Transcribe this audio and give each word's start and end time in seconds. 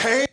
Kane, 0.00 0.26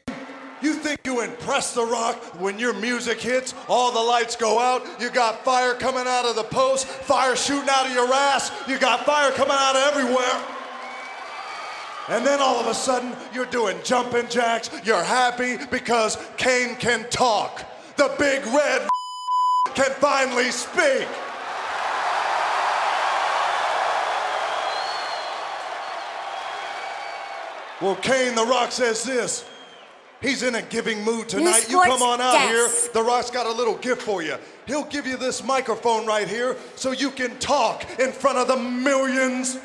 you 0.61 0.75
think 0.75 1.01
you 1.03 1.19
impress 1.19 1.73
The 1.73 1.83
Rock 1.83 2.15
when 2.39 2.57
your 2.57 2.71
music 2.71 3.19
hits, 3.19 3.53
all 3.67 3.91
the 3.91 3.99
lights 3.99 4.37
go 4.37 4.59
out, 4.59 4.81
you 4.97 5.09
got 5.09 5.43
fire 5.43 5.73
coming 5.73 6.05
out 6.07 6.23
of 6.23 6.37
the 6.37 6.43
post, 6.43 6.87
fire 6.87 7.35
shooting 7.35 7.67
out 7.69 7.85
of 7.85 7.91
your 7.91 8.07
ass, 8.13 8.49
you 8.65 8.79
got 8.79 9.05
fire 9.05 9.29
coming 9.31 9.51
out 9.51 9.75
of 9.75 9.93
everywhere. 9.93 10.41
And 12.07 12.25
then 12.25 12.39
all 12.39 12.57
of 12.61 12.67
a 12.67 12.73
sudden, 12.73 13.13
you're 13.33 13.45
doing 13.47 13.77
jumping 13.83 14.29
jacks, 14.29 14.69
you're 14.85 15.03
happy 15.03 15.57
because 15.69 16.17
Kane 16.37 16.77
can 16.77 17.05
talk. 17.09 17.65
The 17.97 18.15
big 18.17 18.45
red 18.45 18.87
can 19.75 19.91
finally 19.99 20.49
speak. 20.51 21.09
Well, 27.81 27.97
Kane 27.97 28.33
the 28.33 28.45
Rock 28.45 28.71
says 28.71 29.03
this. 29.03 29.43
He's 30.21 30.41
in 30.41 30.55
a 30.55 30.61
giving 30.63 31.03
mood 31.03 31.29
tonight. 31.29 31.67
You 31.69 31.79
come 31.83 32.01
on 32.01 32.19
out 32.19 32.33
Sports 32.33 32.85
here. 32.85 32.93
The 32.93 33.03
Rock's 33.03 33.29
got 33.31 33.45
a 33.45 33.51
little 33.51 33.75
gift 33.77 34.01
for 34.01 34.23
you. 34.23 34.35
He'll 34.65 34.85
give 34.85 35.05
you 35.05 35.15
this 35.15 35.43
microphone 35.43 36.07
right 36.07 36.27
here 36.27 36.55
so 36.75 36.91
you 36.91 37.11
can 37.11 37.37
talk 37.37 37.85
in 37.99 38.11
front 38.11 38.37
of 38.39 38.47
the 38.47 38.57
millions 38.57 39.55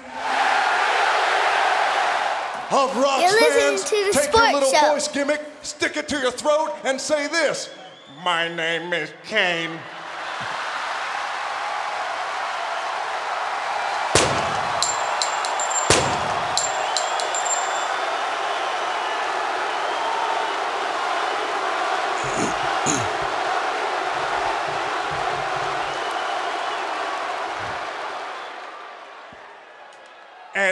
of 2.70 2.96
Rock's 2.96 3.22
You're 3.22 3.40
listening 3.40 3.78
fans. 3.78 3.84
to 3.84 3.96
the 3.96 4.12
Take 4.12 4.22
sports 4.30 4.36
your 4.36 4.52
little 4.52 4.72
show. 4.72 4.92
voice 4.92 5.08
gimmick, 5.08 5.40
stick 5.62 5.96
it 5.96 6.08
to 6.08 6.18
your 6.18 6.30
throat, 6.32 6.74
and 6.84 7.00
say 7.00 7.28
this. 7.28 7.70
My 8.22 8.48
name 8.54 8.92
is 8.92 9.10
Kane. 9.24 9.70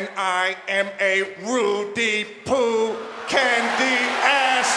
And 0.00 0.08
I 0.16 0.56
am 0.66 0.86
a 0.98 1.24
Rudy 1.44 2.24
Poo 2.46 2.96
candy 3.28 4.00
ass. 4.24 4.70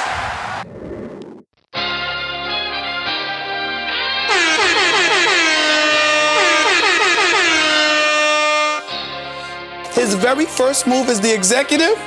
His 9.95 10.13
very 10.15 10.45
first 10.45 10.87
move 10.87 11.07
as 11.07 11.21
the 11.21 11.33
executive 11.33 11.97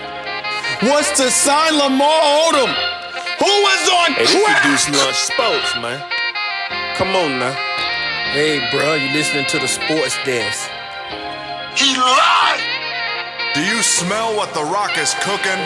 was 0.83 1.11
to 1.13 1.31
sign 1.31 1.79
Lamar 1.79 2.21
Odom, 2.21 2.69
who 3.39 3.47
was 3.47 3.89
on 3.89 4.13
Hey, 4.13 4.25
this 4.25 4.35
is 4.35 4.45
crack. 4.45 4.63
Deuce 4.63 4.91
Lunch 4.91 5.17
Sports, 5.17 5.75
man. 5.77 6.05
Come 6.97 7.17
on 7.17 7.39
now. 7.39 7.53
Hey, 8.33 8.61
bro, 8.71 8.95
you 8.97 9.11
listening 9.15 9.47
to 9.47 9.59
the 9.59 9.69
sports 9.69 10.19
desk? 10.27 10.69
He 11.77 11.97
lied! 11.97 12.46
Do 13.57 13.65
you 13.65 13.83
smell 13.83 14.37
what 14.37 14.53
The 14.53 14.63
Rock 14.63 14.99
is 14.99 15.15
cooking? 15.15 15.59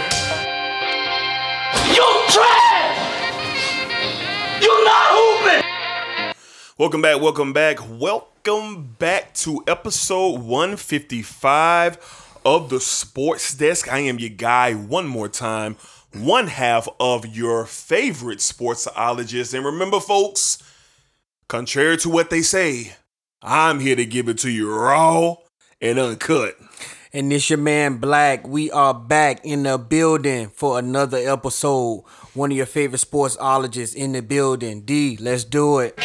You 1.93 2.23
trash! 2.29 3.43
You're 4.63 4.85
not 4.85 5.07
hooping! 5.11 6.35
Welcome 6.79 7.03
back, 7.03 7.21
welcome 7.21 7.53
back, 7.53 7.79
welcome 7.99 8.95
back 8.97 9.35
to 9.39 9.65
episode 9.67 10.41
155 10.41 12.39
of 12.45 12.71
the 12.71 12.79
Sports 12.79 13.55
Desk. 13.55 13.93
I 13.93 13.99
am 13.99 14.21
your 14.21 14.31
guy 14.31 14.73
one 14.75 15.09
more 15.09 15.29
time, 15.29 15.77
one 16.13 16.47
half 16.47 16.87
of 17.01 17.27
your 17.27 17.67
favorite 17.67 18.39
sportsologist. 18.39 19.53
And 19.53 19.67
remember, 19.67 19.99
folks, 19.99 20.63
contrary 21.49 21.97
to 21.97 22.09
what 22.09 22.31
they 22.31 22.43
say, 22.43 22.93
I'm 23.43 23.81
here 23.81 23.97
to 23.97 24.07
give 24.07 24.29
it 24.29 24.39
to 24.39 24.49
you 24.49 24.73
raw 24.73 25.35
and 25.81 25.99
uncut. 25.99 26.55
And 27.13 27.33
it's 27.33 27.51
your 27.51 27.59
man 27.59 27.99
Black. 27.99 28.47
We 28.47 28.71
are 28.71 28.95
back 28.95 29.45
in 29.45 29.65
the 29.65 29.79
building 29.79 30.51
for 30.51 30.79
another 30.79 31.19
episode. 31.19 32.05
One 32.35 32.53
of 32.53 32.57
your 32.57 32.67
favorite 32.67 33.01
sportsologists 33.01 33.97
in 33.97 34.13
the 34.13 34.23
building. 34.23 34.83
D, 34.83 35.17
let's 35.21 35.43
do 35.43 35.81
it. 35.81 35.99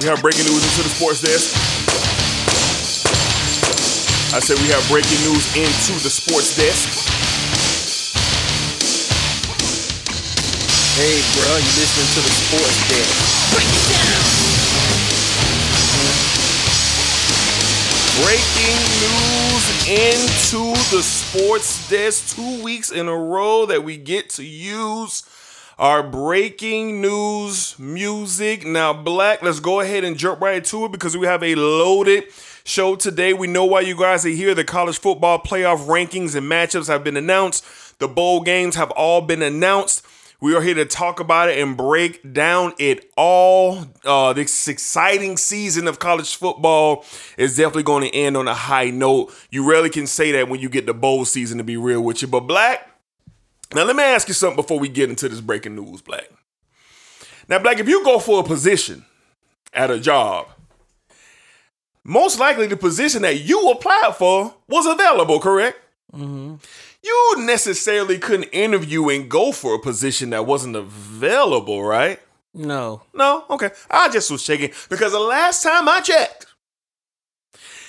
We 0.00 0.06
have 0.06 0.20
breaking 0.20 0.44
news 0.44 0.64
into 0.64 0.82
the 0.82 0.90
sports 0.90 1.22
desk. 1.22 1.56
I 4.34 4.40
said 4.40 4.58
we 4.58 4.68
have 4.68 4.86
breaking 4.90 5.18
news 5.24 5.56
into 5.56 6.02
the 6.04 6.10
sports 6.10 6.54
desk. 6.56 7.19
Hey, 11.00 11.22
bro, 11.32 11.56
you 11.56 11.72
listening 11.80 12.12
to 12.12 12.20
the 12.20 12.28
sports 12.28 12.76
desk? 12.90 13.16
Breaking 18.20 18.76
news 19.00 19.64
into 19.88 20.94
the 20.94 21.02
sports 21.02 21.88
desk. 21.88 22.36
Two 22.36 22.62
weeks 22.62 22.90
in 22.90 23.08
a 23.08 23.16
row 23.16 23.64
that 23.64 23.82
we 23.82 23.96
get 23.96 24.28
to 24.28 24.44
use 24.44 25.22
our 25.78 26.02
breaking 26.02 27.00
news 27.00 27.78
music. 27.78 28.66
Now, 28.66 28.92
Black, 28.92 29.42
let's 29.42 29.60
go 29.60 29.80
ahead 29.80 30.04
and 30.04 30.18
jump 30.18 30.42
right 30.42 30.62
to 30.62 30.84
it 30.84 30.92
because 30.92 31.16
we 31.16 31.26
have 31.26 31.42
a 31.42 31.54
loaded 31.54 32.24
show 32.64 32.94
today. 32.94 33.32
We 33.32 33.46
know 33.46 33.64
why 33.64 33.80
you 33.80 33.96
guys 33.96 34.26
are 34.26 34.28
here. 34.28 34.54
The 34.54 34.64
college 34.64 34.98
football 34.98 35.38
playoff 35.38 35.86
rankings 35.86 36.34
and 36.34 36.46
matchups 36.46 36.88
have 36.88 37.02
been 37.02 37.16
announced, 37.16 37.64
the 38.00 38.08
bowl 38.08 38.42
games 38.42 38.76
have 38.76 38.90
all 38.90 39.22
been 39.22 39.40
announced. 39.40 40.04
We 40.40 40.56
are 40.56 40.62
here 40.62 40.74
to 40.74 40.86
talk 40.86 41.20
about 41.20 41.50
it 41.50 41.58
and 41.58 41.76
break 41.76 42.32
down 42.32 42.72
it 42.78 43.10
all. 43.16 43.84
Uh, 44.04 44.32
this 44.32 44.68
exciting 44.68 45.36
season 45.36 45.86
of 45.86 45.98
college 45.98 46.34
football 46.34 47.04
is 47.36 47.56
definitely 47.56 47.82
going 47.82 48.10
to 48.10 48.16
end 48.16 48.38
on 48.38 48.48
a 48.48 48.54
high 48.54 48.88
note. 48.88 49.34
You 49.50 49.68
rarely 49.68 49.90
can 49.90 50.06
say 50.06 50.32
that 50.32 50.48
when 50.48 50.60
you 50.60 50.70
get 50.70 50.86
the 50.86 50.94
bowl 50.94 51.26
season, 51.26 51.58
to 51.58 51.64
be 51.64 51.76
real 51.76 52.00
with 52.00 52.22
you. 52.22 52.28
But 52.28 52.40
Black, 52.40 52.88
now 53.74 53.84
let 53.84 53.96
me 53.96 54.02
ask 54.02 54.28
you 54.28 54.34
something 54.34 54.56
before 54.56 54.78
we 54.78 54.88
get 54.88 55.10
into 55.10 55.28
this 55.28 55.42
breaking 55.42 55.74
news, 55.74 56.00
Black. 56.00 56.30
Now, 57.46 57.58
Black, 57.58 57.78
if 57.78 57.88
you 57.88 58.02
go 58.04 58.18
for 58.18 58.40
a 58.40 58.44
position 58.44 59.04
at 59.74 59.90
a 59.90 60.00
job, 60.00 60.46
most 62.02 62.38
likely 62.38 62.66
the 62.66 62.76
position 62.76 63.22
that 63.22 63.40
you 63.40 63.70
applied 63.70 64.14
for 64.16 64.54
was 64.68 64.86
available, 64.86 65.38
correct? 65.38 65.78
You 67.02 67.34
necessarily 67.38 68.18
couldn't 68.18 68.48
interview 68.50 69.08
and 69.08 69.28
go 69.28 69.52
for 69.52 69.74
a 69.74 69.78
position 69.78 70.30
that 70.30 70.46
wasn't 70.46 70.76
available, 70.76 71.82
right? 71.82 72.20
No. 72.52 73.02
No? 73.14 73.44
Okay. 73.50 73.70
I 73.90 74.08
just 74.10 74.30
was 74.30 74.44
checking 74.44 74.72
because 74.88 75.12
the 75.12 75.20
last 75.20 75.62
time 75.62 75.88
I 75.88 76.00
checked, 76.00 76.46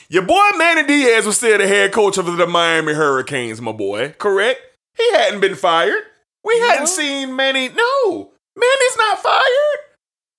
your 0.09 0.23
boy 0.23 0.49
Manny 0.57 0.83
Diaz 0.85 1.25
was 1.25 1.38
still 1.38 1.57
the 1.57 1.67
head 1.67 1.91
coach 1.91 2.17
of 2.17 2.25
the 2.25 2.47
Miami 2.47 2.94
Hurricanes, 2.94 3.61
my 3.61 3.72
boy. 3.72 4.13
Correct? 4.17 4.59
He 4.97 5.11
hadn't 5.13 5.39
been 5.39 5.55
fired. 5.55 6.03
We 6.43 6.59
hadn't 6.59 6.88
seen 6.88 7.35
Manny. 7.35 7.69
No. 7.69 8.31
Manny's 8.55 8.97
not 8.97 9.19
fired. 9.19 9.79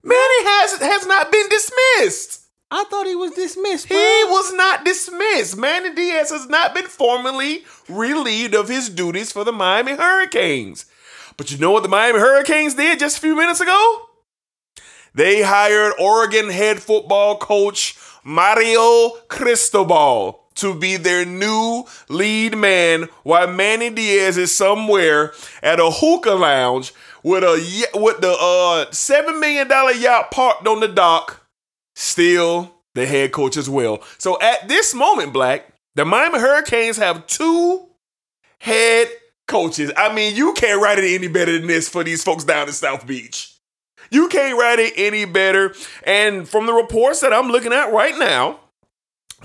Manny 0.05 0.45
has 0.45 0.77
has 0.83 1.07
not 1.07 1.33
been 1.33 1.49
dismissed. 1.49 2.42
I 2.75 2.85
thought 2.85 3.07
he 3.07 3.15
was 3.15 3.33
dismissed, 3.33 3.89
He 3.89 3.95
was 3.95 4.55
not 4.55 4.83
dismissed. 4.83 5.59
Manny 5.59 5.95
Diaz 5.95 6.31
has 6.31 6.47
not 6.49 6.75
been 6.75 6.87
formally 6.87 7.65
relieved 7.87 8.55
of 8.55 8.69
his 8.69 8.89
duties 8.89 9.31
for 9.31 9.45
the 9.45 9.53
Miami 9.53 9.93
Hurricanes. 9.93 10.87
But 11.37 11.53
you 11.53 11.59
know 11.59 11.71
what 11.71 11.83
the 11.83 11.91
Miami 11.91 12.19
Hurricanes 12.19 12.75
did 12.75 12.99
just 12.99 13.19
a 13.19 13.21
few 13.21 13.37
minutes 13.37 13.61
ago? 13.61 14.09
They 15.15 15.43
hired 15.43 15.93
Oregon 15.99 16.49
head 16.49 16.81
football 16.81 17.37
coach 17.37 17.99
Mario 18.25 19.11
Cristobal 19.29 20.41
to 20.55 20.75
be 20.75 20.97
their 20.97 21.27
new 21.27 21.85
lead 22.09 22.57
man 22.57 23.11
while 23.23 23.49
Manny 23.53 23.91
Diaz 23.91 24.39
is 24.39 24.57
somewhere 24.57 25.35
at 25.63 25.79
a 25.79 25.91
hookah 25.91 26.35
lounge 26.35 26.95
with 27.23 27.45
a 27.45 27.89
with 27.95 28.21
the 28.23 28.33
uh 28.33 28.91
7 28.91 29.39
million 29.39 29.69
dollar 29.69 29.93
yacht 29.93 30.31
parked 30.31 30.67
on 30.67 30.81
the 30.81 30.89
dock 30.89 31.42
still 31.95 32.75
the 32.95 33.07
head 33.07 33.33
coach 33.33 33.57
as 33.57 33.69
well. 33.69 34.03
So 34.19 34.41
at 34.41 34.69
this 34.69 34.95
moment, 34.95 35.33
Black, 35.33 35.73
the 35.95 36.05
Miami 36.05 36.39
Hurricanes 36.39 36.97
have 36.97 37.27
two 37.27 37.89
head 38.59 39.09
coaches. 39.47 39.91
I 39.97 40.15
mean, 40.15 40.37
you 40.37 40.53
can't 40.55 40.81
write 40.83 40.99
it 40.99 41.15
any 41.15 41.29
better 41.29 41.53
than 41.53 41.67
this 41.67 41.89
for 41.89 42.05
these 42.05 42.23
folks 42.25 42.45
down 42.45 42.69
in 42.69 42.73
South 42.73 43.07
Beach. 43.07 43.55
You 44.11 44.29
can't 44.29 44.59
write 44.59 44.79
it 44.79 44.93
any 44.97 45.25
better. 45.25 45.75
And 46.05 46.49
from 46.49 46.67
the 46.67 46.73
reports 46.73 47.21
that 47.21 47.33
I'm 47.33 47.49
looking 47.49 47.73
at 47.73 47.93
right 47.93 48.17
now, 48.19 48.61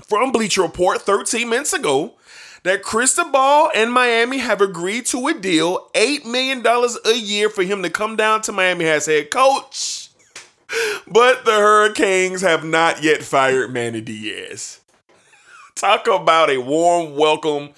from 0.06 0.30
Bleacher 0.30 0.62
Report 0.62 1.00
13 1.00 1.48
minutes 1.48 1.72
ago, 1.72 2.14
that 2.64 2.82
Cristobal 2.82 3.70
and 3.74 3.92
Miami 3.92 4.38
have 4.38 4.60
agreed 4.60 5.06
to 5.06 5.28
a 5.28 5.34
deal, 5.34 5.88
$8 5.94 6.24
million 6.26 6.64
a 6.66 7.14
year 7.16 7.48
for 7.48 7.62
him 7.62 7.82
to 7.82 7.90
come 7.90 8.16
down 8.16 8.42
to 8.42 8.52
Miami 8.52 8.86
as 8.86 9.06
head 9.06 9.30
coach. 9.30 10.07
But 11.06 11.44
the 11.44 11.52
Hurricanes 11.52 12.42
have 12.42 12.64
not 12.64 13.02
yet 13.02 13.22
fired 13.22 13.72
Manny 13.72 14.00
Diaz. 14.00 14.80
Talk 15.74 16.06
about 16.06 16.50
a 16.50 16.58
warm 16.58 17.16
welcome 17.16 17.70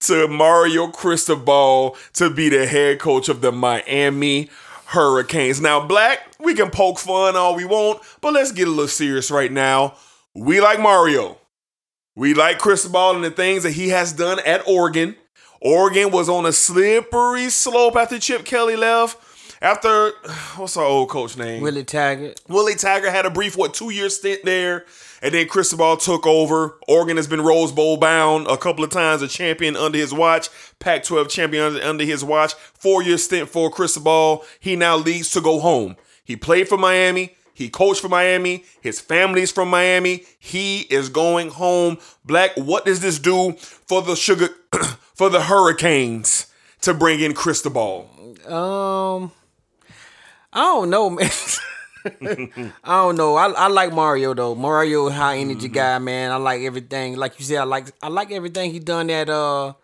to 0.00 0.28
Mario 0.28 0.88
Cristobal 0.88 1.96
to 2.14 2.28
be 2.28 2.48
the 2.48 2.66
head 2.66 2.98
coach 2.98 3.28
of 3.28 3.40
the 3.40 3.52
Miami 3.52 4.50
Hurricanes. 4.86 5.60
Now, 5.60 5.86
Black, 5.86 6.20
we 6.38 6.54
can 6.54 6.70
poke 6.70 6.98
fun 6.98 7.36
all 7.36 7.54
we 7.56 7.64
want, 7.64 8.02
but 8.20 8.34
let's 8.34 8.52
get 8.52 8.68
a 8.68 8.70
little 8.70 8.88
serious 8.88 9.30
right 9.30 9.50
now. 9.50 9.94
We 10.34 10.60
like 10.60 10.80
Mario. 10.80 11.38
We 12.14 12.34
like 12.34 12.58
Cristobal 12.58 13.14
and 13.14 13.24
the 13.24 13.30
things 13.30 13.62
that 13.62 13.72
he 13.72 13.88
has 13.88 14.12
done 14.12 14.38
at 14.44 14.66
Oregon. 14.68 15.16
Oregon 15.60 16.10
was 16.10 16.28
on 16.28 16.46
a 16.46 16.52
slippery 16.52 17.48
slope 17.48 17.96
after 17.96 18.18
Chip 18.18 18.44
Kelly 18.44 18.76
left. 18.76 19.18
After 19.60 20.10
what's 20.56 20.76
our 20.76 20.84
old 20.84 21.08
coach 21.08 21.36
name? 21.36 21.62
Willie 21.62 21.84
Taggart. 21.84 22.40
Willie 22.48 22.74
Taggart 22.74 23.12
had 23.12 23.26
a 23.26 23.30
brief 23.30 23.56
what 23.56 23.74
two 23.74 23.90
year 23.90 24.08
stint 24.08 24.44
there, 24.44 24.84
and 25.22 25.34
then 25.34 25.48
Cristobal 25.48 25.96
took 25.96 26.26
over. 26.26 26.78
Oregon 26.88 27.16
has 27.16 27.26
been 27.26 27.40
Rose 27.40 27.72
Bowl 27.72 27.96
bound 27.96 28.46
a 28.46 28.56
couple 28.56 28.84
of 28.84 28.90
times, 28.90 29.22
a 29.22 29.28
champion 29.28 29.76
under 29.76 29.98
his 29.98 30.12
watch, 30.12 30.48
Pac-12 30.78 31.28
champion 31.28 31.64
under, 31.64 31.82
under 31.82 32.04
his 32.04 32.22
watch. 32.22 32.54
Four 32.54 33.02
year 33.02 33.18
stint 33.18 33.48
for 33.48 33.70
Cristobal. 33.70 34.44
He 34.60 34.76
now 34.76 34.96
leads 34.96 35.30
to 35.30 35.40
go 35.40 35.60
home. 35.60 35.96
He 36.24 36.36
played 36.36 36.68
for 36.68 36.76
Miami. 36.78 37.36
He 37.54 37.70
coached 37.70 38.02
for 38.02 38.10
Miami. 38.10 38.64
His 38.82 39.00
family's 39.00 39.50
from 39.50 39.70
Miami. 39.70 40.24
He 40.38 40.80
is 40.82 41.08
going 41.08 41.48
home. 41.48 41.96
Black, 42.22 42.50
what 42.56 42.84
does 42.84 43.00
this 43.00 43.18
do 43.18 43.52
for 43.52 44.02
the 44.02 44.14
sugar 44.14 44.48
for 45.14 45.30
the 45.30 45.40
Hurricanes 45.40 46.48
to 46.82 46.92
bring 46.92 47.20
in 47.20 47.32
Cristobal? 47.32 48.10
Um, 48.46 49.32
I 50.56 50.60
don't 50.60 50.88
know, 50.88 51.10
man. 51.10 51.30
I 52.82 52.96
don't 52.96 53.16
know. 53.16 53.36
I, 53.36 53.50
I 53.50 53.66
like 53.68 53.92
Mario 53.92 54.32
though. 54.32 54.54
Mario 54.54 55.10
high 55.10 55.36
energy 55.36 55.68
guy, 55.68 55.98
man. 55.98 56.32
I 56.32 56.36
like 56.36 56.62
everything. 56.62 57.16
Like 57.16 57.38
you 57.38 57.44
said, 57.44 57.58
I 57.58 57.64
like 57.64 57.92
I 58.02 58.08
like 58.08 58.32
everything 58.32 58.70
he 58.72 58.78
done 58.78 59.10
at 59.10 59.28
uh 59.28 59.74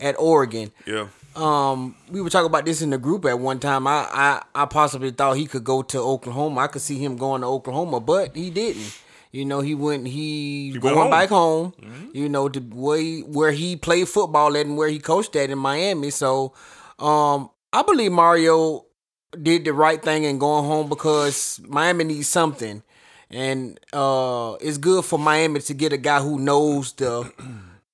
at 0.00 0.18
Oregon. 0.18 0.72
Yeah. 0.86 1.08
Um, 1.36 1.96
we 2.10 2.22
were 2.22 2.30
talking 2.30 2.46
about 2.46 2.64
this 2.64 2.80
in 2.80 2.88
the 2.90 2.98
group 2.98 3.26
at 3.26 3.38
one 3.38 3.58
time. 3.58 3.86
I 3.86 4.08
I, 4.10 4.42
I 4.54 4.64
possibly 4.64 5.10
thought 5.10 5.36
he 5.36 5.46
could 5.46 5.64
go 5.64 5.82
to 5.82 5.98
Oklahoma. 5.98 6.62
I 6.62 6.66
could 6.68 6.82
see 6.82 6.98
him 6.98 7.16
going 7.16 7.42
to 7.42 7.46
Oklahoma, 7.46 8.00
but 8.00 8.34
he 8.34 8.48
didn't. 8.48 8.98
You 9.32 9.44
know, 9.44 9.60
he 9.60 9.74
went. 9.74 10.06
He, 10.06 10.70
went 10.72 10.82
going 10.82 10.96
home. 10.96 11.10
back 11.10 11.28
home. 11.28 11.74
You 12.14 12.30
know, 12.30 12.48
to 12.48 12.60
where 12.60 12.98
he, 12.98 13.20
where 13.20 13.52
he 13.52 13.76
played 13.76 14.08
football 14.08 14.56
at 14.56 14.64
and 14.64 14.78
where 14.78 14.88
he 14.88 14.98
coached 14.98 15.36
at 15.36 15.50
in 15.50 15.58
Miami. 15.58 16.10
So, 16.10 16.54
um, 16.98 17.50
I 17.72 17.82
believe 17.82 18.12
Mario 18.12 18.86
did 19.40 19.64
the 19.64 19.72
right 19.72 20.02
thing 20.02 20.24
in 20.24 20.38
going 20.38 20.64
home 20.64 20.88
because 20.88 21.60
Miami 21.66 22.04
needs 22.04 22.28
something, 22.28 22.82
and 23.30 23.78
uh, 23.92 24.56
it's 24.60 24.78
good 24.78 25.04
for 25.04 25.18
Miami 25.18 25.60
to 25.60 25.74
get 25.74 25.92
a 25.92 25.98
guy 25.98 26.20
who 26.20 26.38
knows 26.38 26.92
the. 26.94 27.30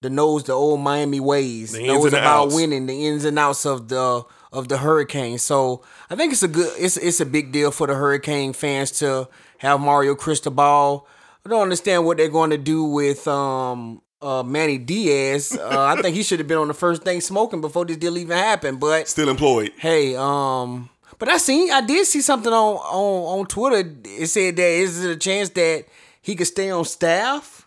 The 0.01 0.11
knows 0.11 0.45
the 0.45 0.53
old 0.53 0.79
Miami 0.79 1.19
ways, 1.19 1.73
The 1.73 1.81
ins 1.81 1.89
knows 1.89 2.05
and 2.05 2.15
about 2.15 2.45
outs. 2.47 2.55
winning, 2.55 2.87
the 2.87 3.05
ins 3.09 3.25
and 3.25 3.37
outs 3.37 3.67
of 3.67 3.89
the 3.89 4.23
of 4.53 4.69
the 4.69 4.79
Hurricane. 4.79 5.39
So 5.39 5.83
I 6.09 6.15
think 6.15 6.33
it's 6.33 6.45
a 6.45 6.47
good, 6.47 6.73
it's 6.79 6.97
it's 6.97 7.19
a 7.19 7.27
big 7.27 7.51
deal 7.51 7.73
for 7.73 7.89
the 7.89 7.97
Hurricane 7.97 8.53
fans 8.53 8.93
to 9.01 9.29
have 9.59 9.81
Mario 9.81 10.15
Cristobal. 10.15 11.05
I 11.45 11.49
don't 11.49 11.63
understand 11.63 12.05
what 12.07 12.17
they're 12.19 12.29
going 12.29 12.51
to 12.51 12.59
do 12.59 12.85
with 12.85 13.27
um 13.27 14.01
uh 14.23 14.45
Manny 14.45 14.79
Diaz. 14.79 15.59
Uh, 15.61 15.67
I 15.99 16.01
think 16.01 16.15
he 16.15 16.23
should 16.29 16.39
have 16.39 16.47
been 16.47 16.59
on 16.59 16.69
the 16.69 16.75
first 16.75 17.03
thing 17.03 17.21
smoking 17.21 17.61
before 17.61 17.85
this 17.85 17.97
deal 17.97 18.17
even 18.19 18.37
happened. 18.39 18.79
But 18.79 19.09
Still 19.09 19.29
employed. 19.29 19.73
hey, 19.79 20.15
um, 20.15 20.91
but 21.19 21.29
I 21.29 21.39
seen 21.39 21.71
I 21.71 21.81
did 21.81 22.07
see 22.07 22.21
something 22.21 22.53
on 22.53 22.77
on 22.77 23.41
on 23.41 23.47
Twitter. 23.47 23.93
It 24.05 24.29
said 24.29 24.57
that 24.57 24.63
is 24.63 25.05
it 25.05 25.11
a 25.11 25.17
chance 25.17 25.51
that 25.51 25.85
he 26.23 26.35
could 26.35 26.47
stay 26.47 26.71
on 26.71 26.85
staff? 26.85 27.67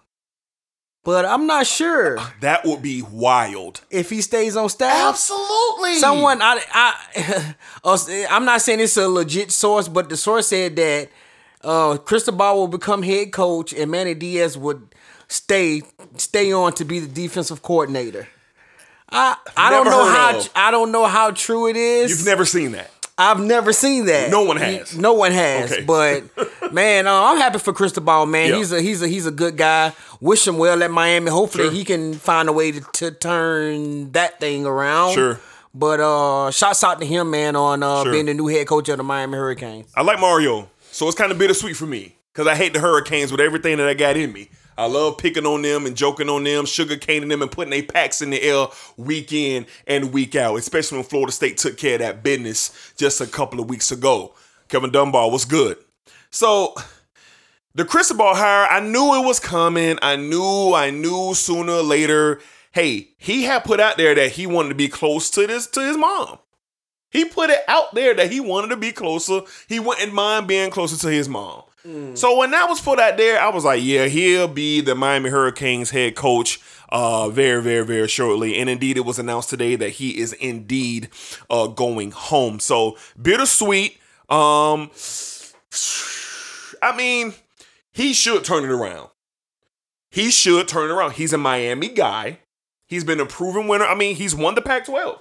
But 1.04 1.26
I'm 1.26 1.48
not 1.48 1.66
sure 1.66 2.20
That 2.42 2.64
would 2.64 2.84
be 2.84 3.02
wild. 3.02 3.82
if 3.90 4.12
he 4.12 4.22
stays 4.22 4.56
on 4.56 4.70
staff. 4.70 5.10
Absolutely. 5.10 5.96
Someone 5.96 6.42
I 6.42 6.62
I 6.72 7.56
uh, 7.84 7.98
I'm 8.30 8.46
not 8.46 8.62
saying 8.62 8.80
it's 8.82 8.98
a 8.98 9.08
legit 9.08 9.52
source, 9.52 9.88
but 9.88 10.10
the 10.10 10.18
source 10.18 10.48
said 10.48 10.76
that 10.76 11.10
uh 11.64 11.98
Cristobal 11.98 12.56
will 12.56 12.68
become 12.68 13.02
head 13.04 13.32
coach 13.32 13.74
and 13.74 13.90
Manny 13.90 14.14
Diaz 14.14 14.58
would 14.58 14.94
stay 15.28 15.82
stay 16.18 16.54
on 16.54 16.74
to 16.74 16.86
be 16.86 17.00
the 17.00 17.08
defensive 17.08 17.64
coordinator. 17.64 18.28
I 19.10 19.36
I 19.58 19.72
don't 19.72 19.86
know 19.86 20.06
how 20.06 20.38
of. 20.38 20.50
I 20.56 20.72
don't 20.72 20.92
know 20.92 21.06
how 21.08 21.32
true 21.32 21.68
it 21.68 21.76
is. 21.76 22.12
You've 22.12 22.26
never 22.26 22.46
seen 22.46 22.74
that. 22.74 22.92
I've 23.22 23.40
never 23.40 23.72
seen 23.74 24.06
that. 24.06 24.32
No 24.32 24.44
one 24.44 24.58
has. 24.58 24.98
No 24.98 25.14
one 25.14 25.32
has. 25.32 25.72
Okay. 25.72 25.84
But 25.86 26.24
man, 26.74 27.08
uh, 27.08 27.14
I'm 27.14 27.38
happy 27.38 27.60
for 27.60 27.74
Cristobal. 27.74 28.26
Man, 28.26 28.50
Yeah. 28.50 28.56
he's 28.58 28.72
a 28.72 28.82
he's 28.82 29.02
a 29.02 29.08
he's 29.08 29.26
a 29.26 29.32
good 29.32 29.58
guy. 29.58 29.94
Wish 30.20 30.48
him 30.48 30.58
well 30.58 30.82
at 30.84 30.92
Miami. 30.92 31.30
Hopefully, 31.32 31.66
Sure. 31.66 31.74
he 31.74 31.84
can 31.84 32.14
find 32.14 32.50
a 32.50 32.54
way 32.54 32.72
to, 32.72 32.82
to 32.82 33.12
turn 33.12 34.12
that 34.14 34.40
thing 34.40 34.66
around. 34.66 35.14
Sure. 35.14 35.40
But 35.74 36.00
uh, 36.02 36.52
shouts 36.52 36.84
out 36.84 37.00
to 37.00 37.06
him, 37.06 37.32
man, 37.32 37.56
on 37.56 37.82
uh, 37.82 38.04
Sure. 38.04 38.12
being 38.12 38.26
the 38.26 38.34
new 38.34 38.48
head 38.48 38.68
coach 38.68 38.90
of 38.90 38.98
the 38.98 39.04
Miami 39.04 39.38
Hurricanes. 39.38 39.92
I 39.96 40.02
like 40.02 40.20
Mario, 40.20 40.70
so 40.92 41.08
it's 41.08 41.18
kind 41.18 41.32
of 41.32 41.38
bittersweet 41.38 41.78
for 41.78 41.86
me 41.86 42.16
because 42.34 42.46
I 42.48 42.56
hate 42.56 42.74
the 42.74 42.80
Hurricanes 42.80 43.32
with 43.32 43.40
everything 43.42 43.78
that 43.78 43.88
I 43.88 43.94
got 43.94 44.18
in 44.18 44.34
me. 44.34 44.50
I 44.82 44.86
love 44.86 45.20
picking 45.20 45.46
on 45.46 45.62
them 45.62 45.86
and 45.86 45.96
joking 45.96 46.28
on 46.28 46.44
them, 46.44 46.66
sugar 46.66 46.98
caning 46.98 47.30
them, 47.30 47.44
and 47.44 47.52
putting 47.52 47.70
their 47.70 47.84
packs 47.84 48.20
in 48.20 48.32
the 48.32 48.42
air 48.42 48.66
week 48.98 49.32
in 49.32 49.68
and 49.86 50.12
week 50.12 50.36
out, 50.36 50.58
especially 50.58 50.98
when 50.98 51.06
Florida 51.06 51.32
State 51.32 51.58
took 51.58 51.78
care 51.78 51.94
of 51.94 52.00
that 52.00 52.24
business 52.24 52.92
just 52.98 53.22
a 53.22 53.28
couple 53.28 53.60
of 53.60 53.70
weeks 53.70 53.92
ago. 53.92 54.34
Kevin 54.70 54.90
Dunbar 54.90 55.30
was 55.30 55.46
good. 55.46 55.78
So 56.32 56.74
the 57.76 57.86
Cristobal 57.86 58.34
hire, 58.34 58.68
I 58.68 58.80
knew 58.80 59.22
it 59.22 59.24
was 59.24 59.40
coming. 59.40 60.00
I 60.02 60.16
knew, 60.16 60.74
I 60.74 60.90
knew 60.90 61.36
sooner 61.36 61.74
or 61.74 61.84
later. 61.84 62.42
Hey, 62.72 63.10
he 63.20 63.44
had 63.44 63.64
put 63.64 63.80
out 63.80 63.98
there 63.98 64.16
that 64.16 64.32
he 64.32 64.48
wanted 64.48 64.70
to 64.70 64.76
be 64.76 64.88
close 64.88 65.30
to 65.30 65.46
this 65.46 65.68
to 65.68 65.82
his 65.82 65.96
mom. 65.96 66.40
He 67.12 67.26
put 67.26 67.52
it 67.52 67.62
out 67.68 67.94
there 67.94 68.16
that 68.16 68.32
he 68.32 68.40
wanted 68.40 68.70
to 68.70 68.78
be 68.78 68.92
closer. 68.92 69.42
He 69.70 69.80
wouldn't 69.80 70.12
mind 70.12 70.48
being 70.48 70.72
closer 70.72 70.98
to 70.98 71.14
his 71.14 71.30
mom. 71.30 71.66
So 72.16 72.38
when 72.38 72.52
that 72.52 72.70
was 72.70 72.80
put 72.80 73.00
out 73.00 73.18
there, 73.18 73.40
I 73.42 73.50
was 73.50 73.66
like, 73.66 73.82
yeah, 73.84 74.06
he'll 74.06 74.48
be 74.48 74.82
the 74.82 74.94
Miami 74.96 75.30
Hurricanes 75.30 75.90
head 75.90 76.16
coach 76.16 76.60
uh 76.90 77.30
very, 77.30 77.62
very, 77.62 77.86
very 77.86 78.08
shortly. 78.08 78.58
And 78.58 78.70
indeed, 78.70 78.98
it 78.98 79.06
was 79.06 79.18
announced 79.18 79.50
today 79.50 79.76
that 79.78 79.90
he 79.92 80.20
is 80.20 80.34
indeed 80.34 81.10
uh 81.50 81.68
going 81.68 82.12
home. 82.12 82.60
So 82.60 82.98
bittersweet. 83.20 83.98
Um 84.30 84.92
I 86.84 86.96
mean, 86.96 87.34
he 87.94 88.14
should 88.14 88.44
turn 88.44 88.64
it 88.64 88.70
around. 88.72 89.10
He 90.10 90.30
should 90.32 90.68
turn 90.68 90.90
it 90.90 90.94
around. 90.94 91.14
He's 91.14 91.32
a 91.34 91.38
Miami 91.38 91.88
guy. 91.90 92.40
He's 92.88 93.04
been 93.04 93.20
a 93.20 93.26
proven 93.26 93.68
winner. 93.68 93.86
I 93.86 93.96
mean, 93.96 94.16
he's 94.16 94.36
won 94.36 94.56
the 94.56 94.62
Pac 94.62 94.86
12. 94.86 95.20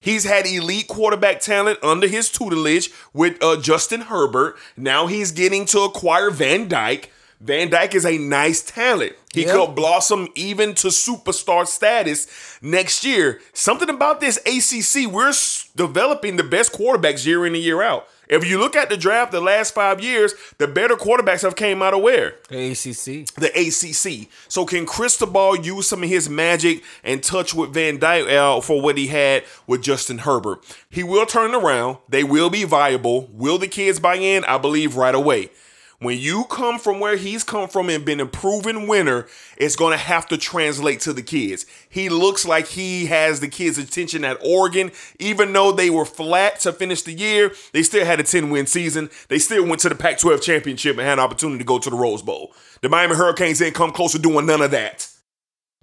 He's 0.00 0.24
had 0.24 0.46
elite 0.46 0.88
quarterback 0.88 1.40
talent 1.40 1.78
under 1.82 2.06
his 2.06 2.30
tutelage 2.30 2.90
with 3.12 3.42
uh, 3.42 3.60
Justin 3.60 4.02
Herbert. 4.02 4.56
Now 4.76 5.06
he's 5.06 5.32
getting 5.32 5.64
to 5.66 5.80
acquire 5.80 6.30
Van 6.30 6.68
Dyke. 6.68 7.10
Van 7.40 7.68
Dyke 7.68 7.94
is 7.94 8.06
a 8.06 8.16
nice 8.16 8.62
talent. 8.62 9.12
He 9.34 9.44
Yep. 9.44 9.54
could 9.54 9.74
blossom 9.74 10.28
even 10.34 10.74
to 10.76 10.88
superstar 10.88 11.66
status 11.66 12.26
next 12.62 13.04
year. 13.04 13.40
Something 13.52 13.90
about 13.90 14.20
this 14.20 14.38
ACC, 14.46 15.06
we're 15.06 15.28
s- 15.28 15.68
developing 15.76 16.36
the 16.36 16.44
best 16.44 16.72
quarterbacks 16.72 17.26
year 17.26 17.44
in 17.44 17.54
and 17.54 17.62
year 17.62 17.82
out. 17.82 18.08
If 18.28 18.46
you 18.46 18.58
look 18.58 18.76
at 18.76 18.88
the 18.88 18.96
draft 18.96 19.32
the 19.32 19.40
last 19.40 19.74
five 19.74 20.00
years, 20.00 20.34
the 20.58 20.66
better 20.66 20.96
quarterbacks 20.96 21.42
have 21.42 21.56
came 21.56 21.82
out 21.82 21.94
of 21.94 22.02
where? 22.02 22.34
The 22.48 22.70
ACC. 22.72 23.34
the 23.34 23.50
ACC. 23.54 24.28
So 24.48 24.64
can 24.64 24.86
Cristobal 24.86 25.56
use 25.56 25.86
some 25.86 26.02
of 26.02 26.08
his 26.08 26.28
magic 26.28 26.82
and 27.04 27.22
touch 27.22 27.54
with 27.54 27.72
Van 27.72 27.98
Dyke 27.98 28.28
out 28.28 28.64
for 28.64 28.80
what 28.80 28.98
he 28.98 29.06
had 29.08 29.44
with 29.66 29.82
Justin 29.82 30.18
Herbert? 30.18 30.64
He 30.90 31.02
will 31.02 31.26
turn 31.26 31.54
around. 31.54 31.98
They 32.08 32.24
will 32.24 32.50
be 32.50 32.64
viable. 32.64 33.28
Will 33.32 33.58
the 33.58 33.68
kids 33.68 34.00
buy 34.00 34.16
in? 34.16 34.44
I 34.44 34.58
believe 34.58 34.96
right 34.96 35.14
away. 35.14 35.50
When 35.98 36.18
you 36.18 36.44
come 36.44 36.78
from 36.78 37.00
where 37.00 37.16
he's 37.16 37.42
come 37.42 37.68
from 37.68 37.88
and 37.88 38.04
been 38.04 38.20
a 38.20 38.26
proven 38.26 38.86
winner, 38.86 39.26
it's 39.56 39.76
going 39.76 39.92
to 39.92 40.04
have 40.04 40.28
to 40.28 40.36
translate 40.36 41.00
to 41.00 41.14
the 41.14 41.22
kids. 41.22 41.64
He 41.88 42.10
looks 42.10 42.44
like 42.44 42.66
he 42.66 43.06
has 43.06 43.40
the 43.40 43.48
kids' 43.48 43.78
attention 43.78 44.22
at 44.24 44.38
Oregon. 44.44 44.92
Even 45.18 45.52
though 45.54 45.72
they 45.72 45.88
were 45.88 46.04
flat 46.04 46.60
to 46.60 46.72
finish 46.72 47.02
the 47.02 47.14
year, 47.14 47.52
they 47.72 47.82
still 47.82 48.04
had 48.04 48.20
a 48.20 48.24
10 48.24 48.50
win 48.50 48.66
season. 48.66 49.08
They 49.28 49.38
still 49.38 49.66
went 49.66 49.80
to 49.80 49.88
the 49.88 49.94
Pac 49.94 50.18
12 50.18 50.42
championship 50.42 50.98
and 50.98 51.06
had 51.06 51.14
an 51.14 51.24
opportunity 51.24 51.58
to 51.58 51.64
go 51.64 51.78
to 51.78 51.88
the 51.88 51.96
Rose 51.96 52.22
Bowl. 52.22 52.52
The 52.82 52.90
Miami 52.90 53.14
Hurricanes 53.14 53.58
didn't 53.58 53.74
come 53.74 53.92
close 53.92 54.12
to 54.12 54.18
doing 54.18 54.44
none 54.44 54.60
of 54.60 54.72
that. 54.72 55.08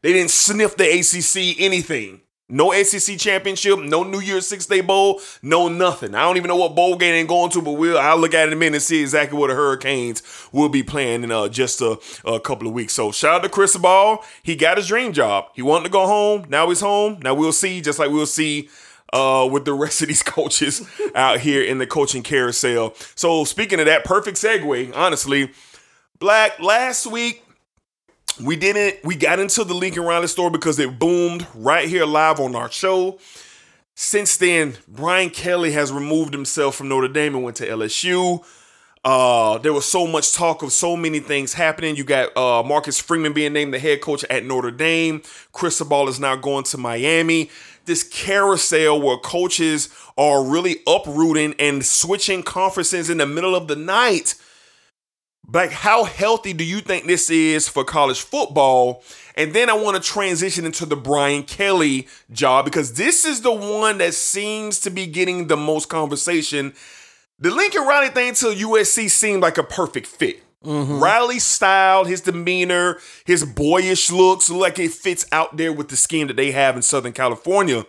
They 0.04 0.14
didn't 0.14 0.32
sniff 0.32 0.78
the 0.78 0.84
ACC 0.84 1.60
anything. 1.60 2.22
No 2.50 2.74
ACC 2.74 3.18
championship, 3.18 3.80
no 3.80 4.04
New 4.04 4.20
Year's 4.20 4.46
Six 4.46 4.66
Day 4.66 4.82
Bowl, 4.82 5.22
no 5.42 5.70
nothing. 5.70 6.14
I 6.14 6.24
don't 6.24 6.36
even 6.36 6.50
know 6.50 6.58
what 6.58 6.76
bowl 6.76 6.98
game 6.98 7.14
they're 7.14 7.26
going 7.26 7.50
to, 7.52 7.62
but 7.62 7.72
we'll 7.72 7.98
I'll 7.98 8.18
look 8.18 8.34
at 8.34 8.44
it 8.44 8.48
in 8.48 8.54
a 8.54 8.56
minute 8.58 8.76
and 8.76 8.84
see 8.84 9.02
exactly 9.02 9.40
what 9.40 9.48
the 9.48 9.56
Hurricanes 9.56 10.22
will 10.52 10.68
be 10.68 10.84
playing 10.84 11.24
in 11.24 11.32
uh, 11.32 11.48
just 11.48 11.80
a, 11.80 11.98
a 12.26 12.42
couple 12.42 12.68
of 12.68 12.74
weeks. 12.74 12.94
So 12.94 13.14
shout 13.14 13.36
out 13.36 13.44
to 13.44 13.50
Cristobal. 13.50 14.24
He 14.44 14.58
got 14.58 14.78
his 14.78 14.88
dream 14.88 15.14
job. 15.14 15.46
He 15.54 15.62
wanted 15.62 15.86
to 15.86 15.90
go 15.90 16.06
home. 16.06 16.46
Now 16.50 16.68
he's 16.68 16.82
home. 16.82 17.20
Now 17.24 17.34
we'll 17.34 17.54
see, 17.54 17.80
just 17.80 17.98
like 17.98 18.12
we'll 18.12 18.26
see 18.26 18.70
uh, 19.14 19.48
with 19.50 19.64
the 19.64 19.74
rest 19.74 20.02
of 20.02 20.10
these 20.10 20.24
coaches 20.24 20.86
out 21.16 21.40
here 21.40 21.64
in 21.64 21.78
the 21.78 21.88
coaching 21.88 22.24
carousel. 22.24 22.94
So 23.16 23.46
speaking 23.46 23.80
of 23.80 23.86
that, 23.86 24.04
perfect 24.04 24.38
segue, 24.38 24.94
honestly. 24.94 25.52
Black, 26.20 26.60
last 26.60 27.06
week 27.08 27.43
we 28.42 28.56
didn't 28.56 29.04
we 29.04 29.16
got 29.16 29.40
into 29.40 29.64
the 29.64 29.74
Lincoln 29.74 30.04
Riley 30.04 30.28
story 30.28 30.52
because 30.52 30.80
it 30.80 31.00
boomed 31.00 31.46
right 31.54 31.88
here 31.88 32.06
live 32.06 32.40
on 32.40 32.56
our 32.56 32.72
show. 32.72 33.20
Since 33.96 34.38
then, 34.38 34.76
Brian 34.88 35.30
Kelly 35.30 35.72
has 35.72 35.92
removed 35.92 36.34
himself 36.34 36.76
from 36.76 36.90
Notre 36.90 37.08
Dame 37.08 37.36
and 37.36 37.44
went 37.44 37.58
to 37.58 37.68
LSU. 37.68 38.44
Uh, 39.06 39.58
there 39.58 39.74
was 39.74 39.86
so 39.86 40.08
much 40.08 40.34
talk 40.34 40.64
of 40.64 40.72
so 40.72 40.96
many 40.96 41.20
things 41.20 41.54
happening. 41.54 41.96
You 41.96 42.04
got 42.06 42.36
uh, 42.38 42.64
Marcus 42.64 43.00
Freeman 43.00 43.34
being 43.34 43.54
named 43.54 43.74
the 43.74 43.80
head 43.80 44.02
coach 44.02 44.24
at 44.30 44.46
Notre 44.46 44.72
Dame. 44.72 45.22
Cristobal 45.52 46.08
is 46.08 46.20
now 46.20 46.36
going 46.36 46.64
to 46.66 46.78
Miami. 46.78 47.52
This 47.86 48.04
carousel 48.04 49.02
where 49.02 49.18
coaches 49.18 49.90
are 50.18 50.44
really 50.44 50.78
uprooting 50.88 51.54
and 51.60 51.86
switching 51.86 52.44
conferences 52.44 53.10
in 53.10 53.18
the 53.18 53.26
middle 53.26 53.56
of 53.56 53.68
the 53.68 53.76
night. 53.76 54.36
Like, 55.52 55.72
how 55.72 56.06
healthy 56.06 56.54
do 56.54 56.64
you 56.64 56.80
think 56.80 57.06
this 57.06 57.30
is 57.30 57.68
for 57.68 57.84
college 57.84 58.22
football? 58.22 59.04
And 59.36 59.54
then 59.54 59.70
I 59.70 59.74
want 59.74 60.02
to 60.02 60.10
transition 60.10 60.66
into 60.66 60.86
the 60.86 60.96
Brian 60.96 61.44
Kelly 61.44 62.08
job 62.32 62.66
because 62.66 62.94
this 62.94 63.26
is 63.26 63.42
the 63.42 63.52
one 63.52 63.98
that 63.98 64.14
seems 64.14 64.80
to 64.82 64.90
be 64.90 65.06
getting 65.06 65.48
the 65.48 65.58
most 65.58 65.90
conversation. 65.90 66.74
The 67.40 67.52
Lincoln 67.52 67.86
Riley 67.86 68.10
thing 68.10 68.34
to 68.36 68.46
USC 68.46 69.10
seemed 69.10 69.42
like 69.42 69.58
a 69.58 69.64
perfect 69.64 70.08
fit. 70.08 70.44
Mm-hmm. 70.64 71.00
Riley's 71.00 71.44
style, 71.44 72.06
his 72.06 72.22
demeanor, 72.22 73.00
his 73.26 73.44
boyish 73.44 74.10
looks 74.12 74.50
like 74.50 74.80
it 74.80 74.92
fits 74.92 75.26
out 75.32 75.58
there 75.58 75.74
with 75.74 75.90
the 75.90 75.98
scheme 75.98 76.28
that 76.28 76.38
they 76.38 76.52
have 76.52 76.78
in 76.78 76.82
Southern 76.82 77.12
California. 77.12 77.86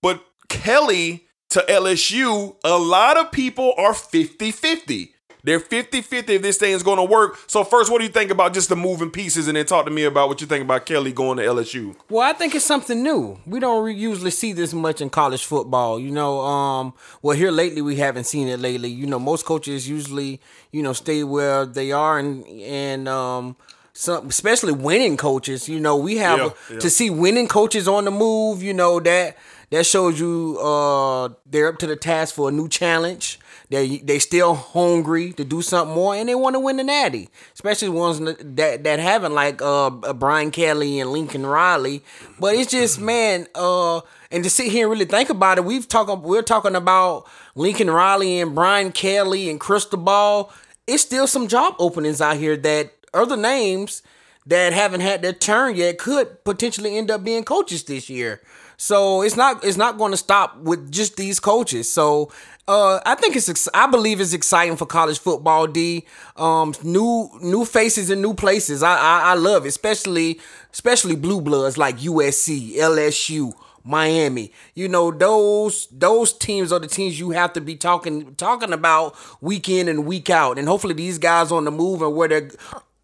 But 0.00 0.24
Kelly 0.48 1.26
to 1.50 1.62
LSU, 1.68 2.56
a 2.64 2.78
lot 2.78 3.18
of 3.18 3.30
people 3.30 3.74
are 3.76 3.92
50 3.92 4.50
50. 4.50 5.14
They're 5.44 5.58
50 5.60 6.02
50 6.02 6.34
if 6.34 6.42
this 6.42 6.56
thing 6.58 6.72
is 6.72 6.82
going 6.82 6.98
to 6.98 7.04
work. 7.04 7.38
So, 7.48 7.64
first, 7.64 7.90
what 7.90 7.98
do 7.98 8.04
you 8.04 8.10
think 8.10 8.30
about 8.30 8.54
just 8.54 8.68
the 8.68 8.76
moving 8.76 9.10
pieces? 9.10 9.48
And 9.48 9.56
then 9.56 9.66
talk 9.66 9.84
to 9.86 9.90
me 9.90 10.04
about 10.04 10.28
what 10.28 10.40
you 10.40 10.46
think 10.46 10.62
about 10.62 10.86
Kelly 10.86 11.12
going 11.12 11.38
to 11.38 11.44
LSU. 11.44 11.96
Well, 12.08 12.22
I 12.28 12.32
think 12.32 12.54
it's 12.54 12.64
something 12.64 13.02
new. 13.02 13.38
We 13.46 13.58
don't 13.58 13.84
re- 13.84 13.94
usually 13.94 14.30
see 14.30 14.52
this 14.52 14.72
much 14.72 15.00
in 15.00 15.10
college 15.10 15.44
football. 15.44 15.98
You 15.98 16.12
know, 16.12 16.40
um, 16.42 16.94
well, 17.22 17.36
here 17.36 17.50
lately 17.50 17.82
we 17.82 17.96
haven't 17.96 18.24
seen 18.24 18.46
it 18.48 18.60
lately. 18.60 18.88
You 18.88 19.06
know, 19.06 19.18
most 19.18 19.44
coaches 19.44 19.88
usually, 19.88 20.40
you 20.70 20.82
know, 20.82 20.92
stay 20.92 21.24
where 21.24 21.66
they 21.66 21.90
are 21.92 22.18
and 22.18 22.46
and 22.46 23.08
um, 23.08 23.56
some 23.94 24.28
especially 24.28 24.72
winning 24.72 25.16
coaches. 25.16 25.68
You 25.68 25.80
know, 25.80 25.96
we 25.96 26.18
have 26.18 26.38
Yeah, 26.38 26.50
yeah. 26.70 26.78
to 26.78 26.88
see 26.90 27.10
winning 27.10 27.48
coaches 27.48 27.88
on 27.88 28.04
the 28.04 28.10
move. 28.12 28.62
You 28.62 28.74
know 28.74 29.00
that 29.00 29.36
that 29.70 29.86
shows 29.86 30.20
you 30.20 30.58
uh, 30.60 31.30
they're 31.46 31.68
up 31.68 31.78
to 31.78 31.86
the 31.86 31.96
task 31.96 32.34
for 32.36 32.48
a 32.48 32.52
new 32.52 32.68
challenge. 32.68 33.40
They 33.72 33.96
they 33.96 34.18
still 34.18 34.52
hungry 34.52 35.32
to 35.32 35.46
do 35.46 35.62
something 35.62 35.94
more, 35.94 36.14
and 36.14 36.28
they 36.28 36.34
want 36.34 36.56
to 36.56 36.60
win 36.60 36.76
the 36.76 36.84
Natty. 36.84 37.30
Especially 37.54 37.88
ones 37.88 38.18
that 38.18 38.84
that 38.84 38.98
haven't 38.98 39.32
like 39.32 39.62
uh 39.62 39.88
Brian 39.88 40.50
Kelly 40.50 41.00
and 41.00 41.10
Lincoln 41.10 41.46
Riley. 41.46 42.02
But 42.38 42.54
it's 42.54 42.70
just 42.70 43.00
man, 43.00 43.46
uh, 43.54 44.02
and 44.30 44.44
to 44.44 44.50
sit 44.50 44.70
here 44.70 44.84
and 44.84 44.92
really 44.92 45.06
think 45.06 45.30
about 45.30 45.56
it, 45.56 45.64
we've 45.64 45.88
talking 45.88 46.20
we're 46.20 46.42
talking 46.42 46.76
about 46.76 47.24
Lincoln 47.54 47.90
Riley 47.90 48.40
and 48.40 48.54
Brian 48.54 48.92
Kelly 48.92 49.48
and 49.48 49.58
Cristobal. 49.58 50.52
It's 50.86 51.02
still 51.02 51.26
some 51.26 51.48
job 51.48 51.74
openings 51.78 52.20
out 52.20 52.36
here 52.36 52.58
that 52.58 52.92
other 53.14 53.38
names 53.38 54.02
that 54.44 54.74
haven't 54.74 55.00
had 55.00 55.22
their 55.22 55.32
turn 55.32 55.76
yet 55.76 55.96
could 55.96 56.44
potentially 56.44 56.98
end 56.98 57.10
up 57.10 57.24
being 57.24 57.42
coaches 57.42 57.84
this 57.84 58.10
year. 58.10 58.42
So 58.82 59.22
it's 59.22 59.36
not 59.36 59.64
it's 59.64 59.76
not 59.76 59.96
going 59.96 60.10
to 60.10 60.16
stop 60.16 60.56
with 60.58 60.90
just 60.90 61.16
these 61.16 61.38
coaches. 61.38 61.88
So 61.88 62.32
uh, 62.68 63.00
I 63.04 63.14
think 63.16 63.36
it's 63.36 63.48
ex- 63.48 63.68
I 63.74 63.86
believe 63.86 64.20
it's 64.20 64.32
exciting 64.32 64.76
for 64.76 64.86
college 64.86 65.18
football. 65.18 65.66
D 65.66 66.04
um, 66.36 66.74
new 66.82 67.30
new 67.42 67.64
faces 67.64 68.10
in 68.10 68.22
new 68.22 68.34
places. 68.34 68.82
I, 68.82 68.96
I 68.96 69.20
I 69.30 69.34
love 69.34 69.66
especially 69.66 70.40
especially 70.72 71.16
blue 71.16 71.40
bloods 71.40 71.76
like 71.78 71.98
USC, 71.98 72.76
LSU. 72.76 73.52
Miami. 73.84 74.52
You 74.74 74.88
know, 74.88 75.10
those 75.10 75.88
those 75.90 76.32
teams 76.32 76.72
are 76.72 76.78
the 76.78 76.86
teams 76.86 77.18
you 77.18 77.30
have 77.30 77.52
to 77.54 77.60
be 77.60 77.74
talking 77.74 78.34
talking 78.36 78.72
about 78.72 79.16
week 79.40 79.68
in 79.68 79.88
and 79.88 80.06
week 80.06 80.30
out. 80.30 80.56
And 80.58 80.68
hopefully 80.68 80.94
these 80.94 81.18
guys 81.18 81.50
on 81.50 81.64
the 81.64 81.72
move 81.72 82.00
and 82.00 82.14
where 82.14 82.28
they're 82.28 82.50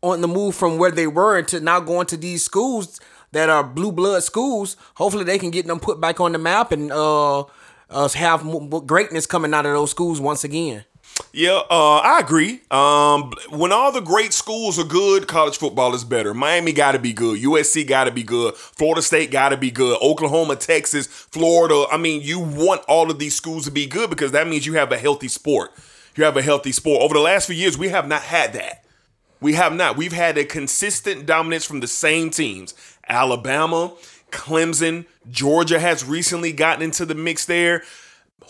on 0.03 0.21
the 0.21 0.29
move 0.29 0.55
from 0.55 0.79
where 0.79 0.93
they 0.93 1.09
were 1.09 1.43
to 1.43 1.61
now 1.61 1.81
going 1.81 2.07
to 2.07 2.17
these 2.17 2.45
schools 2.45 3.00
that 3.33 3.50
are 3.50 3.65
blue 3.65 3.93
blood 3.93 4.23
schools. 4.23 4.77
Hopefully 4.95 5.25
they 5.25 5.38
can 5.38 5.50
get 5.50 5.67
them 5.67 5.81
put 5.81 6.00
back 6.00 6.21
on 6.21 6.33
the 6.33 6.38
map 6.38 6.71
and 6.73 6.93
uh, 6.93 7.45
uh 7.90 8.09
have 8.09 8.45
greatness 8.87 9.26
coming 9.26 9.54
out 9.54 9.66
of 9.66 9.73
those 9.73 9.90
schools 9.90 10.21
once 10.21 10.45
again. 10.45 10.85
Yeah, 11.33 11.61
uh, 11.71 11.99
I 11.99 12.21
agree. 12.21 12.61
Um, 12.71 13.33
when 13.50 13.73
all 13.73 13.92
the 13.92 14.00
great 14.00 14.33
schools 14.33 14.78
are 14.78 14.85
good, 14.85 15.26
college 15.26 15.59
football 15.59 15.95
is 15.95 16.04
better. 16.04 16.33
Miami 16.33 16.73
got 16.73 16.92
to 16.92 16.99
be 16.99 17.12
good. 17.12 17.40
USC 17.40 17.87
got 17.87 18.04
to 18.04 18.11
be 18.11 18.23
good. 18.23 18.54
Florida 18.54 19.02
State 19.02 19.30
got 19.30 19.50
to 19.50 19.57
be 19.57 19.71
good. 19.71 19.99
Oklahoma, 20.00 20.57
Texas, 20.57 21.07
Florida. 21.07 21.87
I 21.90 21.97
mean, 21.97 22.23
you 22.23 22.38
want 22.38 22.83
all 22.88 23.11
of 23.11 23.18
these 23.18 23.35
schools 23.35 23.64
to 23.64 23.71
be 23.71 23.87
good 23.87 24.11
because 24.11 24.33
that 24.33 24.49
means 24.49 24.66
you 24.66 24.75
have 24.75 24.92
a 24.92 24.99
healthy 24.99 25.28
sport. 25.28 25.73
You 26.16 26.25
have 26.25 26.37
a 26.37 26.42
healthy 26.42 26.73
sport. 26.73 27.02
Over 27.02 27.14
the 27.14 27.21
last 27.21 27.47
few 27.47 27.57
years, 27.57 27.78
we 27.78 27.88
have 27.88 28.09
not 28.09 28.23
had 28.23 28.52
that. 28.54 28.85
We 29.40 29.54
have 29.54 29.73
not. 29.73 29.97
We've 29.97 30.12
had 30.12 30.37
a 30.37 30.45
consistent 30.45 31.26
dominance 31.26 31.64
from 31.64 31.80
the 31.80 31.87
same 31.87 32.30
teams. 32.30 32.75
Alabama, 33.09 33.92
Clemson, 34.31 35.07
Georgia 35.31 35.79
has 35.79 36.05
recently 36.05 36.53
gotten 36.53 36.83
into 36.83 37.05
the 37.07 37.15
mix 37.15 37.45
there. 37.47 37.83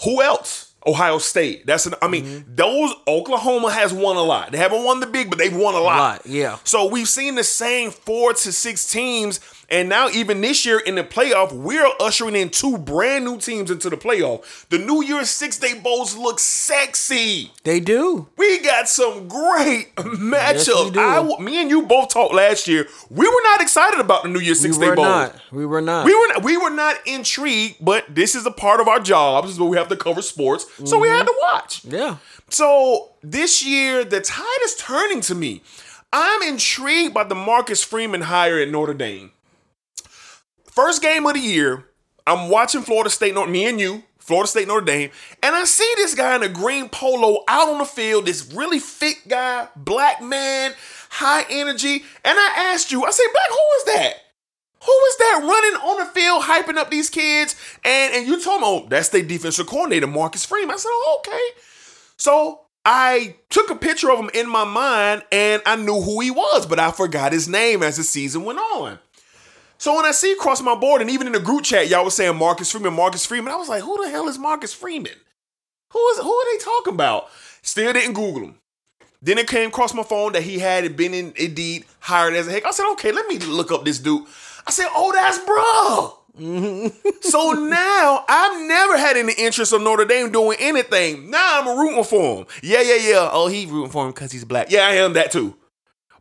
Who 0.05 0.23
else? 0.23 0.65
Ohio 0.87 1.19
State. 1.19 1.67
That's 1.67 1.87
an. 1.87 1.95
I 2.01 2.09
mean, 2.09 2.25
Mm-hmm. 2.25 2.55
those 2.55 2.95
Oklahoma 3.07 3.71
has 3.73 3.93
won 3.93 4.17
a 4.17 4.23
lot. 4.23 4.53
They 4.53 4.59
haven't 4.59 4.85
won 4.85 5.01
the 5.01 5.07
big, 5.07 5.29
but 5.29 5.39
they've 5.39 5.55
won 5.55 5.75
a 5.75 5.81
lot. 5.81 5.99
lot, 5.99 6.27
yeah. 6.27 6.59
So 6.65 6.87
we've 6.87 7.09
seen 7.09 7.35
the 7.35 7.45
same 7.45 7.91
four 7.91 8.33
to 8.33 8.53
six 8.53 8.91
teams, 8.91 9.39
and 9.71 9.89
now 9.89 10.09
even 10.09 10.41
this 10.41 10.65
year 10.65 10.79
in 10.79 10.95
the 10.95 11.05
playoff, 11.05 11.53
we're 11.53 11.87
ushering 12.01 12.35
in 12.35 12.49
two 12.49 12.79
brand 12.79 13.25
new 13.25 13.39
teams 13.39 13.71
into 13.71 13.91
the 13.91 13.97
playoff. 13.97 14.67
The 14.69 14.79
New 14.79 15.03
Year's 15.03 15.29
Six 15.29 15.59
Day 15.59 15.75
Bowls 15.75 16.17
look 16.17 16.39
sexy. 16.39 17.53
They 17.65 17.79
do. 17.79 18.29
We 18.37 18.61
got 18.61 18.89
some 18.89 19.29
great 19.29 19.95
matchups. 19.97 20.87
we 20.87 20.91
do. 20.93 21.01
I 21.01 21.41
me 21.41 21.61
and 21.61 21.71
you 21.71 21.83
both 21.83 22.09
talked 22.09 22.33
last 22.35 22.67
year. 22.67 22.87
We 23.11 23.29
were 23.29 23.43
not 23.45 23.61
excited 23.61 24.01
about 24.01 24.23
the 24.23 24.31
New 24.31 24.41
Year's 24.41 24.63
We 24.63 24.69
Six 24.69 24.79
Day 24.79 24.89
were 24.91 24.97
Bowl. 24.97 25.05
not. 25.05 25.37
We 25.53 25.67
were 25.67 25.83
not. 25.83 26.07
We 26.07 26.15
were 26.15 26.29
not, 26.29 26.43
we 26.43 26.57
were 26.57 26.71
not 26.71 26.97
intrigued, 27.07 27.85
but 27.85 28.15
this 28.15 28.35
is 28.35 28.47
a 28.47 28.51
part 28.51 28.81
of 28.81 28.89
our 28.89 29.01
job. 29.01 29.45
This 29.45 29.53
is 29.53 29.61
where 29.61 29.69
we 29.69 29.77
have 29.77 29.89
to 29.89 29.97
cover 29.97 30.23
sports, 30.23 30.67
so 30.85 30.99
we 30.99 31.09
had 31.09 31.27
to 31.27 31.33
mm-hmm. 31.33 31.55
watch. 31.55 31.85
yeah. 31.85 32.17
So 32.51 33.11
this 33.23 33.65
year, 33.65 34.05
the 34.05 34.21
tide 34.23 34.63
is 34.65 34.75
turning 34.77 35.21
to 35.23 35.35
me. 35.35 35.63
I'm 36.13 36.43
intrigued 36.43 37.13
by 37.13 37.25
the 37.25 37.35
Marcus 37.35 37.85
Freeman 37.85 38.23
hire 38.23 38.59
at 38.59 38.71
Notre 38.71 38.95
Dame. 38.95 39.33
First 40.79 41.03
game 41.03 41.27
of 41.27 41.35
the 41.35 41.41
year, 41.41 41.89
I'm 42.25 42.51
watching 42.51 42.83
Florida 42.83 43.11
State, 43.11 43.35
Nor- 43.35 43.49
me 43.49 43.67
and 43.67 43.81
you, 43.81 44.05
Florida 44.21 44.47
State, 44.47 44.69
Notre 44.69 44.85
Dame, 44.85 45.11
and 45.43 45.57
I 45.57 45.65
see 45.65 45.93
this 45.97 46.15
guy 46.15 46.37
in 46.37 46.45
a 46.45 46.49
green 46.49 46.89
polo 46.89 47.43
out 47.49 47.69
on 47.69 47.79
the 47.79 47.85
field, 47.85 48.27
this 48.27 48.53
really 48.53 48.79
fit 48.79 49.17
guy, 49.27 49.67
black 49.75 50.23
man, 50.23 50.75
high 51.11 51.45
energy. 51.51 52.05
And 52.25 52.39
I 52.39 52.71
asked 52.73 52.93
you, 52.93 53.05
I 53.05 53.11
said, 53.11 53.27
Black, 53.33 53.49
who 53.49 53.57
is 53.77 53.85
that? 53.87 54.15
Who 54.85 54.93
is 54.93 55.17
that 55.17 55.41
running 55.43 55.81
on 55.91 55.99
the 55.99 56.13
field, 56.13 56.43
hyping 56.45 56.77
up 56.77 56.93
these 56.93 57.11
kids? 57.11 57.57
And 57.85 58.15
and 58.15 58.29
you 58.29 58.41
told 58.41 58.61
me, 58.61 58.67
oh, 58.69 58.87
that's 58.89 59.09
their 59.09 59.25
defensive 59.25 59.67
coordinator, 59.67 60.07
Marcus 60.07 60.45
Freeman. 60.45 60.75
I 60.75 60.79
said, 60.79 60.91
oh, 60.93 61.23
okay. 61.27 61.61
So 62.19 62.61
I 62.85 63.35
took 63.51 63.69
a 63.71 63.75
picture 63.75 64.13
of 64.13 64.21
him 64.21 64.31
in 64.33 64.49
my 64.49 64.63
mind 64.63 65.25
and 65.33 65.61
I 65.67 65.75
knew 65.75 66.01
who 66.01 66.21
he 66.21 66.31
was, 66.31 66.67
but 66.67 66.79
I 66.79 66.93
forgot 66.93 67.33
his 67.33 67.49
name 67.49 67.83
as 67.83 67.97
the 67.97 68.05
season 68.05 68.45
went 68.45 68.61
on. 68.61 69.01
So 69.79 69.95
when 69.95 70.05
I 70.05 70.11
see 70.11 70.33
it 70.33 70.39
cross 70.39 70.61
my 70.61 70.75
board, 70.75 71.01
and 71.01 71.11
even 71.11 71.29
in 71.29 71.33
the 71.33 71.41
group 71.41 71.63
chat, 71.63 71.89
y'all 71.89 72.05
was 72.05 72.15
saying 72.15 72.37
Marcus 72.37 72.71
Freeman, 72.71 72.95
Marcus 72.95 73.25
Freeman, 73.25 73.53
I 73.53 73.57
was 73.57 73.69
like, 73.69 73.83
who 73.83 74.03
the 74.03 74.11
hell 74.11 74.29
is 74.29 74.39
Marcus 74.39 74.75
Freeman? 74.75 75.13
Who 75.93 76.09
is 76.11 76.19
who 76.19 76.33
are 76.33 76.53
they 76.53 76.65
talking 76.65 76.95
about? 76.95 77.29
Still 77.63 77.93
didn't 77.93 78.15
Google 78.15 78.43
him. 78.43 78.55
Then 79.23 79.39
it 79.39 79.49
came 79.49 79.69
across 79.69 79.95
my 79.95 80.03
phone 80.03 80.33
that 80.33 80.43
he 80.43 80.59
had 80.59 80.97
been 80.97 81.15
in 81.15 81.33
Indeed 81.37 81.85
hired 82.01 82.35
as 82.35 82.47
a 82.47 82.53
heck. 82.53 82.67
I 82.67 82.71
said, 82.71 82.91
okay, 82.93 83.11
let 83.11 83.27
me 83.27 83.39
look 83.39 83.73
up 83.73 83.85
this 83.85 83.99
dude. 83.99 84.27
I 84.67 84.71
said, 84.71 84.87
oh, 84.95 85.13
that's 85.13 85.39
bro. 85.39 86.15
so 87.21 87.53
now 87.53 88.25
I've 88.29 88.69
never 88.69 88.97
had 88.97 89.17
any 89.17 89.33
interest 89.37 89.73
of 89.73 89.83
Notre 89.83 90.05
Dame 90.05 90.31
doing 90.31 90.57
anything. 90.61 91.31
Now 91.31 91.61
I'm 91.61 91.79
rooting 91.79 92.05
for 92.05 92.39
him. 92.39 92.47
Yeah, 92.63 92.81
yeah, 92.81 92.95
yeah. 92.95 93.31
Oh, 93.33 93.49
he 93.49 93.67
rooting 93.67 93.91
for 93.91 94.05
him 94.05 94.13
because 94.13 94.31
he's 94.31 94.45
black. 94.45 94.71
Yeah, 94.71 94.87
I 94.87 94.95
am 94.95 95.15
that 95.15 95.33
too. 95.33 95.57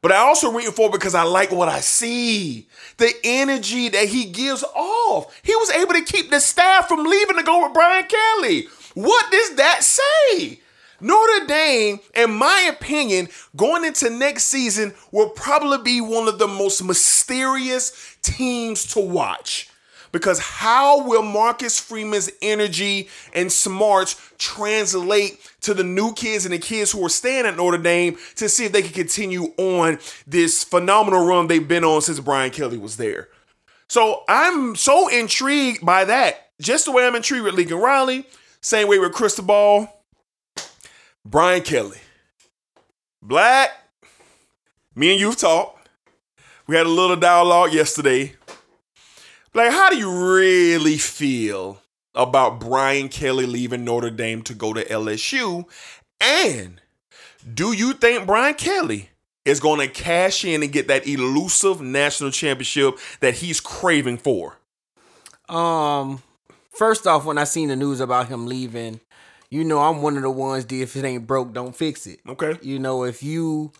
But 0.01 0.11
I 0.11 0.17
also 0.17 0.51
rooting 0.51 0.71
for 0.71 0.89
because 0.91 1.15
I 1.15 1.23
like 1.23 1.51
what 1.51 1.69
I 1.69 1.79
see. 1.79 2.67
The 2.97 3.11
energy 3.23 3.89
that 3.89 4.07
he 4.07 4.25
gives 4.25 4.63
off. 4.63 5.39
He 5.43 5.55
was 5.55 5.71
able 5.71 5.93
to 5.93 6.03
keep 6.03 6.29
the 6.29 6.39
staff 6.39 6.87
from 6.87 7.03
leaving 7.03 7.37
to 7.37 7.43
go 7.43 7.63
with 7.63 7.73
Brian 7.73 8.05
Kelly. 8.05 8.67
What 8.93 9.31
does 9.31 9.55
that 9.55 9.83
say? 9.83 10.59
Notre 10.99 11.45
Dame, 11.45 11.99
in 12.15 12.31
my 12.31 12.71
opinion, 12.75 13.27
going 13.55 13.85
into 13.85 14.09
next 14.09 14.45
season 14.45 14.93
will 15.11 15.29
probably 15.29 15.77
be 15.77 16.01
one 16.01 16.27
of 16.27 16.39
the 16.39 16.47
most 16.47 16.83
mysterious 16.83 18.17
teams 18.23 18.85
to 18.93 18.99
watch. 18.99 19.69
Because 20.17 20.39
how 20.39 21.05
will 21.07 21.21
Marcus 21.21 21.79
Freeman's 21.79 22.31
energy 22.41 23.07
and 23.33 23.51
smarts 23.51 24.19
translate 24.39 25.39
to 25.61 25.75
the 25.75 25.83
new 25.83 26.11
kids 26.13 26.43
and 26.45 26.53
the 26.53 26.57
kids 26.59 26.91
who 26.91 27.05
are 27.05 27.09
staying 27.09 27.45
at 27.45 27.55
Notre 27.55 27.77
Dame 27.77 28.17
to 28.35 28.49
see 28.49 28.65
if 28.65 28.71
they 28.71 28.81
can 28.81 28.93
continue 28.93 29.53
on 29.57 29.99
this 30.25 30.63
phenomenal 30.63 31.25
run 31.25 31.45
they've 31.47 31.67
been 31.67 31.83
on 31.83 32.01
since 32.01 32.19
Brian 32.19 32.49
Kelly 32.49 32.79
was 32.79 32.97
there? 32.97 33.29
So 33.89 34.23
I'm 34.27 34.75
so 34.75 35.07
intrigued 35.07 35.85
by 35.85 36.05
that. 36.05 36.49
Just 36.59 36.85
the 36.85 36.91
way 36.91 37.05
I'm 37.05 37.15
intrigued 37.15 37.45
with 37.45 37.53
Lincoln 37.53 37.77
Riley, 37.77 38.25
same 38.59 38.87
way 38.87 38.97
with 38.97 39.13
Cristobal, 39.13 39.87
Brian 41.23 41.61
Kelly. 41.61 41.99
Black, 43.21 43.69
me 44.95 45.11
and 45.11 45.19
you've 45.19 45.37
talked. 45.37 45.89
We 46.65 46.75
had 46.75 46.87
a 46.87 46.89
little 46.89 47.15
dialogue 47.15 47.71
yesterday. 47.71 48.33
Like, 49.57 49.71
how 49.71 49.89
do 49.89 49.97
you 49.97 50.35
really 50.35 50.99
feel 50.99 51.81
about 52.13 52.59
Brian 52.59 53.09
Kelly 53.09 53.47
leaving 53.47 53.83
Notre 53.83 54.11
Dame 54.11 54.43
to 54.43 54.53
go 54.53 54.71
to 54.71 54.85
LSU? 54.85 55.65
And 56.21 56.79
do 57.55 57.71
you 57.71 57.93
think 57.93 58.27
Brian 58.27 58.53
Kelly 58.53 59.09
is 59.45 59.59
going 59.59 59.79
to 59.79 59.91
cash 59.91 60.45
in 60.45 60.61
and 60.61 60.71
get 60.71 60.87
that 60.89 61.07
elusive 61.07 61.81
national 61.81 62.29
championship 62.29 62.99
that 63.19 63.33
he's 63.33 63.59
craving 63.59 64.19
for? 64.19 64.59
Um, 65.49 66.21
first 66.69 67.07
off, 67.07 67.25
when 67.25 67.39
I 67.39 67.43
seen 67.45 67.69
the 67.69 67.75
news 67.75 67.99
about 67.99 68.27
him 68.27 68.45
leaving, 68.45 68.99
you 69.49 69.63
know 69.63 69.79
I'm 69.79 70.03
one 70.03 70.17
of 70.17 70.21
the 70.21 70.29
ones 70.29 70.67
that 70.67 70.75
if 70.75 70.95
it 70.95 71.03
ain't 71.03 71.25
broke, 71.25 71.51
don't 71.51 71.75
fix 71.75 72.05
it. 72.05 72.19
Okay. 72.29 72.59
You 72.61 72.77
know, 72.77 73.05
if 73.05 73.23
you 73.23 73.71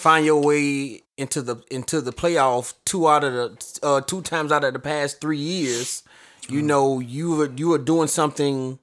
find 0.00 0.24
your 0.24 0.42
way 0.42 1.02
into 1.16 1.42
the 1.42 1.56
into 1.70 2.00
the 2.00 2.12
playoff 2.12 2.74
two 2.84 3.08
out 3.08 3.24
of 3.24 3.32
the 3.32 3.78
uh, 3.82 4.00
two 4.00 4.22
times 4.22 4.50
out 4.50 4.64
of 4.64 4.72
the 4.72 4.78
past 4.78 5.20
three 5.20 5.38
years, 5.38 6.02
you 6.48 6.62
know 6.62 6.98
you 6.98 7.36
were 7.36 7.50
you 7.54 7.72
are 7.72 7.78
doing 7.78 8.08
something 8.08 8.78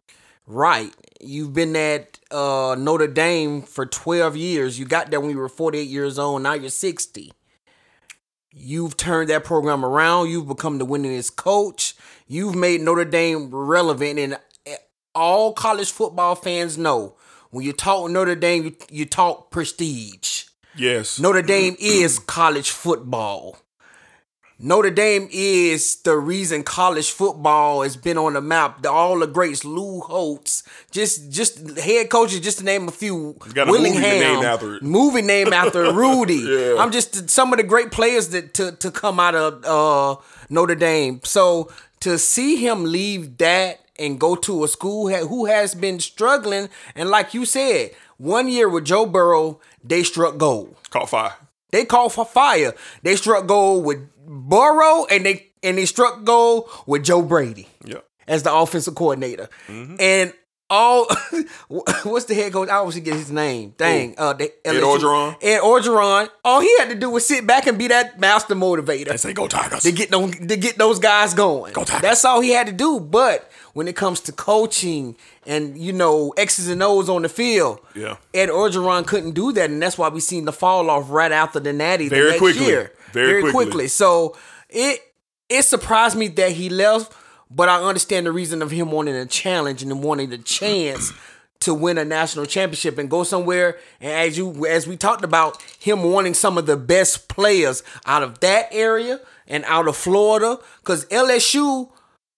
right. 0.46 0.94
You've 1.20 1.54
been 1.54 1.76
at 1.76 2.20
uh, 2.32 2.76
Notre 2.78 3.08
Dame 3.08 3.64
for 3.64 3.86
twelve 3.86 4.38
years. 4.38 4.80
You 4.80 4.86
got 4.86 5.10
there 5.10 5.20
when 5.20 5.32
you 5.32 5.38
were 5.38 5.50
forty 5.50 5.80
eight 5.80 5.90
years 5.90 6.20
old. 6.20 6.44
Now 6.44 6.54
you're 6.54 6.70
sixty. 6.70 7.34
You've 8.52 8.98
turned 8.98 9.30
that 9.30 9.44
program 9.44 9.86
around. 9.86 10.30
You've 10.30 10.48
become 10.48 10.78
the 10.78 10.86
winningest 10.86 11.36
coach. 11.36 11.96
You've 12.28 12.56
made 12.56 12.82
Notre 12.82 13.06
Dame 13.06 13.50
relevant, 13.54 14.20
and 14.20 14.38
all 15.14 15.54
college 15.54 15.92
football 15.92 16.36
fans 16.36 16.78
know 16.78 17.16
when 17.50 17.66
you 17.66 17.74
talk 17.74 18.10
Notre 18.10 18.36
Dame, 18.36 18.66
you, 18.66 18.76
you 18.90 19.06
talk 19.06 19.52
prestige. 19.52 20.47
Yes. 20.78 21.20
Notre 21.20 21.42
Dame 21.42 21.76
is 21.80 22.20
college 22.20 22.72
football. 22.72 23.58
Notre 24.60 24.90
Dame 24.90 25.28
is 25.32 25.98
the 26.02 26.18
reason 26.18 26.64
college 26.64 27.12
football 27.12 27.84
has 27.84 27.96
been 27.96 28.18
on 28.18 28.34
the 28.34 28.42
map. 28.42 28.82
The, 28.82 28.90
all 28.90 29.20
the 29.20 29.28
greats, 29.28 29.64
Lou 29.64 30.00
Holtz, 30.02 30.64
just 30.90 31.30
just 31.32 31.78
head 31.78 32.10
coaches, 32.10 32.40
just 32.40 32.58
to 32.60 32.66
name 32.66 32.88
a 32.88 32.92
few. 32.92 33.36
got 33.54 33.68
a 33.68 33.72
movie 33.72 33.92
named 33.92 34.44
after 34.44 34.78
it. 34.78 34.84
Movie 34.84 35.22
named 35.22 35.54
after 35.54 35.94
Rudy. 35.94 36.38
Yeah. 36.38 36.76
I'm 36.80 36.92
just 36.92 37.30
some 37.30 37.54
of 37.54 37.58
the 37.58 37.64
great 37.64 37.92
players 37.92 38.30
that 38.30 38.56
to 38.56 38.72
to 38.78 38.90
come 38.90 39.20
out 39.20 39.36
of 39.36 39.64
uh, 39.64 40.20
Notre 40.50 40.74
Dame. 40.74 41.22
So 41.24 41.72
to 42.00 42.18
see 42.18 42.56
him 42.56 42.84
leave 42.84 43.38
that 43.38 43.82
and 44.00 44.20
go 44.20 44.36
to 44.36 44.64
a 44.64 44.68
school 44.68 45.08
who 45.10 45.46
has 45.46 45.76
been 45.76 46.00
struggling, 46.00 46.70
and 46.96 47.10
like 47.10 47.36
you 47.36 47.46
said, 47.46 47.92
one 48.18 48.48
year 48.48 48.68
with 48.68 48.86
Joe 48.86 49.06
Burrow, 49.06 49.60
they 49.88 50.04
struck 50.04 50.38
gold. 50.38 50.76
Caught 50.90 51.10
fire. 51.10 51.34
They 51.72 51.86
called 51.86 52.14
for 52.14 52.26
fire. 52.26 52.74
They 53.04 53.16
struck 53.16 53.46
gold 53.48 53.86
with 53.86 54.00
Burrow 54.26 55.06
and 55.10 55.26
they 55.26 55.48
and 55.64 55.78
they 55.78 55.86
struck 55.86 56.24
gold 56.24 56.70
with 56.86 57.04
Joe 57.04 57.22
Brady 57.22 57.68
Yeah. 57.86 58.00
as 58.28 58.44
the 58.44 58.54
offensive 58.54 58.96
coordinator. 58.96 59.50
And 59.68 60.34
all 60.70 61.08
what's 62.04 62.26
the 62.26 62.34
head 62.36 62.52
coach? 62.54 62.70
I 62.70 62.76
always 62.76 62.96
forget 62.96 63.16
his 63.16 63.32
name. 63.32 63.74
Dang. 63.78 64.16
Uh 64.18 64.34
the 64.34 64.52
Ed 64.66 64.76
Orgeron? 64.84 65.36
Ed 65.42 65.62
Orgeron. 65.62 66.30
All 66.44 66.62
he 66.62 66.78
had 66.80 66.90
to 66.90 66.96
do 66.96 67.10
was 67.10 67.26
sit 67.26 67.48
back 67.48 67.68
and 67.68 67.78
be 67.78 67.88
that 67.88 68.20
master 68.20 68.56
motivator 68.56 69.10
And 69.12 69.20
say, 69.20 69.34
go 69.34 69.48
Tigers. 69.48 69.84
to 69.84 69.92
get 69.92 70.10
them 70.12 70.32
to 70.32 70.58
get 70.58 70.78
those 70.78 71.00
guys 71.00 71.34
going. 71.34 71.74
Go 71.74 71.84
Tigers. 71.84 72.02
That's 72.02 72.26
all 72.26 72.42
he 72.42 72.50
had 72.52 72.68
to 72.68 72.74
do. 72.74 73.00
But 73.00 73.50
when 73.78 73.88
it 73.88 73.96
comes 73.96 74.20
to 74.22 74.32
coaching 74.32 75.16
and 75.46 75.78
you 75.78 75.94
know 75.94 76.34
X's 76.36 76.68
and 76.68 76.82
O's 76.82 77.10
on 77.10 77.22
the 77.22 77.30
field, 77.30 77.80
Yeah. 77.94 78.18
Ed 78.34 78.50
Orgeron 78.50 79.06
couldn't 79.06 79.34
do 79.34 79.52
that, 79.52 79.70
and 79.70 79.80
that's 79.80 80.00
why 80.00 80.10
we 80.10 80.20
seen 80.20 80.46
the 80.46 80.52
fall 80.52 80.90
off 80.90 81.12
right 81.12 81.32
after 81.32 81.60
the 81.60 81.72
Natty 81.74 82.10
Very 82.10 82.22
the 82.24 82.30
next 82.32 82.40
quickly. 82.40 82.66
year. 82.66 82.92
Very 83.14 83.52
quickly. 83.52 83.88
So 83.88 84.36
it 84.68 85.00
it 85.48 85.62
surprised 85.64 86.18
me 86.18 86.28
that 86.30 86.54
he 86.54 86.70
left, 86.70 87.14
but 87.52 87.70
I 87.70 87.84
understand 87.84 88.26
the 88.26 88.32
reason 88.32 88.64
of 88.64 88.72
him 88.72 88.90
wanting 88.90 89.14
a 89.16 89.28
challenge 89.28 89.84
and 89.84 90.02
wanting 90.02 90.32
the 90.32 90.40
chance 90.40 91.14
to 91.60 91.74
win 91.76 92.00
a 92.00 92.06
national 92.06 92.48
championship 92.48 92.98
and 92.98 93.10
go 93.12 93.24
somewhere. 93.24 93.78
And 94.02 94.12
as 94.12 94.40
you 94.40 94.66
as 94.66 94.88
we 94.88 94.98
talked 94.98 95.24
about, 95.24 95.62
him 95.80 96.02
wanting 96.02 96.34
some 96.34 96.58
of 96.58 96.66
the 96.66 96.78
best 96.78 97.28
players 97.30 97.84
out 98.08 98.24
of 98.24 98.40
that 98.40 98.70
area 98.72 99.20
and 99.48 99.64
out 99.66 99.88
of 99.88 99.96
Florida, 99.96 100.58
because 100.80 101.06
LSU 101.06 101.90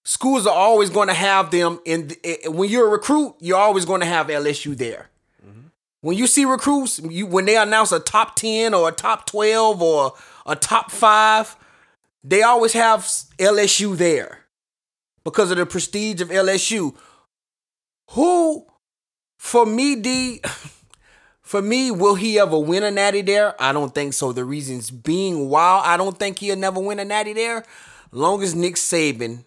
schools 0.09 0.47
are 0.47 0.55
always 0.55 0.89
going 0.89 1.07
to 1.07 1.13
have 1.13 1.51
them 1.51 1.79
in. 1.85 2.07
The, 2.07 2.19
eh, 2.23 2.47
when 2.47 2.69
you're 2.69 2.87
a 2.87 2.89
recruit, 2.89 3.35
you're 3.39 3.59
always 3.59 3.85
going 3.85 4.01
to 4.01 4.07
have 4.07 4.27
LSU 4.27 4.75
there. 4.75 5.09
When 6.01 6.17
you 6.17 6.27
see 6.27 6.45
recruits, 6.45 6.99
you 6.99 7.25
when 7.27 7.45
they 7.45 7.57
announce 7.57 7.91
a 7.91 7.99
top 7.99 8.37
ten 8.37 8.73
or 8.73 8.87
a 8.87 8.91
top 8.91 9.25
twelve 9.25 9.81
or 9.81 10.13
a 10.45 10.55
top 10.55 10.91
five, 10.91 11.57
they 12.23 12.41
always 12.41 12.71
have 12.71 13.01
LSU 13.37 13.97
there 13.97 14.45
because 15.25 15.51
of 15.51 15.57
the 15.57 15.65
prestige 15.65 16.21
of 16.21 16.29
LSU. 16.29 16.95
Who, 18.11 18.65
for 19.37 19.65
me, 19.65 19.97
D, 19.97 20.41
for 21.41 21.61
me, 21.61 21.91
will 21.91 22.15
he 22.15 22.39
ever 22.39 22.57
win 22.57 22.83
a 22.83 22.91
natty 22.91 23.21
there? 23.21 23.61
I 23.61 23.73
don't 23.73 23.93
think 23.93 24.13
so. 24.13 24.31
The 24.31 24.45
reasons 24.45 24.89
being 24.91 25.49
why 25.49 25.81
I 25.83 25.97
don't 25.97 26.17
think 26.17 26.39
he'll 26.39 26.55
never 26.55 26.79
win 26.79 26.99
a 26.99 27.05
natty 27.05 27.33
there. 27.33 27.65
Long 28.13 28.41
as 28.41 28.55
Nick 28.55 28.75
Saban 28.75 29.43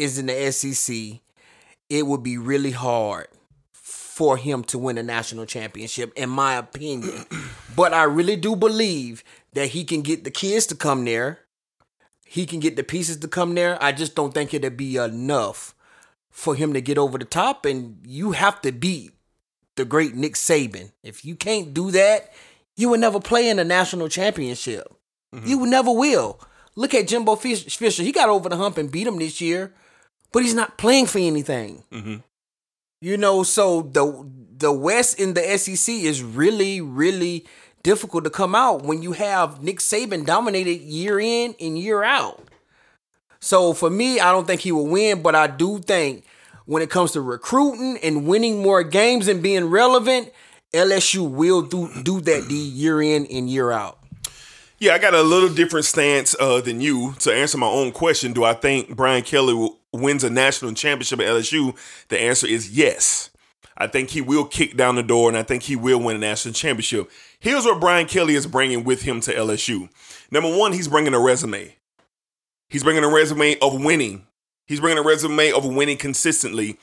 is 0.00 0.18
in 0.18 0.26
the 0.26 0.50
SEC, 0.50 1.20
it 1.88 2.06
would 2.06 2.22
be 2.22 2.38
really 2.38 2.70
hard 2.70 3.28
for 3.72 4.36
him 4.36 4.64
to 4.64 4.78
win 4.78 4.98
a 4.98 5.02
national 5.02 5.46
championship, 5.46 6.12
in 6.16 6.30
my 6.30 6.54
opinion. 6.54 7.24
but 7.76 7.92
I 7.92 8.04
really 8.04 8.36
do 8.36 8.56
believe 8.56 9.22
that 9.52 9.68
he 9.68 9.84
can 9.84 10.02
get 10.02 10.24
the 10.24 10.30
kids 10.30 10.66
to 10.66 10.74
come 10.74 11.04
there. 11.04 11.40
He 12.24 12.46
can 12.46 12.60
get 12.60 12.76
the 12.76 12.84
pieces 12.84 13.18
to 13.18 13.28
come 13.28 13.54
there. 13.54 13.82
I 13.82 13.92
just 13.92 14.14
don't 14.14 14.32
think 14.32 14.54
it'll 14.54 14.70
be 14.70 14.96
enough 14.96 15.74
for 16.30 16.54
him 16.54 16.72
to 16.72 16.80
get 16.80 16.96
over 16.96 17.18
the 17.18 17.24
top. 17.24 17.64
And 17.64 17.98
you 18.04 18.32
have 18.32 18.60
to 18.62 18.72
beat 18.72 19.12
the 19.76 19.84
great 19.84 20.14
Nick 20.14 20.34
Saban. 20.34 20.92
If 21.02 21.24
you 21.24 21.34
can't 21.34 21.74
do 21.74 21.90
that, 21.90 22.32
you 22.76 22.88
will 22.88 22.98
never 22.98 23.20
play 23.20 23.48
in 23.48 23.58
a 23.58 23.64
national 23.64 24.08
championship. 24.08 24.86
Mm-hmm. 25.34 25.46
You 25.46 25.66
never 25.66 25.92
will. 25.92 26.40
Look 26.76 26.94
at 26.94 27.08
Jimbo 27.08 27.36
Fisher. 27.36 28.02
He 28.02 28.12
got 28.12 28.28
over 28.28 28.48
the 28.48 28.56
hump 28.56 28.78
and 28.78 28.90
beat 28.90 29.06
him 29.06 29.18
this 29.18 29.40
year, 29.40 29.72
but 30.32 30.42
he's 30.42 30.54
not 30.54 30.78
playing 30.78 31.06
for 31.06 31.18
anything. 31.18 31.82
You 33.00 33.16
know, 33.16 33.42
so 33.42 33.82
the 33.82 34.26
the 34.56 34.72
West 34.72 35.18
in 35.18 35.34
the 35.34 35.58
SEC 35.58 35.94
is 35.94 36.22
really, 36.22 36.80
really 36.80 37.46
difficult 37.82 38.24
to 38.24 38.30
come 38.30 38.54
out 38.54 38.82
when 38.82 39.02
you 39.02 39.12
have 39.12 39.62
Nick 39.62 39.78
Saban 39.78 40.26
dominated 40.26 40.80
year 40.82 41.18
in 41.18 41.54
and 41.58 41.78
year 41.78 42.02
out. 42.02 42.44
So 43.40 43.72
for 43.72 43.88
me, 43.88 44.20
I 44.20 44.32
don't 44.32 44.46
think 44.46 44.60
he 44.60 44.70
will 44.70 44.86
win, 44.86 45.22
but 45.22 45.34
I 45.34 45.46
do 45.46 45.78
think 45.78 46.24
when 46.66 46.82
it 46.82 46.90
comes 46.90 47.12
to 47.12 47.22
recruiting 47.22 47.98
and 48.02 48.26
winning 48.26 48.62
more 48.62 48.82
games 48.82 49.28
and 49.28 49.42
being 49.42 49.64
relevant, 49.64 50.30
LSU 50.74 51.28
will 51.28 51.62
do 51.62 51.90
do 52.02 52.20
that 52.20 52.48
the 52.48 52.54
year 52.54 53.00
in 53.02 53.26
and 53.26 53.48
year 53.48 53.72
out. 53.72 53.98
Yeah, 54.78 54.94
I 54.94 54.98
got 54.98 55.14
a 55.14 55.22
little 55.22 55.48
different 55.48 55.84
stance 55.84 56.36
uh, 56.38 56.60
than 56.60 56.80
you 56.80 57.14
to 57.20 57.32
answer 57.32 57.58
my 57.58 57.66
own 57.66 57.92
question. 57.92 58.32
Do 58.32 58.44
I 58.44 58.54
think 58.54 58.94
Brian 58.94 59.22
Kelly 59.22 59.52
will, 59.52 59.79
wins 59.92 60.24
a 60.24 60.30
national 60.30 60.74
championship 60.74 61.20
at 61.20 61.26
LSU? 61.26 61.76
The 62.08 62.20
answer 62.20 62.46
is 62.46 62.70
yes. 62.70 63.30
I 63.76 63.86
think 63.86 64.10
he 64.10 64.20
will 64.20 64.44
kick 64.44 64.76
down 64.76 64.96
the 64.96 65.02
door, 65.02 65.28
and 65.28 65.38
I 65.38 65.42
think 65.42 65.62
he 65.62 65.74
will 65.74 66.00
win 66.00 66.16
a 66.16 66.18
national 66.18 66.52
championship. 66.52 67.10
Here's 67.38 67.64
what 67.64 67.80
Brian 67.80 68.06
Kelly 68.06 68.34
is 68.34 68.46
bringing 68.46 68.84
with 68.84 69.02
him 69.02 69.20
to 69.22 69.34
LSU. 69.34 69.88
Number 70.30 70.54
one, 70.54 70.72
he's 70.72 70.88
bringing 70.88 71.14
a 71.14 71.20
resume. 71.20 71.74
He's 72.68 72.82
bringing 72.82 73.04
a 73.04 73.08
resume 73.08 73.56
of 73.60 73.82
winning. 73.82 74.26
He's 74.66 74.80
bringing 74.80 74.98
a 74.98 75.06
resume 75.06 75.50
of 75.50 75.64
winning 75.64 75.96
consistently. 75.96 76.78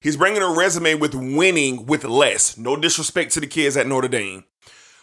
He's 0.00 0.16
bringing 0.16 0.42
a 0.42 0.52
resume 0.52 0.94
with 0.94 1.14
winning 1.14 1.86
with 1.86 2.04
less. 2.04 2.58
No 2.58 2.76
disrespect 2.76 3.32
to 3.32 3.40
the 3.40 3.46
kids 3.46 3.76
at 3.76 3.86
Notre 3.86 4.08
Dame. 4.08 4.44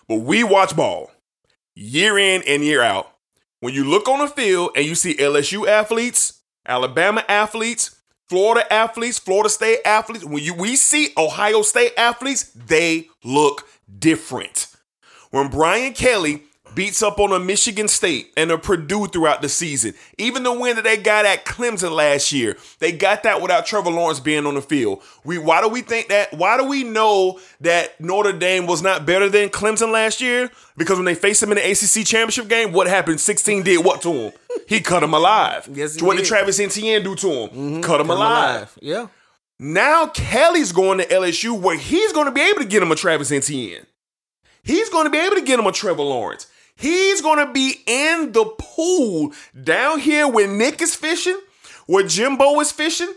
But 0.07 0.17
we 0.17 0.43
watch 0.43 0.75
ball 0.75 1.11
year 1.75 2.17
in 2.17 2.43
and 2.47 2.63
year 2.63 2.81
out. 2.81 3.11
When 3.59 3.73
you 3.73 3.83
look 3.83 4.07
on 4.07 4.19
the 4.19 4.27
field 4.27 4.71
and 4.75 4.85
you 4.85 4.95
see 4.95 5.15
LSU 5.15 5.67
athletes, 5.67 6.38
Alabama 6.69 7.25
athletes, 7.27 7.99
Florida 8.27 8.71
athletes, 8.71 9.17
Florida 9.17 9.49
State 9.49 9.79
athletes, 9.85 10.23
when 10.23 10.43
you 10.43 10.53
we 10.53 10.75
see 10.75 11.09
Ohio 11.17 11.63
State 11.63 11.93
athletes, 11.97 12.51
they 12.53 13.07
look 13.23 13.67
different. 13.97 14.67
When 15.31 15.49
Brian 15.49 15.93
Kelly 15.93 16.43
beats 16.79 17.03
up 17.03 17.19
on 17.19 17.33
a 17.33 17.39
Michigan 17.41 17.89
State 17.89 18.31
and 18.37 18.49
a 18.51 18.57
Purdue 18.57 19.07
throughout 19.07 19.41
the 19.41 19.49
season. 19.49 19.93
Even 20.17 20.43
the 20.43 20.53
win 20.53 20.77
that 20.77 20.85
they 20.85 20.95
got 20.95 21.25
at 21.25 21.43
Clemson 21.43 21.91
last 21.91 22.31
year, 22.31 22.55
they 22.79 22.93
got 22.93 23.23
that 23.23 23.41
without 23.41 23.65
Trevor 23.65 23.89
Lawrence 23.89 24.21
being 24.21 24.45
on 24.45 24.53
the 24.55 24.61
field. 24.61 25.03
We 25.25 25.37
why 25.39 25.59
do 25.61 25.67
we 25.67 25.81
think 25.81 26.07
that? 26.07 26.33
Why 26.33 26.55
do 26.55 26.63
we 26.63 26.85
know 26.85 27.41
that 27.59 27.99
Notre 27.99 28.31
Dame 28.31 28.65
was 28.65 28.81
not 28.81 29.05
better 29.05 29.27
than 29.27 29.49
Clemson 29.49 29.91
last 29.91 30.21
year? 30.21 30.49
Because 30.77 30.95
when 30.97 31.03
they 31.03 31.15
faced 31.15 31.43
him 31.43 31.51
in 31.51 31.57
the 31.57 31.69
ACC 31.69 32.07
championship 32.07 32.47
game, 32.47 32.71
what 32.71 32.87
happened? 32.87 33.19
16 33.19 33.63
did 33.63 33.83
what 33.83 34.01
to 34.03 34.13
him? 34.13 34.31
He 34.65 34.79
cut 34.79 35.03
him 35.03 35.13
alive. 35.13 35.67
Yes, 35.73 35.95
he 35.95 36.05
what 36.05 36.15
did. 36.15 36.27
Travis 36.27 36.61
Etienne 36.61 37.03
do 37.03 37.13
to 37.13 37.27
him? 37.27 37.49
Mm-hmm. 37.49 37.81
Cut 37.81 37.99
him 37.99 38.07
Come 38.07 38.15
alive. 38.15 38.77
Yeah. 38.81 39.07
Now 39.59 40.07
Kelly's 40.07 40.71
going 40.71 40.99
to 40.99 41.05
LSU 41.07 41.59
where 41.59 41.77
he's 41.77 42.13
going 42.13 42.27
to 42.27 42.31
be 42.31 42.39
able 42.39 42.59
to 42.59 42.65
get 42.65 42.81
him 42.81 42.89
a 42.89 42.95
Travis 42.95 43.33
Etienne. 43.33 43.85
He's 44.63 44.87
going 44.89 45.05
to 45.05 45.09
be 45.09 45.17
able 45.17 45.35
to 45.35 45.41
get 45.41 45.59
him 45.59 45.65
a 45.67 45.73
Trevor 45.73 46.03
Lawrence. 46.03 46.47
He's 46.79 47.21
going 47.21 47.45
to 47.45 47.51
be 47.51 47.75
in 47.85 48.31
the 48.31 48.45
pool 48.57 49.33
down 49.63 49.99
here 49.99 50.27
where 50.27 50.47
Nick 50.47 50.81
is 50.81 50.95
fishing, 50.95 51.37
where 51.87 52.07
Jimbo 52.07 52.59
is 52.61 52.71
fishing, 52.71 53.13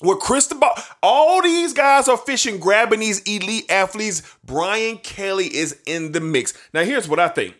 where 0.00 0.16
Cristobal. 0.16 0.70
All 1.02 1.42
these 1.42 1.72
guys 1.72 2.08
are 2.08 2.18
fishing, 2.18 2.58
grabbing 2.58 3.00
these 3.00 3.20
elite 3.20 3.70
athletes. 3.70 4.22
Brian 4.44 4.98
Kelly 4.98 5.46
is 5.46 5.80
in 5.86 6.12
the 6.12 6.20
mix. 6.20 6.52
Now, 6.74 6.84
here's 6.84 7.08
what 7.08 7.18
I 7.18 7.28
think. 7.28 7.54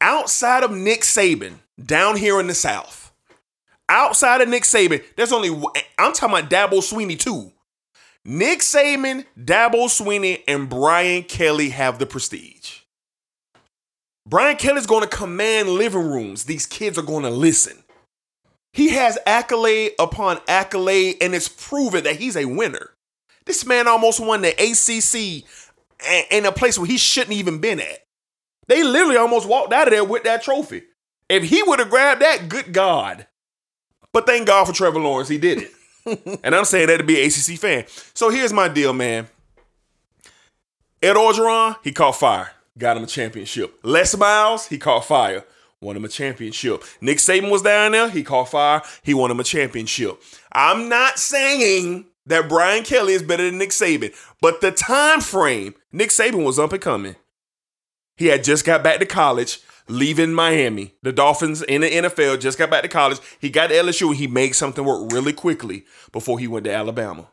Outside 0.00 0.64
of 0.64 0.72
Nick 0.72 1.02
Saban, 1.02 1.54
down 1.80 2.16
here 2.16 2.40
in 2.40 2.48
the 2.48 2.54
South, 2.54 3.12
outside 3.88 4.40
of 4.40 4.48
Nick 4.48 4.64
Saban, 4.64 5.04
there's 5.16 5.32
only 5.32 5.50
I'm 5.98 6.12
talking 6.12 6.36
about 6.36 6.50
Dabo 6.50 6.80
Swinney 6.80 7.18
too. 7.18 7.52
Nick 8.24 8.60
Saban, 8.60 9.24
Dabo 9.38 9.86
Swinney, 9.86 10.42
and 10.48 10.68
Brian 10.68 11.22
Kelly 11.22 11.70
have 11.70 11.98
the 11.98 12.06
prestige. 12.06 12.77
Brian 14.28 14.56
Kelly's 14.56 14.86
going 14.86 15.02
to 15.02 15.08
command 15.08 15.70
living 15.70 16.02
rooms. 16.02 16.44
These 16.44 16.66
kids 16.66 16.98
are 16.98 17.02
going 17.02 17.22
to 17.22 17.30
listen. 17.30 17.82
He 18.74 18.90
has 18.90 19.18
accolade 19.26 19.92
upon 19.98 20.38
accolade, 20.46 21.16
and 21.22 21.34
it's 21.34 21.48
proven 21.48 22.04
that 22.04 22.16
he's 22.16 22.36
a 22.36 22.44
winner. 22.44 22.90
This 23.46 23.64
man 23.64 23.88
almost 23.88 24.20
won 24.20 24.42
the 24.42 24.50
ACC 24.50 25.44
in 26.30 26.44
a 26.44 26.52
place 26.52 26.78
where 26.78 26.86
he 26.86 26.98
shouldn't 26.98 27.36
even 27.36 27.58
been 27.58 27.80
at. 27.80 28.00
They 28.66 28.84
literally 28.84 29.16
almost 29.16 29.48
walked 29.48 29.72
out 29.72 29.88
of 29.88 29.94
there 29.94 30.04
with 30.04 30.24
that 30.24 30.42
trophy. 30.42 30.82
If 31.30 31.44
he 31.44 31.62
would 31.62 31.78
have 31.78 31.88
grabbed 31.88 32.20
that, 32.20 32.50
good 32.50 32.74
God. 32.74 33.26
But 34.12 34.26
thank 34.26 34.46
God 34.46 34.66
for 34.66 34.74
Trevor 34.74 35.00
Lawrence, 35.00 35.30
he 35.30 35.38
did 35.38 35.70
it. 36.04 36.40
and 36.44 36.54
I'm 36.54 36.66
saying 36.66 36.88
that 36.88 36.98
to 36.98 37.04
be 37.04 37.18
an 37.18 37.28
ACC 37.28 37.58
fan. 37.58 37.84
So 38.12 38.28
here's 38.28 38.52
my 38.52 38.68
deal, 38.68 38.92
man. 38.92 39.26
Ed 41.00 41.16
Orgeron, 41.16 41.76
he 41.82 41.92
caught 41.92 42.16
fire, 42.16 42.50
got 42.78 42.96
him 42.96 43.04
a 43.04 43.06
championship. 43.06 43.78
Les 43.82 44.16
Miles, 44.16 44.68
he 44.68 44.78
caught 44.78 45.04
fire, 45.04 45.44
won 45.80 45.96
him 45.96 46.04
a 46.04 46.08
championship. 46.08 46.82
Nick 47.00 47.18
Saban 47.18 47.50
was 47.50 47.62
down 47.62 47.92
there, 47.92 48.08
he 48.08 48.22
caught 48.22 48.50
fire, 48.50 48.82
he 49.02 49.14
won 49.14 49.30
him 49.30 49.40
a 49.40 49.44
championship. 49.44 50.20
I'm 50.52 50.88
not 50.88 51.18
saying 51.18 52.06
that 52.26 52.48
Brian 52.48 52.84
Kelly 52.84 53.14
is 53.14 53.22
better 53.22 53.44
than 53.44 53.58
Nick 53.58 53.70
Saban, 53.70 54.14
but 54.40 54.60
the 54.60 54.70
time 54.70 55.20
frame, 55.20 55.74
Nick 55.92 56.10
Saban 56.10 56.44
was 56.44 56.58
up 56.58 56.72
and 56.72 56.82
coming. 56.82 57.16
He 58.16 58.26
had 58.26 58.44
just 58.44 58.64
got 58.64 58.82
back 58.82 58.98
to 58.98 59.06
college, 59.06 59.60
leaving 59.86 60.32
Miami. 60.32 60.94
The 61.02 61.12
Dolphins 61.12 61.62
in 61.62 61.82
the 61.82 61.90
NFL 61.90 62.40
just 62.40 62.58
got 62.58 62.70
back 62.70 62.82
to 62.82 62.88
college. 62.88 63.20
He 63.40 63.48
got 63.48 63.68
to 63.68 63.74
LSU 63.74 64.08
and 64.08 64.16
he 64.16 64.26
made 64.26 64.52
something 64.52 64.84
work 64.84 65.12
really 65.12 65.32
quickly 65.32 65.84
before 66.10 66.38
he 66.38 66.48
went 66.48 66.64
to 66.64 66.74
Alabama. 66.74 67.28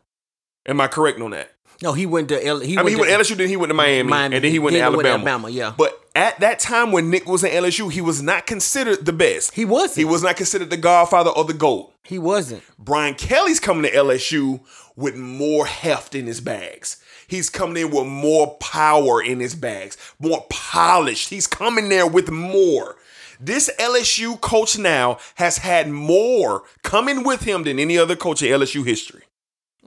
Am 0.67 0.79
I 0.79 0.87
correct 0.87 1.19
on 1.19 1.31
that? 1.31 1.54
No, 1.81 1.93
he 1.93 2.05
went 2.05 2.29
to 2.29 2.45
L. 2.45 2.59
He 2.59 2.77
I 2.77 2.81
mean, 2.81 2.89
he 2.89 2.95
to, 2.95 3.01
went 3.01 3.11
to 3.11 3.33
LSU, 3.33 3.37
then 3.37 3.49
he 3.49 3.57
went 3.57 3.69
to 3.69 3.73
Miami, 3.73 4.09
Miami, 4.09 4.35
and 4.35 4.43
then 4.43 4.51
he 4.51 4.59
went 4.59 4.73
to 4.73 4.79
then 4.79 4.91
he 4.91 4.95
went 4.95 5.05
to 5.05 5.11
Alabama. 5.11 5.29
Alabama, 5.29 5.49
yeah. 5.49 5.73
But 5.77 6.01
at 6.15 6.39
that 6.39 6.59
time 6.59 6.91
when 6.91 7.09
Nick 7.09 7.27
was 7.27 7.43
in 7.43 7.51
LSU, 7.51 7.91
he 7.91 8.01
was 8.01 8.21
not 8.21 8.47
considered 8.47 9.05
the 9.05 9.13
best. 9.13 9.53
He 9.53 9.65
wasn't. 9.65 9.97
He 9.97 10.05
was 10.05 10.23
not 10.23 10.37
considered 10.37 10.69
the 10.69 10.77
godfather 10.77 11.31
or 11.31 11.43
the 11.43 11.53
GOAT. 11.53 11.91
He 12.03 12.19
wasn't. 12.19 12.63
Brian 12.79 13.15
Kelly's 13.15 13.59
coming 13.59 13.83
to 13.83 13.97
LSU 13.97 14.61
with 14.95 15.15
more 15.15 15.65
heft 15.65 16.15
in 16.15 16.27
his 16.27 16.39
bags. 16.39 17.01
He's 17.27 17.49
coming 17.49 17.77
in 17.77 17.91
with 17.91 18.05
more 18.05 18.55
power 18.57 19.21
in 19.21 19.39
his 19.39 19.55
bags, 19.55 19.97
more 20.19 20.45
polished. 20.49 21.29
He's 21.29 21.47
coming 21.47 21.89
there 21.89 22.07
with 22.07 22.29
more. 22.29 22.95
This 23.39 23.69
LSU 23.79 24.39
coach 24.39 24.77
now 24.77 25.17
has 25.35 25.57
had 25.57 25.89
more 25.89 26.63
coming 26.83 27.23
with 27.23 27.41
him 27.41 27.63
than 27.63 27.79
any 27.79 27.97
other 27.97 28.15
coach 28.15 28.41
in 28.41 28.49
LSU 28.49 28.85
history. 28.85 29.23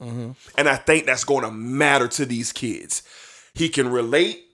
And 0.00 0.68
I 0.68 0.76
think 0.76 1.06
that's 1.06 1.24
going 1.24 1.44
to 1.44 1.50
matter 1.50 2.08
to 2.08 2.24
these 2.24 2.52
kids. 2.52 3.02
He 3.54 3.68
can 3.68 3.88
relate. 3.90 4.44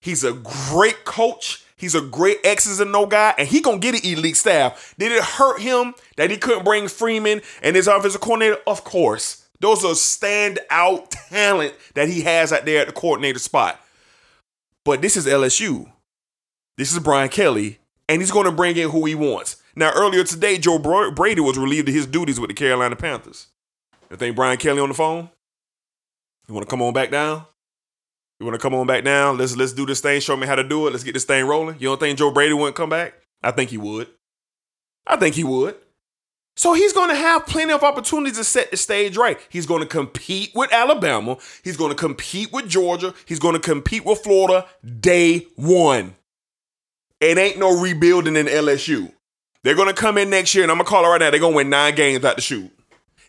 He's 0.00 0.22
a 0.24 0.32
great 0.32 1.04
coach. 1.04 1.64
He's 1.76 1.94
a 1.94 2.00
great 2.00 2.38
X's 2.44 2.78
and 2.78 2.92
no 2.92 3.04
guy, 3.04 3.34
and 3.36 3.48
he 3.48 3.60
gonna 3.60 3.78
get 3.78 3.96
an 3.96 4.10
elite 4.10 4.36
staff. 4.36 4.94
Did 4.96 5.12
it 5.12 5.22
hurt 5.22 5.60
him 5.60 5.94
that 6.16 6.30
he 6.30 6.36
couldn't 6.36 6.64
bring 6.64 6.86
Freeman 6.88 7.42
and 7.62 7.74
his 7.74 7.88
offensive 7.88 8.20
coordinator? 8.20 8.58
Of 8.66 8.84
course. 8.84 9.44
Those 9.60 9.84
are 9.84 9.92
standout 9.92 11.06
talent 11.28 11.74
that 11.94 12.08
he 12.08 12.22
has 12.22 12.52
out 12.52 12.64
there 12.64 12.82
at 12.82 12.86
the 12.86 12.92
coordinator 12.92 13.38
spot. 13.38 13.80
But 14.84 15.02
this 15.02 15.16
is 15.16 15.26
LSU. 15.26 15.90
This 16.78 16.92
is 16.92 17.00
Brian 17.00 17.28
Kelly, 17.28 17.80
and 18.08 18.22
he's 18.22 18.30
to 18.30 18.52
bring 18.52 18.76
in 18.76 18.90
who 18.90 19.04
he 19.04 19.14
wants. 19.14 19.56
Now, 19.74 19.92
earlier 19.94 20.22
today, 20.22 20.58
Joe 20.58 20.78
Brady 20.78 21.40
was 21.40 21.58
relieved 21.58 21.88
of 21.88 21.94
his 21.94 22.06
duties 22.06 22.38
with 22.38 22.48
the 22.48 22.54
Carolina 22.54 22.94
Panthers. 22.96 23.48
You 24.14 24.18
think 24.18 24.36
Brian 24.36 24.58
Kelly 24.58 24.78
on 24.78 24.90
the 24.90 24.94
phone? 24.94 25.28
You 26.46 26.54
want 26.54 26.64
to 26.64 26.70
come 26.70 26.80
on 26.82 26.92
back 26.92 27.10
down? 27.10 27.44
You 28.38 28.46
want 28.46 28.54
to 28.54 28.62
come 28.62 28.72
on 28.72 28.86
back 28.86 29.02
down? 29.02 29.38
Let's 29.38 29.56
let's 29.56 29.72
do 29.72 29.84
this 29.86 30.00
thing. 30.00 30.20
Show 30.20 30.36
me 30.36 30.46
how 30.46 30.54
to 30.54 30.62
do 30.62 30.86
it. 30.86 30.92
Let's 30.92 31.02
get 31.02 31.14
this 31.14 31.24
thing 31.24 31.44
rolling. 31.46 31.80
You 31.80 31.88
don't 31.88 31.98
think 31.98 32.16
Joe 32.16 32.30
Brady 32.30 32.52
wouldn't 32.52 32.76
come 32.76 32.90
back? 32.90 33.14
I 33.42 33.50
think 33.50 33.70
he 33.70 33.76
would. 33.76 34.06
I 35.04 35.16
think 35.16 35.34
he 35.34 35.42
would. 35.42 35.74
So 36.56 36.74
he's 36.74 36.92
going 36.92 37.08
to 37.08 37.16
have 37.16 37.44
plenty 37.44 37.72
of 37.72 37.82
opportunities 37.82 38.38
to 38.38 38.44
set 38.44 38.70
the 38.70 38.76
stage 38.76 39.16
right. 39.16 39.36
He's 39.48 39.66
going 39.66 39.82
to 39.82 39.88
compete 39.88 40.52
with 40.54 40.72
Alabama. 40.72 41.36
He's 41.64 41.76
going 41.76 41.90
to 41.90 41.96
compete 41.96 42.52
with 42.52 42.68
Georgia. 42.68 43.14
He's 43.26 43.40
going 43.40 43.54
to 43.54 43.60
compete 43.60 44.04
with 44.04 44.20
Florida 44.20 44.64
day 45.00 45.48
one. 45.56 46.14
It 47.18 47.36
ain't 47.36 47.58
no 47.58 47.80
rebuilding 47.80 48.36
in 48.36 48.46
LSU. 48.46 49.10
They're 49.64 49.74
going 49.74 49.88
to 49.88 49.94
come 49.94 50.18
in 50.18 50.30
next 50.30 50.54
year, 50.54 50.62
and 50.62 50.70
I'm 50.70 50.76
going 50.76 50.86
to 50.86 50.90
call 50.90 51.04
it 51.04 51.08
right 51.08 51.18
now. 51.18 51.30
They're 51.30 51.40
going 51.40 51.54
to 51.54 51.56
win 51.56 51.70
nine 51.70 51.96
games 51.96 52.24
out 52.24 52.36
the 52.36 52.42
shoot, 52.42 52.70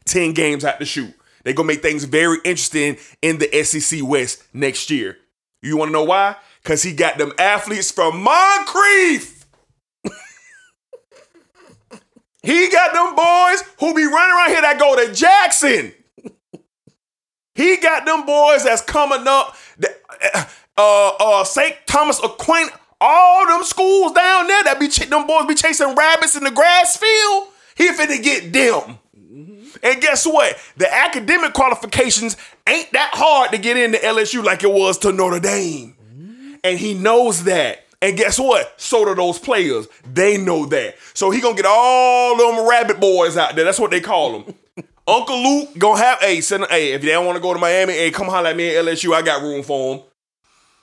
10 0.06 0.34
games 0.34 0.64
out 0.66 0.80
the 0.80 0.86
shoot. 0.86 1.14
They're 1.44 1.54
going 1.54 1.68
to 1.68 1.74
make 1.74 1.82
things 1.84 2.04
very 2.06 2.38
interesting 2.44 2.98
in 3.22 3.38
the 3.38 3.64
SEC 3.64 4.00
West 4.04 4.44
next 4.54 4.90
year. 4.90 5.18
You 5.62 5.78
want 5.78 5.90
to 5.90 5.94
know 5.94 6.04
why? 6.04 6.36
Because 6.64 6.82
he 6.84 6.94
got 6.94 7.18
them 7.18 7.34
athletes 7.38 7.92
from 7.92 8.22
Moncrief. 8.22 9.46
He 12.44 12.70
got 12.70 12.94
them 12.94 13.16
boys 13.16 13.64
who 13.80 13.96
be 13.96 14.04
running 14.06 14.36
around 14.36 14.50
here 14.52 14.62
that 14.62 14.78
go 14.80 14.96
to 15.04 15.12
Jackson. 15.12 15.92
He 17.56 17.78
got 17.78 18.06
them 18.06 18.24
boys 18.26 18.64
that's 18.64 18.82
coming 18.84 19.28
up. 19.28 19.58
that- 19.80 20.02
Uh, 20.78 21.12
uh, 21.20 21.44
St. 21.44 21.74
Thomas 21.88 22.20
Aquinas, 22.24 22.70
all 23.02 23.48
them 23.48 23.64
schools 23.64 24.12
down 24.12 24.46
there 24.46 24.64
that 24.66 24.78
be 24.80 24.90
ch- 24.90 25.10
them 25.10 25.26
boys 25.26 25.46
be 25.48 25.56
chasing 25.56 25.96
rabbits 25.96 26.36
in 26.36 26.44
the 26.44 26.52
grass 26.52 26.98
field. 26.98 27.48
He 27.76 27.88
finna 27.90 28.22
get 28.22 28.52
them. 28.54 29.00
Mm-hmm. 29.36 29.78
And 29.84 30.02
guess 30.02 30.26
what? 30.26 30.58
The 30.78 30.92
academic 30.94 31.54
qualifications 31.54 32.38
ain't 32.68 32.92
that 32.94 33.10
hard 33.14 33.52
to 33.52 33.58
get 33.58 33.76
into 33.76 33.98
LSU 33.98 34.44
like 34.44 34.64
it 34.64 34.72
was 34.72 34.98
to 35.00 35.12
Notre 35.12 35.40
Dame. 35.40 35.96
Mm-hmm. 36.02 36.56
And 36.64 36.80
he 36.80 36.94
knows 36.94 37.44
that. 37.44 37.84
And 38.02 38.18
guess 38.18 38.40
what? 38.40 38.80
So 38.80 39.04
do 39.04 39.16
those 39.16 39.40
players. 39.40 39.88
They 40.12 40.38
know 40.38 40.66
that. 40.68 40.96
So 41.14 41.32
he 41.32 41.42
gonna 41.42 41.56
get 41.56 41.66
all 41.68 42.38
them 42.38 42.68
rabbit 42.70 43.00
boys 43.00 43.36
out 43.36 43.56
there. 43.56 43.66
That's 43.66 43.80
what 43.80 43.92
they 43.92 44.00
call 44.00 44.40
them. 44.40 44.56
Uncle 45.08 45.38
Luke 45.38 45.78
gonna 45.78 46.00
have 46.00 46.20
hey, 46.20 46.40
send 46.42 46.66
hey, 46.70 46.94
if 46.94 47.02
they 47.02 47.10
don't 47.10 47.26
want 47.26 47.36
to 47.36 47.42
go 47.42 47.54
to 47.54 47.60
Miami, 47.60 47.94
hey, 47.94 48.12
come 48.12 48.28
holler 48.28 48.50
at 48.50 48.56
me 48.56 48.76
at 48.76 48.86
LSU. 48.86 49.14
I 49.14 49.22
got 49.22 49.42
room 49.42 49.64
for 49.64 49.96
him. 49.96 50.04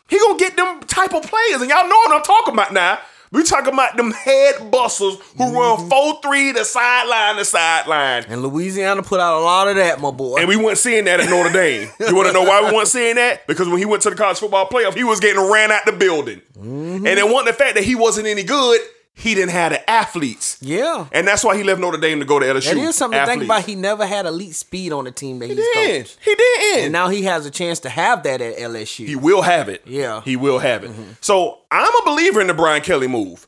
He 0.08 0.18
gonna 0.18 0.38
get 0.38 0.56
them 0.56 0.80
type 0.80 1.14
of 1.14 1.22
players, 1.22 1.60
and 1.60 1.70
y'all 1.70 1.88
know 1.88 1.96
what 1.96 2.12
I'm 2.12 2.22
talking 2.22 2.54
about 2.54 2.72
now. 2.72 2.98
We 3.32 3.42
talking 3.44 3.72
about 3.72 3.96
them 3.96 4.10
head 4.10 4.70
busters 4.70 5.16
who 5.38 5.44
mm-hmm. 5.44 5.56
run 5.56 5.90
4-3 5.90 6.54
to 6.54 6.64
sideline 6.66 7.36
to 7.36 7.44
sideline. 7.46 8.24
And 8.28 8.42
Louisiana 8.42 9.02
put 9.02 9.20
out 9.20 9.40
a 9.40 9.42
lot 9.42 9.68
of 9.68 9.76
that, 9.76 10.00
my 10.00 10.10
boy. 10.10 10.36
And 10.36 10.46
we 10.46 10.56
weren't 10.56 10.76
seeing 10.76 11.06
that 11.06 11.18
at 11.18 11.30
Notre 11.30 11.50
Dame. 11.50 11.88
You 12.12 12.16
want 12.16 12.28
to 12.28 12.34
know 12.34 12.42
why 12.42 12.62
we 12.62 12.76
weren't 12.76 12.88
seeing 12.88 13.14
that? 13.14 13.46
Because 13.46 13.68
when 13.68 13.78
he 13.78 13.86
went 13.86 14.02
to 14.02 14.10
the 14.10 14.16
college 14.16 14.38
football 14.38 14.68
playoff, 14.68 14.94
he 14.94 15.04
was 15.04 15.18
getting 15.18 15.40
ran 15.50 15.72
out 15.72 15.86
the 15.86 15.92
building. 15.92 16.42
Mm-hmm. 16.58 17.06
And 17.06 17.18
it 17.18 17.24
wasn't 17.24 17.46
the 17.46 17.52
fact 17.54 17.76
that 17.76 17.84
he 17.84 17.94
wasn't 17.94 18.26
any 18.26 18.42
good. 18.42 18.80
He 19.14 19.34
didn't 19.34 19.50
have 19.50 19.72
the 19.72 19.90
athletes. 19.90 20.56
yeah. 20.62 21.06
And 21.12 21.28
that's 21.28 21.44
why 21.44 21.54
he 21.56 21.62
left 21.62 21.78
Notre 21.80 21.98
Dame 21.98 22.18
to 22.20 22.24
go 22.24 22.38
to 22.38 22.46
LSU. 22.46 22.64
That 22.74 22.76
is 22.78 22.96
something 22.96 23.20
to 23.20 23.26
think 23.26 23.44
about. 23.44 23.64
He 23.64 23.74
never 23.74 24.06
had 24.06 24.24
elite 24.24 24.54
speed 24.54 24.90
on 24.92 25.04
the 25.04 25.10
team 25.10 25.38
that 25.40 25.50
He 25.50 25.54
he's 25.54 25.64
did. 25.74 26.04
coached. 26.06 26.18
He 26.24 26.34
did. 26.34 26.84
And 26.84 26.92
now 26.92 27.08
he 27.08 27.22
has 27.24 27.44
a 27.44 27.50
chance 27.50 27.78
to 27.80 27.90
have 27.90 28.22
that 28.22 28.40
at 28.40 28.56
LSU. 28.56 29.06
He 29.06 29.14
will 29.14 29.42
have 29.42 29.68
it. 29.68 29.82
Yeah. 29.86 30.16
Mm-hmm. 30.20 30.30
He 30.30 30.36
will 30.36 30.58
have 30.58 30.82
it. 30.84 30.90
So 31.20 31.58
I'm 31.70 31.92
a 31.94 32.04
believer 32.06 32.40
in 32.40 32.46
the 32.46 32.54
Brian 32.54 32.80
Kelly 32.82 33.06
move. 33.06 33.46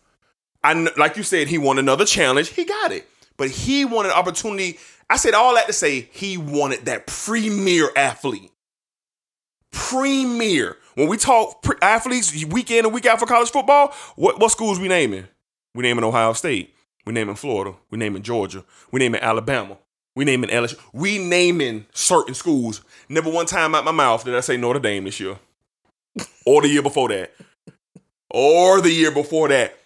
I 0.62 0.74
like 0.96 1.16
you 1.16 1.22
said, 1.22 1.48
he 1.48 1.57
won 1.59 1.79
another 1.79 2.05
challenge. 2.05 2.50
He 2.50 2.64
got 2.66 2.92
it. 2.92 3.09
But 3.38 3.50
he 3.50 3.85
wanted 3.87 4.11
an 4.11 4.18
opportunity. 4.18 4.79
I 5.11 5.16
said 5.16 5.33
all 5.35 5.55
that 5.55 5.66
to 5.66 5.72
say 5.72 6.09
he 6.12 6.37
wanted 6.37 6.85
that 6.85 7.07
premier 7.07 7.88
athlete. 7.96 8.50
Premier. 9.72 10.77
When 10.94 11.09
we 11.09 11.16
talk 11.16 11.62
pre- 11.62 11.77
athletes 11.83 12.44
week 12.44 12.70
in 12.70 12.85
and 12.85 12.94
week 12.94 13.07
out 13.07 13.18
for 13.18 13.27
college 13.27 13.50
football, 13.50 13.92
what 14.16 14.38
what 14.38 14.50
schools 14.53 14.79
we 14.79 14.88
naming? 14.88 15.27
We 15.75 15.83
name 15.83 15.97
naming 15.97 16.05
Ohio 16.05 16.33
State. 16.33 16.75
We 17.05 17.13
name 17.13 17.27
naming 17.27 17.37
Florida. 17.37 17.77
We 17.91 17.99
name 17.99 18.13
naming 18.13 18.23
Georgia. 18.23 18.65
We 18.91 19.01
name 19.01 19.13
naming 19.13 19.27
Alabama. 19.27 19.77
We 20.15 20.25
name 20.25 20.43
naming 20.43 20.57
LSU. 20.57 20.79
We 20.93 21.19
name 21.19 21.59
naming 21.59 21.87
certain 21.93 22.35
schools. 22.35 22.83
Never 23.09 23.31
one 23.31 23.47
time 23.47 23.75
out 23.75 23.85
my 23.85 23.91
mouth 23.91 24.25
did 24.25 24.35
I 24.35 24.41
say 24.41 24.57
Notre 24.57 24.79
Dame 24.79 25.05
this 25.05 25.19
year, 25.19 25.37
or 26.47 26.63
the 26.63 26.69
year 26.69 26.83
before 26.83 27.09
that, 27.09 27.33
or 28.31 28.81
the 28.81 28.93
year 28.93 29.11
before 29.11 29.49
that. 29.49 29.77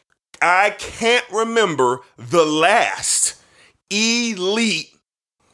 I 0.40 0.70
can't 0.78 1.24
remember 1.32 2.00
the 2.16 2.44
last 2.44 3.42
elite 3.90 4.94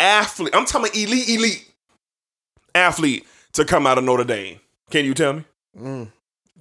athlete. 0.00 0.54
I'm 0.54 0.66
talking 0.66 0.88
about 0.88 0.96
elite, 0.96 1.28
elite 1.28 1.72
athlete 2.74 3.26
to 3.52 3.64
come 3.64 3.86
out 3.86 3.96
of 3.98 4.04
Notre 4.04 4.24
Dame. 4.24 4.60
Can 4.90 5.04
you 5.04 5.14
tell 5.14 5.34
me? 5.34 5.44
Mm, 5.78 6.10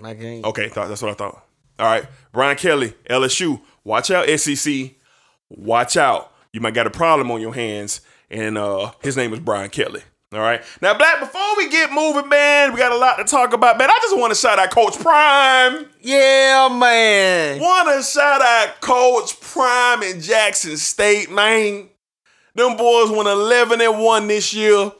I 0.04 0.14
can't. 0.14 0.46
Okay, 0.46 0.70
that's 0.74 1.02
what 1.02 1.12
I 1.12 1.16
thought. 1.16 1.44
All 1.80 1.86
right, 1.88 2.06
Brian 2.32 2.58
Kelly, 2.58 2.94
LSU. 3.10 3.62
Watch 3.84 4.12
out, 4.12 4.28
SEC. 4.40 4.92
Watch 5.50 5.98
out. 5.98 6.32
You 6.52 6.62
might 6.62 6.74
got 6.74 6.88
a 6.88 6.92
problem 6.92 7.32
on 7.32 7.42
your 7.42 7.54
hands, 7.54 8.02
and 8.30 8.58
uh, 8.58 8.92
his 9.02 9.18
name 9.18 9.34
is 9.34 9.40
Brian 9.40 9.70
Kelly. 9.70 10.02
All 10.34 10.40
right. 10.40 10.64
Now, 10.82 10.98
Black, 10.98 11.20
before 11.20 11.58
we 11.58 11.70
get 11.70 11.92
moving, 11.92 12.28
man, 12.28 12.74
we 12.74 12.80
got 12.80 12.92
a 12.92 12.98
lot 12.98 13.18
to 13.18 13.24
talk 13.24 13.54
about. 13.54 13.78
Man, 13.78 13.90
I 13.90 14.00
just 14.02 14.18
want 14.18 14.34
to 14.34 14.40
shout 14.40 14.58
out 14.58 14.72
Coach 14.72 14.98
Prime. 15.00 15.86
Yeah, 16.02 16.70
man. 16.72 17.60
Want 17.60 17.90
to 17.96 18.04
shout 18.04 18.42
out 18.42 18.82
Coach 18.82 19.40
Prime 19.42 20.02
in 20.02 20.22
Jackson 20.22 20.78
State, 20.78 21.30
man. 21.30 21.88
Them 22.56 22.78
boys 22.78 23.12
went 23.12 23.28
11 23.28 23.82
and 23.82 24.00
1 24.00 24.28
this 24.28 24.54
year. 24.56 24.92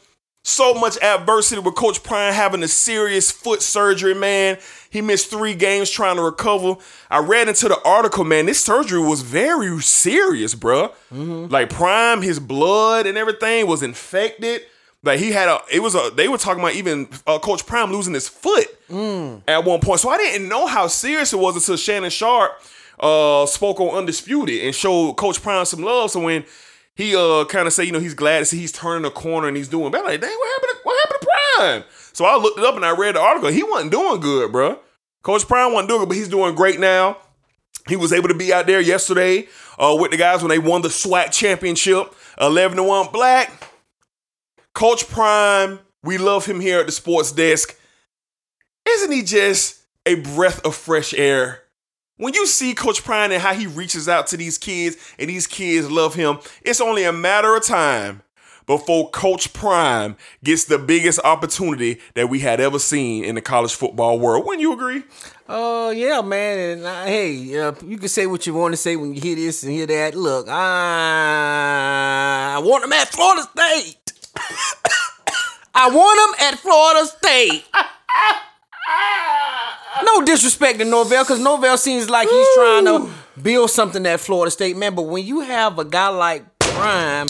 So 0.46 0.74
much 0.74 0.98
adversity 1.02 1.62
with 1.62 1.76
Coach 1.76 2.04
Prime 2.04 2.34
having 2.34 2.62
a 2.64 2.68
serious 2.68 3.32
foot 3.32 3.62
surgery, 3.62 4.14
man. 4.14 4.58
He 4.90 5.02
missed 5.02 5.30
three 5.30 5.56
games 5.56 5.90
trying 5.90 6.18
to 6.18 6.22
recover. 6.22 6.76
I 7.10 7.20
read 7.20 7.48
into 7.48 7.70
the 7.70 7.82
article, 7.84 8.26
man. 8.26 8.46
This 8.48 8.60
surgery 8.60 9.00
was 9.00 9.22
very 9.22 9.80
serious, 9.82 10.54
bruh. 10.54 10.92
Like 11.50 11.70
Prime, 11.70 12.22
his 12.22 12.40
blood 12.42 13.08
and 13.08 13.18
everything 13.18 13.68
was 13.68 13.82
infected. 13.84 14.64
Like 15.02 15.20
he 15.20 15.32
had 15.32 15.48
a, 15.48 15.60
it 15.72 15.80
was 15.82 15.96
a. 15.96 16.12
They 16.14 16.28
were 16.28 16.38
talking 16.38 16.62
about 16.62 16.76
even 16.76 17.08
uh, 17.26 17.40
Coach 17.40 17.66
Prime 17.66 17.92
losing 17.94 18.14
his 18.14 18.28
foot 18.28 18.68
at 19.48 19.64
one 19.64 19.80
point. 19.80 20.02
So 20.02 20.10
I 20.10 20.18
didn't 20.18 20.50
know 20.50 20.68
how 20.68 20.88
serious 20.88 21.32
it 21.32 21.40
was 21.40 21.56
until 21.56 21.78
Shannon 21.78 22.10
Sharpe 22.10 22.52
uh, 23.00 23.46
spoke 23.46 23.80
on 23.80 23.96
Undisputed 23.96 24.62
and 24.64 24.76
showed 24.76 25.14
Coach 25.16 25.42
Prime 25.42 25.64
some 25.66 25.84
love. 25.84 26.12
So 26.12 26.20
when 26.22 26.44
he 26.96 27.16
uh 27.16 27.46
kind 27.46 27.68
of 27.68 27.74
say, 27.74 27.84
you 27.84 27.92
know, 27.92 28.00
he's 28.00 28.14
glad 28.14 28.40
to 28.40 28.46
see 28.46 28.60
he's 28.60 28.72
turning 28.72 29.04
the 29.04 29.12
corner 29.12 29.48
and 29.48 29.58
he's 29.58 29.68
doing 29.68 29.92
better. 29.92 30.06
Like, 30.06 30.22
dang, 30.22 30.30
what 30.30 30.50
happened? 30.54 30.72
To, 30.72 30.80
what 30.84 31.00
happened 31.06 31.22
to 31.22 31.28
Prime? 31.28 31.84
So 32.14 32.26
I 32.26 32.36
looked 32.38 32.60
it 32.60 32.66
up 32.66 32.76
and 32.76 32.86
I 32.86 32.96
read 32.96 33.16
the 33.16 33.22
article. 33.22 33.50
He 33.50 33.64
wasn't 33.64 33.92
doing 33.92 34.20
good, 34.20 34.52
bro. 34.52 34.80
Coach 35.24 35.48
Prime 35.48 35.74
wasn't 35.74 35.90
doing 35.90 36.02
good, 36.02 36.10
but 36.10 36.18
he's 36.18 36.30
doing 36.30 36.54
great 36.54 36.80
now. 36.80 37.18
He 37.88 37.96
was 37.96 38.14
able 38.14 38.30
to 38.30 38.36
be 38.36 38.54
out 38.54 38.68
there 38.68 38.80
yesterday 38.80 39.48
uh, 39.78 39.98
with 40.00 40.12
the 40.12 40.18
guys 40.18 40.42
when 40.42 40.50
they 40.50 40.60
won 40.60 40.84
the 40.84 40.90
SWAC 40.90 41.32
championship, 41.32 42.14
eleven 42.40 42.78
to 42.78 42.84
one. 42.84 43.08
Black 43.12 43.52
Coach 44.74 45.10
Prime, 45.10 45.80
we 46.04 46.18
love 46.18 46.46
him 46.46 46.60
here 46.60 46.80
at 46.80 46.86
the 46.86 46.92
sports 46.92 47.32
desk. 47.32 47.78
Isn't 48.88 49.12
he 49.12 49.24
just 49.24 49.82
a 50.06 50.16
breath 50.16 50.66
of 50.66 50.76
fresh 50.76 51.14
air? 51.14 51.63
When 52.18 52.36
you 52.36 52.46
see 52.46 52.76
Coach 52.76 53.04
Prime 53.04 53.32
and 53.32 53.42
how 53.42 53.56
he 53.56 53.66
reaches 53.66 54.08
out 54.08 54.28
to 54.28 54.38
these 54.38 54.60
kids 54.60 54.98
and 55.18 55.28
these 55.28 55.48
kids 55.48 55.90
love 55.90 56.14
him, 56.14 56.38
it's 56.62 56.80
only 56.80 57.06
a 57.06 57.12
matter 57.12 57.56
of 57.56 57.64
time 57.64 58.22
before 58.68 59.10
Coach 59.10 59.52
Prime 59.52 60.16
gets 60.44 60.66
the 60.66 60.78
biggest 60.78 61.20
opportunity 61.24 62.00
that 62.14 62.30
we 62.30 62.40
had 62.40 62.60
ever 62.60 62.78
seen 62.78 63.24
in 63.24 63.34
the 63.34 63.42
college 63.42 63.74
football 63.74 64.20
world. 64.20 64.46
Wouldn't 64.46 64.62
you 64.62 64.74
agree? 64.74 65.02
Oh 65.50 65.90
yeah, 65.90 66.22
man. 66.22 66.60
And 66.60 66.86
uh, 66.86 67.06
hey, 67.06 67.60
uh, 67.60 67.74
you 67.84 67.98
can 67.98 68.08
say 68.08 68.28
what 68.28 68.46
you 68.46 68.54
want 68.54 68.74
to 68.74 68.78
say 68.78 68.96
when 68.96 69.16
you 69.16 69.22
hear 69.22 69.36
this 69.36 69.64
and 69.64 69.72
hear 69.72 69.88
that. 69.88 70.14
Look, 70.14 70.48
I, 70.48 72.54
I 72.58 72.60
want 72.60 72.84
him 72.84 72.94
at 72.94 73.08
Florida 73.08 73.42
State. 73.42 74.14
I 75.74 75.90
want 75.90 76.30
him 76.30 76.36
at 76.48 76.60
Florida 76.60 77.08
State. 77.08 77.66
No 80.04 80.22
disrespect 80.26 80.80
to 80.80 80.86
Norvell, 80.86 81.24
because 81.24 81.40
Norvell 81.40 81.78
seems 81.78 82.10
like 82.10 82.28
he's 82.28 82.48
trying 82.56 82.86
to 82.86 83.10
build 83.42 83.70
something 83.70 84.06
at 84.06 84.20
Florida 84.20 84.52
State, 84.52 84.76
man. 84.76 84.96
But 84.96 85.04
when 85.04 85.26
you 85.26 85.42
have 85.42 85.80
a 85.80 85.86
guy 85.86 86.10
like 86.10 86.60
Prime, 86.60 87.28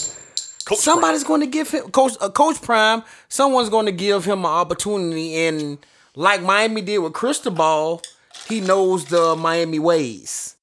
Coach 0.65 0.79
somebody's 0.79 1.23
going 1.23 1.41
to 1.41 1.47
give 1.47 1.69
him 1.71 1.91
coach 1.91 2.13
uh, 2.21 2.29
Coach 2.29 2.61
Prime. 2.61 3.03
Someone's 3.27 3.69
going 3.69 3.85
to 3.85 3.91
give 3.91 4.25
him 4.25 4.39
an 4.39 4.45
opportunity, 4.45 5.35
and 5.35 5.77
like 6.15 6.41
Miami 6.41 6.81
did 6.81 6.99
with 6.99 7.13
Cristobal, 7.13 8.01
he 8.47 8.61
knows 8.61 9.05
the 9.05 9.35
Miami 9.35 9.79
ways. 9.79 10.55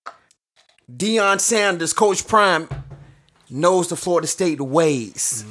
Deion 0.90 1.38
Sanders, 1.38 1.92
Coach 1.92 2.26
Prime, 2.26 2.68
knows 3.50 3.88
the 3.88 3.96
Florida 3.96 4.26
State 4.26 4.60
ways. 4.60 5.44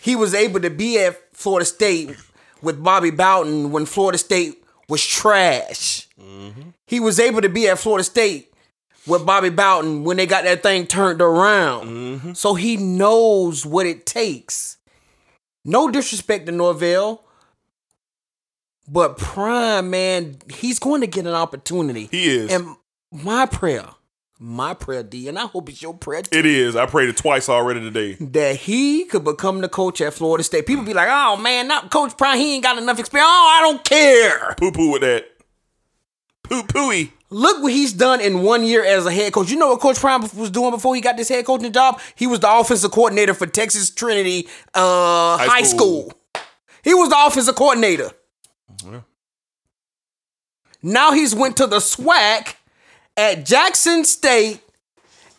He 0.00 0.16
was 0.16 0.34
able 0.34 0.60
to 0.60 0.70
be 0.70 0.98
at 0.98 1.36
Florida 1.36 1.66
State 1.66 2.16
with 2.62 2.82
Bobby 2.82 3.10
Bowden 3.10 3.72
when 3.72 3.86
Florida 3.86 4.18
State 4.18 4.59
was 4.90 5.06
trash. 5.06 6.08
Mm-hmm. 6.20 6.70
He 6.86 7.00
was 7.00 7.18
able 7.18 7.40
to 7.40 7.48
be 7.48 7.68
at 7.68 7.78
Florida 7.78 8.04
State 8.04 8.52
with 9.06 9.24
Bobby 9.24 9.48
Bowden 9.48 10.04
when 10.04 10.16
they 10.16 10.26
got 10.26 10.44
that 10.44 10.62
thing 10.62 10.86
turned 10.86 11.22
around. 11.22 11.86
Mm-hmm. 11.86 12.32
So 12.34 12.54
he 12.54 12.76
knows 12.76 13.64
what 13.64 13.86
it 13.86 14.04
takes. 14.04 14.76
No 15.64 15.90
disrespect 15.90 16.46
to 16.46 16.52
Norvell, 16.52 17.22
but 18.88 19.16
Prime, 19.16 19.90
man, 19.90 20.38
he's 20.52 20.78
going 20.78 21.02
to 21.02 21.06
get 21.06 21.26
an 21.26 21.34
opportunity. 21.34 22.08
He 22.10 22.28
is. 22.28 22.50
And 22.50 22.76
my 23.12 23.46
prayer, 23.46 23.86
my 24.42 24.72
prayer, 24.72 25.02
D, 25.02 25.28
and 25.28 25.38
I 25.38 25.42
hope 25.46 25.68
it's 25.68 25.82
your 25.82 25.92
prayer 25.92 26.22
too, 26.22 26.38
It 26.38 26.46
is. 26.46 26.74
I 26.74 26.86
prayed 26.86 27.10
it 27.10 27.16
twice 27.18 27.48
already 27.50 27.80
today. 27.80 28.14
that 28.20 28.56
he 28.56 29.04
could 29.04 29.22
become 29.22 29.60
the 29.60 29.68
coach 29.68 30.00
at 30.00 30.14
Florida 30.14 30.42
State. 30.42 30.66
People 30.66 30.82
be 30.84 30.94
like, 30.94 31.08
oh 31.10 31.36
man, 31.36 31.68
not 31.68 31.90
Coach 31.90 32.16
Prime, 32.16 32.38
he 32.38 32.54
ain't 32.54 32.62
got 32.64 32.78
enough 32.78 32.98
experience. 32.98 33.28
Oh, 33.30 33.58
I 33.58 33.60
don't 33.60 33.84
care. 33.84 34.54
Poo 34.58 34.72
poo 34.72 34.92
with 34.92 35.02
that. 35.02 35.26
Poo 36.42 36.62
pooey. 36.62 37.10
Look 37.32 37.62
what 37.62 37.72
he's 37.72 37.92
done 37.92 38.20
in 38.20 38.42
one 38.42 38.64
year 38.64 38.82
as 38.84 39.06
a 39.06 39.12
head 39.12 39.32
coach. 39.32 39.50
You 39.50 39.56
know 39.58 39.68
what 39.68 39.80
Coach 39.80 39.98
Prime 40.00 40.22
was 40.34 40.50
doing 40.50 40.70
before 40.72 40.94
he 40.96 41.00
got 41.00 41.16
this 41.16 41.28
head 41.28 41.44
coaching 41.44 41.70
job? 41.72 42.00
He 42.16 42.26
was 42.26 42.40
the 42.40 42.50
offensive 42.52 42.90
coordinator 42.90 43.34
for 43.34 43.46
Texas 43.46 43.90
Trinity 43.90 44.48
uh, 44.74 45.36
High, 45.38 45.62
school. 45.62 46.10
school. 46.10 46.12
He 46.82 46.92
was 46.94 47.08
the 47.10 47.16
offensive 47.26 47.54
coordinator. 47.54 48.10
Yeah. 48.84 49.00
Now 50.82 51.12
he's 51.12 51.34
went 51.34 51.56
to 51.58 51.66
the 51.66 51.76
SWAC 51.76 52.54
at 53.20 53.44
Jackson 53.44 54.04
State 54.04 54.60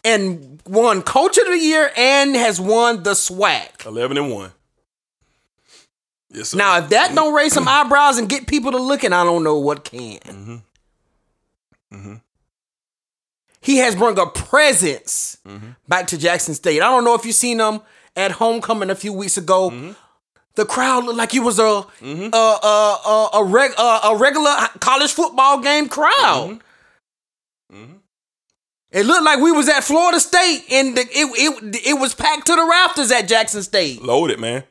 and 0.04 0.62
won 0.68 1.02
Coach 1.02 1.38
of 1.38 1.46
the 1.48 1.58
Year 1.58 1.92
and 1.98 2.36
has 2.36 2.60
won 2.62 3.04
the 3.04 3.12
SWAC. 3.12 3.86
11 3.86 4.18
and 4.18 4.32
1. 4.32 4.52
Yes, 6.34 6.50
sir. 6.50 6.58
Now, 6.58 6.78
if 6.78 6.90
that 6.90 7.14
don't 7.14 7.34
raise 7.34 7.54
some 7.54 7.68
eyebrows 7.68 8.18
and 8.18 8.30
get 8.30 8.48
people 8.48 8.72
to 8.72 8.78
looking, 8.78 9.14
I 9.14 9.24
don't 9.24 9.44
know 9.44 9.58
what 9.60 9.84
can. 9.84 10.62
Mm-hmm. 11.92 12.14
He 13.62 13.78
has 13.78 13.96
brought 13.96 14.18
a 14.18 14.28
presence 14.28 15.38
Mm-hmm. 15.48 15.70
back 15.88 16.06
to 16.08 16.18
Jackson 16.20 16.54
State. 16.54 16.82
I 16.84 16.90
don't 16.90 17.04
know 17.04 17.16
if 17.16 17.26
you 17.26 17.32
seen 17.32 17.60
him 17.60 17.82
at 18.16 18.32
homecoming 18.34 18.92
a 18.92 18.96
few 18.96 19.12
weeks 19.12 19.38
ago. 19.38 19.72
Mm-hmm. 19.72 19.92
The 20.56 20.66
crowd 20.66 21.06
looked 21.06 21.18
like 21.18 21.34
it 21.34 21.40
was 21.40 21.58
a 21.60 21.64
a, 21.64 21.86
a, 22.04 22.38
a, 23.06 23.30
a, 23.36 23.44
reg, 23.44 23.72
a, 23.78 24.00
a 24.04 24.16
regular 24.18 24.52
college 24.80 25.12
football 25.12 25.62
game 25.62 25.88
crowd. 25.90 26.60
Mm-hmm. 27.74 27.94
It 28.92 29.06
looked 29.06 29.24
like 29.24 29.40
we 29.40 29.52
was 29.52 29.70
at 29.70 29.84
Florida 29.86 30.20
State, 30.20 30.66
and 30.72 30.98
the, 30.98 31.02
it, 31.02 31.10
it 31.74 31.88
it 31.88 31.94
was 32.00 32.14
packed 32.14 32.48
to 32.48 32.56
the 32.56 32.64
rafters 32.70 33.12
at 33.12 33.28
Jackson 33.28 33.64
State. 33.64 34.02
Loaded, 34.02 34.40
man. 34.40 34.64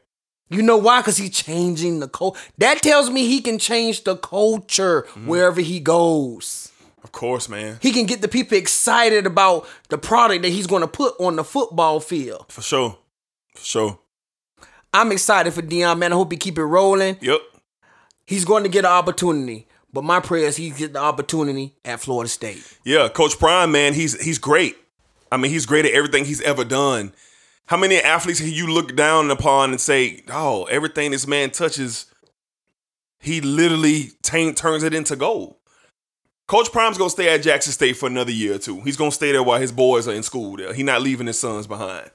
You 0.51 0.63
know 0.63 0.77
why? 0.77 1.01
Because 1.01 1.17
he's 1.17 1.31
changing 1.31 2.01
the 2.01 2.09
code. 2.09 2.35
That 2.59 2.83
tells 2.83 3.09
me 3.09 3.27
he 3.27 3.41
can 3.41 3.59
change 3.59 4.05
the 4.05 4.17
culture 4.17 5.03
Mm-hmm. 5.11 5.27
wherever 5.29 5.61
he 5.61 5.81
goes. 5.81 6.71
Of 7.03 7.13
course, 7.13 7.49
man. 7.49 7.79
He 7.81 7.93
can 7.93 8.05
get 8.05 8.21
the 8.21 8.29
people 8.29 8.59
excited 8.59 9.27
about 9.27 9.67
the 9.89 9.97
product 9.97 10.43
that 10.43 10.51
he's 10.51 10.67
going 10.67 10.83
to 10.83 10.89
put 10.89 11.15
on 11.19 11.37
the 11.37 11.45
football 11.45 11.99
field. 12.01 12.45
For 12.49 12.61
sure. 12.63 12.99
For 13.57 13.65
sure. 13.65 13.99
I'm 14.93 15.13
excited 15.13 15.55
for 15.55 15.63
Deion, 15.63 15.99
man. 15.99 16.13
I 16.13 16.17
hope 16.17 16.31
he 16.33 16.37
keep 16.37 16.59
it 16.59 16.65
rolling. 16.65 17.17
Yep. 17.23 17.41
He's 18.27 18.45
going 18.45 18.65
to 18.65 18.69
get 18.69 18.85
an 18.85 18.91
opportunity. 18.91 19.67
But 19.93 20.05
my 20.05 20.21
prayer 20.21 20.47
is 20.47 20.57
he 20.57 20.71
get 20.71 20.93
the 20.93 21.01
opportunity 21.01 21.75
at 21.85 22.01
Florida 22.01 22.29
State. 22.29 22.79
Yeah, 22.85 23.09
Coach 23.09 23.39
Prime, 23.39 23.73
man, 23.73 23.95
he's 23.95 24.21
he's 24.23 24.39
great. 24.39 24.77
I 25.33 25.37
mean, 25.37 25.51
he's 25.51 25.67
great 25.67 25.85
at 25.85 25.93
everything 25.93 26.25
he's 26.25 26.41
ever 26.43 26.65
done. 26.65 27.13
How 27.67 27.77
many 27.77 27.99
athletes 27.99 28.41
you 28.41 28.67
look 28.67 28.97
down 28.97 29.31
upon 29.31 29.71
and 29.71 29.81
say, 29.81 30.23
"Oh, 30.29 30.65
everything 30.65 31.11
this 31.11 31.27
man 31.27 31.51
touches, 31.51 32.07
he 33.19 33.41
literally 33.41 34.11
t- 34.23 34.53
turns 34.53 34.83
it 34.83 34.95
into 34.95 35.17
gold." 35.17 35.57
Coach 36.47 36.73
Prime's 36.73 36.99
gonna 36.99 37.11
stay 37.11 37.33
at 37.33 37.43
Jackson 37.43 37.73
State 37.73 37.97
for 37.97 38.07
another 38.09 38.33
year 38.33 38.57
or 38.57 38.59
two. 38.59 38.81
He's 38.81 38.97
gonna 38.97 39.13
stay 39.13 39.31
there 39.33 39.43
while 39.43 39.61
his 39.61 39.71
boys 39.71 40.09
are 40.09 40.15
in 40.15 40.25
school. 40.25 40.57
There, 40.57 40.73
he 40.73 40.83
not 40.83 41.03
leaving 41.03 41.29
his 41.29 41.39
sons 41.39 41.67
behind. 41.69 42.11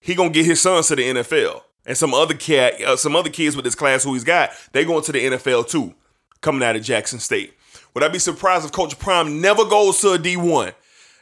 He 0.00 0.14
gonna 0.14 0.30
get 0.30 0.46
his 0.46 0.60
sons 0.60 0.88
to 0.88 0.96
the 0.96 1.02
NFL, 1.02 1.62
and 1.84 1.96
some 1.96 2.14
other 2.14 2.34
cat, 2.34 2.80
uh, 2.82 2.96
some 2.96 3.14
other 3.16 3.28
kids 3.30 3.56
with 3.56 3.64
this 3.64 3.74
class 3.74 4.04
who 4.04 4.14
he's 4.14 4.24
got, 4.24 4.50
they 4.72 4.84
going 4.84 5.02
to 5.04 5.12
the 5.12 5.26
NFL 5.26 5.64
too. 5.68 5.94
Coming 6.46 6.62
out 6.62 6.76
of 6.76 6.82
Jackson 6.82 7.18
State. 7.18 7.54
Would 7.92 8.04
I 8.04 8.08
be 8.08 8.20
surprised 8.20 8.64
if 8.64 8.70
Coach 8.70 8.96
Prime 9.00 9.40
never 9.40 9.64
goes 9.64 10.00
to 10.02 10.12
a 10.12 10.16
D1? 10.16 10.74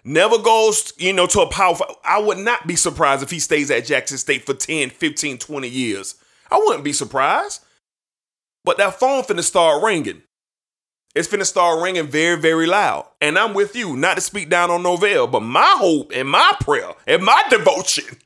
Never 0.05 0.37
goes, 0.37 0.93
you 0.99 1.15
know, 1.15 1.27
to 1.29 1.41
a 1.41 1.47
power. 1.47 1.77
five? 1.77 1.97
I 2.05 2.21
would 2.21 2.37
not 2.37 2.67
be 2.67 2.77
surprised 2.77 3.23
if 3.23 3.31
he 3.31 3.39
stays 3.39 3.71
at 3.71 3.87
Jackson 3.87 4.19
State 4.19 4.45
for 4.45 4.53
10, 4.53 4.91
15, 4.91 5.39
20 5.39 5.67
years. 5.67 6.17
I 6.51 6.59
wouldn't 6.59 6.85
be 6.85 6.93
surprised. 6.93 7.65
But 8.65 8.77
that 8.77 9.01
phone 9.01 9.23
finna 9.23 9.43
start 9.43 9.83
ringing. 9.83 10.25
It's 11.15 11.27
finna 11.27 11.47
start 11.47 11.83
ringing 11.83 12.07
very, 12.07 12.39
very 12.39 12.67
loud. 12.67 13.07
And 13.23 13.39
I'm 13.39 13.55
with 13.55 13.75
you, 13.75 13.97
not 13.97 14.17
to 14.17 14.21
speak 14.21 14.51
down 14.51 14.71
on 14.71 14.83
Norvell, 14.83 15.27
but 15.27 15.41
my 15.41 15.75
hope 15.79 16.13
and 16.15 16.29
my 16.29 16.53
prayer 16.61 16.93
and 17.07 17.25
my 17.25 17.43
devotion 17.49 18.19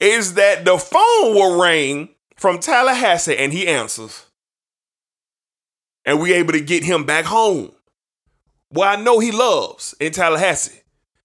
is 0.00 0.32
that 0.34 0.64
the 0.64 0.78
phone 0.78 1.34
will 1.34 1.60
ring 1.62 2.14
from 2.34 2.60
Tallahassee 2.60 3.36
and 3.36 3.52
he 3.52 3.68
answers. 3.68 4.23
And 6.04 6.20
we 6.20 6.32
able 6.34 6.52
to 6.52 6.60
get 6.60 6.84
him 6.84 7.04
back 7.04 7.24
home. 7.24 7.72
Well, 8.70 8.88
I 8.88 9.00
know 9.00 9.20
he 9.20 9.30
loves 9.30 9.94
in 10.00 10.12
Tallahassee 10.12 10.80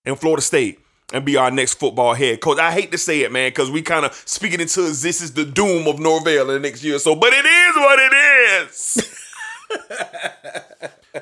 in 0.06 0.16
Florida 0.16 0.42
State 0.42 0.80
and 1.14 1.26
be 1.26 1.38
our 1.38 1.52
next 1.52 1.76
football 1.76 2.14
head 2.14 2.42
coach. 2.42 2.60
I 2.60 2.72
hate 2.72 2.92
to 2.92 2.98
say 2.98 3.22
it, 3.22 3.32
man, 3.32 3.50
because 3.50 3.72
we 3.72 3.82
kind 3.82 4.06
of 4.06 4.14
speaking 4.26 4.62
into 4.62 4.82
this 4.82 5.22
is 5.22 5.34
the 5.34 5.46
doom 5.46 5.88
of 5.88 6.00
Norvell 6.00 6.50
in 6.52 6.62
the 6.62 6.68
next 6.68 6.84
year 6.84 6.96
or 6.96 7.00
so, 7.00 7.16
but 7.16 7.34
it 7.34 7.46
is 7.46 7.76
what 7.76 8.00
it 8.00 8.14
is. 8.62 9.16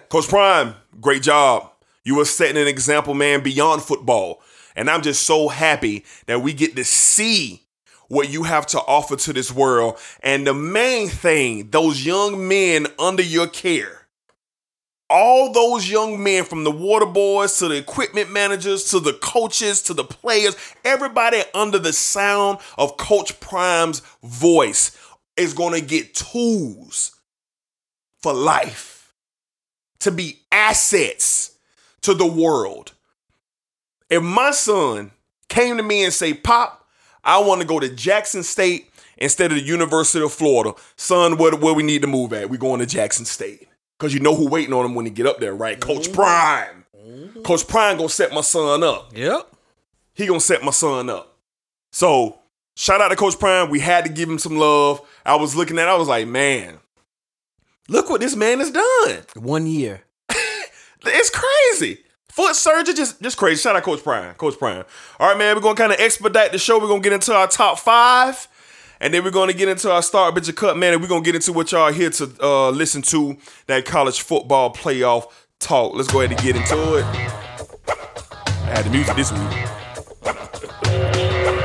Coach 0.10 0.28
Prime, 0.28 0.76
great 1.00 1.22
job. 1.22 1.72
You 2.04 2.16
were 2.16 2.26
setting 2.26 2.62
an 2.62 2.68
example, 2.68 3.14
man, 3.14 3.42
beyond 3.42 3.82
football. 3.82 4.42
And 4.76 4.90
I'm 4.90 5.02
just 5.02 5.24
so 5.24 5.48
happy 5.48 6.06
that 6.28 6.42
we 6.42 6.54
get 6.54 6.76
to 6.76 6.84
see 6.84 7.67
what 8.08 8.30
you 8.30 8.44
have 8.44 8.66
to 8.68 8.80
offer 8.80 9.16
to 9.16 9.34
this 9.34 9.52
world. 9.52 9.98
And 10.22 10.46
the 10.46 10.54
main 10.54 11.10
thing, 11.10 11.70
those 11.72 12.06
young 12.06 12.48
men 12.48 12.88
under 12.98 13.24
your 13.24 13.48
care, 13.48 14.08
all 15.10 15.54
those 15.54 15.90
young 15.90 16.22
men 16.22 16.44
from 16.44 16.64
the 16.64 16.72
water 16.72 17.06
boys 17.06 17.58
to 17.60 17.68
the 17.70 17.78
equipment 17.78 18.32
managers 18.32 18.86
to 18.92 19.00
the 19.00 19.14
coaches 19.14 19.82
to 19.84 19.94
the 19.94 20.04
players, 20.04 20.56
everybody 20.84 21.42
under 21.54 21.80
the 21.80 21.94
sound 21.94 22.60
of 22.78 22.98
Coach 22.98 23.40
Prime's 23.40 24.02
voice 24.24 24.98
is 25.38 25.54
going 25.54 25.74
to 25.74 25.86
get 25.86 26.14
tools 26.14 27.16
for 28.22 28.34
life 28.34 29.14
to 30.00 30.12
be 30.12 30.40
assets 30.52 31.58
to 32.02 32.14
the 32.14 32.26
world. 32.26 32.94
If 34.10 34.24
my 34.24 34.52
son 34.52 35.12
came 35.50 35.78
to 35.78 35.84
me 35.84 36.04
and 36.04 36.14
say, 36.14 36.34
"Pop, 36.34 36.87
I 37.28 37.40
want 37.40 37.62
to 37.62 37.68
go 37.68 37.80
to 37.80 37.90
Jackson 37.90 38.42
State 38.42 38.90
instead 39.18 39.52
of 39.52 39.58
the 39.58 39.64
University 39.64 40.24
of 40.24 40.34
Florida," 40.34 40.74
son, 40.96 41.38
where, 41.38 41.56
where 41.56 41.76
we 41.76 41.84
need 41.84 42.02
to 42.02 42.08
move 42.08 42.34
at? 42.34 42.50
We 42.50 42.58
going 42.58 42.80
to 42.80 42.88
Jackson 42.88 43.26
State 43.26 43.68
because 43.98 44.14
you 44.14 44.20
know 44.20 44.36
who 44.36 44.48
waiting 44.48 44.74
on 44.74 44.86
him 44.86 44.96
when 44.96 45.06
he 45.06 45.12
get 45.12 45.26
up 45.26 45.40
there, 45.40 45.54
right? 45.54 45.80
Coach 45.80 46.06
mm-hmm. 46.06 46.14
Prime. 46.14 46.86
Mm-hmm. 46.98 47.42
Coach 47.42 47.68
Prime 47.68 47.98
gonna 47.98 48.10
set 48.10 48.34
my 48.34 48.42
son 48.42 48.84
up. 48.84 49.16
Yep. 49.16 49.52
He 50.14 50.26
gonna 50.26 50.40
set 50.40 50.64
my 50.64 50.72
son 50.72 51.10
up. 51.10 51.38
So 51.92 52.40
shout 52.76 53.02
out 53.02 53.10
to 53.10 53.16
Coach 53.16 53.40
Prime. 53.40 53.70
We 53.70 53.80
had 53.80 54.06
to 54.06 54.12
give 54.12 54.30
him 54.30 54.40
some 54.40 54.58
love. 54.58 55.02
I 55.26 55.36
was 55.36 55.56
looking 55.56 55.78
at, 55.80 55.88
it, 55.88 55.92
I 55.92 55.96
was 55.96 56.08
like, 56.08 56.28
man, 56.28 56.80
look 57.88 58.10
what 58.10 58.22
this 58.22 58.36
man 58.36 58.60
has 58.60 58.72
done. 58.72 59.24
One 59.36 59.68
year. 59.68 60.02
It's 61.10 61.30
crazy. 61.30 62.04
Foot 62.38 62.56
surgery, 62.56 62.94
just 62.94 63.20
just 63.20 63.36
crazy. 63.36 63.60
Shout 63.60 63.76
out 63.76 63.82
Coach 63.82 64.04
Prime. 64.04 64.36
Coach 64.36 64.60
Prime. 64.60 64.86
All 65.20 65.28
right, 65.28 65.36
man. 65.36 65.56
We're 65.56 65.62
gonna 65.64 65.74
kind 65.74 65.92
of 65.92 66.00
expedite 66.00 66.52
the 66.52 66.60
show. 66.60 66.80
We're 66.80 66.88
gonna 66.88 67.02
get 67.02 67.14
into 67.14 67.34
our 67.34 67.48
top 67.48 67.80
five. 67.80 68.48
And 69.00 69.12
then 69.12 69.24
we're 69.24 69.32
to 69.32 69.54
get 69.54 69.70
into 69.70 69.92
our 69.92 70.04
start 70.04 70.36
bench 70.36 70.56
cut, 70.56 70.78
man. 70.78 70.94
And 70.94 71.02
we're 71.02 71.08
to 71.08 71.22
get 71.22 71.34
into 71.34 71.52
what 71.52 71.72
y'all 71.72 71.92
here 71.92 72.12
to 72.12 72.32
uh, 72.40 72.70
listen 72.70 73.02
to 73.04 73.38
that 73.66 73.86
college 73.86 74.22
football 74.22 74.72
playoff 74.72 75.32
talk. 75.60 75.96
Let's 75.96 76.12
go 76.12 76.22
ahead 76.22 76.32
and 76.32 76.40
get 76.46 76.56
into 76.56 76.98
it. 76.98 77.06
I 77.06 78.70
had 78.70 78.86
the 78.86 78.92
music 78.92 79.16
this 79.16 79.32
week. 79.32 79.42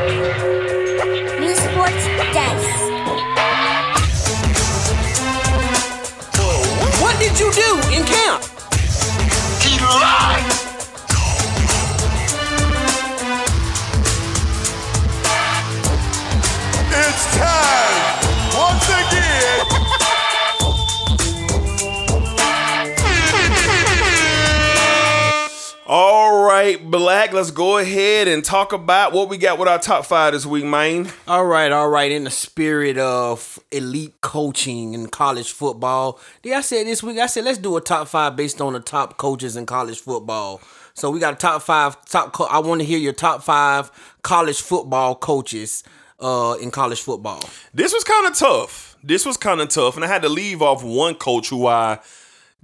Black, 26.93 27.33
let's 27.33 27.51
go 27.51 27.79
ahead 27.79 28.29
and 28.29 28.45
talk 28.45 28.75
about 28.75 29.15
what 29.15 29.31
we 29.31 29.39
got 29.39 29.59
with 29.59 29.67
our 29.67 29.79
top 29.79 30.05
five 30.05 30.35
this 30.35 30.45
week, 30.45 30.67
man. 30.67 31.09
All 31.27 31.47
right, 31.47 31.73
all 31.73 31.89
right. 31.89 32.13
In 32.13 32.25
the 32.25 32.31
spirit 32.31 32.99
of 32.99 33.59
elite 33.71 34.21
coaching 34.21 34.93
in 34.93 35.07
college 35.07 35.53
football, 35.53 36.21
yeah, 36.43 36.59
I 36.59 36.61
said 36.61 36.87
this 36.87 37.03
week. 37.03 37.17
I 37.17 37.29
said 37.29 37.45
let's 37.45 37.57
do 37.57 37.79
a 37.79 37.81
top 37.81 38.09
five 38.09 38.37
based 38.37 38.61
on 38.61 38.75
the 38.75 38.81
top 38.81 39.17
coaches 39.17 39.57
in 39.57 39.65
college 39.65 40.01
football. 40.01 40.61
So 40.93 41.11
we 41.11 41.19
got 41.19 41.33
a 41.33 41.37
top 41.37 41.63
five. 41.63 42.05
Top. 42.05 42.35
Co- 42.35 42.45
I 42.45 42.59
want 42.59 42.83
to 42.83 42.87
hear 42.87 42.99
your 42.99 43.15
top 43.15 43.43
five 43.43 43.91
college 44.21 44.61
football 44.61 45.15
coaches 45.15 45.85
uh, 46.21 46.57
in 46.61 46.71
college 46.71 47.01
football. 47.01 47.43
This 47.73 47.95
was 47.95 48.05
kind 48.05 48.27
of 48.27 48.37
tough. 48.37 48.99
This 49.03 49.25
was 49.25 49.39
kind 49.39 49.63
of 49.63 49.71
tough, 49.71 49.97
and 49.97 50.05
I 50.05 50.09
had 50.09 50.21
to 50.21 50.29
leave 50.29 50.61
off 50.61 50.85
one 50.85 51.15
coach 51.15 51.49
who 51.49 51.69
I 51.69 52.01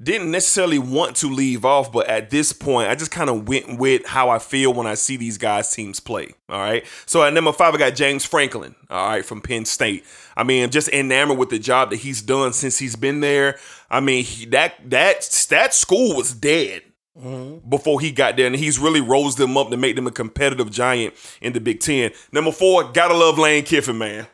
didn't 0.00 0.30
necessarily 0.30 0.78
want 0.78 1.16
to 1.16 1.28
leave 1.28 1.64
off, 1.64 1.90
but 1.90 2.06
at 2.08 2.30
this 2.30 2.52
point, 2.52 2.88
I 2.88 2.94
just 2.94 3.10
kind 3.10 3.28
of 3.28 3.48
went 3.48 3.78
with 3.78 4.06
how 4.06 4.30
I 4.30 4.38
feel 4.38 4.72
when 4.72 4.86
I 4.86 4.94
see 4.94 5.16
these 5.16 5.38
guys' 5.38 5.72
teams 5.72 5.98
play. 5.98 6.34
All 6.48 6.60
right. 6.60 6.84
So 7.06 7.22
at 7.24 7.32
number 7.32 7.52
five, 7.52 7.74
I 7.74 7.78
got 7.78 7.96
James 7.96 8.24
Franklin. 8.24 8.76
All 8.90 9.08
right, 9.08 9.24
from 9.24 9.40
Penn 9.40 9.64
State. 9.64 10.04
I 10.36 10.44
mean, 10.44 10.62
I'm 10.62 10.70
just 10.70 10.88
enamored 10.90 11.38
with 11.38 11.50
the 11.50 11.58
job 11.58 11.90
that 11.90 11.96
he's 11.96 12.22
done 12.22 12.52
since 12.52 12.78
he's 12.78 12.94
been 12.94 13.20
there. 13.20 13.58
I 13.90 13.98
mean, 14.00 14.24
he, 14.24 14.46
that 14.46 14.74
that 14.88 15.46
that 15.50 15.74
school 15.74 16.16
was 16.16 16.32
dead 16.32 16.82
mm-hmm. 17.18 17.68
before 17.68 18.00
he 18.00 18.12
got 18.12 18.36
there, 18.36 18.46
and 18.46 18.54
he's 18.54 18.78
really 18.78 19.00
rose 19.00 19.34
them 19.34 19.56
up 19.56 19.70
to 19.70 19.76
make 19.76 19.96
them 19.96 20.06
a 20.06 20.12
competitive 20.12 20.70
giant 20.70 21.14
in 21.40 21.54
the 21.54 21.60
Big 21.60 21.80
Ten. 21.80 22.12
Number 22.30 22.52
four, 22.52 22.84
gotta 22.84 23.14
love 23.14 23.36
Lane 23.36 23.64
Kiffin, 23.64 23.98
man. 23.98 24.28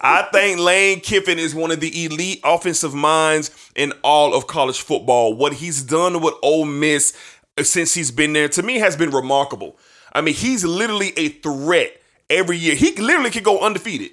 I 0.00 0.28
think 0.32 0.58
Lane 0.58 1.00
Kiffin 1.00 1.38
is 1.38 1.54
one 1.54 1.70
of 1.70 1.80
the 1.80 2.04
elite 2.04 2.40
offensive 2.44 2.94
minds 2.94 3.50
in 3.74 3.92
all 4.02 4.34
of 4.34 4.46
college 4.46 4.80
football. 4.80 5.34
What 5.34 5.54
he's 5.54 5.82
done 5.82 6.20
with 6.20 6.34
Ole 6.42 6.64
Miss 6.64 7.16
since 7.62 7.94
he's 7.94 8.10
been 8.10 8.32
there, 8.32 8.48
to 8.48 8.62
me, 8.62 8.76
has 8.76 8.96
been 8.96 9.10
remarkable. 9.10 9.76
I 10.12 10.20
mean, 10.20 10.34
he's 10.34 10.64
literally 10.64 11.12
a 11.16 11.28
threat 11.28 12.00
every 12.28 12.56
year. 12.56 12.74
He 12.74 12.92
literally 12.96 13.30
could 13.30 13.44
go 13.44 13.60
undefeated 13.60 14.10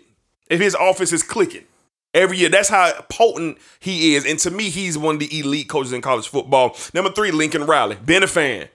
if 0.49 0.59
his 0.59 0.75
offense 0.79 1.12
is 1.12 1.23
clicking 1.23 1.65
every 2.13 2.38
year. 2.38 2.49
That's 2.49 2.69
how 2.69 2.91
potent 3.09 3.57
he 3.79 4.15
is. 4.15 4.25
And 4.25 4.39
to 4.39 4.51
me, 4.51 4.69
he's 4.69 4.97
one 4.97 5.15
of 5.15 5.19
the 5.19 5.39
elite 5.39 5.69
coaches 5.69 5.93
in 5.93 6.01
college 6.01 6.27
football. 6.27 6.75
Number 6.93 7.12
three, 7.12 7.31
Lincoln 7.31 7.65
Riley. 7.65 7.95
Been 7.95 8.23
a 8.23 8.27
fan. 8.27 8.69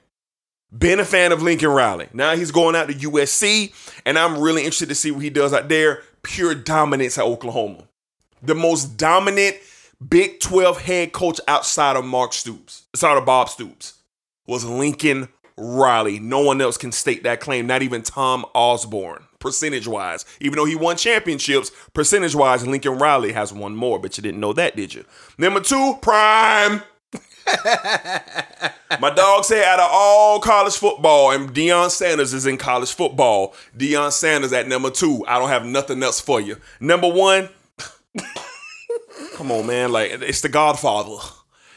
Been 0.76 1.00
a 1.00 1.04
fan 1.04 1.32
of 1.32 1.40
Lincoln 1.42 1.70
Riley. 1.70 2.08
Now 2.12 2.36
he's 2.36 2.50
going 2.50 2.76
out 2.76 2.88
to 2.88 2.94
USC, 2.94 3.72
and 4.04 4.18
I'm 4.18 4.38
really 4.38 4.62
interested 4.62 4.90
to 4.90 4.94
see 4.94 5.10
what 5.10 5.22
he 5.22 5.30
does 5.30 5.54
out 5.54 5.68
there. 5.70 6.02
Pure 6.22 6.56
dominance 6.56 7.18
at 7.18 7.24
Oklahoma. 7.24 7.84
The 8.42 8.54
most 8.54 8.96
dominant 8.96 9.56
Big 10.06 10.38
12 10.38 10.82
head 10.82 11.12
coach 11.12 11.40
outside 11.48 11.96
of 11.96 12.04
Mark 12.04 12.32
Stoops, 12.32 12.84
outside 12.94 13.18
of 13.18 13.26
Bob 13.26 13.48
Stoops, 13.48 13.94
was 14.46 14.64
Lincoln 14.64 15.28
Riley. 15.56 16.20
No 16.20 16.40
one 16.40 16.60
else 16.60 16.78
can 16.78 16.92
state 16.92 17.24
that 17.24 17.40
claim, 17.40 17.66
not 17.66 17.82
even 17.82 18.02
Tom 18.02 18.46
Osborne, 18.54 19.24
percentage 19.40 19.88
wise. 19.88 20.24
Even 20.40 20.56
though 20.56 20.66
he 20.66 20.76
won 20.76 20.96
championships, 20.96 21.72
percentage 21.94 22.36
wise, 22.36 22.64
Lincoln 22.64 22.96
Riley 22.98 23.32
has 23.32 23.52
won 23.52 23.74
more, 23.74 23.98
but 23.98 24.16
you 24.16 24.22
didn't 24.22 24.40
know 24.40 24.52
that, 24.52 24.76
did 24.76 24.94
you? 24.94 25.04
Number 25.36 25.60
two, 25.60 25.98
Prime. 26.00 26.82
My 29.00 29.10
dog 29.14 29.44
said 29.44 29.64
out 29.64 29.80
of 29.80 29.88
all 29.90 30.40
college 30.40 30.76
football, 30.76 31.32
and 31.32 31.50
Deion 31.54 31.90
Sanders 31.90 32.32
is 32.34 32.46
in 32.46 32.56
college 32.56 32.92
football. 32.92 33.54
Deion 33.76 34.12
Sanders 34.12 34.52
at 34.52 34.66
number 34.68 34.90
two. 34.90 35.24
I 35.26 35.38
don't 35.38 35.48
have 35.48 35.64
nothing 35.64 36.02
else 36.02 36.20
for 36.20 36.40
you. 36.40 36.56
Number 36.80 37.08
one, 37.08 37.48
come 39.34 39.52
on, 39.52 39.66
man. 39.66 39.92
Like 39.92 40.10
it's 40.12 40.40
the 40.40 40.48
Godfather. 40.48 41.16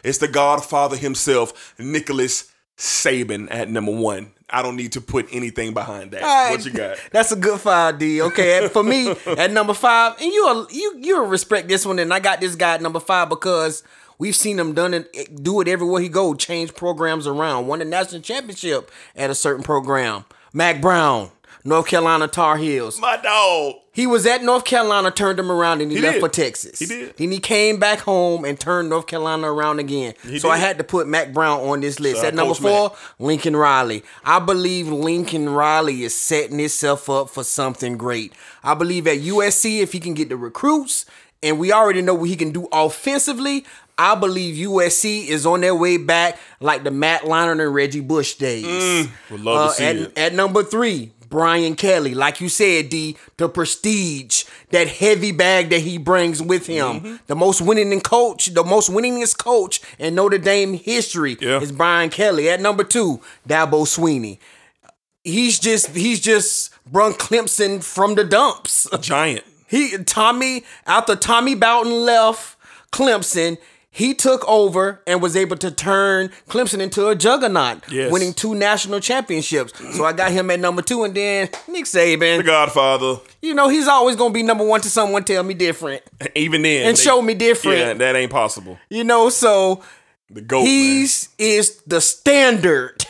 It's 0.03 0.17
the 0.17 0.27
Godfather 0.27 0.97
himself, 0.97 1.75
Nicholas 1.77 2.51
Saban 2.77 3.47
at 3.51 3.69
number 3.69 3.91
one. 3.91 4.31
I 4.49 4.61
don't 4.61 4.75
need 4.75 4.93
to 4.93 5.01
put 5.01 5.27
anything 5.31 5.73
behind 5.73 6.11
that. 6.11 6.23
Right. 6.23 6.51
What 6.51 6.65
you 6.65 6.71
got? 6.71 6.97
That's 7.11 7.31
a 7.31 7.35
good 7.35 7.59
five, 7.59 7.99
D. 7.99 8.21
Okay, 8.21 8.67
for 8.67 8.83
me 8.83 9.11
at 9.25 9.51
number 9.51 9.73
five, 9.73 10.15
and 10.19 10.31
you 10.31 10.67
you 10.71 10.97
you 10.99 11.23
respect 11.25 11.67
this 11.67 11.85
one, 11.85 11.99
and 11.99 12.13
I 12.13 12.19
got 12.19 12.41
this 12.41 12.55
guy 12.55 12.75
at 12.75 12.81
number 12.81 12.99
five 12.99 13.29
because 13.29 13.83
we've 14.21 14.35
seen 14.35 14.59
him 14.59 14.73
done 14.73 14.93
it, 14.93 15.09
eh, 15.15 15.25
do 15.41 15.59
it 15.61 15.67
everywhere 15.67 15.99
he 15.99 16.07
go, 16.07 16.35
change 16.35 16.75
programs 16.75 17.25
around, 17.25 17.65
won 17.65 17.81
a 17.81 17.85
national 17.85 18.21
championship 18.21 18.91
at 19.15 19.31
a 19.31 19.35
certain 19.35 19.63
program. 19.63 20.23
Mack 20.53 20.79
Brown. 20.79 21.31
North 21.63 21.85
Carolina 21.87 22.27
Tar 22.27 22.57
Heels. 22.57 22.99
My 22.99 23.17
dog. 23.17 23.75
He 23.93 24.07
was 24.07 24.25
at 24.25 24.43
North 24.43 24.65
Carolina, 24.65 25.11
turned 25.11 25.37
him 25.37 25.51
around, 25.51 25.81
and 25.81 25.91
he, 25.91 25.97
He 25.97 26.03
left 26.03 26.15
did. 26.15 26.21
for 26.21 26.29
Texas. 26.29 26.79
He 26.79 26.87
did. 26.87 27.15
Then 27.17 27.31
he 27.31 27.37
came 27.37 27.77
back 27.77 27.99
home 27.99 28.45
and 28.45 28.59
turned 28.59 28.89
North 28.89 29.05
Carolina 29.05 29.51
around 29.51 29.79
again. 29.79 30.15
He 30.23 30.39
so 30.39 30.49
I 30.49 30.57
had 30.57 30.79
to 30.79 30.83
put 30.83 31.07
Mack 31.07 31.33
Brown 31.33 31.59
on 31.59 31.81
this 31.81 31.99
list. 31.99 32.17
Shout 32.17 32.25
at 32.27 32.33
number 32.33 32.55
four, 32.55 32.95
Lincoln 33.19 33.55
Riley. 33.55 34.03
I 34.25 34.39
believe 34.39 34.87
Lincoln 34.87 35.49
Riley 35.49 36.03
is 36.03 36.15
setting 36.15 36.57
himself 36.57 37.09
up 37.11 37.29
for 37.29 37.43
something 37.43 37.95
great. 37.95 38.33
I 38.63 38.73
believe 38.73 39.05
at 39.05 39.19
USC, 39.19 39.81
if 39.81 39.91
he 39.91 39.99
can 39.99 40.15
get 40.15 40.29
the 40.29 40.37
recruits, 40.37 41.05
and 41.43 41.59
we 41.59 41.71
already 41.71 42.01
know 42.01 42.15
what 42.15 42.29
he 42.29 42.35
can 42.35 42.51
do 42.51 42.67
offensively, 42.71 43.65
I 44.01 44.15
believe 44.15 44.55
USC 44.67 45.27
is 45.27 45.45
on 45.45 45.61
their 45.61 45.75
way 45.75 45.97
back 45.97 46.39
like 46.59 46.83
the 46.83 46.91
Matt 46.91 47.21
Leinart 47.21 47.61
and 47.63 47.73
Reggie 47.73 47.99
Bush 47.99 48.35
days. 48.35 48.65
Mm, 48.65 49.09
Would 49.31 49.41
love 49.41 49.69
to 49.71 49.75
see 49.75 49.83
at, 49.85 49.95
it. 49.95 50.17
at 50.17 50.33
number 50.33 50.63
three, 50.63 51.11
Brian 51.29 51.75
Kelly. 51.75 52.13
Like 52.13 52.41
you 52.41 52.49
said, 52.49 52.89
D, 52.89 53.15
the 53.37 53.47
prestige, 53.47 54.43
that 54.71 54.87
heavy 54.87 55.31
bag 55.31 55.69
that 55.69 55.81
he 55.81 55.97
brings 55.97 56.41
with 56.41 56.65
him. 56.67 56.99
Mm-hmm. 56.99 57.15
The 57.27 57.35
most 57.35 57.61
winning 57.61 58.01
coach, 58.01 58.47
the 58.47 58.63
most 58.63 58.89
winningest 58.89 59.37
coach 59.37 59.81
in 59.99 60.15
Notre 60.15 60.37
Dame 60.39 60.73
history 60.73 61.37
Yeah. 61.39 61.61
is 61.61 61.71
Brian 61.71 62.09
Kelly. 62.09 62.49
At 62.49 62.59
number 62.59 62.83
two, 62.83 63.21
Dabo 63.47 63.85
Swinney. 63.85 64.39
He's 65.23 65.59
just 65.59 65.95
he's 65.95 66.19
just 66.19 66.73
brung 66.91 67.13
Clemson 67.13 67.83
from 67.83 68.15
the 68.15 68.23
dumps. 68.23 68.87
A 68.91 68.97
giant. 69.11 69.43
He 69.67 69.95
Tommy 70.03 70.63
after 70.87 71.15
Tommy 71.15 71.53
Bowden 71.55 71.91
left 72.05 72.57
Clemson, 72.91 73.57
he 73.93 74.13
took 74.13 74.47
over 74.47 75.01
and 75.05 75.21
was 75.21 75.35
able 75.35 75.57
to 75.57 75.69
turn 75.69 76.29
Clemson 76.47 76.79
into 76.79 77.07
a 77.09 77.15
juggernaut, 77.15 77.83
Yes. 77.91 78.09
winning 78.11 78.33
two 78.33 78.55
national 78.55 79.01
championships. 79.01 79.73
So 79.97 80.05
I 80.05 80.13
got 80.13 80.31
him 80.31 80.49
at 80.49 80.59
number 80.61 80.81
two, 80.81 81.03
and 81.03 81.13
then 81.13 81.49
Nick 81.67 81.83
Saban. 81.85 82.37
The 82.37 82.43
Godfather. 82.43 83.17
You 83.41 83.53
know 83.53 83.67
he's 83.67 83.87
always 83.89 84.15
gonna 84.15 84.33
be 84.33 84.43
number 84.43 84.63
one 84.63 84.79
to 84.81 84.89
someone 84.89 85.23
tell 85.25 85.43
me 85.43 85.53
different 85.53 86.03
Even 86.35 86.61
then. 86.61 86.87
and 86.87 86.97
they- 86.97 87.01
show 87.01 87.21
me 87.21 87.33
different. 87.33 87.79
Yeah, 87.79 87.93
that 87.95 88.15
ain't 88.15 88.31
possible. 88.31 88.79
You 88.89 89.03
know, 89.03 89.29
so 89.29 89.83
The 90.29 90.41
GOAT, 90.41 90.59
man. 90.63 90.67
he's 90.67 91.27
is 91.37 91.81
the 91.85 91.99
standard 91.99 93.05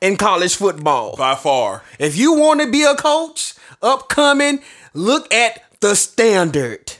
in 0.00 0.16
college 0.16 0.54
football. 0.54 1.16
By 1.16 1.34
far. 1.34 1.82
If 1.98 2.16
you 2.16 2.34
want 2.34 2.60
to 2.60 2.70
be 2.70 2.84
a 2.84 2.94
coach, 2.94 3.54
upcoming, 3.82 4.60
look 4.92 5.32
at 5.34 5.64
the 5.80 5.96
standard. 5.96 6.92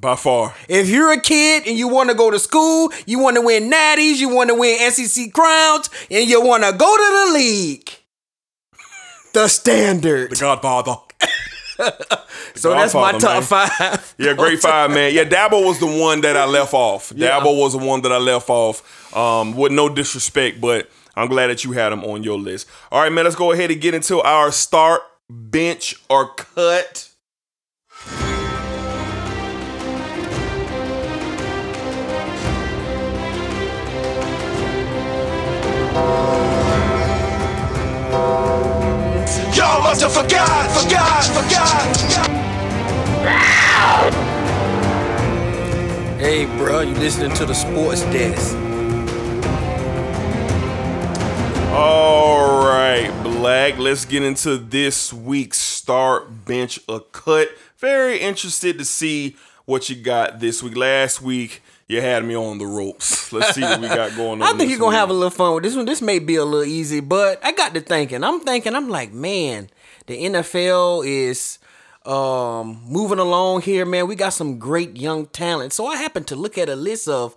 By 0.00 0.14
far. 0.16 0.54
If 0.68 0.88
you're 0.88 1.12
a 1.12 1.20
kid 1.20 1.66
and 1.66 1.78
you 1.78 1.88
want 1.88 2.10
to 2.10 2.14
go 2.14 2.30
to 2.30 2.38
school, 2.38 2.92
you 3.06 3.18
want 3.18 3.36
to 3.36 3.42
win 3.42 3.70
natties, 3.70 4.16
you 4.16 4.28
want 4.28 4.50
to 4.50 4.54
win 4.54 4.78
SEC 4.90 5.32
crowns, 5.32 5.88
and 6.10 6.28
you 6.28 6.42
want 6.42 6.64
to 6.64 6.72
go 6.72 6.96
to 6.96 7.30
the 7.30 7.38
league, 7.38 7.90
the 9.32 9.48
standard. 9.48 10.30
The 10.30 10.36
Godfather. 10.36 10.96
so 12.54 12.70
that's 12.70 12.94
my 12.94 13.12
top 13.12 13.22
man. 13.22 13.42
five. 13.42 14.14
Yeah, 14.18 14.34
great 14.34 14.60
five, 14.60 14.90
man. 14.90 15.14
Yeah, 15.14 15.24
Dabo 15.24 15.64
was 15.64 15.78
the 15.78 15.86
one 15.86 16.20
that 16.22 16.36
I 16.36 16.46
left 16.46 16.74
off. 16.74 17.10
Dabo 17.14 17.58
was 17.60 17.72
the 17.72 17.78
one 17.78 18.02
that 18.02 18.12
I 18.12 18.18
left 18.18 18.48
off. 18.48 19.14
Um, 19.16 19.56
with 19.56 19.72
no 19.72 19.88
disrespect, 19.88 20.60
but 20.60 20.90
I'm 21.14 21.28
glad 21.28 21.46
that 21.48 21.64
you 21.64 21.72
had 21.72 21.92
him 21.92 22.04
on 22.04 22.22
your 22.22 22.38
list. 22.38 22.68
All 22.92 23.00
right, 23.00 23.12
man, 23.12 23.24
let's 23.24 23.36
go 23.36 23.52
ahead 23.52 23.70
and 23.70 23.80
get 23.80 23.94
into 23.94 24.20
our 24.20 24.52
start, 24.52 25.02
bench, 25.30 25.94
or 26.10 26.34
cut. 26.34 27.10
Y'all 39.56 39.82
must 39.82 40.02
have 40.02 40.12
forgot, 40.12 40.70
forgot, 40.82 41.24
forgot. 41.24 42.26
Hey, 46.18 46.46
bro, 46.58 46.80
you 46.80 46.94
listening 46.94 47.32
to 47.36 47.46
the 47.46 47.54
sports 47.54 48.02
desk? 48.04 48.54
All 51.72 52.64
right, 52.66 53.10
Black. 53.22 53.78
Let's 53.78 54.04
get 54.04 54.22
into 54.22 54.56
this 54.56 55.12
week's 55.12 55.58
start, 55.58 56.44
bench, 56.46 56.80
a 56.88 57.00
cut. 57.00 57.48
Very 57.78 58.18
interested 58.18 58.78
to 58.78 58.84
see 58.84 59.36
what 59.66 59.88
you 59.88 59.96
got 59.96 60.40
this 60.40 60.62
week. 60.62 60.76
Last 60.76 61.20
week, 61.20 61.62
you 61.88 62.00
had 62.00 62.24
me 62.24 62.34
on 62.36 62.58
the 62.58 62.66
ropes. 62.66 63.32
Let's 63.32 63.54
see 63.54 63.62
what 63.62 63.80
we 63.80 63.88
got 63.88 64.16
going 64.16 64.42
on. 64.42 64.54
I 64.54 64.56
think 64.56 64.70
you're 64.70 64.78
gonna 64.78 64.90
week. 64.90 64.98
have 64.98 65.10
a 65.10 65.14
little 65.14 65.30
fun 65.30 65.54
with 65.54 65.64
this 65.64 65.76
one. 65.76 65.86
This 65.86 66.02
may 66.02 66.18
be 66.18 66.36
a 66.36 66.44
little 66.44 66.64
easy, 66.66 67.00
but 67.00 67.44
I 67.44 67.52
got 67.52 67.74
to 67.74 67.80
thinking. 67.80 68.24
I'm 68.24 68.40
thinking. 68.40 68.74
I'm 68.74 68.88
like, 68.88 69.12
man, 69.12 69.70
the 70.06 70.24
NFL 70.24 71.06
is 71.06 71.58
um, 72.04 72.82
moving 72.86 73.18
along 73.18 73.62
here, 73.62 73.84
man. 73.84 74.06
We 74.06 74.16
got 74.16 74.30
some 74.30 74.58
great 74.58 74.96
young 74.96 75.26
talent. 75.26 75.72
So 75.72 75.86
I 75.86 75.96
happened 75.96 76.26
to 76.28 76.36
look 76.36 76.58
at 76.58 76.68
a 76.68 76.76
list 76.76 77.08
of 77.08 77.34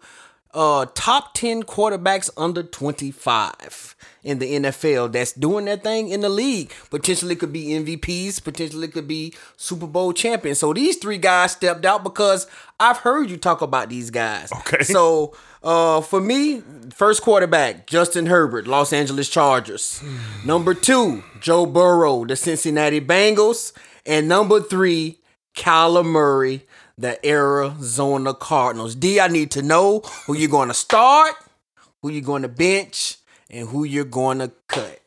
uh, 0.53 0.87
top 0.95 1.33
ten 1.33 1.63
quarterbacks 1.63 2.29
under 2.37 2.63
25 2.63 3.95
in 4.23 4.39
the 4.39 4.53
NFL 4.53 5.11
that's 5.11 5.33
doing 5.33 5.65
their 5.65 5.77
thing 5.77 6.09
in 6.09 6.21
the 6.21 6.29
league. 6.29 6.71
Potentially 6.89 7.35
could 7.35 7.53
be 7.53 7.67
MVPs. 7.67 8.43
Potentially 8.43 8.87
could 8.87 9.07
be 9.07 9.33
Super 9.57 9.87
Bowl 9.87 10.13
champions. 10.13 10.59
So 10.59 10.73
these 10.73 10.97
three 10.97 11.17
guys 11.17 11.51
stepped 11.53 11.85
out 11.85 12.03
because 12.03 12.47
I've 12.79 12.97
heard 12.97 13.29
you 13.29 13.37
talk 13.37 13.61
about 13.61 13.89
these 13.89 14.09
guys. 14.09 14.51
Okay. 14.51 14.83
So 14.83 15.35
uh, 15.63 16.01
for 16.01 16.21
me, 16.21 16.61
first 16.93 17.21
quarterback, 17.21 17.87
Justin 17.87 18.25
Herbert, 18.25 18.67
Los 18.67 18.93
Angeles 18.93 19.29
Chargers. 19.29 20.03
number 20.45 20.73
two, 20.73 21.23
Joe 21.39 21.65
Burrow, 21.65 22.25
the 22.25 22.35
Cincinnati 22.35 23.01
Bengals. 23.01 23.73
And 24.05 24.27
number 24.27 24.59
three, 24.59 25.19
Kyler 25.55 26.05
Murray, 26.05 26.65
the 26.97 27.23
Arizona 27.25 28.33
Cardinals. 28.33 28.95
D, 28.95 29.19
I 29.19 29.27
need 29.27 29.51
to 29.51 29.61
know 29.61 29.99
who 30.25 30.35
you're 30.35 30.49
going 30.49 30.69
to 30.69 30.73
start, 30.73 31.35
who 32.01 32.09
you're 32.09 32.21
going 32.21 32.41
to 32.41 32.49
bench, 32.49 33.18
and 33.49 33.69
who 33.69 33.83
you're 33.83 34.03
going 34.03 34.39
to 34.39 34.51
cut. 34.67 34.99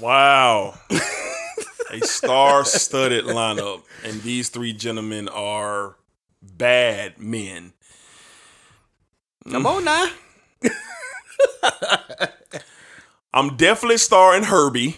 Wow. 0.00 0.74
a 1.90 2.00
star 2.00 2.64
studded 2.64 3.24
lineup. 3.24 3.82
And 4.04 4.22
these 4.22 4.48
three 4.48 4.72
gentlemen 4.72 5.28
are 5.28 5.96
bad 6.42 7.18
men. 7.18 7.72
Come 9.50 9.66
on 9.66 9.84
now. 9.84 10.08
I'm 13.32 13.56
definitely 13.56 13.98
starring 13.98 14.44
Herbie. 14.44 14.96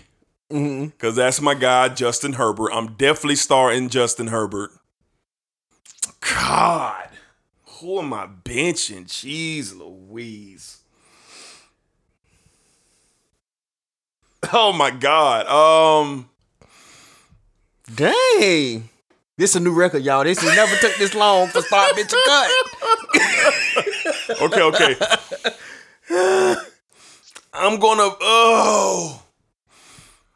Mm-hmm. 0.51 0.87
Because 0.87 1.17
that's 1.17 1.41
my 1.41 1.55
guy, 1.55 1.89
Justin 1.91 2.35
Herbert. 2.35 2.71
I'm 2.73 2.95
definitely 2.95 3.37
starring 3.37 3.89
Justin 3.91 4.29
Herbert. 4.29 4.71
God. 6.21 7.11
Who 7.81 7.99
am 7.99 8.13
I 8.15 8.27
benching? 8.27 9.07
Jeez 9.07 9.77
Louise. 9.77 10.78
Oh 14.53 14.73
my 14.73 14.91
God. 14.91 15.47
Um. 15.47 16.31
Dang. 17.95 18.89
This 19.37 19.51
is 19.51 19.57
a 19.57 19.61
new 19.61 19.73
record, 19.73 20.03
y'all. 20.03 20.25
This 20.25 20.39
has 20.41 20.57
never 20.57 20.75
took 20.77 20.97
this 20.97 21.15
long 21.15 21.49
for 21.49 21.63
start, 21.63 21.95
bench, 21.95 22.13
or 22.13 22.19
cut. 22.27 22.51
Okay, 24.41 24.63
okay. 24.63 24.95
I'm 27.55 27.79
gonna 27.81 28.11
oh 28.21 29.23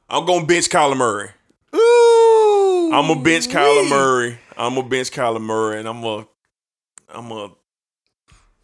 I'm 0.09 0.25
gonna 0.25 0.47
bench 0.47 0.69
Kyler 0.71 0.97
Murray. 0.97 1.29
Ooh. 1.75 2.91
I'm 2.93 3.07
gonna 3.07 3.21
bench 3.23 3.49
Kyler. 3.49 3.89
Murray. 3.89 4.39
I'm 4.57 4.75
gonna 4.75 4.89
bench 4.89 5.11
Kyler 5.11 5.41
Murray 5.41 5.79
and 5.79 5.89
I'm 5.89 6.01
gonna 6.01 6.27
I'm 7.11 7.29
gonna 7.29 7.53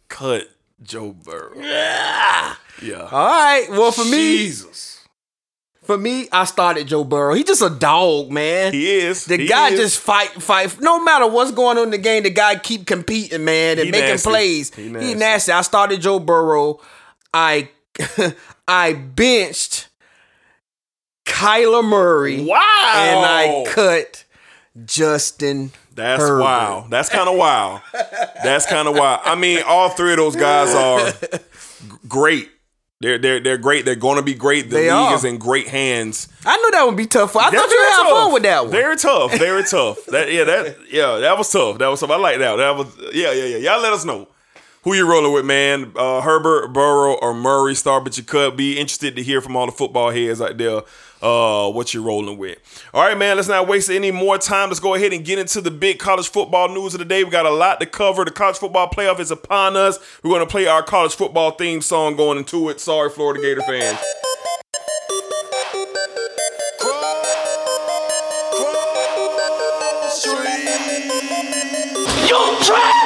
cut 0.07 0.49
Joe 0.81 1.11
Burrow. 1.11 1.53
Yeah. 1.55 2.55
yeah. 2.81 3.01
All 3.11 3.27
right. 3.27 3.67
Well, 3.69 3.91
for 3.91 4.05
me, 4.05 4.37
Jesus. 4.37 4.88
For 5.89 5.97
me, 5.97 6.29
I 6.31 6.45
started 6.45 6.85
Joe 6.87 7.03
Burrow. 7.03 7.33
He 7.33 7.43
just 7.43 7.63
a 7.63 7.69
dog, 7.71 8.29
man. 8.29 8.73
He 8.73 8.91
is. 8.91 9.25
the 9.25 9.37
He 9.37 9.47
guy 9.47 9.69
is. 9.69 9.79
just 9.79 9.99
fight, 9.99 10.29
fight. 10.39 10.79
No 10.79 11.03
matter 11.03 11.25
what's 11.25 11.49
going 11.51 11.79
on 11.79 11.85
in 11.85 11.89
the 11.89 11.97
game, 11.97 12.21
the 12.21 12.29
guy 12.29 12.57
keep 12.57 12.85
competing, 12.85 13.43
man, 13.43 13.79
and 13.79 13.87
He 13.87 13.91
making 13.91 14.09
nasty. 14.09 14.29
plays. 14.29 14.75
He 14.75 14.83
He 14.83 14.89
nasty. 14.89 15.15
nasty. 15.15 15.51
I 15.51 15.61
started 15.63 15.99
Joe 15.99 16.19
Burrow. 16.19 16.79
I 17.33 17.69
I 18.67 18.93
benched 18.93 19.87
Kyler 21.25 21.83
Murray. 21.83 22.45
Wow. 22.45 22.55
And 22.95 23.25
I 23.25 23.65
cut 23.73 24.25
Justin. 24.85 25.71
That's 25.95 26.21
Herbert. 26.21 26.41
wild. 26.43 26.91
That's 26.91 27.09
kind 27.09 27.27
of 27.27 27.35
wild. 27.35 27.81
That's 28.43 28.67
kind 28.67 28.87
of 28.87 28.95
wild. 28.95 29.21
I 29.25 29.33
mean, 29.33 29.63
all 29.65 29.89
three 29.89 30.11
of 30.11 30.17
those 30.17 30.35
guys 30.35 30.73
are 30.75 31.39
great. 32.07 32.47
They're 33.01 33.17
they're 33.17 33.39
they're 33.39 33.57
great. 33.57 33.85
They're 33.85 33.95
going 33.95 34.17
to 34.17 34.21
be 34.23 34.33
great. 34.33 34.63
The 34.69 34.75
They 34.75 34.81
league 34.83 34.91
are. 34.91 35.15
is 35.15 35.23
in 35.23 35.37
great 35.37 35.67
hands. 35.69 36.27
I 36.45 36.57
knew 36.57 36.71
that 36.71 36.83
would 36.85 36.97
be 36.97 37.05
tough. 37.05 37.35
I 37.37 37.49
They're 37.49 37.59
thought 37.61 37.69
you 37.71 37.79
had 37.83 37.95
tough. 38.03 38.09
fun 38.09 38.33
with 38.33 38.43
that 38.43 38.63
one. 38.63 38.71
Very 38.71 38.97
tough. 38.97 39.37
Very 39.37 39.63
tough. 39.63 40.05
That 40.07 40.31
yeah. 40.31 40.43
That 40.43 40.77
yeah. 40.91 41.17
That 41.19 41.37
was 41.37 41.49
tough. 41.51 41.77
That 41.77 41.87
was 41.87 42.01
tough. 42.01 42.09
I 42.11 42.17
like 42.17 42.39
that. 42.39 42.57
That 42.57 42.75
was 42.75 42.87
yeah. 43.13 43.31
Yeah. 43.31 43.45
Yeah. 43.57 43.71
Y'all 43.71 43.81
let 43.81 43.93
us 43.93 44.03
know 44.03 44.27
Who 44.83 44.93
you 44.95 45.09
rolling 45.09 45.31
with, 45.33 45.45
man? 45.45 45.93
Uh, 45.95 46.19
Herbert, 46.21 46.73
Burrow, 46.73 47.13
or 47.21 47.33
Murray? 47.33 47.73
Star, 47.75 48.01
but 48.01 48.17
you 48.17 48.23
could 48.23 48.57
be 48.57 48.77
interested 48.77 49.15
to 49.15 49.23
hear 49.23 49.39
from 49.39 49.55
all 49.55 49.65
the 49.65 49.71
football 49.71 50.11
heads 50.11 50.41
out 50.41 50.57
there. 50.57 50.81
Uh, 51.21 51.69
what 51.69 51.93
you're 51.93 52.03
rolling 52.03 52.37
with. 52.37 52.57
All 52.93 53.03
right, 53.03 53.17
man. 53.17 53.35
Let's 53.35 53.49
not 53.49 53.67
waste 53.67 53.89
any 53.89 54.09
more 54.09 54.37
time. 54.37 54.69
Let's 54.69 54.79
go 54.79 54.95
ahead 54.95 55.11
and 55.11 55.25
get 55.25 55.37
into 55.37 55.59
the 55.59 55.71
big 55.71 55.99
college 55.99 56.29
football 56.29 56.69
news 56.69 56.93
of 56.93 56.99
the 56.99 57.05
day. 57.05 57.25
We 57.25 57.29
got 57.29 57.45
a 57.45 57.51
lot 57.51 57.81
to 57.81 57.85
cover. 57.85 58.23
The 58.23 58.31
college 58.31 58.57
football 58.57 58.89
playoff 58.89 59.19
is 59.19 59.29
upon 59.29 59.75
us. 59.75 59.99
We're 60.23 60.31
going 60.31 60.45
to 60.45 60.49
play 60.49 60.67
our 60.67 60.81
college 60.81 61.13
football 61.15 61.51
theme 61.51 61.81
song 61.81 62.15
going 62.15 62.37
into 62.37 62.69
it. 62.69 62.79
Sorry, 62.79 63.09
Florida 63.09 63.41
Gator 63.41 63.61
fans. 63.63 63.99
You 72.29 72.57
trash! 72.63 72.98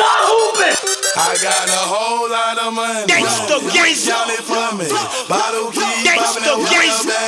You 0.00 0.08
not 0.08 0.24
hooping! 0.32 0.80
I 1.12 1.36
got 1.44 1.68
a 1.68 1.82
whole 1.92 2.24
lot 2.24 2.56
of 2.56 2.72
money. 2.72 3.04
Gangsta, 3.04 3.60
gangsta. 3.68 4.16
Y'all 4.16 4.32
it 4.32 4.40
for 4.48 4.72
me. 4.80 4.88
Bottle 5.28 5.68
key, 5.68 6.08
Gangsta, 6.08 6.56
gangsta. 6.72 7.20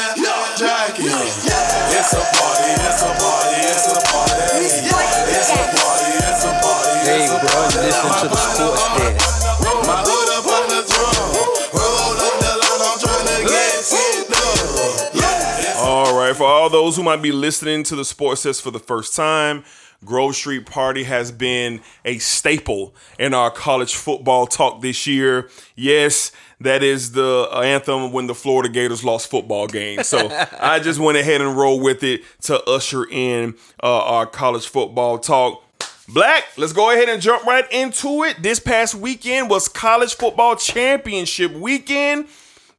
jacket. 0.56 1.04
It's 1.04 2.16
a 2.16 2.24
party, 2.32 2.72
it's 2.72 3.04
a 3.04 3.12
party, 3.20 3.60
it's 3.60 3.92
a 3.92 4.00
party. 4.08 4.56
It's 4.56 5.52
a 5.52 5.60
party, 5.68 6.16
it's 6.16 6.44
a 6.48 6.52
party, 6.64 6.96
Hey, 7.04 7.28
bro, 7.28 7.60
listen 7.76 8.08
to 8.08 8.32
the 8.32 8.40
sports 8.40 8.88
desk. 8.96 9.20
My 9.84 10.00
hood 10.00 10.32
up 10.32 10.48
on 10.48 10.64
the 10.72 10.80
drum. 10.88 11.28
Roll 11.76 12.16
up 12.24 12.36
the 12.40 12.56
line, 12.56 12.88
I'm 12.88 12.96
trying 13.04 13.28
to 13.36 13.52
get 13.52 13.84
it 13.84 14.32
done. 14.32 15.76
All 15.84 16.16
right, 16.16 16.32
for 16.34 16.48
all 16.48 16.70
those 16.70 16.96
who 16.96 17.02
might 17.02 17.20
be 17.20 17.32
listening 17.32 17.82
to 17.84 17.96
the 17.96 18.04
Sports 18.06 18.44
Desk 18.44 18.62
for 18.64 18.70
the 18.70 18.78
first 18.80 19.14
time, 19.14 19.64
Grove 20.04 20.34
Street 20.34 20.66
Party 20.66 21.04
has 21.04 21.30
been 21.30 21.80
a 22.04 22.18
staple 22.18 22.94
in 23.18 23.34
our 23.34 23.50
college 23.50 23.94
football 23.94 24.46
talk 24.46 24.80
this 24.80 25.06
year. 25.06 25.48
Yes, 25.76 26.32
that 26.60 26.82
is 26.82 27.12
the 27.12 27.48
anthem 27.54 28.12
when 28.12 28.26
the 28.26 28.34
Florida 28.34 28.68
Gators 28.68 29.04
lost 29.04 29.30
football 29.30 29.66
games. 29.66 30.08
So 30.08 30.28
I 30.60 30.80
just 30.80 30.98
went 30.98 31.18
ahead 31.18 31.40
and 31.40 31.56
rolled 31.56 31.82
with 31.82 32.02
it 32.02 32.22
to 32.42 32.62
usher 32.64 33.04
in 33.10 33.54
uh, 33.82 34.04
our 34.04 34.26
college 34.26 34.66
football 34.66 35.18
talk. 35.18 35.62
Black, 36.08 36.44
let's 36.56 36.72
go 36.72 36.90
ahead 36.90 37.08
and 37.08 37.22
jump 37.22 37.44
right 37.44 37.70
into 37.72 38.24
it. 38.24 38.42
This 38.42 38.58
past 38.58 38.94
weekend 38.94 39.48
was 39.48 39.68
college 39.68 40.14
football 40.14 40.56
championship 40.56 41.52
weekend. 41.52 42.26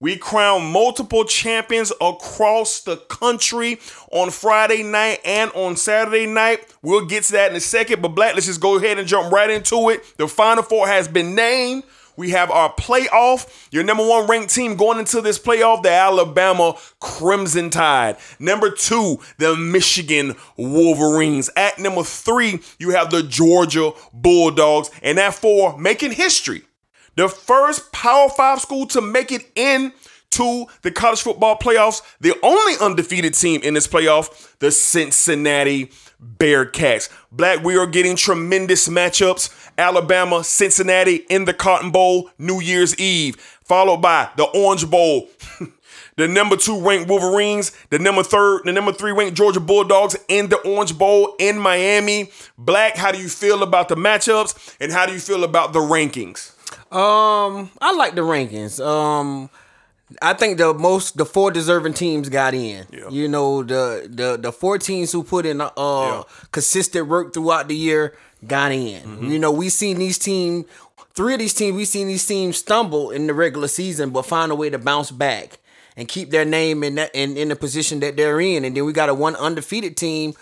We 0.04 0.18
crowned 0.18 0.66
multiple 0.66 1.24
champions 1.24 1.94
across 2.02 2.82
the 2.82 2.98
country 2.98 3.80
on 4.12 4.32
Friday 4.32 4.84
night 4.84 5.22
and 5.24 5.50
on 5.54 5.78
Saturday 5.78 6.26
night. 6.26 6.60
We'll 6.82 7.06
get 7.06 7.24
to 7.24 7.32
that 7.32 7.52
in 7.52 7.56
a 7.56 7.62
second, 7.62 8.02
but 8.02 8.10
Black, 8.10 8.34
let's 8.34 8.48
just 8.48 8.60
go 8.60 8.76
ahead 8.76 9.00
and 9.00 9.08
jump 9.08 9.32
right 9.32 9.50
into 9.50 9.88
it. 9.92 10.18
The 10.18 10.28
Final 10.28 10.62
Four 10.62 10.88
has 10.88 11.08
been 11.08 11.36
named. 11.36 11.84
We 12.18 12.32
have 12.32 12.52
our 12.52 12.74
playoff. 12.74 13.70
Your 13.72 13.86
number 13.86 14.06
one 14.06 14.28
ranked 14.28 14.54
team 14.54 14.76
going 14.76 15.00
into 15.00 15.22
this 15.22 15.40
playoff, 15.40 15.84
the 15.84 15.92
Alabama 15.92 16.76
Crimson 17.00 17.70
Tide. 17.70 18.18
Number 18.40 18.72
two, 18.72 19.22
the 19.38 19.56
Michigan 19.56 20.36
Wolverines. 20.58 21.50
At 21.56 21.80
number 21.80 22.04
three, 22.04 22.60
you 22.78 22.90
have 22.90 23.10
the 23.10 23.24
Georgia 23.24 23.92
Bulldogs. 24.12 24.92
And 25.02 25.18
at 25.18 25.34
four, 25.34 25.78
making 25.78 26.12
history 26.12 26.64
the 27.16 27.28
first 27.30 27.92
Power 27.92 28.30
Five 28.30 28.60
school 28.62 28.86
to 28.88 29.02
make 29.02 29.32
it 29.32 29.50
in 29.56 29.94
to 30.32 30.66
the 30.82 30.92
college 30.92 31.22
football 31.22 31.58
playoffs. 31.58 32.02
The 32.20 32.34
only 32.42 32.74
undefeated 32.82 33.36
team 33.36 33.62
in 33.64 33.76
this 33.76 33.88
playoff, 33.88 34.58
the 34.60 34.72
Cincinnati 34.72 35.92
Bearcats. 36.38 37.10
Black, 37.32 37.64
we 37.64 37.78
are 37.78 37.86
getting 37.86 38.16
tremendous 38.16 38.88
matchups. 38.88 39.54
Alabama, 39.78 40.44
Cincinnati 40.44 41.18
in 41.30 41.46
the 41.46 41.54
Cotton 41.54 41.92
Bowl, 41.92 42.30
New 42.38 42.62
Year's 42.62 42.98
Eve, 43.00 43.36
followed 43.64 43.98
by 43.98 44.30
the 44.38 44.44
Orange 44.44 44.90
Bowl. 44.90 45.30
the 46.16 46.28
number 46.28 46.56
two 46.56 46.80
ranked 46.80 47.10
Wolverines, 47.10 47.72
the 47.90 48.00
number 48.00 48.24
third, 48.24 48.62
the 48.66 48.72
number 48.72 48.92
three 48.92 49.12
ranked 49.12 49.36
Georgia 49.36 49.60
Bulldogs 49.60 50.16
in 50.28 50.50
the 50.50 50.58
Orange 50.58 50.98
Bowl 50.98 51.36
in 51.40 51.58
Miami. 51.58 52.32
Black, 52.58 52.96
how 52.98 53.12
do 53.12 53.20
you 53.20 53.30
feel 53.30 53.64
about 53.64 53.90
the 53.90 53.96
matchups 53.96 54.76
and 54.80 54.92
how 54.92 55.06
do 55.06 55.14
you 55.14 55.20
feel 55.20 55.44
about 55.44 55.74
the 55.74 55.80
rankings? 55.80 56.53
Um, 56.94 57.72
I 57.82 57.94
like 57.96 58.16
the 58.16 58.22
rankings. 58.22 58.84
Um, 58.86 59.50
I 60.22 60.34
think 60.34 60.58
the 60.60 60.74
most 60.74 61.18
the 61.18 61.26
four 61.26 61.50
deserving 61.52 61.94
teams 61.94 62.30
got 62.30 62.54
in. 62.54 62.86
Yeah. 62.92 63.10
You 63.10 63.28
know 63.28 63.64
the 63.64 64.08
the 64.10 64.38
the 64.38 64.52
four 64.52 64.78
teams 64.78 65.12
who 65.12 65.24
put 65.24 65.46
in 65.46 65.60
uh 65.62 65.72
Yeah. 65.78 66.24
consistent 66.52 67.08
work 67.08 67.34
throughout 67.34 67.68
the 67.68 67.76
year 67.76 68.16
got 68.46 68.72
in. 68.72 69.02
Mm-hmm. 69.02 69.32
You 69.32 69.40
know 69.40 69.52
we 69.52 69.70
seen 69.70 69.98
these 69.98 70.20
teams, 70.20 70.66
three 71.16 71.34
of 71.34 71.40
these 71.40 71.54
teams, 71.56 71.76
we 71.76 71.86
seen 71.86 72.08
these 72.08 72.26
teams 72.28 72.58
stumble 72.58 73.10
in 73.10 73.26
the 73.28 73.34
regular 73.34 73.68
season, 73.68 74.12
but 74.12 74.26
find 74.26 74.52
a 74.52 74.56
way 74.56 74.70
to 74.70 74.78
bounce 74.78 75.10
back 75.10 75.58
and 75.98 76.08
keep 76.08 76.30
their 76.30 76.46
name 76.46 76.84
in 76.84 76.96
that 76.96 77.10
in, 77.16 77.36
in 77.38 77.50
the 77.50 77.56
position 77.56 78.00
that 78.02 78.16
they're 78.16 78.40
in. 78.40 78.66
And 78.66 78.78
then 78.78 78.86
we 78.86 78.94
got 78.94 79.10
a 79.10 79.14
one 79.16 79.36
undefeated 79.38 79.98
team 79.98 80.34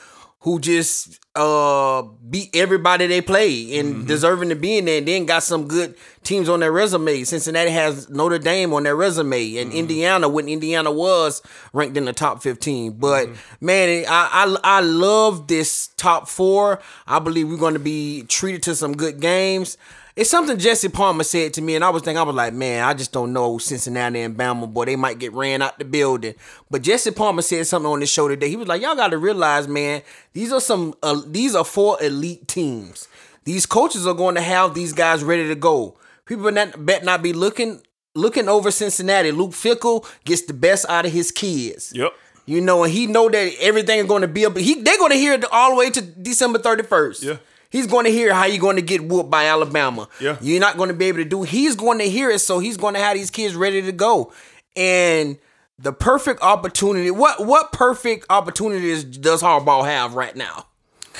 who 0.42 0.60
just 0.60 1.20
uh 1.36 2.02
beat 2.30 2.50
everybody 2.56 3.08
they 3.08 3.22
play 3.22 3.80
and 3.80 3.96
Mm-hmm. 3.96 4.06
deserving 4.08 4.50
to 4.50 4.56
be 4.56 4.78
in 4.78 4.86
there 4.86 4.98
and 4.98 5.08
then 5.08 5.26
got 5.26 5.44
some 5.44 5.68
good 5.68 5.96
teams 6.24 6.50
on 6.50 6.60
their 6.60 6.72
resume. 6.72 7.24
Cincinnati 7.24 7.72
has 7.72 8.10
Notre 8.10 8.38
Dame 8.40 8.74
on 8.74 8.84
their 8.84 8.96
resume 8.96 9.58
and 9.58 9.72
Indiana 9.72 10.28
when 10.28 10.50
Indiana 10.50 10.92
was 10.92 11.42
ranked 11.74 11.96
in 11.98 12.06
the 12.06 12.14
top 12.14 12.42
15. 12.44 12.94
But 12.94 13.30
man, 13.62 14.04
I, 14.10 14.30
I 14.64 14.78
I 14.78 14.82
love 14.82 15.48
this 15.48 15.88
top 15.96 16.28
four. 16.28 16.80
I 17.08 17.20
believe 17.20 17.48
we're 17.50 17.58
going 17.58 17.74
to 17.74 17.80
be 17.80 18.24
treated 18.24 18.64
to 18.64 18.76
some 18.76 18.94
good 18.98 19.20
games. 19.22 19.78
It's 20.16 20.30
something 20.30 20.58
Jesse 20.58 20.90
Palmer 20.90 21.24
said 21.24 21.54
to 21.54 21.62
me, 21.62 21.76
and 21.76 21.84
I 21.84 21.90
was 21.90 22.04
thinking, 22.04 22.18
I 22.18 22.24
was 22.24 22.36
like, 22.36 22.54
man, 22.54 22.84
I 22.84 22.94
just 22.94 23.12
don't 23.12 23.32
know 23.32 23.58
Cincinnati 23.58 24.22
and 24.22 24.38
Bama, 24.38 24.72
boy, 24.72 24.86
they 24.86 24.96
might 24.96 25.20
get 25.20 25.34
ran 25.34 25.62
out 25.62 25.80
the 25.80 25.86
building. 25.86 26.36
But 26.70 26.82
Jesse 26.82 27.12
Palmer 27.12 27.42
said 27.42 27.66
something 27.68 27.90
on 27.90 28.02
the 28.02 28.06
show 28.06 28.28
today. 28.28 28.50
He 28.50 28.56
was 28.56 28.68
like, 28.68 28.82
y'all 28.82 28.96
got 28.96 29.10
to 29.10 29.18
realize, 29.18 29.68
man, 29.68 30.02
these 30.34 30.52
are 30.52 30.60
some, 30.62 30.94
uh, 31.02 31.22
these 31.26 31.56
are 31.56 31.64
four 31.64 32.02
elite 32.04 32.48
teams. 32.48 33.08
These 33.46 33.66
coaches 33.66 34.06
are 34.06 34.14
going 34.14 34.36
to 34.36 34.42
have 34.42 34.74
these 34.74 34.94
guys 34.94 35.24
ready 35.24 35.48
to 35.48 35.56
go. 35.56 35.98
People 36.26 36.52
not, 36.52 36.86
bet 36.86 37.04
not 37.04 37.24
be 37.24 37.34
looking, 37.34 37.82
looking 38.14 38.50
over 38.50 38.70
Cincinnati. 38.70 39.32
Luke 39.32 39.52
Fickell 39.52 40.06
gets 40.26 40.44
the 40.44 40.54
best 40.54 40.86
out 40.90 41.06
of 41.06 41.12
his 41.12 41.32
kids. 41.32 41.94
Yep. 41.96 42.14
You 42.46 42.60
know, 42.60 42.84
and 42.84 42.92
he 42.92 43.08
know 43.08 43.30
that 43.30 43.54
everything 43.60 44.00
is 44.00 44.06
going 44.08 44.24
to 44.24 44.28
be 44.28 44.46
up. 44.46 44.58
He 44.58 44.82
they're 44.82 44.98
going 44.98 45.12
to 45.12 45.18
hear 45.18 45.34
it 45.34 45.46
all 45.52 45.70
the 45.72 45.76
way 45.78 45.90
to 45.92 46.02
December 46.02 46.58
thirty 46.58 46.84
first. 46.84 47.24
Yeah. 47.24 47.38
He's 47.72 47.88
going 47.88 48.06
to 48.06 48.12
hear 48.12 48.34
how 48.34 48.46
you're 48.46 48.60
going 48.60 48.76
to 48.76 48.82
get 48.82 49.04
whooped 49.04 49.30
by 49.30 49.46
Alabama. 49.46 50.08
Yeah. 50.20 50.38
You're 50.42 50.60
not 50.60 50.78
going 50.78 50.90
to 50.90 50.94
be 50.94 51.06
able 51.06 51.20
to 51.20 51.26
do. 51.26 51.44
He's 51.44 51.76
going 51.76 52.00
to 52.00 52.10
hear 52.10 52.30
it, 52.30 52.40
so 52.40 52.60
he's 52.60 52.78
going 52.78 52.94
to 52.94 53.00
have 53.00 53.16
these 53.16 53.32
kids 53.32 53.56
ready 53.56 53.82
to 53.82 53.92
go. 53.92 54.34
And 54.76 55.38
the 55.80 55.94
perfect 55.94 56.42
opportunity. 56.42 57.12
What 57.12 57.46
what 57.46 57.72
perfect 57.72 58.26
opportunities 58.30 59.04
does 59.04 59.42
Harbaugh 59.42 59.86
have 59.86 60.14
right 60.14 60.36
now? 60.36 60.68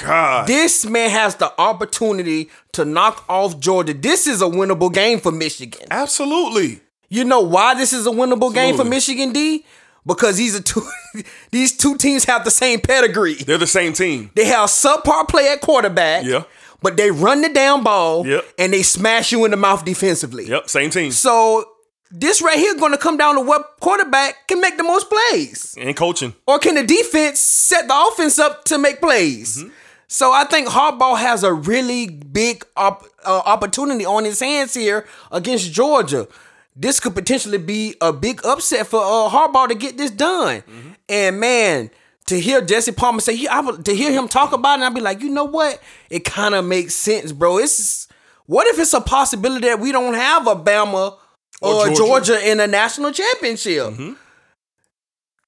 God. 0.04 0.48
This 0.48 0.86
man 0.86 1.10
has 1.10 1.36
the 1.36 1.54
opportunity 1.60 2.50
to 2.74 2.86
knock 2.86 3.26
off 3.28 3.60
Georgia. 3.60 3.94
This 3.94 4.28
is 4.28 4.42
a 4.42 4.46
winnable 4.46 4.94
game 4.94 5.20
for 5.20 5.32
Michigan. 5.32 5.88
Absolutely. 5.92 6.82
You 7.10 7.26
know 7.26 7.42
why 7.42 7.76
this 7.76 7.92
is 7.92 8.08
a 8.08 8.10
winnable 8.10 8.54
game 8.54 8.78
for 8.78 8.86
Michigan 8.86 9.34
D? 9.34 9.66
Because 10.06 10.38
these 10.38 10.56
are 10.60 10.64
two 10.64 10.82
these 11.52 11.78
two 11.78 11.98
teams 11.98 12.26
have 12.26 12.44
the 12.46 12.52
same 12.52 12.80
pedigree. 12.80 13.36
They're 13.36 13.58
the 13.58 13.68
same 13.68 13.94
team. 13.94 14.32
They 14.36 14.46
have 14.46 14.70
subpar 14.70 15.28
play 15.28 15.48
at 15.50 15.62
quarterback. 15.62 16.26
Yeah. 16.26 16.44
But 16.82 16.98
they 16.98 17.12
run 17.12 17.42
the 17.42 17.50
down 17.50 17.84
ball 17.84 18.26
Yep. 18.26 18.44
and 18.58 18.74
they 18.74 18.82
smash 18.82 19.32
you 19.32 19.46
in 19.46 19.52
the 19.52 19.58
mouth 19.58 19.86
defensively. 19.86 20.48
Yep, 20.48 20.68
same 20.68 20.90
team. 20.90 21.12
So 21.12 21.64
this 22.10 22.42
right 22.42 22.58
here 22.58 22.74
going 22.76 22.92
to 22.92 22.98
come 22.98 23.18
down 23.18 23.36
to 23.36 23.42
what 23.42 23.76
quarterback 23.80 24.48
can 24.48 24.60
make 24.60 24.78
the 24.78 24.84
most 24.84 25.08
plays. 25.08 25.76
And 25.80 25.96
coaching. 25.96 26.34
Or 26.48 26.58
can 26.58 26.74
the 26.76 26.84
defense 26.84 27.40
set 27.40 27.88
the 27.88 28.08
offense 28.12 28.40
up 28.40 28.64
to 28.66 28.80
make 28.80 29.00
plays? 29.00 29.60
Mm-hmm. 29.60 29.70
So 30.08 30.34
I 30.34 30.44
think 30.46 30.68
Harbaugh 30.70 31.18
has 31.20 31.44
a 31.44 31.54
really 31.54 32.08
big 32.10 32.66
op- 32.76 33.06
uh, 33.26 33.42
opportunity 33.46 34.04
on 34.06 34.26
his 34.26 34.40
hands 34.40 34.74
here 34.74 35.06
against 35.32 35.72
Georgia. 35.72 36.28
This 36.76 37.00
could 37.00 37.14
potentially 37.16 37.58
be 37.58 37.96
a 38.02 38.14
big 38.14 38.42
upset 38.46 38.88
for 38.88 39.02
uh, 39.02 39.30
Harbaugh 39.30 39.68
to 39.68 39.76
get 39.76 39.98
this 39.98 40.12
done. 40.12 40.62
Mm-hmm. 40.62 40.90
And 41.10 41.40
man, 41.40 41.90
to 42.28 42.40
hear 42.40 42.62
Jesse 42.62 42.94
Palmer 42.94 43.20
say, 43.20 43.36
he, 43.36 43.48
I, 43.48 43.60
would- 43.60 43.84
to 43.86 43.94
hear 43.96 44.12
him 44.12 44.28
talk 44.28 44.54
about 44.54 44.80
it, 44.80 44.84
I'd 44.84 44.94
be 44.96 45.02
like, 45.02 45.22
you 45.22 45.30
know 45.30 45.44
what? 45.44 45.82
It 46.10 46.24
kind 46.24 46.56
of 46.56 46.64
makes 46.66 46.94
sense, 46.96 47.32
bro. 47.34 47.58
It's 47.58 48.08
what 48.46 48.68
if 48.68 48.80
it's 48.80 48.94
a 48.94 49.02
possibility 49.02 49.68
that 49.68 49.80
we 49.80 49.92
don't 49.92 50.14
have 50.14 50.48
a 50.48 50.56
Bama 50.56 51.18
Or 51.62 51.74
or, 51.74 51.86
Georgia. 51.88 51.96
Georgia. 51.98 52.50
in 52.52 52.60
a 52.60 52.68
national 52.68 53.12
championship? 53.12 53.94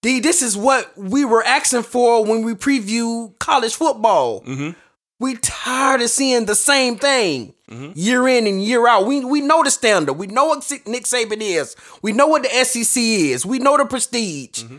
D, 0.02 0.20
this 0.20 0.42
is 0.42 0.58
what 0.58 0.92
we 0.98 1.24
were 1.24 1.44
asking 1.44 1.84
for 1.84 2.26
when 2.26 2.44
we 2.44 2.54
preview 2.54 3.38
college 3.40 3.74
football. 3.76 4.44
We 5.20 5.36
tired 5.36 6.02
of 6.02 6.10
seeing 6.10 6.46
the 6.46 6.56
same 6.56 6.98
thing 6.98 7.54
mm-hmm. 7.70 7.92
year 7.96 8.28
in 8.28 8.48
and 8.48 8.64
year 8.64 8.88
out. 8.88 9.06
We 9.06 9.24
we 9.24 9.42
know 9.42 9.64
the 9.64 9.72
standard. 9.72 10.14
We 10.14 10.28
know 10.28 10.46
what 10.46 10.70
Nick 10.86 11.04
Saban 11.06 11.40
is. 11.40 11.76
We 12.02 12.12
know 12.12 12.28
what 12.28 12.44
the 12.44 12.50
SEC 12.50 13.02
is. 13.02 13.46
We 13.46 13.60
know 13.60 13.78
the 13.78 13.86
prestige. 13.86 14.64
Mm-hmm. 14.64 14.78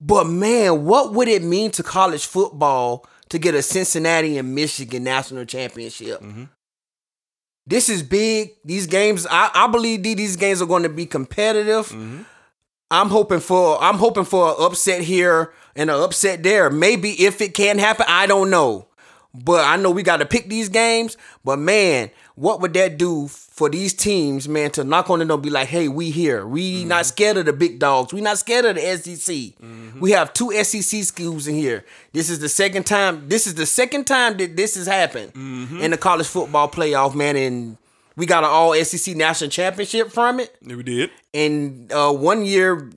But 0.00 0.26
man, 0.26 0.84
what 0.86 1.12
would 1.12 1.28
it 1.28 1.42
mean 1.42 1.70
to 1.72 1.82
college 1.82 2.24
football 2.24 3.06
to 3.28 3.38
get 3.38 3.54
a 3.54 3.62
Cincinnati 3.62 4.38
and 4.38 4.54
Michigan 4.54 5.04
national 5.04 5.44
championship? 5.44 6.22
Mm-hmm. 6.22 6.44
This 7.66 7.88
is 7.88 8.02
big. 8.02 8.52
These 8.64 8.86
games, 8.86 9.26
I, 9.30 9.50
I 9.54 9.66
believe 9.66 10.02
these 10.02 10.36
games 10.36 10.62
are 10.62 10.66
going 10.66 10.82
to 10.84 10.88
be 10.88 11.06
competitive. 11.06 11.88
Mm-hmm. 11.88 12.22
I'm 12.90 13.08
hoping 13.08 13.40
for 13.40 13.80
I'm 13.80 13.96
hoping 13.96 14.24
for 14.24 14.48
an 14.48 14.56
upset 14.58 15.02
here 15.02 15.52
and 15.76 15.90
an 15.90 16.00
upset 16.00 16.42
there. 16.42 16.70
Maybe 16.70 17.10
if 17.12 17.40
it 17.40 17.54
can 17.54 17.78
happen, 17.78 18.06
I 18.08 18.26
don't 18.26 18.50
know. 18.50 18.88
But 19.32 19.64
I 19.64 19.76
know 19.76 19.90
we 19.90 20.02
got 20.02 20.16
to 20.18 20.26
pick 20.26 20.48
these 20.48 20.68
games. 20.68 21.16
But 21.44 21.58
man, 21.58 22.10
what 22.34 22.60
would 22.60 22.74
that 22.74 22.98
do 22.98 23.28
for 23.28 23.68
these 23.68 23.94
teams, 23.94 24.48
man, 24.48 24.70
to 24.72 24.84
knock 24.84 25.10
on 25.10 25.18
the 25.18 25.24
door 25.24 25.34
and 25.34 25.42
be 25.42 25.50
like, 25.50 25.68
hey, 25.68 25.86
we 25.86 26.10
here. 26.10 26.46
We 26.46 26.80
mm-hmm. 26.80 26.88
not 26.88 27.06
scared 27.06 27.36
of 27.36 27.46
the 27.46 27.52
big 27.52 27.78
dogs. 27.78 28.12
We 28.12 28.20
not 28.20 28.38
scared 28.38 28.64
of 28.64 28.76
the 28.76 28.96
SEC. 28.96 29.34
Mm-hmm. 29.34 30.00
We 30.00 30.12
have 30.12 30.32
two 30.32 30.50
SEC 30.64 31.04
schools 31.04 31.46
in 31.46 31.54
here. 31.54 31.84
This 32.12 32.30
is 32.30 32.38
the 32.40 32.48
second 32.48 32.86
time. 32.86 33.28
This 33.28 33.46
is 33.46 33.54
the 33.54 33.66
second 33.66 34.06
time 34.06 34.36
that 34.38 34.56
this 34.56 34.74
has 34.76 34.86
happened 34.86 35.34
mm-hmm. 35.34 35.80
in 35.80 35.90
the 35.90 35.98
college 35.98 36.26
football 36.26 36.68
playoff, 36.68 37.14
man. 37.14 37.36
And 37.36 37.76
we 38.16 38.26
got 38.26 38.44
an 38.44 38.50
all 38.50 38.74
SEC 38.74 39.14
national 39.14 39.50
championship 39.50 40.10
from 40.10 40.40
it 40.40 40.56
Yeah, 40.62 40.76
we 40.76 40.82
did. 40.82 41.10
and 41.32 41.90
uh, 41.92 42.12
one 42.12 42.44
year 42.44 42.90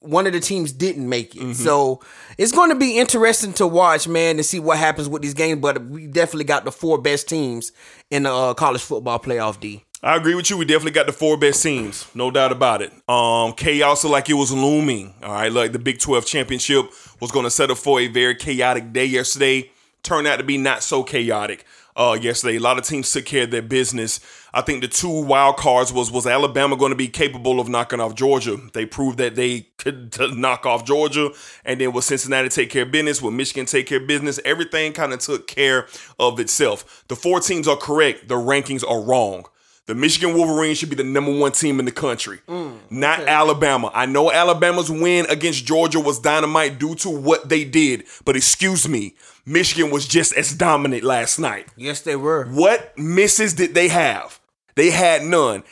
one 0.00 0.26
of 0.26 0.32
the 0.32 0.40
teams 0.40 0.72
didn't 0.72 1.08
make 1.08 1.34
it. 1.34 1.54
So 1.54 2.00
it's 2.36 2.52
going 2.52 2.70
to 2.70 2.76
be 2.76 2.98
interesting 2.98 3.52
to 3.54 3.66
watch, 3.66 4.06
man, 4.06 4.36
to 4.36 4.42
see 4.42 4.60
what 4.60 4.78
happens 4.78 5.08
with 5.08 5.22
these 5.22 5.34
games. 5.34 5.60
But 5.60 5.84
we 5.84 6.06
definitely 6.06 6.44
got 6.44 6.64
the 6.64 6.72
four 6.72 6.98
best 7.00 7.28
teams 7.28 7.72
in 8.10 8.22
the 8.22 8.32
uh, 8.32 8.54
college 8.54 8.82
football 8.82 9.18
playoff. 9.18 9.58
D. 9.58 9.84
I 10.00 10.14
agree 10.14 10.36
with 10.36 10.48
you. 10.48 10.56
We 10.56 10.64
definitely 10.64 10.92
got 10.92 11.06
the 11.06 11.12
four 11.12 11.36
best 11.36 11.60
teams, 11.60 12.06
no 12.14 12.30
doubt 12.30 12.52
about 12.52 12.82
it. 12.82 12.92
Um, 13.08 13.52
chaos 13.54 14.04
like 14.04 14.30
it 14.30 14.34
was 14.34 14.52
looming. 14.52 15.14
All 15.24 15.32
right, 15.32 15.50
like 15.50 15.72
the 15.72 15.80
Big 15.80 15.98
Twelve 15.98 16.24
championship 16.24 16.86
was 17.20 17.32
going 17.32 17.44
to 17.44 17.50
set 17.50 17.70
up 17.72 17.78
for 17.78 18.00
a 18.00 18.06
very 18.06 18.36
chaotic 18.36 18.92
day 18.92 19.06
yesterday. 19.06 19.72
Turned 20.04 20.28
out 20.28 20.36
to 20.36 20.44
be 20.44 20.56
not 20.56 20.84
so 20.84 21.02
chaotic. 21.02 21.64
Uh, 21.96 22.16
yesterday, 22.20 22.58
a 22.58 22.60
lot 22.60 22.78
of 22.78 22.84
teams 22.84 23.12
took 23.12 23.24
care 23.24 23.42
of 23.42 23.50
their 23.50 23.60
business. 23.60 24.20
I 24.52 24.62
think 24.62 24.80
the 24.80 24.88
two 24.88 25.24
wild 25.24 25.56
cards 25.56 25.92
was 25.92 26.10
was 26.10 26.26
Alabama 26.26 26.76
going 26.76 26.90
to 26.90 26.96
be 26.96 27.08
capable 27.08 27.60
of 27.60 27.68
knocking 27.68 28.00
off 28.00 28.14
Georgia. 28.14 28.56
They 28.72 28.86
proved 28.86 29.18
that 29.18 29.34
they 29.34 29.68
could 29.76 30.16
knock 30.36 30.64
off 30.66 30.84
Georgia, 30.84 31.30
and 31.64 31.80
then 31.80 31.92
will 31.92 32.02
Cincinnati 32.02 32.48
take 32.48 32.70
care 32.70 32.82
of 32.82 32.90
business? 32.90 33.20
Will 33.20 33.30
Michigan 33.30 33.66
take 33.66 33.86
care 33.86 34.00
of 34.00 34.06
business? 34.06 34.40
Everything 34.44 34.92
kind 34.92 35.12
of 35.12 35.20
took 35.20 35.46
care 35.46 35.86
of 36.18 36.40
itself. 36.40 37.04
The 37.08 37.16
four 37.16 37.40
teams 37.40 37.68
are 37.68 37.76
correct. 37.76 38.28
The 38.28 38.36
rankings 38.36 38.88
are 38.88 39.00
wrong. 39.00 39.44
The 39.88 39.94
Michigan 39.94 40.36
Wolverines 40.36 40.76
should 40.76 40.90
be 40.90 40.96
the 40.96 41.02
number 41.02 41.34
one 41.34 41.52
team 41.52 41.78
in 41.78 41.86
the 41.86 41.92
country, 41.92 42.40
mm, 42.46 42.76
not 42.90 43.20
Alabama. 43.20 43.90
I 43.94 44.04
know 44.04 44.30
Alabama's 44.30 44.90
win 44.90 45.24
against 45.30 45.64
Georgia 45.64 45.98
was 45.98 46.18
dynamite 46.18 46.78
due 46.78 46.94
to 46.96 47.08
what 47.08 47.48
they 47.48 47.64
did, 47.64 48.04
but 48.26 48.36
excuse 48.36 48.86
me, 48.86 49.14
Michigan 49.46 49.90
was 49.90 50.06
just 50.06 50.34
as 50.34 50.52
dominant 50.52 51.04
last 51.04 51.38
night. 51.38 51.68
Yes, 51.74 52.02
they 52.02 52.16
were. 52.16 52.44
What 52.48 52.98
misses 52.98 53.54
did 53.54 53.72
they 53.74 53.88
have? 53.88 54.37
They 54.78 54.90
had 54.90 55.24
none. 55.24 55.64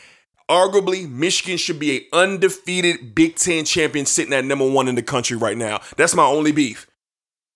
Arguably, 0.49 1.09
Michigan 1.09 1.55
should 1.55 1.79
be 1.79 1.95
a 1.95 2.07
undefeated 2.11 3.15
Big 3.15 3.37
Ten 3.37 3.63
champion 3.63 4.05
sitting 4.05 4.33
at 4.33 4.43
number 4.43 4.69
one 4.69 4.89
in 4.89 4.95
the 4.95 5.01
country 5.01 5.37
right 5.37 5.55
now. 5.55 5.79
That's 5.95 6.13
my 6.13 6.25
only 6.25 6.51
beef. 6.51 6.87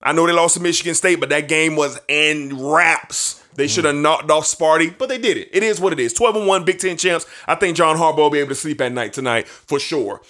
I 0.01 0.13
know 0.13 0.25
they 0.25 0.31
lost 0.31 0.55
to 0.55 0.61
Michigan 0.61 0.95
State, 0.95 1.19
but 1.19 1.27
that 1.27 1.49
game 1.49 1.75
was 1.75 1.99
in 2.07 2.57
wraps. 2.57 3.43
They 3.55 3.65
mm. 3.65 3.69
should 3.69 3.83
have 3.83 3.95
knocked 3.95 4.31
off 4.31 4.45
Sparty, 4.45 4.97
but 4.97 5.09
they 5.09 5.17
did 5.17 5.35
it. 5.35 5.49
It 5.51 5.61
is 5.61 5.81
what 5.81 5.91
it 5.91 5.99
is. 5.99 6.13
12 6.13 6.37
and 6.37 6.47
1 6.47 6.63
Big 6.63 6.79
Ten 6.79 6.95
champs. 6.95 7.25
I 7.45 7.55
think 7.55 7.75
John 7.75 7.97
Harbaugh 7.97 8.15
will 8.15 8.29
be 8.29 8.39
able 8.39 8.49
to 8.49 8.55
sleep 8.55 8.79
at 8.79 8.93
night 8.93 9.11
tonight 9.11 9.45
for 9.45 9.77
sure. 9.77 10.21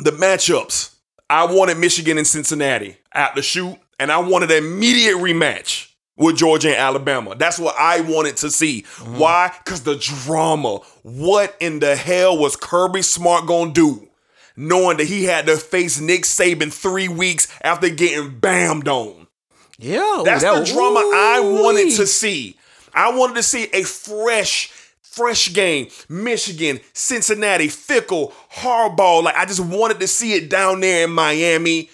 The 0.00 0.10
matchups. 0.10 0.96
I 1.30 1.46
wanted 1.46 1.78
Michigan 1.78 2.18
and 2.18 2.26
Cincinnati 2.26 2.98
at 3.14 3.34
the 3.34 3.40
shoot, 3.40 3.78
and 3.98 4.12
I 4.12 4.18
wanted 4.18 4.50
an 4.50 4.58
immediate 4.58 5.16
rematch 5.16 5.89
with 6.20 6.36
Georgia 6.36 6.68
and 6.68 6.76
Alabama. 6.76 7.34
That's 7.34 7.58
what 7.58 7.74
I 7.78 8.02
wanted 8.02 8.36
to 8.38 8.50
see. 8.50 8.82
Why? 9.04 9.50
Because 9.64 9.82
the 9.82 9.96
drama. 9.96 10.80
What 11.02 11.56
in 11.60 11.80
the 11.80 11.96
hell 11.96 12.38
was 12.38 12.54
Kirby 12.56 13.02
Smart 13.02 13.46
gonna 13.46 13.72
do? 13.72 14.06
Knowing 14.54 14.98
that 14.98 15.06
he 15.06 15.24
had 15.24 15.46
to 15.46 15.56
face 15.56 15.98
Nick 15.98 16.22
Saban 16.22 16.72
three 16.72 17.08
weeks 17.08 17.48
after 17.62 17.88
getting 17.88 18.38
bammed 18.38 18.86
on. 18.86 19.26
Yeah, 19.78 20.22
That's 20.22 20.42
that 20.42 20.66
the 20.66 20.72
drama 20.72 21.00
I 21.00 21.40
wanted 21.40 21.96
to 21.96 22.06
see. 22.06 22.56
I 22.92 23.16
wanted 23.16 23.36
to 23.36 23.42
see 23.42 23.68
a 23.72 23.82
fresh, 23.82 24.66
fresh 25.00 25.54
game. 25.54 25.88
Michigan, 26.10 26.80
Cincinnati, 26.92 27.68
Fickell, 27.68 28.32
Harbaugh. 28.52 29.22
Like 29.22 29.36
I 29.36 29.46
just 29.46 29.60
wanted 29.60 30.00
to 30.00 30.06
see 30.06 30.34
it 30.34 30.50
down 30.50 30.80
there 30.80 31.04
in 31.04 31.10
Miami. 31.12 31.88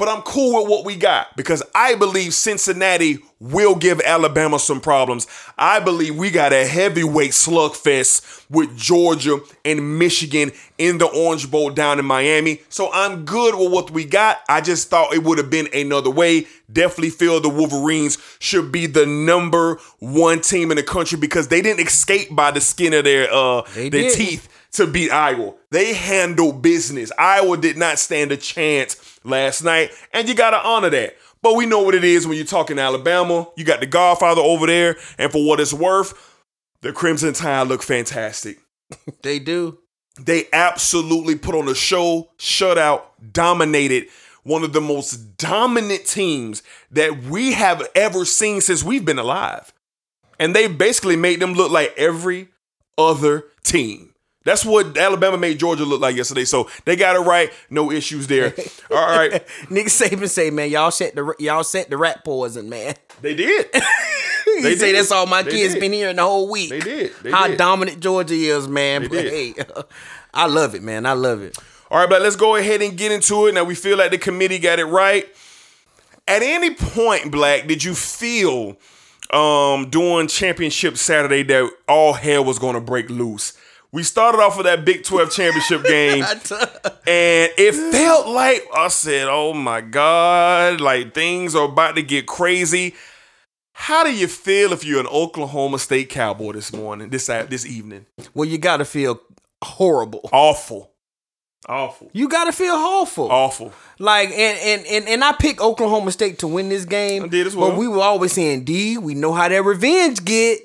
But 0.00 0.08
I'm 0.08 0.22
cool 0.22 0.62
with 0.62 0.70
what 0.70 0.86
we 0.86 0.96
got 0.96 1.36
because 1.36 1.62
I 1.74 1.94
believe 1.94 2.32
Cincinnati 2.32 3.18
will 3.38 3.74
give 3.74 4.00
Alabama 4.00 4.58
some 4.58 4.80
problems. 4.80 5.26
I 5.58 5.78
believe 5.78 6.16
we 6.16 6.30
got 6.30 6.54
a 6.54 6.64
heavyweight 6.66 7.32
slugfest 7.32 8.46
with 8.48 8.74
Georgia 8.78 9.40
and 9.62 9.98
Michigan 9.98 10.52
in 10.78 10.96
the 10.96 11.04
Orange 11.04 11.50
Bowl 11.50 11.68
down 11.68 11.98
in 11.98 12.06
Miami. 12.06 12.62
So 12.70 12.90
I'm 12.94 13.26
good 13.26 13.54
with 13.54 13.70
what 13.70 13.90
we 13.90 14.06
got. 14.06 14.38
I 14.48 14.62
just 14.62 14.88
thought 14.88 15.12
it 15.12 15.22
would 15.22 15.36
have 15.36 15.50
been 15.50 15.68
another 15.74 16.10
way. 16.10 16.46
Definitely 16.72 17.10
feel 17.10 17.38
the 17.38 17.50
Wolverines 17.50 18.16
should 18.38 18.72
be 18.72 18.86
the 18.86 19.04
number 19.04 19.78
one 19.98 20.40
team 20.40 20.70
in 20.70 20.78
the 20.78 20.82
country 20.82 21.18
because 21.18 21.48
they 21.48 21.60
didn't 21.60 21.86
escape 21.86 22.34
by 22.34 22.50
the 22.52 22.62
skin 22.62 22.94
of 22.94 23.04
their 23.04 23.30
uh 23.30 23.62
They 23.74 23.90
their 23.90 24.02
didn't. 24.04 24.16
teeth 24.16 24.48
to 24.72 24.86
beat 24.86 25.10
Iowa. 25.10 25.54
They 25.70 25.92
handled 25.92 26.62
business. 26.62 27.12
Iowa 27.18 27.56
did 27.58 27.76
not 27.76 27.98
stand 27.98 28.32
a 28.32 28.36
chance 28.36 28.94
last 29.24 29.62
night, 29.62 29.92
and 30.12 30.28
you 30.28 30.34
gotta 30.34 30.58
honor 30.58 30.90
that. 30.90 31.16
But 31.42 31.56
we 31.56 31.66
know 31.66 31.80
what 31.80 31.94
it 31.94 32.04
is 32.04 32.26
when 32.26 32.36
you're 32.36 32.46
talking 32.46 32.78
Alabama. 32.78 33.48
You 33.56 33.64
got 33.64 33.80
the 33.80 33.86
Godfather 33.86 34.42
over 34.42 34.66
there, 34.66 34.96
and 35.18 35.32
for 35.32 35.44
what 35.46 35.60
it's 35.60 35.72
worth, 35.72 36.14
the 36.82 36.92
Crimson 36.92 37.32
Tide 37.32 37.66
look 37.68 37.82
fantastic. 37.82 38.58
They 39.22 39.38
do. 39.38 39.78
They 40.18 40.46
absolutely 40.52 41.36
put 41.36 41.54
on 41.54 41.68
a 41.68 41.74
show, 41.74 42.30
shut 42.38 42.76
out, 42.76 43.12
dominated 43.32 44.08
one 44.42 44.64
of 44.64 44.72
the 44.72 44.80
most 44.80 45.36
dominant 45.36 46.06
teams 46.06 46.62
that 46.90 47.22
we 47.24 47.52
have 47.52 47.86
ever 47.94 48.24
seen 48.24 48.60
since 48.60 48.82
we've 48.82 49.04
been 49.04 49.18
alive. 49.18 49.72
And 50.38 50.56
they 50.56 50.66
basically 50.66 51.16
made 51.16 51.40
them 51.40 51.52
look 51.52 51.70
like 51.70 51.94
every 51.96 52.48
other 52.96 53.44
team. 53.62 54.09
That's 54.44 54.64
what 54.64 54.96
Alabama 54.96 55.36
made 55.36 55.58
Georgia 55.58 55.84
look 55.84 56.00
like 56.00 56.16
yesterday. 56.16 56.44
So 56.46 56.70
they 56.86 56.96
got 56.96 57.14
it 57.16 57.20
right. 57.20 57.52
No 57.68 57.90
issues 57.90 58.26
there. 58.26 58.54
All 58.90 58.96
right. 58.96 59.32
Nick 59.70 59.86
Saban 59.88 60.28
say, 60.28 60.50
man, 60.50 60.70
y'all 60.70 60.90
set 60.90 61.14
the 61.14 61.34
y'all 61.38 61.62
set 61.64 61.90
the 61.90 61.98
rat 61.98 62.24
poison, 62.24 62.68
man. 62.68 62.94
They 63.20 63.34
did. 63.34 63.66
He 64.46 64.62
They 64.62 64.74
say 64.74 64.86
did. 64.92 64.96
that's 64.98 65.12
all 65.12 65.26
my 65.26 65.42
They 65.42 65.50
kids 65.52 65.74
did. 65.74 65.80
been 65.80 65.92
hearing 65.92 66.16
the 66.16 66.22
whole 66.22 66.50
week. 66.50 66.70
They 66.70 66.80
did. 66.80 67.12
They 67.22 67.30
How 67.30 67.46
did. 67.46 67.58
dominant 67.58 68.00
Georgia 68.00 68.34
is, 68.34 68.66
man. 68.66 69.02
They 69.02 69.08
but 69.08 69.14
did. 69.22 69.56
hey, 69.56 69.64
I 70.34 70.46
love 70.46 70.74
it, 70.74 70.82
man. 70.82 71.04
I 71.06 71.12
love 71.12 71.42
it. 71.42 71.56
All 71.90 71.98
right, 72.00 72.08
but 72.08 72.20
let's 72.22 72.36
go 72.36 72.56
ahead 72.56 72.80
and 72.82 72.96
get 72.96 73.12
into 73.12 73.46
it. 73.46 73.54
Now 73.54 73.64
we 73.64 73.74
feel 73.74 73.96
like 73.98 74.10
the 74.10 74.18
committee 74.18 74.58
got 74.58 74.78
it 74.78 74.86
right. 74.86 75.28
At 76.26 76.42
any 76.42 76.74
point, 76.74 77.30
Black, 77.30 77.66
did 77.68 77.84
you 77.84 77.94
feel 77.94 78.76
um 79.30 79.88
during 79.90 80.26
championship 80.26 80.96
Saturday 80.96 81.42
that 81.44 81.70
all 81.86 82.14
hell 82.14 82.42
was 82.44 82.58
gonna 82.58 82.80
break 82.80 83.08
loose? 83.10 83.52
We 83.92 84.04
started 84.04 84.38
off 84.38 84.56
with 84.56 84.66
that 84.66 84.84
Big 84.84 85.02
12 85.02 85.32
championship 85.32 85.84
game, 85.84 86.22
and 86.24 87.50
it 87.58 87.74
felt 87.92 88.28
like 88.28 88.64
I 88.72 88.86
said, 88.88 89.26
Oh 89.28 89.52
my 89.52 89.80
God, 89.80 90.80
like 90.80 91.12
things 91.12 91.56
are 91.56 91.64
about 91.64 91.96
to 91.96 92.02
get 92.02 92.26
crazy. 92.26 92.94
How 93.72 94.04
do 94.04 94.14
you 94.14 94.28
feel 94.28 94.72
if 94.72 94.84
you're 94.84 95.00
an 95.00 95.06
Oklahoma 95.06 95.78
State 95.78 96.10
Cowboy 96.10 96.52
this 96.52 96.72
morning, 96.72 97.08
this 97.08 97.26
this 97.26 97.66
evening? 97.66 98.06
Well, 98.34 98.48
you 98.48 98.58
gotta 98.58 98.84
feel 98.84 99.20
horrible. 99.64 100.28
Awful. 100.32 100.90
Awful. 101.68 102.10
You 102.12 102.28
gotta 102.28 102.52
feel 102.52 102.74
awful. 102.74 103.30
Awful. 103.30 103.72
Like 103.98 104.30
and 104.30 104.58
and 104.58 104.86
and, 104.86 105.08
and 105.08 105.24
I 105.24 105.32
picked 105.32 105.60
Oklahoma 105.60 106.12
State 106.12 106.38
to 106.40 106.46
win 106.46 106.68
this 106.68 106.84
game. 106.84 107.24
I 107.24 107.28
did 107.28 107.46
as 107.46 107.56
well. 107.56 107.70
But 107.70 107.78
we 107.78 107.88
were 107.88 108.00
always 108.00 108.32
saying, 108.32 108.64
D, 108.64 108.98
we 108.98 109.14
know 109.14 109.32
how 109.32 109.48
that 109.48 109.62
revenge 109.62 110.24
get. 110.24 110.60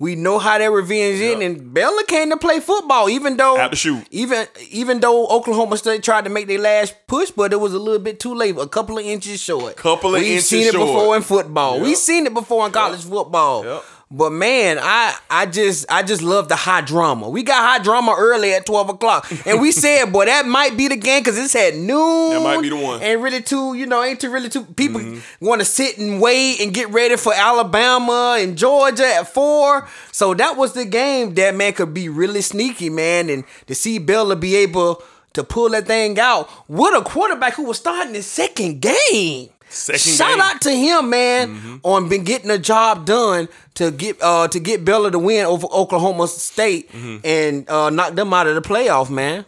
We 0.00 0.14
know 0.14 0.38
how 0.38 0.58
that 0.58 0.70
revenge 0.70 1.18
get. 1.18 1.42
And 1.42 1.74
Baylor 1.74 2.04
came 2.04 2.30
to 2.30 2.36
play 2.36 2.60
football, 2.60 3.08
even 3.10 3.36
though 3.36 3.58
Out 3.58 3.70
the 3.70 3.76
shoot. 3.76 4.06
Even 4.12 4.46
even 4.70 5.00
though 5.00 5.26
Oklahoma 5.26 5.76
State 5.76 6.02
tried 6.04 6.24
to 6.24 6.30
make 6.30 6.46
their 6.46 6.60
last 6.60 6.94
push, 7.08 7.30
but 7.32 7.52
it 7.52 7.60
was 7.60 7.74
a 7.74 7.78
little 7.78 7.98
bit 7.98 8.20
too 8.20 8.34
late, 8.34 8.56
a 8.56 8.68
couple 8.68 8.98
of 8.98 9.04
inches 9.04 9.40
short. 9.40 9.76
Couple 9.76 10.14
of 10.14 10.20
We've 10.20 10.30
inches 10.30 10.46
seen 10.48 10.66
it 10.68 10.72
short. 10.72 10.86
before 10.86 11.16
in 11.16 11.22
football. 11.22 11.74
Yep. 11.78 11.82
We've 11.82 11.96
seen 11.96 12.26
it 12.26 12.34
before 12.34 12.64
in 12.66 12.72
college 12.72 13.02
football. 13.02 13.82
But 14.10 14.30
man, 14.32 14.78
I 14.80 15.14
I 15.28 15.44
just 15.44 15.84
I 15.90 16.02
just 16.02 16.22
love 16.22 16.48
the 16.48 16.56
high 16.56 16.80
drama. 16.80 17.28
We 17.28 17.42
got 17.42 17.56
high 17.62 17.82
drama 17.82 18.14
early 18.16 18.54
at 18.54 18.64
twelve 18.64 18.88
o'clock, 18.88 19.30
and 19.44 19.60
we 19.60 19.70
said, 19.84 20.06
boy, 20.06 20.24
that 20.24 20.46
might 20.46 20.78
be 20.78 20.88
the 20.88 20.96
game 20.96 21.20
because 21.22 21.36
it's 21.38 21.54
at 21.54 21.74
noon. 21.74 22.30
That 22.30 22.42
might 22.42 22.62
be 22.62 22.70
the 22.70 22.76
one. 22.76 23.02
Ain't 23.02 23.20
really 23.20 23.42
too, 23.42 23.74
you 23.74 23.84
know, 23.84 24.02
ain't 24.02 24.18
too 24.20 24.30
really 24.30 24.48
too. 24.48 24.64
People 24.64 25.02
Mm-hmm. 25.02 25.44
want 25.46 25.60
to 25.60 25.64
sit 25.66 25.98
and 25.98 26.22
wait 26.22 26.58
and 26.60 26.72
get 26.72 26.88
ready 26.88 27.16
for 27.16 27.34
Alabama 27.34 28.38
and 28.40 28.56
Georgia 28.56 29.06
at 29.06 29.28
four. 29.28 29.86
So 30.10 30.32
that 30.34 30.56
was 30.56 30.72
the 30.72 30.86
game 30.86 31.34
that 31.34 31.54
man 31.54 31.74
could 31.74 31.92
be 31.92 32.08
really 32.08 32.40
sneaky, 32.40 32.88
man, 32.88 33.28
and 33.28 33.44
to 33.66 33.74
see 33.74 33.98
Baylor 33.98 34.36
be 34.36 34.56
able 34.56 35.02
to 35.34 35.44
pull 35.44 35.68
that 35.70 35.86
thing 35.86 36.18
out 36.18 36.48
with 36.66 36.94
a 36.96 37.02
quarterback 37.02 37.54
who 37.54 37.64
was 37.64 37.76
starting 37.76 38.14
his 38.14 38.26
second 38.26 38.80
game. 38.80 39.50
Second 39.70 40.12
Shout 40.14 40.30
game. 40.30 40.40
out 40.40 40.60
to 40.62 40.70
him, 40.70 41.10
man, 41.10 41.80
on 41.82 42.08
been 42.08 42.24
getting 42.24 42.48
the 42.48 42.58
job 42.58 43.04
done 43.04 43.48
to 43.74 43.90
get 43.90 44.16
uh 44.22 44.48
to 44.48 44.58
get 44.58 44.84
Baylor 44.84 45.10
to 45.10 45.18
win 45.18 45.46
over 45.46 45.66
Oklahoma 45.72 46.26
State 46.28 46.90
and 47.24 47.68
uh 47.68 47.90
knock 47.90 48.14
them 48.14 48.32
out 48.32 48.46
of 48.46 48.54
the 48.54 48.62
playoff, 48.62 49.10
man. 49.10 49.44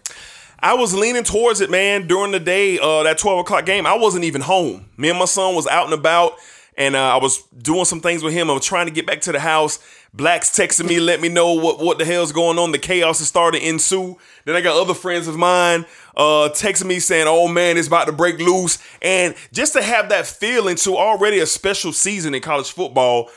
I 0.63 0.75
was 0.75 0.95
leaning 0.95 1.25
towards 1.25 1.63
it, 1.63 1.71
man, 1.71 2.07
during 2.07 2.33
the 2.33 2.41
day, 2.41 2.79
uh, 2.79 3.03
that 3.05 3.17
12 3.17 3.39
o'clock 3.41 3.65
game. 3.65 3.87
I 3.87 3.97
wasn't 3.97 4.25
even 4.25 4.43
home. 4.43 4.85
Me 4.99 5.09
and 5.09 5.19
my 5.19 5.25
son 5.25 5.55
was 5.55 5.67
out 5.67 5.87
and 5.87 5.95
about, 5.95 6.35
and 6.77 6.95
uh, 6.95 7.15
I 7.15 7.17
was 7.17 7.43
doing 7.63 7.87
some 7.87 8.03
things 8.03 8.23
with 8.23 8.35
him. 8.35 8.51
I 8.51 8.53
was 8.53 8.67
trying 8.67 8.85
to 8.87 8.93
get 8.93 9.07
back 9.07 9.23
to 9.23 9.33
the 9.33 9.41
house. 9.41 9.79
Black's 10.13 10.51
texting 10.51 10.87
me, 10.87 11.01
let 11.01 11.21
me 11.23 11.31
know 11.31 11.55
what, 11.55 11.79
what 11.79 11.97
the 11.97 12.05
hell's 12.05 12.33
going 12.33 12.59
on. 12.59 12.73
The 12.73 12.79
chaos 12.79 13.21
is 13.23 13.29
starting 13.29 13.61
to 13.63 13.67
ensue. 13.67 14.19
Then 14.45 14.55
I 14.55 14.61
got 14.61 14.77
other 14.79 14.93
friends 14.93 15.29
of 15.29 15.37
mine 15.37 15.87
uh, 16.17 16.51
texting 16.53 16.87
me 16.87 16.99
saying, 16.99 17.27
oh 17.29 17.49
man, 17.49 17.77
it's 17.77 17.89
about 17.89 18.07
to 18.07 18.13
break 18.13 18.39
loose. 18.39 18.79
And 19.03 19.35
just 19.53 19.73
to 19.75 19.83
have 19.83 20.09
that 20.11 20.27
feeling 20.27 20.77
to 20.77 20.97
already 20.97 21.39
a 21.39 21.47
special 21.47 21.93
season 21.93 22.35
in 22.35 22.43
college 22.43 22.71
football, 22.71 23.31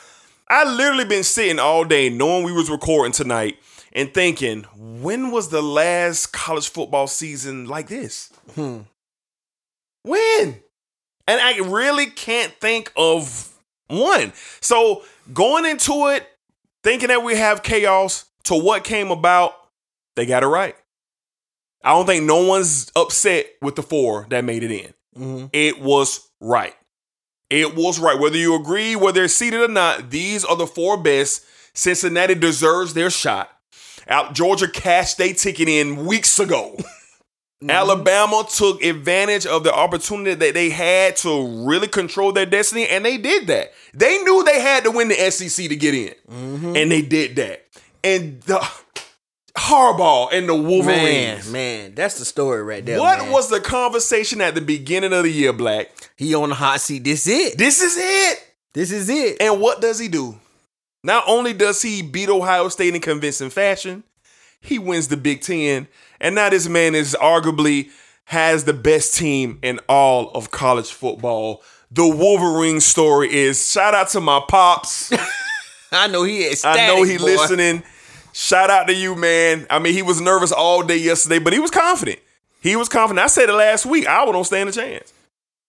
I 0.49 0.65
literally 0.65 1.05
been 1.05 1.23
sitting 1.23 1.59
all 1.59 1.83
day 1.83 2.09
knowing 2.09 2.43
we 2.43 2.51
was 2.51 2.69
recording 2.69 3.11
tonight 3.11 3.57
and 3.93 4.13
thinking, 4.13 4.63
when 4.75 5.31
was 5.31 5.49
the 5.49 5.61
last 5.61 6.33
college 6.33 6.69
football 6.69 7.07
season 7.07 7.65
like 7.65 7.87
this? 7.87 8.31
Hmm. 8.55 8.79
When? 10.03 10.59
And 11.27 11.39
I 11.39 11.57
really 11.59 12.07
can't 12.07 12.51
think 12.59 12.91
of 12.97 13.53
one. 13.87 14.33
So 14.59 15.03
going 15.33 15.65
into 15.65 16.07
it, 16.07 16.27
thinking 16.83 17.07
that 17.07 17.23
we 17.23 17.35
have 17.35 17.63
chaos 17.63 18.25
to 18.43 18.55
what 18.55 18.83
came 18.83 19.11
about, 19.11 19.53
they 20.15 20.25
got 20.25 20.43
it 20.43 20.47
right. 20.47 20.75
I 21.83 21.91
don't 21.91 22.05
think 22.05 22.25
no 22.25 22.45
one's 22.45 22.91
upset 22.95 23.47
with 23.61 23.75
the 23.75 23.83
four 23.83 24.25
that 24.29 24.43
made 24.43 24.63
it 24.63 24.71
in. 24.71 24.93
Mm-hmm. 25.17 25.45
It 25.51 25.81
was 25.81 26.29
right. 26.39 26.75
It 27.49 27.75
was 27.75 27.99
right. 27.99 28.19
Whether 28.19 28.37
you 28.37 28.55
agree, 28.59 28.95
whether 28.95 29.23
it's 29.25 29.33
seated 29.33 29.61
or 29.61 29.67
not, 29.67 30.09
these 30.09 30.43
are 30.45 30.55
the 30.55 30.67
four 30.67 30.97
best. 30.97 31.45
Cincinnati 31.73 32.35
deserves 32.35 32.93
their 32.93 33.09
shot. 33.09 33.49
Out 34.07 34.33
Georgia 34.33 34.67
cashed 34.67 35.17
their 35.17 35.33
ticket 35.33 35.67
in 35.67 36.05
weeks 36.05 36.39
ago. 36.39 36.77
Mm-hmm. 37.63 37.69
Alabama 37.69 38.43
took 38.49 38.83
advantage 38.83 39.45
of 39.45 39.63
the 39.63 39.73
opportunity 39.73 40.33
that 40.33 40.53
they 40.53 40.69
had 40.69 41.15
to 41.17 41.65
really 41.65 41.87
control 41.87 42.33
their 42.33 42.45
destiny, 42.45 42.85
and 42.89 43.05
they 43.05 43.17
did 43.17 43.47
that. 43.47 43.71
They 43.93 44.17
knew 44.17 44.43
they 44.43 44.59
had 44.59 44.83
to 44.83 44.91
win 44.91 45.07
the 45.07 45.31
SEC 45.31 45.69
to 45.69 45.75
get 45.77 45.93
in, 45.93 46.13
mm-hmm. 46.29 46.75
and 46.75 46.91
they 46.91 47.01
did 47.01 47.37
that. 47.37 47.65
And 48.03 48.41
the 48.41 48.61
Harbaugh 49.57 50.29
and 50.31 50.49
the 50.49 50.55
Wolverines. 50.55 51.45
Man, 51.45 51.51
man, 51.51 51.95
that's 51.95 52.17
the 52.17 52.25
story 52.25 52.63
right 52.63 52.85
there. 52.85 52.99
what 52.99 53.19
man. 53.19 53.31
was 53.31 53.49
the 53.49 53.59
conversation 53.59 54.41
at 54.41 54.55
the 54.55 54.61
beginning 54.61 55.13
of 55.13 55.23
the 55.23 55.29
year, 55.29 55.53
Black? 55.53 55.89
he 56.15 56.33
on 56.33 56.49
the 56.49 56.55
hot 56.55 56.81
seat? 56.81 57.03
This 57.03 57.27
is 57.27 57.51
it. 57.53 57.57
This 57.57 57.81
is 57.81 57.95
it. 57.97 58.43
This 58.73 58.91
is 58.91 59.09
it. 59.09 59.41
And 59.41 59.61
what 59.61 59.81
does 59.81 59.99
he 59.99 60.07
do? 60.07 60.39
Not 61.03 61.25
only 61.27 61.53
does 61.53 61.81
he 61.81 62.01
beat 62.01 62.29
Ohio 62.29 62.69
State 62.69 62.95
in 62.95 63.01
convincing 63.01 63.49
fashion, 63.49 64.03
he 64.61 64.79
wins 64.79 65.09
the 65.09 65.17
Big 65.17 65.41
Ten. 65.41 65.87
And 66.19 66.35
now 66.35 66.49
this 66.49 66.67
man 66.67 66.95
is 66.95 67.15
arguably 67.19 67.89
has 68.25 68.63
the 68.63 68.73
best 68.73 69.15
team 69.15 69.59
in 69.61 69.79
all 69.89 70.31
of 70.31 70.49
college 70.49 70.91
football. 70.91 71.61
The 71.91 72.07
Wolverine 72.07 72.79
story 72.79 73.31
is 73.31 73.69
shout 73.69 73.93
out 73.93 74.07
to 74.09 74.21
my 74.21 74.41
pops. 74.47 75.11
I 75.91 76.07
know 76.07 76.23
he 76.23 76.43
is. 76.43 76.65
I 76.65 76.87
know 76.87 77.03
he 77.03 77.17
listening. 77.17 77.83
Shout 78.33 78.69
out 78.69 78.87
to 78.87 78.93
you, 78.93 79.15
man. 79.15 79.65
I 79.69 79.79
mean, 79.79 79.93
he 79.93 80.01
was 80.01 80.19
nervous 80.19 80.51
all 80.51 80.83
day 80.83 80.97
yesterday, 80.97 81.39
but 81.39 81.53
he 81.53 81.59
was 81.59 81.71
confident. 81.71 82.19
He 82.61 82.75
was 82.75 82.89
confident. 82.89 83.23
I 83.23 83.27
said 83.27 83.47
it 83.49 83.53
last 83.53 83.85
week. 83.85 84.07
I 84.07 84.25
don't 84.25 84.43
stand 84.43 84.69
a 84.69 84.71
chance. 84.71 85.13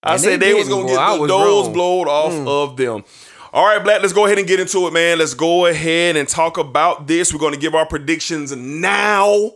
I 0.03 0.13
And 0.13 0.21
said 0.21 0.41
they 0.41 0.53
they, 0.53 0.55
was 0.55 0.69
gonna 0.69 0.83
boy. 0.87 0.95
get 0.97 1.21
the 1.23 1.27
doors. 1.29 1.69
Mm. 1.69 1.73
blowed 1.75 2.09
off 2.09 2.33
of 2.47 2.77
them. 2.77 3.05
All 3.53 3.65
right, 3.65 3.83
Black, 3.83 4.01
let's 4.01 4.13
go 4.13 4.27
ahead 4.27 4.39
and 4.39 4.49
get 4.49 4.59
into 4.61 4.87
it, 4.89 4.93
man. 4.93 5.19
Let's 5.19 5.35
go 5.35 5.67
ahead 5.67 6.17
and 6.17 6.27
talk 6.29 6.59
about 6.59 7.07
this. 7.07 7.33
We're 7.33 7.39
going 7.39 7.55
to 7.55 7.59
give 7.61 7.75
our 7.75 7.87
predictions 7.87 8.51
now. 8.57 9.53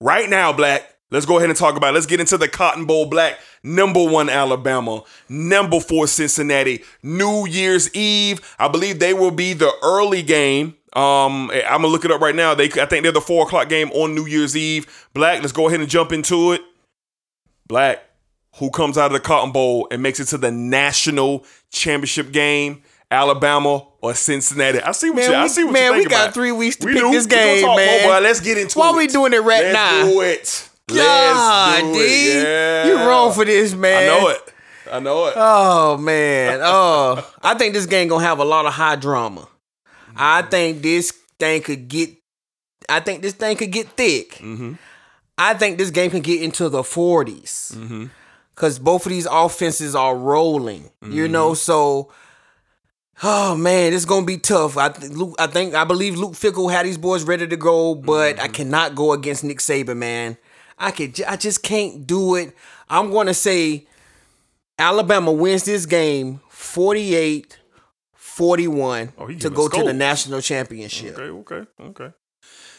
Right 0.00 0.28
now, 0.28 0.52
Black. 0.52 0.94
Let's 1.10 1.26
go 1.26 1.38
ahead 1.38 1.48
and 1.50 1.58
talk 1.58 1.76
about 1.76 1.88
it. 1.88 1.94
Let's 1.94 2.06
get 2.06 2.20
into 2.20 2.36
the 2.38 2.48
Cotton 2.48 2.84
Bowl, 2.84 3.06
Black. 3.06 3.38
Number 3.62 4.04
one, 4.04 4.28
Alabama. 4.28 5.02
Number 5.28 5.80
four, 5.80 6.06
Cincinnati. 6.06 6.84
New 7.02 7.46
Year's 7.46 7.92
Eve. 7.94 8.40
I 8.58 8.68
believe 8.68 8.98
they 9.00 9.14
will 9.14 9.30
be 9.32 9.52
the 9.54 9.72
early 9.82 10.22
game. 10.22 10.76
Um, 10.94 11.50
I'm 11.52 11.82
gonna 11.82 11.86
look 11.88 12.04
it 12.04 12.10
up 12.10 12.20
right 12.20 12.34
now. 12.34 12.54
They, 12.54 12.64
I 12.64 12.86
think 12.86 13.04
they're 13.04 13.12
the 13.12 13.20
four 13.20 13.46
o'clock 13.46 13.68
game 13.68 13.90
on 13.92 14.14
New 14.14 14.26
Year's 14.26 14.56
Eve. 14.56 15.08
Black, 15.14 15.40
let's 15.40 15.52
go 15.52 15.68
ahead 15.68 15.80
and 15.80 15.88
jump 15.88 16.10
into 16.12 16.52
it. 16.52 16.62
Black, 17.68 18.02
who 18.56 18.70
comes 18.70 18.98
out 18.98 19.06
of 19.06 19.12
the 19.12 19.20
Cotton 19.20 19.52
Bowl 19.52 19.86
and 19.90 20.02
makes 20.02 20.18
it 20.18 20.26
to 20.26 20.38
the 20.38 20.50
national 20.50 21.44
championship 21.70 22.32
game? 22.32 22.82
Alabama 23.12 23.86
or 24.02 24.14
Cincinnati? 24.14 24.80
I 24.80 24.92
see 24.92 25.10
what 25.10 25.16
Man, 25.16 25.30
you. 25.30 25.36
I 25.36 25.46
see 25.48 25.64
what 25.64 25.72
man, 25.72 25.92
you 25.94 25.98
we 25.98 26.04
got 26.06 26.26
about. 26.26 26.34
three 26.34 26.52
weeks 26.52 26.76
to 26.76 26.86
We 26.86 26.92
pick 26.92 27.02
do. 27.02 27.10
this 27.10 27.26
game, 27.26 27.66
man. 27.66 28.02
more, 28.02 28.12
but 28.12 28.22
let's 28.22 28.38
get 28.40 28.56
into 28.56 28.78
Why 28.78 28.90
it. 28.90 28.96
we 28.96 29.06
doing 29.08 29.32
it 29.32 29.40
right 29.42 29.64
Let's 29.64 29.74
now? 29.74 30.04
Do 30.04 30.20
it. 30.20 30.68
God, 30.88 31.82
Let's 31.84 31.86
do 31.88 31.92
D, 31.94 31.98
it. 32.38 32.42
Yeah. 32.44 32.86
you 32.86 32.94
wrong 33.08 33.32
for 33.32 33.44
this, 33.44 33.74
man. 33.74 34.02
I 34.02 34.06
know 34.06 34.28
it. 34.28 34.54
I 34.92 34.98
know 35.00 35.26
it. 35.26 35.34
Oh 35.36 35.96
man. 35.96 36.60
Oh, 36.62 37.28
I 37.42 37.54
think 37.54 37.74
this 37.74 37.86
game 37.86 38.06
gonna 38.08 38.24
have 38.24 38.38
a 38.40 38.44
lot 38.44 38.66
of 38.66 38.72
high 38.74 38.96
drama. 38.96 39.48
I 40.16 40.42
think 40.42 40.82
this 40.82 41.10
thing 41.38 41.62
could 41.62 41.88
get. 41.88 42.10
I 42.88 43.00
think 43.00 43.22
this 43.22 43.34
thing 43.34 43.56
could 43.56 43.70
get 43.70 43.88
thick. 43.90 44.32
Mm-hmm. 44.36 44.72
I 45.38 45.54
think 45.54 45.78
this 45.78 45.90
game 45.90 46.10
can 46.10 46.20
get 46.20 46.42
into 46.42 46.68
the 46.68 46.82
40s 46.82 47.74
Mm-hmm. 47.74 48.06
because 48.54 48.78
both 48.78 49.06
of 49.06 49.10
these 49.10 49.26
offenses 49.30 49.94
are 49.94 50.16
rolling. 50.16 50.90
You 51.02 51.24
Mm-hmm. 51.24 51.32
know, 51.32 51.54
so. 51.54 52.10
Oh 53.22 53.54
man, 53.54 53.92
it's 53.92 54.06
gonna 54.06 54.24
be 54.24 54.38
tough. 54.38 54.78
I 54.78 54.88
th- 54.88 55.12
Luke, 55.12 55.34
I 55.38 55.46
think 55.46 55.74
I 55.74 55.84
believe 55.84 56.16
Luke 56.16 56.32
Fickell 56.32 56.72
had 56.72 56.86
these 56.86 56.96
boys 56.96 57.24
ready 57.24 57.46
to 57.46 57.56
go, 57.56 57.94
but 57.94 58.36
Mm-hmm. 58.36 58.44
I 58.44 58.48
cannot 58.48 58.94
go 58.94 59.12
against 59.12 59.44
Nick 59.44 59.58
Saban, 59.58 59.98
man. 59.98 60.38
I 60.78 60.90
could, 60.90 61.14
j- 61.16 61.24
I 61.24 61.36
just 61.36 61.62
can't 61.62 62.06
do 62.06 62.34
it. 62.36 62.56
I'm 62.88 63.10
gonna 63.12 63.34
say 63.34 63.86
Alabama 64.78 65.32
wins 65.32 65.64
this 65.64 65.84
game 65.84 66.40
48 66.48 67.58
41 68.40 69.12
Oh, 69.18 69.26
to 69.28 69.50
go 69.50 69.68
to 69.68 69.82
the 69.84 69.92
national 69.92 70.40
championship. 70.40 71.18
Okay, 71.18 71.54
okay, 71.54 71.70
okay. 71.80 72.10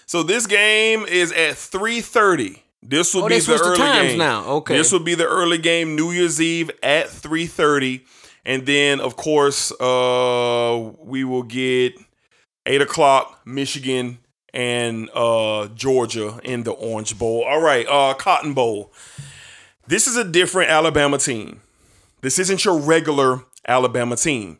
So 0.07 0.24
this 0.24 0.47
game 0.47 1.05
is 1.05 1.32
at 1.32 1.53
3:30. 1.55 2.64
This 2.82 3.14
will 3.14 3.26
Oh, 3.26 3.30
be 3.30 3.38
the 3.38 3.53
the 3.53 3.62
early 3.64 3.78
times 3.78 4.09
game. 4.09 4.18
now. 4.18 4.43
Okay. 4.45 4.76
This 4.76 4.91
will 4.91 4.99
be 5.12 5.14
the 5.14 5.28
early 5.28 5.59
game, 5.59 5.95
New 5.95 6.12
Year's 6.12 6.41
Eve 6.41 6.72
at 6.82 7.09
3:30. 7.09 8.01
And 8.43 8.66
then 8.66 8.99
of 8.99 9.16
course, 9.16 9.72
uh 9.80 10.91
we 10.99 11.24
will 11.24 11.43
get 11.43 11.93
eight 12.66 12.82
o'clock, 12.82 13.39
Michigan 13.45 14.18
and 14.53 15.09
uh 15.14 15.68
Georgia 15.76 16.39
in 16.43 16.64
the 16.64 16.72
Orange 16.72 17.20
Bowl. 17.20 17.43
All 17.43 17.62
right, 17.62 17.86
uh 17.88 18.16
Cotton 18.16 18.53
Bowl. 18.55 18.91
This 19.88 20.07
is 20.07 20.18
a 20.18 20.24
different 20.24 20.72
Alabama 20.72 21.20
team. 21.20 21.62
This 22.22 22.39
isn't 22.39 22.66
your 22.66 22.80
regular 22.80 23.41
Alabama 23.68 24.16
team 24.16 24.57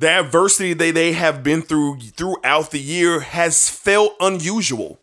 the 0.00 0.08
adversity 0.08 0.72
that 0.72 0.94
they 0.94 1.12
have 1.12 1.42
been 1.42 1.60
through 1.60 2.00
throughout 2.00 2.70
the 2.70 2.80
year 2.80 3.20
has 3.20 3.68
felt 3.68 4.14
unusual. 4.18 4.98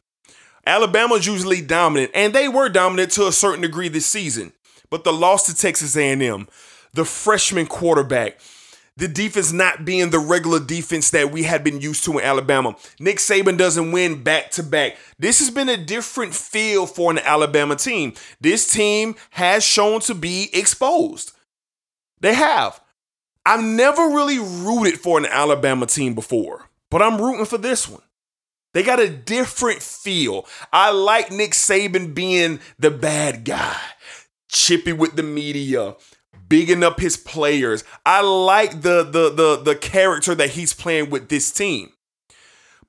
Alabama's 0.66 1.28
usually 1.28 1.62
dominant, 1.62 2.10
and 2.16 2.34
they 2.34 2.50
were 2.50 2.68
dominant 2.68 3.12
to 3.12 3.28
a 3.28 3.32
certain 3.32 3.62
degree 3.62 3.90
this 3.90 4.08
season. 4.08 4.54
But 4.90 5.04
the 5.04 5.14
loss 5.14 5.46
to 5.46 5.56
Texas 5.56 5.96
A&M, 5.96 6.48
the 6.94 7.06
freshman 7.06 7.68
quarterback, 7.68 8.40
the 8.96 9.08
defense 9.08 9.54
not 9.54 9.86
being 9.86 10.10
the 10.10 10.18
regular 10.18 10.60
defense 10.60 11.12
that 11.12 11.32
we 11.32 11.44
had 11.44 11.64
been 11.64 11.80
used 11.80 12.04
to 12.06 12.18
in 12.18 12.26
Alabama. 12.26 12.76
Nick 13.00 13.18
Saban 13.18 13.56
doesn't 13.56 13.92
win 13.92 14.24
back 14.24 14.50
to 14.52 14.64
back. 14.64 14.98
This 15.20 15.38
has 15.38 15.52
been 15.52 15.70
a 15.70 15.78
different 15.78 16.34
feel 16.34 16.88
for 16.88 17.12
an 17.12 17.20
Alabama 17.20 17.76
team. 17.76 18.14
This 18.42 18.68
team 18.68 19.14
has 19.30 19.64
shown 19.64 20.00
to 20.02 20.16
be 20.16 20.50
exposed. 20.54 21.34
They 22.20 22.34
have. 22.34 22.82
I've 23.48 23.64
never 23.64 24.10
really 24.10 24.40
rooted 24.40 25.00
for 25.00 25.18
an 25.18 25.26
Alabama 25.26 25.86
team 25.86 26.14
before, 26.14 26.70
but 26.92 27.02
I'm 27.02 27.22
rooting 27.22 27.46
for 27.46 27.58
this 27.58 27.88
one. 27.88 28.02
They 28.74 28.84
got 28.84 29.00
a 29.00 29.08
different 29.08 29.82
feel. 29.82 30.46
I 30.74 30.92
like 30.92 31.32
Nick 31.32 31.52
Saban 31.52 32.14
being 32.14 32.60
the 32.78 32.92
bad 32.92 33.46
guy, 33.46 33.80
chippy 34.50 34.92
with 34.92 35.16
the 35.16 35.24
media, 35.24 35.96
bigging 36.50 36.84
up 36.84 37.00
his 37.00 37.16
players. 37.16 37.86
I 38.06 38.20
like 38.20 38.82
the 38.82 39.04
the 39.04 39.30
the 39.30 39.62
the 39.64 39.76
character 39.78 40.36
that 40.36 40.50
he's 40.50 40.74
playing 40.74 41.10
with 41.10 41.30
this 41.30 41.50
team. 41.50 41.94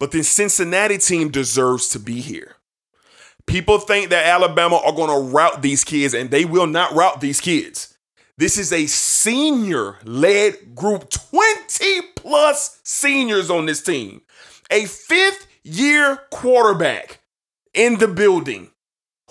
But 0.01 0.11
the 0.11 0.25
Cincinnati 0.25 0.99
team 0.99 1.31
deserves 1.31 1.87
to 1.91 2.01
be 2.01 2.21
here. 2.21 2.57
People 3.47 3.79
think 3.79 4.11
that 4.11 4.27
Alabama 4.27 4.81
are 4.85 4.93
going 4.93 5.09
to 5.09 5.33
route 5.33 5.63
these 5.63 5.85
kids, 5.85 6.15
and 6.15 6.33
they 6.33 6.45
will 6.45 6.67
not 6.67 6.97
route 6.97 7.21
these 7.21 7.41
kids. 7.41 7.95
This 8.39 8.57
is 8.57 8.73
a 8.73 8.87
senior 8.87 9.97
led 10.05 10.77
group, 10.77 11.11
20 11.11 12.03
plus 12.15 12.79
seniors 12.85 13.51
on 13.51 13.67
this 13.67 13.83
team. 13.83 14.23
A 14.71 14.85
fifth 14.85 15.49
year 15.65 16.21
quarterback 16.31 17.19
in 17.75 17.99
the 17.99 18.07
building 18.07 18.71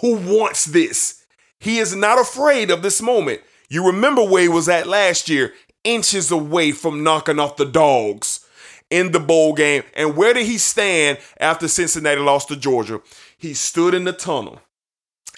who 0.01 0.17
wants 0.17 0.65
this. 0.65 1.23
He 1.57 1.77
is 1.77 1.95
not 1.95 2.19
afraid 2.19 2.69
of 2.69 2.81
this 2.81 3.01
moment. 3.01 3.39
You 3.69 3.87
remember 3.87 4.25
where 4.25 4.41
he 4.41 4.49
was 4.49 4.67
at 4.67 4.87
last 4.87 5.29
year, 5.29 5.53
inches 5.85 6.29
away 6.29 6.73
from 6.73 7.01
knocking 7.01 7.39
off 7.39 7.55
the 7.55 7.65
dogs 7.65 8.45
in 8.89 9.13
the 9.13 9.21
bowl 9.21 9.53
game. 9.53 9.83
And 9.95 10.17
where 10.17 10.33
did 10.33 10.47
he 10.47 10.57
stand 10.57 11.19
after 11.39 11.69
Cincinnati 11.69 12.19
lost 12.19 12.49
to 12.49 12.57
Georgia? 12.57 12.99
He 13.37 13.53
stood 13.53 13.93
in 13.93 14.03
the 14.03 14.11
tunnel 14.11 14.59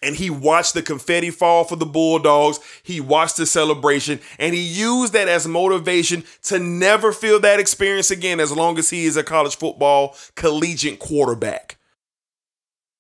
and 0.02 0.16
he 0.16 0.30
watched 0.30 0.74
the 0.74 0.82
confetti 0.82 1.30
fall 1.30 1.64
for 1.64 1.76
the 1.76 1.86
Bulldogs. 1.86 2.60
He 2.84 3.00
watched 3.00 3.38
the 3.38 3.46
celebration 3.46 4.20
and 4.38 4.54
he 4.54 4.62
used 4.62 5.14
that 5.14 5.28
as 5.28 5.48
motivation 5.48 6.24
to 6.44 6.60
never 6.60 7.12
feel 7.12 7.40
that 7.42 7.60
experience 7.60 8.12
again 8.12 8.40
as 8.40 8.52
long 8.52 8.78
as 8.80 8.90
he 8.90 9.06
is 9.06 9.18
a 9.18 9.24
college 9.24 9.58
football 9.58 10.16
collegiate 10.36 11.00
quarterback. 11.00 11.78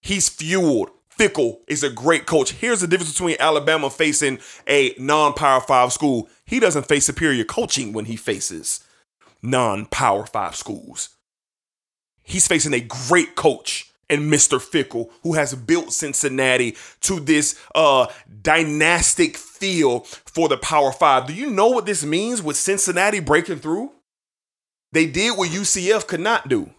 He's 0.01 0.29
fueled. 0.29 0.91
Fickell 1.17 1.57
is 1.67 1.83
a 1.83 1.89
great 1.89 2.25
coach. 2.25 2.51
Here's 2.51 2.79
the 2.79 2.87
difference 2.87 3.11
between 3.11 3.35
Alabama 3.41 3.89
facing 3.89 4.39
a 4.67 4.95
non 4.97 5.33
Power 5.33 5.59
5 5.59 5.91
school. 5.91 6.29
He 6.45 6.61
doesn't 6.61 6.87
face 6.87 7.05
superior 7.05 7.43
coaching 7.43 7.91
when 7.91 8.05
he 8.05 8.15
faces 8.15 8.79
non 9.41 9.85
Power 9.85 10.25
5 10.25 10.55
schools. 10.55 11.09
He's 12.23 12.47
facing 12.47 12.73
a 12.73 12.79
great 12.79 13.35
coach 13.35 13.88
and 14.09 14.31
Mr. 14.31 14.59
Fickell, 14.59 15.09
who 15.23 15.33
has 15.33 15.53
built 15.53 15.93
Cincinnati 15.93 16.75
to 17.01 17.19
this 17.19 17.59
uh, 17.75 18.07
dynastic 18.41 19.37
feel 19.37 20.01
for 20.01 20.47
the 20.49 20.57
Power 20.57 20.91
Five. 20.91 21.27
Do 21.27 21.33
you 21.33 21.49
know 21.49 21.67
what 21.67 21.85
this 21.85 22.03
means 22.03 22.41
with 22.41 22.57
Cincinnati 22.57 23.19
breaking 23.19 23.59
through? 23.59 23.91
They 24.91 25.05
did 25.05 25.37
what 25.37 25.49
UCF 25.49 26.07
could 26.07 26.19
not 26.19 26.49
do. 26.49 26.69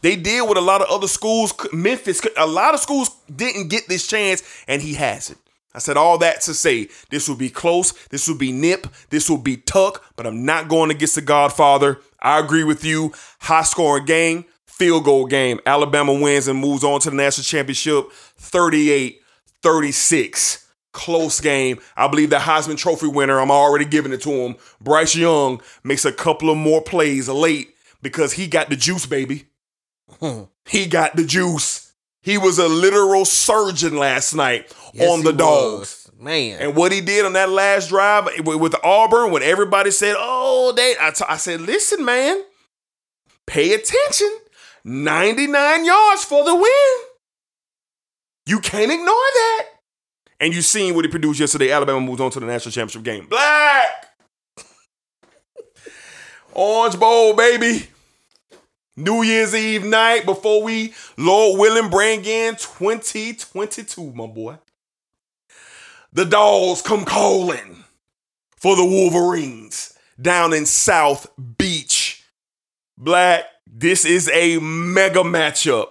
They 0.00 0.16
did 0.16 0.42
what 0.48 0.56
a 0.56 0.60
lot 0.60 0.82
of 0.82 0.88
other 0.88 1.06
schools, 1.06 1.54
Memphis, 1.72 2.20
a 2.36 2.46
lot 2.46 2.74
of 2.74 2.80
schools 2.80 3.10
didn't 3.34 3.68
get 3.68 3.86
this 3.86 4.08
chance, 4.08 4.42
and 4.66 4.82
he 4.82 4.94
has 4.94 5.30
it. 5.30 5.38
I 5.72 5.78
said 5.78 5.96
all 5.96 6.18
that 6.18 6.40
to 6.42 6.54
say 6.54 6.88
this 7.10 7.28
will 7.28 7.36
be 7.36 7.50
close, 7.50 7.92
this 8.08 8.26
will 8.26 8.36
be 8.36 8.50
nip, 8.50 8.88
this 9.10 9.30
will 9.30 9.38
be 9.38 9.56
tuck, 9.56 10.02
but 10.16 10.26
I'm 10.26 10.44
not 10.44 10.66
going 10.66 10.90
against 10.90 11.14
the 11.14 11.20
Godfather. 11.20 12.00
I 12.20 12.40
agree 12.40 12.64
with 12.64 12.84
you. 12.84 13.12
High 13.40 13.62
scoring 13.62 14.06
game, 14.06 14.44
field 14.78 15.04
goal 15.04 15.26
game. 15.26 15.60
Alabama 15.66 16.12
wins 16.12 16.48
and 16.48 16.58
moves 16.58 16.84
on 16.84 17.00
to 17.00 17.10
the 17.10 17.16
national 17.16 17.44
championship 17.44 18.10
38 18.12 19.20
36. 19.62 20.64
Close 20.92 21.40
game. 21.40 21.78
I 21.96 22.08
believe 22.08 22.30
the 22.30 22.36
Heisman 22.36 22.78
Trophy 22.78 23.06
winner, 23.08 23.38
I'm 23.40 23.50
already 23.50 23.84
giving 23.84 24.12
it 24.12 24.22
to 24.22 24.30
him. 24.30 24.56
Bryce 24.80 25.14
Young 25.14 25.60
makes 25.84 26.04
a 26.04 26.12
couple 26.12 26.50
of 26.50 26.56
more 26.56 26.80
plays 26.82 27.28
late 27.28 27.74
because 28.02 28.32
he 28.32 28.46
got 28.48 28.70
the 28.70 28.76
juice, 28.76 29.06
baby. 29.06 29.44
Hmm. 30.20 30.44
he 30.66 30.86
got 30.86 31.14
the 31.16 31.24
juice. 31.24 31.92
He 32.22 32.38
was 32.38 32.58
a 32.58 32.66
literal 32.68 33.24
surgeon 33.24 33.96
last 33.98 34.34
night 34.34 34.74
Yes, 34.94 35.08
on 35.10 35.22
the 35.22 35.32
dogs. 35.32 36.08
was. 36.08 36.10
Man. 36.18 36.58
And 36.60 36.74
what 36.74 36.90
he 36.90 37.00
did 37.00 37.24
on 37.26 37.34
that 37.34 37.50
last 37.50 37.90
drive 37.90 38.24
with 38.44 38.58
with 38.58 38.74
Auburn, 38.82 39.30
when 39.30 39.42
everybody 39.42 39.90
said, 39.92 40.16
"Oh, 40.18 40.72
they," 40.74 40.94
I, 41.00 41.10
t- 41.10 41.24
I 41.28 41.36
said, 41.36 41.60
"Listen, 41.60 42.04
man, 42.04 42.42
pay 43.46 43.72
attention. 43.74 44.30
Ninety-nine 44.84 45.84
yards 45.84 46.24
for 46.24 46.44
the 46.44 46.54
win. 46.54 47.06
You 48.46 48.60
can't 48.60 48.90
ignore 48.90 49.06
that." 49.06 49.66
And 50.40 50.54
you 50.54 50.62
seen 50.62 50.94
what 50.94 51.04
he 51.04 51.10
produced 51.10 51.40
yesterday. 51.40 51.72
Alabama 51.72 52.00
moves 52.00 52.20
on 52.20 52.30
to 52.30 52.40
the 52.40 52.46
national 52.46 52.72
championship 52.72 53.02
game. 53.02 53.26
Black, 53.26 54.06
Orange 56.52 56.98
Bowl, 56.98 57.34
baby. 57.34 57.88
New 58.98 59.22
Year's 59.22 59.54
Eve 59.54 59.84
night 59.84 60.24
before 60.24 60.60
we, 60.62 60.92
Lord 61.16 61.60
willing, 61.60 61.88
bring 61.88 62.24
in 62.24 62.56
2022, 62.56 64.12
my 64.12 64.26
boy. 64.26 64.58
The 66.12 66.24
dogs 66.24 66.82
come 66.82 67.04
calling 67.04 67.84
for 68.56 68.74
the 68.74 68.84
Wolverines 68.84 69.96
down 70.20 70.52
in 70.52 70.66
South 70.66 71.28
Beach. 71.58 72.24
Black, 72.96 73.44
this 73.72 74.04
is 74.04 74.30
a 74.32 74.58
mega 74.58 75.20
matchup. 75.20 75.88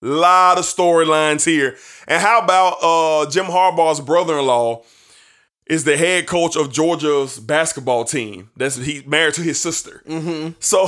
Lot 0.00 0.58
of 0.58 0.64
storylines 0.64 1.44
here. 1.44 1.76
And 2.06 2.22
how 2.22 2.40
about 2.40 2.78
uh 2.82 3.30
Jim 3.30 3.46
Harbaugh's 3.46 4.00
brother-in-law 4.00 4.82
is 5.66 5.84
the 5.84 5.96
head 5.96 6.26
coach 6.26 6.56
of 6.56 6.72
Georgia's 6.72 7.38
basketball 7.38 8.04
team. 8.04 8.50
That's 8.56 8.76
he's 8.76 9.04
married 9.06 9.34
to 9.34 9.42
his 9.42 9.60
sister. 9.60 10.02
So 10.60 10.86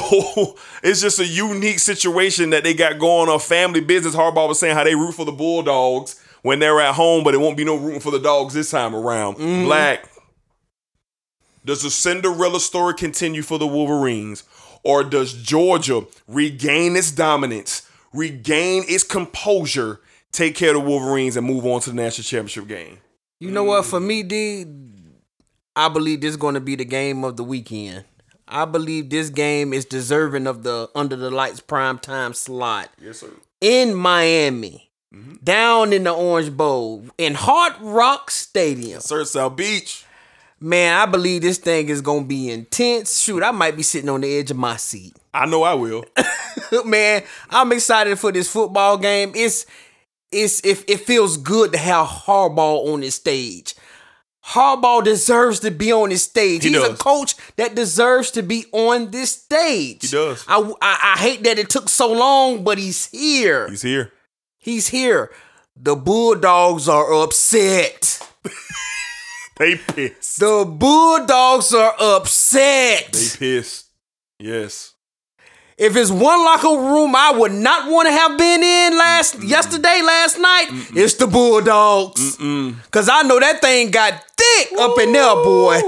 it's 0.83 1.01
just 1.03 1.19
a 1.19 1.27
unique 1.27 1.81
situation 1.81 2.51
that 2.51 2.65
they 2.65 2.73
got 2.73 2.99
going 2.99 3.29
on. 3.29 3.39
Family 3.41 3.81
business. 3.81 4.15
Harbaugh 4.15 4.49
was 4.49 4.59
saying 4.59 4.75
how 4.77 4.85
they 4.85 4.95
root 4.95 5.13
for 5.13 5.27
the 5.27 5.33
Bulldogs 5.33 6.19
when 6.43 6.59
they're 6.61 6.81
at 6.81 6.95
home, 6.95 7.25
but 7.25 7.35
it 7.35 7.39
won't 7.39 7.57
be 7.59 7.65
no 7.65 7.77
rooting 7.77 8.01
for 8.01 8.11
the 8.11 8.19
dogs 8.19 8.55
this 8.55 8.71
time 8.71 8.95
around. 8.95 9.35
Black. 9.65 10.09
Does 11.65 11.83
the 11.83 11.91
Cinderella 11.91 12.59
story 12.59 12.95
continue 12.95 13.43
for 13.43 13.59
the 13.59 13.67
Wolverines? 13.67 14.45
Or 14.83 15.05
does 15.05 15.33
Georgia 15.35 16.03
regain 16.27 16.97
its 16.97 17.11
dominance, 17.11 17.89
regain 18.13 18.85
its 18.89 19.05
composure, 19.05 20.01
take 20.33 20.55
care 20.55 20.75
of 20.75 20.83
the 20.83 20.89
Wolverines, 20.89 21.37
and 21.37 21.47
move 21.47 21.67
on 21.67 21.81
to 21.83 21.91
the 21.91 21.97
national 21.97 22.25
championship 22.25 22.67
game? 22.67 22.99
You 23.39 23.51
know 23.51 23.65
what? 23.65 23.85
For 23.87 24.01
me, 24.01 24.23
D, 24.23 24.65
I 25.77 25.89
believe 25.89 26.21
this 26.21 26.31
is 26.31 26.37
going 26.37 26.55
to 26.55 26.61
be 26.61 26.77
the 26.77 26.85
game 26.85 27.25
of 27.25 27.37
the 27.37 27.45
weekend. 27.45 28.05
I 28.49 28.65
believe 28.65 29.11
this 29.11 29.31
game 29.31 29.73
is 29.73 29.85
deserving 29.85 30.47
of 30.47 30.63
the 30.65 30.89
under 30.95 31.15
the 31.17 31.31
lights 31.31 31.61
prime 31.61 31.99
time 31.99 32.35
slot 32.35 32.89
Yes, 33.01 33.19
sir. 33.21 33.31
in 33.61 33.95
Miami, 33.95 34.91
mm-hmm. 35.15 35.35
down 35.45 35.93
in 35.93 36.03
the 36.05 36.13
Orange 36.13 36.51
Bowl 36.57 37.05
in 37.17 37.35
Hard 37.35 37.75
Rock 37.81 38.31
Stadium. 38.31 39.01
Sir, 39.01 39.25
South 39.25 39.55
Beach. 39.55 40.05
Man, 40.63 40.95
I 40.95 41.07
believe 41.07 41.41
this 41.41 41.57
thing 41.57 41.89
is 41.89 42.03
going 42.03 42.25
to 42.25 42.29
be 42.29 42.51
intense. 42.51 43.23
Shoot, 43.23 43.43
I 43.43 43.51
might 43.51 43.77
be 43.77 43.83
sitting 43.83 44.11
on 44.11 44.21
the 44.21 44.39
edge 44.39 44.51
of 44.51 44.59
my 44.59 44.77
seat. 44.77 45.17
I 45.35 45.47
know 45.47 45.63
I 45.63 45.75
will. 45.75 46.05
man, 46.85 47.23
I'm 47.49 47.73
excited 47.73 48.19
for 48.19 48.31
this 48.31 48.51
football 48.51 48.99
game. 48.99 49.33
It's 49.35 49.65
it's 50.31 50.65
if 50.65 50.85
it, 50.89 51.01
feels 51.01 51.37
good 51.39 51.73
to 51.73 51.79
have 51.79 52.07
Harbaugh 52.07 52.93
on 52.93 53.01
this 53.01 53.17
stage. 53.17 53.75
Harbaugh 54.45 55.03
deserves 55.03 55.61
to 55.61 55.71
be 55.71 55.93
on 55.93 56.11
this 56.11 56.25
stage. 56.25 56.63
He 56.63 56.71
He's 56.71 56.83
a 56.83 56.95
coach 56.95 57.35
that 57.57 57.75
deserves 57.75 58.31
to 58.33 58.43
be 58.43 58.67
on 58.73 59.11
this 59.11 59.31
stage. 59.31 60.03
He 60.03 60.09
does. 60.09 60.45
I, 60.47 60.59
I, 60.81 61.15
I 61.15 61.19
hate 61.19 61.43
that 61.45 61.59
it 61.59 61.71
took 61.71 61.89
so 61.89 62.13
long, 62.13 62.65
but 62.65 62.79
he's 62.79 63.07
here. 63.07 63.69
He's 63.69 63.83
here. 63.83 64.13
He's 64.59 64.89
here. 64.89 65.33
The 65.77 65.97
Bulldogs 65.97 66.89
are 66.89 67.13
upset. 67.13 68.21
They 69.61 69.77
pissed. 69.77 70.41
The 70.41 70.65
Bulldogs 70.67 71.75
are 71.75 71.95
upset. 72.01 73.13
They 73.13 73.37
pissed. 73.59 73.91
Yes. 74.39 74.95
If 75.77 75.97
it's 75.97 76.11
one 76.11 76.43
locker 76.43 76.69
room 76.69 77.15
I 77.15 77.33
would 77.37 77.53
not 77.53 77.91
want 77.91 78.09
to 78.09 78.13
have 78.13 78.39
been 78.39 78.63
in 78.63 78.97
last 78.97 79.43
yesterday, 79.43 80.01
last 80.03 80.39
night, 80.39 80.69
it's 80.95 81.13
the 81.13 81.27
Bulldogs. 81.27 82.39
Cause 82.91 83.11
I 83.11 83.21
know 83.21 83.39
that 83.39 83.61
thing 83.61 83.91
got 83.91 84.25
thick 84.35 84.79
up 84.79 84.99
in 84.99 85.13
there, 85.13 85.35
boy. 85.35 85.79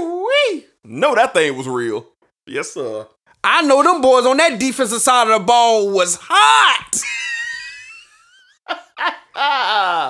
No, 0.83 1.15
that 1.15 1.33
thing 1.33 1.57
was 1.57 1.67
real. 1.67 2.05
Yes, 2.45 2.73
sir. 2.73 3.07
I 3.43 3.63
know 3.63 3.81
them 3.81 4.01
boys 4.01 4.27
on 4.27 4.37
that 4.37 4.59
defensive 4.59 5.01
side 5.01 5.27
of 5.31 5.39
the 5.39 5.45
ball 5.45 5.89
was 5.89 6.19
hot. 6.21 7.01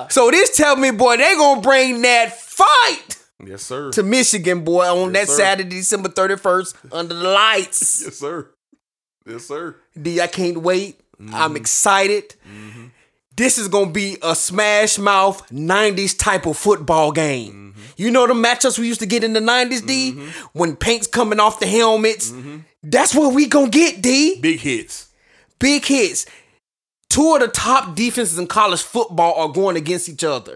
so 0.12 0.30
this 0.30 0.54
tell 0.54 0.76
me, 0.76 0.90
boy, 0.90 1.16
they 1.16 1.34
gonna 1.34 1.62
bring 1.62 2.02
that 2.02 2.38
fight 2.38 3.23
Yes, 3.46 3.62
sir. 3.62 3.90
to 3.92 4.02
Michigan, 4.02 4.64
boy, 4.64 4.84
on 4.86 5.12
that 5.12 5.28
sir. 5.28 5.36
Saturday, 5.36 5.70
December 5.70 6.08
31st, 6.08 6.74
under 6.92 7.14
the 7.14 7.28
lights. 7.28 8.02
yes, 8.04 8.16
sir. 8.18 8.50
Yes, 9.26 9.46
sir. 9.46 9.76
D, 10.00 10.20
I 10.20 10.26
can't 10.26 10.58
wait. 10.58 11.00
Mm-hmm. 11.20 11.34
I'm 11.34 11.56
excited. 11.56 12.34
This 13.36 13.58
is 13.58 13.66
gonna 13.68 13.90
be 13.90 14.16
a 14.22 14.34
smash 14.36 14.98
mouth 14.98 15.48
90s 15.50 16.16
type 16.18 16.46
of 16.46 16.56
football 16.56 17.10
game. 17.10 17.74
Mm-hmm. 17.76 17.80
You 17.96 18.10
know 18.10 18.26
the 18.26 18.34
matchups 18.34 18.78
we 18.78 18.86
used 18.86 19.00
to 19.00 19.06
get 19.06 19.24
in 19.24 19.32
the 19.32 19.40
90s, 19.40 19.86
D? 19.86 20.12
When 20.52 20.76
paint's 20.76 21.06
coming 21.06 21.40
off 21.40 21.58
the 21.60 21.66
helmets. 21.66 22.30
Mm-hmm. 22.30 22.58
That's 22.84 23.14
what 23.14 23.34
we 23.34 23.46
gonna 23.46 23.70
get, 23.70 24.02
D. 24.02 24.40
Big 24.40 24.60
hits. 24.60 25.08
Big 25.58 25.84
hits. 25.84 26.26
Two 27.08 27.34
of 27.34 27.40
the 27.40 27.48
top 27.48 27.94
defenses 27.96 28.38
in 28.38 28.46
college 28.46 28.82
football 28.82 29.34
are 29.34 29.48
going 29.52 29.76
against 29.76 30.08
each 30.08 30.22
other. 30.24 30.54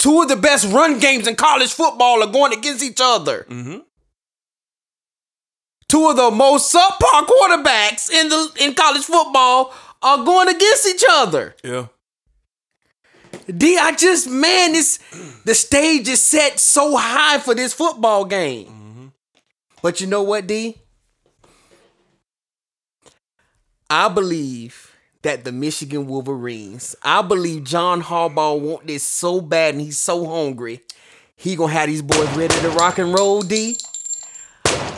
Mm-hmm. 0.00 0.10
Two 0.10 0.22
of 0.22 0.28
the 0.28 0.36
best 0.36 0.72
run 0.72 0.98
games 0.98 1.26
in 1.26 1.36
college 1.36 1.72
football 1.72 2.22
are 2.22 2.32
going 2.32 2.52
against 2.52 2.82
each 2.82 3.00
other. 3.02 3.46
Mm-hmm. 3.48 3.78
Two 5.88 6.08
of 6.08 6.16
the 6.16 6.30
most 6.30 6.72
subpar 6.74 7.26
quarterbacks 7.26 8.10
in 8.10 8.28
the 8.28 8.52
in 8.60 8.74
college 8.74 9.02
football 9.02 9.74
are 10.02 10.24
going 10.24 10.48
against 10.48 10.86
each 10.86 11.04
other. 11.10 11.56
Yeah. 11.64 11.86
D, 13.56 13.76
I 13.76 13.94
just 13.96 14.28
man, 14.28 14.72
this 14.72 14.98
the 15.44 15.54
stage 15.54 16.08
is 16.08 16.22
set 16.22 16.60
so 16.60 16.96
high 16.96 17.38
for 17.38 17.54
this 17.54 17.72
football 17.72 18.24
game. 18.24 19.12
But 19.82 20.00
you 20.00 20.06
know 20.06 20.22
what, 20.22 20.46
D? 20.46 20.76
I 23.88 24.08
believe 24.08 24.89
that 25.22 25.44
the 25.44 25.52
Michigan 25.52 26.06
Wolverines, 26.06 26.96
I 27.02 27.22
believe 27.22 27.64
John 27.64 28.02
Harbaugh 28.02 28.58
want 28.58 28.86
this 28.86 29.02
so 29.02 29.40
bad 29.40 29.74
and 29.74 29.82
he's 29.82 29.98
so 29.98 30.26
hungry. 30.26 30.80
he 31.36 31.56
gonna 31.56 31.72
have 31.72 31.88
these 31.88 32.02
boys 32.02 32.28
ready 32.36 32.54
to 32.60 32.70
rock 32.70 32.98
and 32.98 33.12
roll. 33.14 33.42
D. 33.42 33.78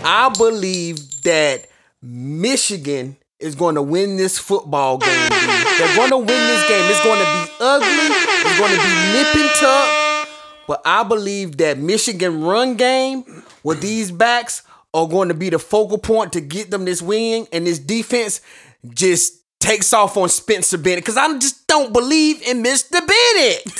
I 0.04 0.32
believe 0.36 1.22
that 1.22 1.68
Michigan 2.02 3.16
is 3.38 3.54
going 3.54 3.76
to 3.76 3.82
win 3.82 4.16
this 4.16 4.38
football 4.38 4.98
game. 4.98 5.28
D. 5.28 5.36
They're 5.78 5.96
going 5.96 6.10
to 6.10 6.18
win 6.18 6.26
this 6.26 6.68
game. 6.68 6.90
It's 6.90 7.02
going 7.02 7.18
to 7.18 7.24
be 7.24 7.52
ugly. 7.60 7.88
It's 7.88 8.58
going 8.58 8.72
to 8.72 8.82
be 8.82 9.12
nip 9.12 9.36
and 9.36 9.50
tuck. 9.60 10.28
But 10.66 10.82
I 10.84 11.02
believe 11.04 11.56
that 11.58 11.78
Michigan 11.78 12.42
run 12.42 12.74
game 12.76 13.44
with 13.62 13.80
these 13.80 14.10
backs 14.10 14.62
are 14.94 15.08
going 15.08 15.28
to 15.28 15.34
be 15.34 15.50
the 15.50 15.58
focal 15.58 15.98
point 15.98 16.32
to 16.34 16.40
get 16.40 16.70
them 16.70 16.84
this 16.84 17.00
win, 17.02 17.46
and 17.52 17.66
this 17.66 17.78
defense 17.78 18.40
just 18.94 19.41
takes 19.62 19.92
off 19.92 20.16
on 20.16 20.28
Spencer 20.28 20.76
Bennett 20.78 21.04
because 21.04 21.16
I 21.16 21.26
just 21.38 21.66
don't 21.66 21.92
believe 21.92 22.42
in 22.42 22.62
Mr. 22.62 22.90
Bennett. 22.92 23.64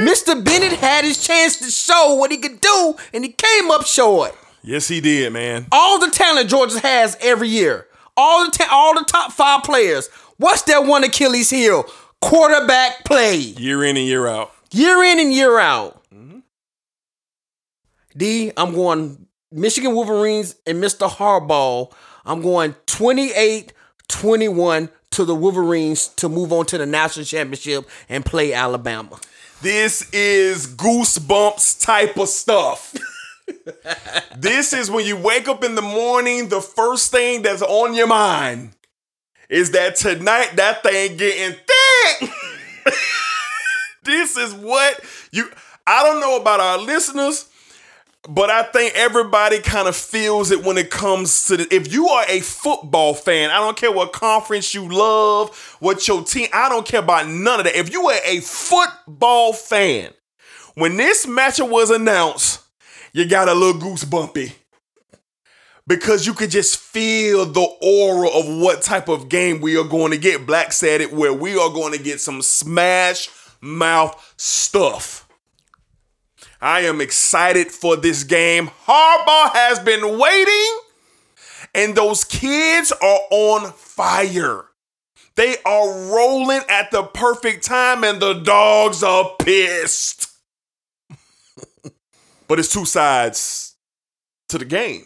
Mr. 0.00 0.44
Bennett 0.44 0.72
had 0.74 1.04
his 1.04 1.24
chance 1.26 1.56
to 1.58 1.70
show 1.70 2.14
what 2.14 2.30
he 2.30 2.36
could 2.36 2.60
do, 2.60 2.94
and 3.14 3.24
he 3.24 3.32
came 3.32 3.70
up 3.70 3.86
short. 3.86 4.34
Yes, 4.62 4.88
he 4.88 5.00
did, 5.00 5.32
man. 5.32 5.66
All 5.72 5.98
the 5.98 6.10
talent 6.10 6.50
Georgia 6.50 6.80
has 6.80 7.16
every 7.20 7.48
year, 7.48 7.86
all 8.16 8.44
the 8.44 8.50
ta- 8.50 8.68
all 8.70 8.94
the 8.94 9.04
top 9.04 9.32
five 9.32 9.62
players. 9.62 10.08
What's 10.38 10.62
their 10.62 10.82
one 10.82 11.04
Achilles 11.04 11.48
heel? 11.50 11.84
Quarterback 12.20 13.04
play, 13.04 13.36
Year 13.36 13.84
in 13.84 13.96
and 13.96 14.06
year 14.06 14.26
out. 14.26 14.52
year 14.72 15.02
in 15.04 15.18
and 15.20 15.32
year 15.32 15.58
out. 15.58 16.02
D, 18.16 18.50
I'm 18.56 18.72
going 18.74 19.26
Michigan 19.52 19.94
Wolverines 19.94 20.54
and 20.66 20.82
Mr. 20.82 21.08
Harbaugh. 21.08 21.92
I'm 22.26 22.42
going 22.42 22.74
28 22.86 23.72
21 24.08 24.88
to 25.12 25.24
the 25.24 25.34
Wolverines 25.34 26.08
to 26.08 26.28
move 26.28 26.52
on 26.52 26.66
to 26.66 26.78
the 26.78 26.86
national 26.86 27.24
championship 27.24 27.88
and 28.08 28.24
play 28.24 28.52
Alabama. 28.52 29.18
This 29.62 30.10
is 30.12 30.66
goosebumps 30.66 31.82
type 31.82 32.18
of 32.18 32.28
stuff. 32.28 32.94
this 34.36 34.72
is 34.72 34.90
when 34.90 35.06
you 35.06 35.16
wake 35.16 35.48
up 35.48 35.64
in 35.64 35.74
the 35.74 35.82
morning, 35.82 36.48
the 36.48 36.60
first 36.60 37.10
thing 37.10 37.42
that's 37.42 37.62
on 37.62 37.94
your 37.94 38.06
mind 38.06 38.72
is 39.48 39.70
that 39.70 39.96
tonight 39.96 40.50
that 40.56 40.82
thing 40.82 41.16
getting 41.16 41.56
thick. 41.56 42.30
this 44.02 44.36
is 44.36 44.52
what 44.52 45.00
you 45.30 45.48
I 45.86 46.02
don't 46.02 46.20
know 46.20 46.36
about 46.40 46.60
our 46.60 46.78
listeners, 46.78 47.48
but 48.28 48.50
I 48.50 48.64
think 48.64 48.94
everybody 48.96 49.60
kind 49.60 49.86
of 49.88 49.94
feels 49.94 50.50
it 50.50 50.64
when 50.64 50.78
it 50.78 50.90
comes 50.90 51.46
to 51.46 51.56
the, 51.56 51.74
if 51.74 51.92
you 51.92 52.08
are 52.08 52.24
a 52.28 52.40
football 52.40 53.14
fan, 53.14 53.50
I 53.50 53.58
don't 53.58 53.76
care 53.76 53.92
what 53.92 54.12
conference 54.12 54.74
you 54.74 54.88
love, 54.88 55.56
what 55.80 56.06
your 56.08 56.24
team, 56.24 56.48
I 56.52 56.68
don't 56.68 56.86
care 56.86 57.00
about 57.00 57.28
none 57.28 57.60
of 57.60 57.64
that. 57.64 57.76
If 57.76 57.92
you 57.92 58.08
are 58.08 58.18
a 58.24 58.40
football 58.40 59.52
fan, 59.52 60.12
when 60.74 60.96
this 60.96 61.26
matchup 61.26 61.70
was 61.70 61.90
announced, 61.90 62.62
you 63.12 63.26
got 63.26 63.48
a 63.48 63.54
little 63.54 63.80
goosebumpy. 63.80 64.52
Because 65.88 66.26
you 66.26 66.34
could 66.34 66.50
just 66.50 66.78
feel 66.78 67.46
the 67.46 67.60
aura 67.80 68.28
of 68.28 68.46
what 68.60 68.82
type 68.82 69.08
of 69.08 69.28
game 69.28 69.60
we 69.60 69.78
are 69.78 69.84
going 69.84 70.10
to 70.10 70.18
get. 70.18 70.44
Black 70.44 70.72
said 70.72 71.00
it, 71.00 71.12
where 71.12 71.32
we 71.32 71.56
are 71.56 71.70
going 71.70 71.92
to 71.92 72.02
get 72.02 72.20
some 72.20 72.42
smash 72.42 73.30
mouth 73.60 74.34
stuff. 74.36 75.25
I 76.66 76.80
am 76.80 77.00
excited 77.00 77.70
for 77.70 77.94
this 77.94 78.24
game. 78.24 78.72
Harbaugh 78.88 79.52
has 79.52 79.78
been 79.78 80.18
waiting, 80.18 80.80
and 81.72 81.94
those 81.94 82.24
kids 82.24 82.90
are 82.90 83.20
on 83.30 83.70
fire. 83.70 84.64
They 85.36 85.58
are 85.64 86.10
rolling 86.10 86.62
at 86.68 86.90
the 86.90 87.04
perfect 87.04 87.64
time, 87.64 88.02
and 88.02 88.20
the 88.20 88.32
dogs 88.40 89.04
are 89.04 89.36
pissed. 89.38 90.28
but 92.48 92.58
it's 92.58 92.72
two 92.72 92.84
sides 92.84 93.76
to 94.48 94.58
the 94.58 94.64
game 94.64 95.04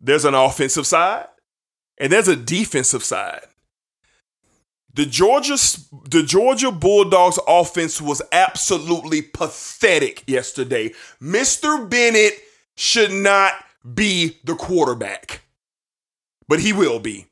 there's 0.00 0.24
an 0.24 0.34
offensive 0.34 0.86
side, 0.86 1.26
and 1.98 2.12
there's 2.12 2.28
a 2.28 2.36
defensive 2.36 3.02
side. 3.02 3.46
The 4.94 5.06
Georgia 5.06 5.56
the 6.10 6.22
Georgia 6.22 6.70
Bulldogs 6.70 7.38
offense 7.48 8.00
was 8.00 8.20
absolutely 8.30 9.22
pathetic 9.22 10.22
yesterday. 10.26 10.92
Mr. 11.20 11.88
Bennett 11.88 12.34
should 12.76 13.10
not 13.12 13.54
be 13.94 14.38
the 14.44 14.54
quarterback. 14.54 15.42
But 16.48 16.60
he 16.60 16.72
will 16.72 16.98
be. 16.98 17.26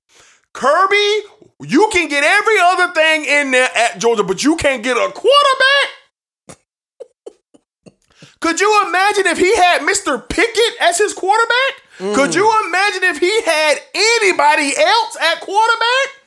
Kirby, 0.53 1.21
you 1.61 1.91
can 1.93 2.09
get 2.09 2.25
every 2.25 2.59
other 2.61 2.93
thing 2.93 3.25
in 3.25 3.51
there 3.51 3.69
at 3.77 3.99
Georgia, 3.99 4.25
but 4.25 4.43
you 4.43 4.57
can't 4.57 4.83
get 4.83 4.97
a 4.97 5.13
quarterback? 5.13 6.57
Could 8.41 8.61
you 8.61 8.85
imagine 8.87 9.27
if 9.27 9.39
he 9.39 9.55
had 9.55 9.83
Mr. 9.83 10.27
Pickett 10.29 10.81
as 10.81 10.99
his 10.99 11.13
quarterback? 11.13 11.83
Could 11.99 12.31
mm. 12.31 12.37
you 12.37 12.67
imagine 12.67 13.05
if 13.05 13.19
he 13.19 13.43
had 13.43 13.79
anybody 13.95 14.73
else 14.77 15.17
at 15.21 15.41
quarterback? 15.41 16.20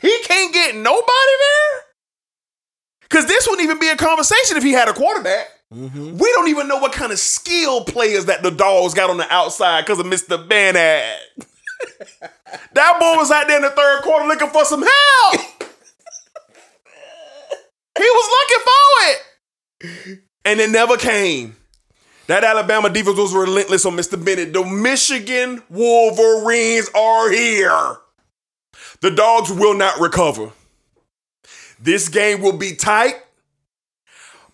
He 0.00 0.18
can't 0.24 0.52
get 0.52 0.74
nobody 0.74 1.02
there? 1.38 1.82
Because 3.02 3.26
this 3.26 3.46
wouldn't 3.48 3.64
even 3.64 3.78
be 3.78 3.88
a 3.88 3.96
conversation 3.96 4.56
if 4.56 4.62
he 4.62 4.72
had 4.72 4.88
a 4.88 4.92
quarterback. 4.92 5.48
Mm-hmm. 5.74 6.16
We 6.18 6.32
don't 6.32 6.48
even 6.48 6.68
know 6.68 6.78
what 6.78 6.92
kind 6.92 7.12
of 7.12 7.18
skill 7.18 7.84
players 7.84 8.26
that 8.26 8.42
the 8.42 8.50
dogs 8.50 8.94
got 8.94 9.10
on 9.10 9.18
the 9.18 9.32
outside 9.32 9.82
because 9.82 9.98
of 9.98 10.06
Mr. 10.06 10.48
Bennett. 10.48 11.18
that 12.72 12.96
boy 12.98 13.14
was 13.16 13.30
out 13.30 13.46
there 13.46 13.56
in 13.56 13.62
the 13.62 13.70
third 13.70 14.02
quarter 14.02 14.26
looking 14.26 14.48
for 14.48 14.64
some 14.64 14.82
help. 14.82 15.40
he 17.98 18.04
was 18.04 18.30
looking 18.40 18.64
for 18.64 19.06
it. 19.06 20.20
And 20.44 20.60
it 20.60 20.70
never 20.70 20.96
came. 20.96 21.56
That 22.26 22.44
Alabama 22.44 22.90
defense 22.90 23.18
was 23.18 23.34
relentless 23.34 23.84
on 23.86 23.96
Mr. 23.96 24.22
Bennett. 24.22 24.52
The 24.52 24.64
Michigan 24.64 25.62
Wolverines 25.68 26.88
are 26.94 27.30
here. 27.30 27.96
The 29.00 29.10
dogs 29.10 29.50
will 29.50 29.74
not 29.74 29.98
recover. 29.98 30.50
This 31.78 32.08
game 32.08 32.42
will 32.42 32.56
be 32.56 32.76
tight, 32.76 33.14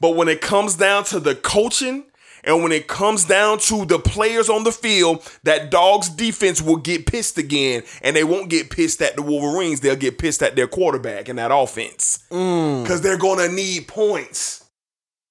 but 0.01 0.15
when 0.15 0.29
it 0.29 0.41
comes 0.41 0.77
down 0.77 1.05
to 1.07 1.19
the 1.19 1.35
coaching 1.35 2.05
and 2.45 2.63
when 2.63 2.71
it 2.71 2.87
comes 2.87 3.25
down 3.25 3.59
to 3.59 3.85
the 3.85 3.99
players 3.99 4.49
on 4.49 4.63
the 4.63 4.71
field, 4.71 5.29
that 5.43 5.73
dogs 5.73 6.09
defense 6.09 6.63
will 6.63 6.77
get 6.77 7.07
pissed 7.07 7.39
again, 7.39 7.83
and 8.03 8.15
they 8.15 8.23
won't 8.23 8.49
get 8.49 8.71
pissed 8.71 9.03
at 9.03 9.17
the 9.17 9.23
Wolverines. 9.23 9.81
They'll 9.81 9.97
get 9.97 10.19
pissed 10.19 10.45
at 10.45 10.55
their 10.55 10.69
quarterback 10.69 11.29
and 11.29 11.41
that 11.41 11.51
offense 11.53 12.21
mm. 12.31 12.85
because 12.85 13.01
they're 13.01 13.19
gonna 13.19 13.49
need 13.49 13.89
points. 13.89 14.65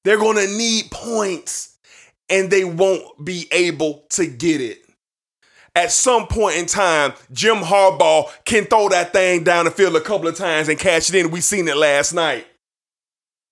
They're 0.03 0.19
gonna 0.19 0.47
need 0.47 0.91
points, 0.91 1.77
and 2.29 2.51
they 2.51 2.65
won't 2.65 3.23
be 3.23 3.47
able 3.53 4.03
to 4.09 4.27
get 4.27 4.59
it 4.59 4.84
at 5.75 5.91
some 5.91 6.27
point 6.27 6.55
in 6.55 6.65
time, 6.65 7.13
Jim 7.33 7.57
Harbaugh 7.57 8.31
can 8.45 8.65
throw 8.65 8.89
that 8.89 9.11
thing 9.11 9.43
down 9.43 9.65
the 9.65 9.71
field 9.71 9.95
a 9.95 10.01
couple 10.01 10.27
of 10.27 10.35
times 10.35 10.69
and 10.69 10.79
catch 10.79 11.09
it 11.09 11.15
in. 11.15 11.31
We 11.31 11.41
seen 11.41 11.67
it 11.67 11.75
last 11.75 12.13
night. 12.13 12.47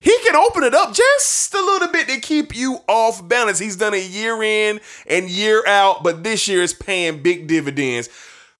He 0.00 0.16
can 0.22 0.36
open 0.36 0.64
it 0.64 0.74
up 0.74 0.92
just 0.92 1.54
a 1.54 1.58
little 1.58 1.88
bit 1.88 2.08
to 2.08 2.20
keep 2.20 2.54
you 2.54 2.78
off 2.88 3.26
balance. 3.26 3.58
He's 3.58 3.76
done 3.76 3.94
it 3.94 4.10
year 4.10 4.42
in 4.42 4.80
and 5.06 5.30
year 5.30 5.66
out, 5.66 6.02
but 6.02 6.22
this 6.24 6.48
year 6.48 6.62
is 6.62 6.74
paying 6.74 7.22
big 7.22 7.46
dividends. 7.46 8.08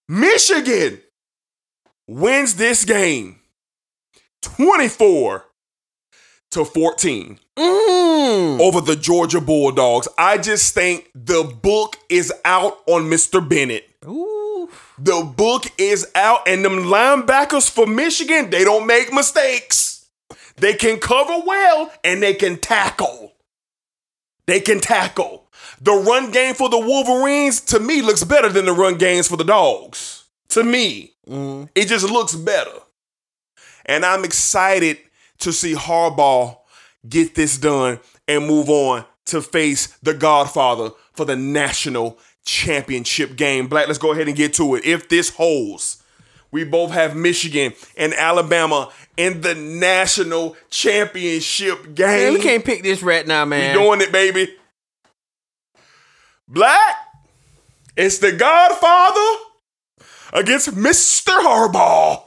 Michigan 0.09 1.01
wins 2.07 2.55
this 2.55 2.85
game 2.85 3.41
24 4.43 5.45
to 6.55 6.65
14 6.65 7.39
mm. 7.57 8.61
over 8.61 8.81
the 8.81 8.97
Georgia 8.97 9.41
Bulldogs. 9.41 10.09
I 10.17 10.39
just 10.39 10.73
think 10.73 11.11
the 11.15 11.43
book 11.43 11.97
is 12.09 12.33
out 12.45 12.79
on 12.87 13.03
Mr. 13.03 13.47
Bennett. 13.47 13.91
The 14.97 15.33
book 15.37 15.65
is 15.77 16.09
out, 16.15 16.47
and 16.47 16.65
them 16.65 16.85
linebackers 16.85 17.69
for 17.69 17.87
Michigan, 17.87 18.51
they 18.51 18.63
don't 18.63 18.87
make 18.87 19.13
mistakes. 19.13 20.09
They 20.57 20.75
can 20.75 21.01
cover 21.01 21.43
well 21.45 21.91
and 22.05 22.23
they 22.23 22.35
can 22.35 22.59
tackle. 22.59 23.33
They 24.47 24.61
can 24.61 24.79
tackle. 24.79 25.49
The 25.81 25.93
run 25.93 26.31
game 26.31 26.55
for 26.55 26.69
the 26.69 26.79
Wolverines, 26.79 27.61
to 27.63 27.81
me, 27.81 28.03
looks 28.03 28.23
better 28.23 28.49
than 28.49 28.67
the 28.67 28.73
run 28.73 28.97
games 28.97 29.27
for 29.27 29.37
the 29.37 29.45
Dogs. 29.45 30.25
To 30.51 30.63
me, 30.63 31.15
mm. 31.29 31.69
it 31.75 31.89
just 31.89 32.09
looks 32.09 32.37
better. 32.37 32.71
And 33.85 34.05
I'm 34.05 34.25
excited 34.25 34.99
to 35.45 35.53
see 35.53 35.75
Harbaugh 35.75 36.59
get 37.09 37.35
this 37.35 37.57
done 37.59 38.01
and 38.27 38.47
move 38.47 38.69
on 38.69 39.05
to 39.27 39.41
face 39.41 39.87
the 40.03 40.15
Godfather 40.15 40.91
for 41.13 41.25
the 41.25 41.37
national 41.37 42.19
championship 42.45 43.37
game. 43.37 43.69
Black, 43.69 43.87
let's 43.87 43.99
go 43.99 44.13
ahead 44.13 44.29
and 44.29 44.37
get 44.37 44.55
to 44.55 44.75
it. 44.75 44.85
If 44.85 45.09
this 45.09 45.31
holds, 45.31 46.03
we 46.51 46.65
both 46.65 46.93
have 46.93 47.17
Michigan 47.17 47.73
and 47.97 48.15
Alabama 48.15 48.93
in 49.17 49.41
the 49.41 49.55
national 49.55 50.57
championship 50.71 51.95
game. 51.95 52.07
Man, 52.07 52.35
we 52.35 52.41
can't 52.41 52.65
pick 52.65 52.83
this 52.83 53.03
right 53.03 53.27
now, 53.27 53.45
man. 53.45 53.77
We 53.77 53.83
doing 53.83 54.01
it, 54.01 54.13
baby. 54.13 54.55
Black, 56.47 56.97
it's 57.97 58.19
the 58.19 58.33
Godfather 58.33 59.45
against 60.33 60.71
Mr. 60.75 61.33
Harbaugh. 61.33 62.23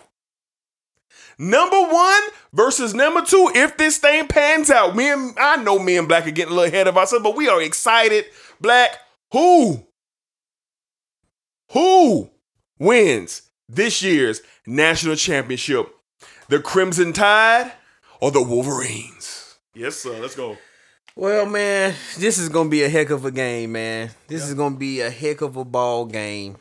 Number 1.37 1.79
one 1.79 2.21
versus 2.57 2.95
number 2.95 3.21
two. 3.21 3.51
If 3.55 3.77
this 3.77 3.99
thing 3.99 4.27
pans 4.27 4.69
out, 4.69 4.95
me 4.95 5.09
and 5.09 5.33
I 5.39 5.57
know 5.57 5.79
me 5.79 5.95
and 5.95 6.07
Black 6.07 6.27
are 6.27 6.31
getting 6.31 6.51
a 6.51 6.55
little 6.55 6.73
ahead 6.73 6.87
of 6.87 6.97
ourselves, 6.97 7.23
but 7.23 7.37
we 7.37 7.47
are 7.47 7.61
excited. 7.61 8.25
Black, 8.59 8.97
who? 9.31 9.85
Who 11.71 12.31
wins 12.79 13.43
this 13.69 14.01
year's 14.01 14.41
national 14.65 15.15
championship? 15.15 15.87
The 16.49 16.59
Crimson 16.59 17.13
Tide 17.13 17.71
or 18.19 18.31
the 18.31 18.41
Wolverines? 18.41 19.57
Yes, 19.73 19.97
sir. 19.97 20.19
Let's 20.19 20.35
go. 20.35 20.57
Well, 21.15 21.45
man, 21.45 21.93
this 22.17 22.37
is 22.37 22.49
gonna 22.49 22.69
be 22.69 22.83
a 22.83 22.89
heck 22.89 23.09
of 23.09 23.25
a 23.25 23.31
game, 23.31 23.73
man. 23.73 24.11
This 24.27 24.43
is 24.43 24.53
gonna 24.53 24.77
be 24.77 25.01
a 25.01 25.09
heck 25.09 25.41
of 25.41 25.57
a 25.57 25.65
ball 25.65 26.05
game. 26.05 26.57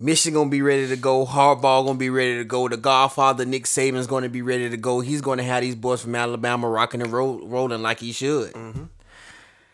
Michigan 0.00 0.34
gonna 0.38 0.50
be 0.50 0.62
ready 0.62 0.86
to 0.88 0.96
go. 0.96 1.26
Harbaugh 1.26 1.84
gonna 1.84 1.98
be 1.98 2.10
ready 2.10 2.36
to 2.36 2.44
go. 2.44 2.68
The 2.68 2.76
Godfather 2.76 3.44
Nick 3.44 3.64
Saban's 3.64 4.06
gonna 4.06 4.28
be 4.28 4.42
ready 4.42 4.70
to 4.70 4.76
go. 4.76 5.00
He's 5.00 5.20
gonna 5.20 5.42
have 5.42 5.62
these 5.62 5.74
boys 5.74 6.02
from 6.02 6.14
Alabama 6.14 6.68
rocking 6.68 7.02
and 7.02 7.12
roll, 7.12 7.44
rolling 7.46 7.82
like 7.82 8.00
he 8.00 8.12
should. 8.12 8.54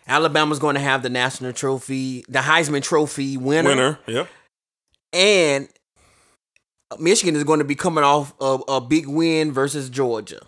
Alabama's 0.07 0.59
gonna 0.59 0.81
have 0.81 1.03
the 1.03 1.11
national 1.11 1.53
trophy, 1.53 2.25
the 2.29 2.39
Heisman 2.41 2.83
Trophy 2.83 3.37
winner, 3.37 3.69
Winner. 3.71 3.99
Yep. 4.07 4.29
and 5.13 5.69
Michigan 6.99 7.35
is 7.35 7.45
going 7.45 7.59
to 7.59 7.65
be 7.65 7.75
coming 7.75 8.05
off 8.05 8.33
a, 8.41 8.59
a 8.69 8.81
big 8.81 9.07
win 9.09 9.53
versus 9.53 9.89
Georgia 9.91 10.41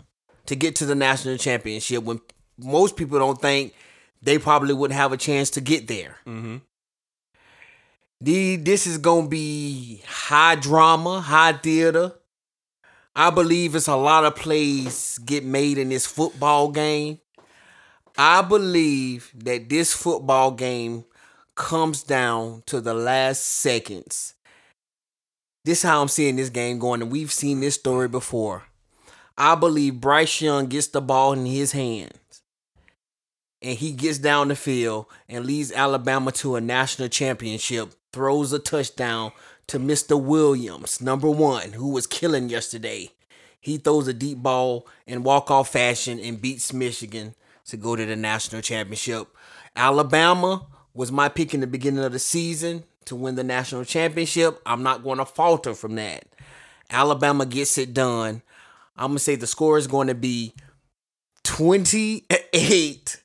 to 0.46 0.54
get 0.54 0.76
to 0.76 0.86
the 0.86 0.94
national 0.94 1.38
championship. 1.38 2.04
When 2.04 2.20
most 2.58 2.96
people 2.96 3.18
don't 3.18 3.40
think 3.40 3.74
they 4.22 4.38
probably 4.38 4.72
wouldn't 4.74 4.96
have 4.96 5.12
a 5.12 5.16
chance 5.16 5.50
to 5.50 5.60
get 5.60 5.88
there. 5.88 6.16
Mm-hmm. 6.26 6.58
The 8.20 8.56
this 8.56 8.86
is 8.86 8.98
gonna 8.98 9.28
be 9.28 10.02
high 10.06 10.54
drama, 10.54 11.20
high 11.20 11.52
theater. 11.52 12.12
I 13.14 13.30
believe 13.30 13.74
it's 13.74 13.88
a 13.88 13.96
lot 13.96 14.24
of 14.24 14.36
plays 14.36 15.18
get 15.18 15.44
made 15.44 15.78
in 15.78 15.90
this 15.90 16.06
football 16.06 16.70
game. 16.70 17.20
I 18.16 18.42
believe 18.42 19.30
that 19.34 19.68
this 19.68 19.92
football 19.92 20.50
game 20.52 21.04
comes 21.54 22.02
down 22.02 22.62
to 22.66 22.80
the 22.80 22.94
last 22.94 23.44
seconds. 23.44 24.34
This 25.64 25.78
is 25.78 25.84
how 25.84 26.00
I'm 26.00 26.08
seeing 26.08 26.36
this 26.36 26.50
game 26.50 26.78
going, 26.78 27.02
and 27.02 27.10
we've 27.10 27.32
seen 27.32 27.60
this 27.60 27.74
story 27.74 28.08
before. 28.08 28.64
I 29.36 29.54
believe 29.54 30.00
Bryce 30.00 30.40
Young 30.40 30.66
gets 30.66 30.88
the 30.88 31.02
ball 31.02 31.34
in 31.34 31.44
his 31.44 31.72
hands 31.72 32.42
and 33.62 33.78
he 33.78 33.92
gets 33.92 34.18
down 34.18 34.48
the 34.48 34.56
field 34.56 35.06
and 35.28 35.44
leads 35.44 35.72
Alabama 35.72 36.32
to 36.32 36.56
a 36.56 36.60
national 36.60 37.08
championship, 37.08 37.92
throws 38.16 38.50
a 38.50 38.58
touchdown 38.58 39.30
to 39.66 39.78
Mr. 39.78 40.18
Williams, 40.18 41.02
number 41.02 41.28
one, 41.28 41.72
who 41.72 41.90
was 41.90 42.06
killing 42.06 42.48
yesterday. 42.48 43.10
He 43.60 43.76
throws 43.76 44.08
a 44.08 44.14
deep 44.14 44.38
ball 44.38 44.88
in 45.06 45.22
walk-off 45.22 45.68
fashion 45.68 46.18
and 46.18 46.40
beats 46.40 46.72
Michigan 46.72 47.34
to 47.66 47.76
go 47.76 47.94
to 47.94 48.06
the 48.06 48.16
national 48.16 48.62
championship. 48.62 49.28
Alabama 49.76 50.64
was 50.94 51.12
my 51.12 51.28
pick 51.28 51.52
in 51.52 51.60
the 51.60 51.66
beginning 51.66 52.02
of 52.02 52.12
the 52.12 52.18
season 52.18 52.84
to 53.04 53.14
win 53.14 53.34
the 53.34 53.44
national 53.44 53.84
championship. 53.84 54.62
I'm 54.64 54.82
not 54.82 55.04
going 55.04 55.18
to 55.18 55.26
falter 55.26 55.74
from 55.74 55.96
that. 55.96 56.24
Alabama 56.88 57.44
gets 57.44 57.76
it 57.76 57.92
done. 57.92 58.40
I'm 58.96 59.08
going 59.08 59.18
to 59.18 59.24
say 59.24 59.36
the 59.36 59.46
score 59.46 59.76
is 59.76 59.86
going 59.86 60.06
to 60.06 60.14
be 60.14 60.54
28 61.44 63.22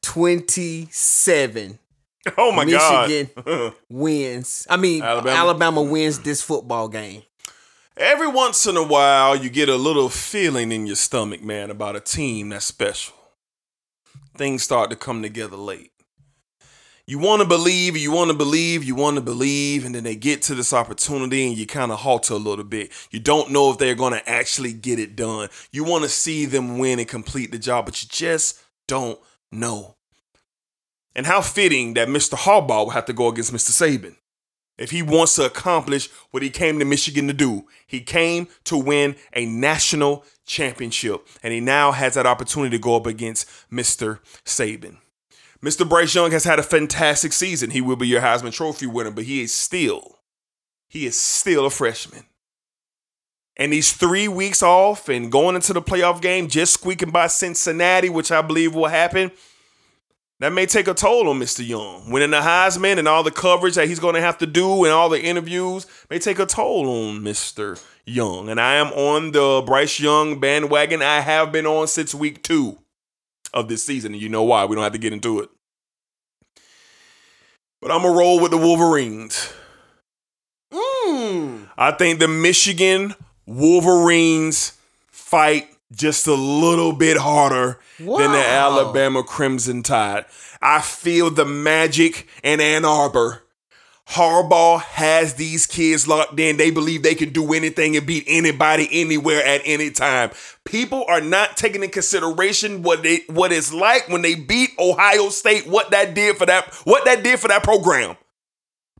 27. 0.00 1.78
Oh 2.38 2.52
my 2.52 2.64
Michigan 2.64 3.30
God. 3.44 3.74
wins. 3.90 4.66
I 4.70 4.76
mean, 4.76 5.02
Alabama. 5.02 5.36
Alabama. 5.36 5.82
wins 5.82 6.20
this 6.20 6.40
football 6.40 6.88
game. 6.88 7.22
Every 7.96 8.28
once 8.28 8.66
in 8.66 8.76
a 8.76 8.82
while, 8.82 9.36
you 9.36 9.50
get 9.50 9.68
a 9.68 9.76
little 9.76 10.08
feeling 10.08 10.72
in 10.72 10.86
your 10.86 10.96
stomach, 10.96 11.42
man, 11.42 11.70
about 11.70 11.96
a 11.96 12.00
team 12.00 12.50
that's 12.50 12.64
special. 12.64 13.14
Things 14.36 14.62
start 14.62 14.88
to 14.90 14.96
come 14.96 15.20
together 15.20 15.56
late. 15.56 15.90
You 17.06 17.18
want 17.18 17.42
to 17.42 17.48
believe, 17.48 17.96
you 17.96 18.12
want 18.12 18.30
to 18.30 18.36
believe, 18.36 18.84
you 18.84 18.94
want 18.94 19.16
to 19.16 19.20
believe, 19.20 19.84
and 19.84 19.94
then 19.94 20.04
they 20.04 20.14
get 20.14 20.40
to 20.42 20.54
this 20.54 20.72
opportunity 20.72 21.46
and 21.48 21.58
you 21.58 21.66
kind 21.66 21.90
of 21.90 21.98
halter 21.98 22.34
a 22.34 22.38
little 22.38 22.64
bit. 22.64 22.92
You 23.10 23.18
don't 23.18 23.50
know 23.50 23.70
if 23.70 23.78
they're 23.78 23.96
going 23.96 24.12
to 24.14 24.26
actually 24.28 24.72
get 24.72 25.00
it 25.00 25.16
done. 25.16 25.48
You 25.72 25.82
want 25.84 26.04
to 26.04 26.08
see 26.08 26.46
them 26.46 26.78
win 26.78 27.00
and 27.00 27.08
complete 27.08 27.50
the 27.50 27.58
job, 27.58 27.86
but 27.86 28.00
you 28.02 28.08
just 28.10 28.58
don't 28.86 29.18
know. 29.50 29.96
And 31.14 31.26
how 31.26 31.40
fitting 31.40 31.94
that 31.94 32.08
Mr. 32.08 32.34
Harbaugh 32.34 32.84
will 32.84 32.90
have 32.90 33.04
to 33.06 33.12
go 33.12 33.28
against 33.28 33.52
Mr. 33.52 33.70
Saban 33.70 34.16
if 34.78 34.90
he 34.90 35.02
wants 35.02 35.36
to 35.36 35.44
accomplish 35.44 36.10
what 36.30 36.42
he 36.42 36.50
came 36.50 36.78
to 36.78 36.84
Michigan 36.84 37.26
to 37.28 37.32
do. 37.32 37.66
He 37.86 38.00
came 38.00 38.48
to 38.64 38.76
win 38.76 39.16
a 39.34 39.46
national 39.46 40.24
championship, 40.46 41.26
and 41.42 41.52
he 41.52 41.60
now 41.60 41.92
has 41.92 42.14
that 42.14 42.26
opportunity 42.26 42.76
to 42.76 42.82
go 42.82 42.96
up 42.96 43.06
against 43.06 43.48
Mr. 43.70 44.20
Saban. 44.44 44.96
Mr. 45.62 45.88
Bryce 45.88 46.14
Young 46.14 46.32
has 46.32 46.44
had 46.44 46.58
a 46.58 46.64
fantastic 46.64 47.32
season. 47.32 47.70
He 47.70 47.80
will 47.80 47.96
be 47.96 48.08
your 48.08 48.20
Heisman 48.20 48.52
Trophy 48.52 48.86
winner, 48.86 49.12
but 49.12 49.24
he 49.24 49.42
is 49.42 49.54
still, 49.54 50.18
he 50.88 51.06
is 51.06 51.18
still 51.18 51.66
a 51.66 51.70
freshman. 51.70 52.24
And 53.56 53.72
these 53.72 53.92
three 53.92 54.26
weeks 54.26 54.62
off 54.62 55.08
and 55.08 55.30
going 55.30 55.54
into 55.54 55.72
the 55.72 55.82
playoff 55.82 56.20
game, 56.20 56.48
just 56.48 56.74
squeaking 56.74 57.10
by 57.10 57.28
Cincinnati, 57.28 58.08
which 58.08 58.32
I 58.32 58.42
believe 58.42 58.74
will 58.74 58.88
happen, 58.88 59.30
that 60.42 60.52
may 60.52 60.66
take 60.66 60.88
a 60.88 60.94
toll 60.94 61.28
on 61.28 61.38
Mr. 61.38 61.64
Young. 61.64 62.10
Winning 62.10 62.32
the 62.32 62.40
Heisman 62.40 62.98
and 62.98 63.06
all 63.06 63.22
the 63.22 63.30
coverage 63.30 63.76
that 63.76 63.86
he's 63.86 64.00
going 64.00 64.16
to 64.16 64.20
have 64.20 64.38
to 64.38 64.46
do 64.46 64.82
and 64.82 64.92
all 64.92 65.08
the 65.08 65.22
interviews 65.22 65.86
may 66.10 66.18
take 66.18 66.40
a 66.40 66.46
toll 66.46 66.88
on 66.88 67.20
Mr. 67.20 67.80
Young. 68.06 68.48
And 68.48 68.60
I 68.60 68.74
am 68.74 68.88
on 68.88 69.30
the 69.30 69.62
Bryce 69.64 70.00
Young 70.00 70.40
bandwagon. 70.40 71.00
I 71.00 71.20
have 71.20 71.52
been 71.52 71.64
on 71.64 71.86
since 71.86 72.12
week 72.12 72.42
two 72.42 72.76
of 73.54 73.68
this 73.68 73.84
season. 73.86 74.14
And 74.14 74.20
you 74.20 74.28
know 74.28 74.42
why. 74.42 74.64
We 74.64 74.74
don't 74.74 74.82
have 74.82 74.94
to 74.94 74.98
get 74.98 75.12
into 75.12 75.38
it. 75.38 75.48
But 77.80 77.92
I'm 77.92 78.02
going 78.02 78.12
to 78.12 78.18
roll 78.18 78.40
with 78.40 78.50
the 78.50 78.58
Wolverines. 78.58 79.52
Mm. 80.72 81.68
I 81.78 81.92
think 81.92 82.18
the 82.18 82.26
Michigan 82.26 83.14
Wolverines 83.46 84.76
fight 85.06 85.68
just 85.92 86.26
a 86.26 86.34
little 86.34 86.92
bit 86.92 87.16
harder 87.16 87.78
than 87.98 88.32
the 88.32 88.44
Alabama 88.46 89.22
Crimson 89.22 89.82
Tide. 89.82 90.24
I 90.60 90.80
feel 90.80 91.30
the 91.30 91.44
magic 91.44 92.26
in 92.42 92.60
Ann 92.60 92.84
Arbor. 92.84 93.42
Harbaugh 94.08 94.82
has 94.82 95.34
these 95.34 95.66
kids 95.66 96.06
locked 96.06 96.38
in. 96.38 96.56
They 96.56 96.70
believe 96.70 97.02
they 97.02 97.14
can 97.14 97.30
do 97.30 97.52
anything 97.52 97.96
and 97.96 98.06
beat 98.06 98.24
anybody 98.26 98.88
anywhere 98.90 99.42
at 99.44 99.62
any 99.64 99.90
time. 99.90 100.30
People 100.64 101.04
are 101.08 101.20
not 101.20 101.56
taking 101.56 101.82
in 101.82 101.90
consideration 101.90 102.82
what 102.82 103.02
they 103.02 103.20
what 103.28 103.52
it's 103.52 103.72
like 103.72 104.08
when 104.08 104.22
they 104.22 104.34
beat 104.34 104.70
Ohio 104.78 105.28
State, 105.30 105.66
what 105.66 105.90
that 105.92 106.14
did 106.14 106.36
for 106.36 106.46
that, 106.46 106.72
what 106.84 107.04
that 107.04 107.22
did 107.22 107.38
for 107.38 107.48
that 107.48 107.62
program. 107.62 108.16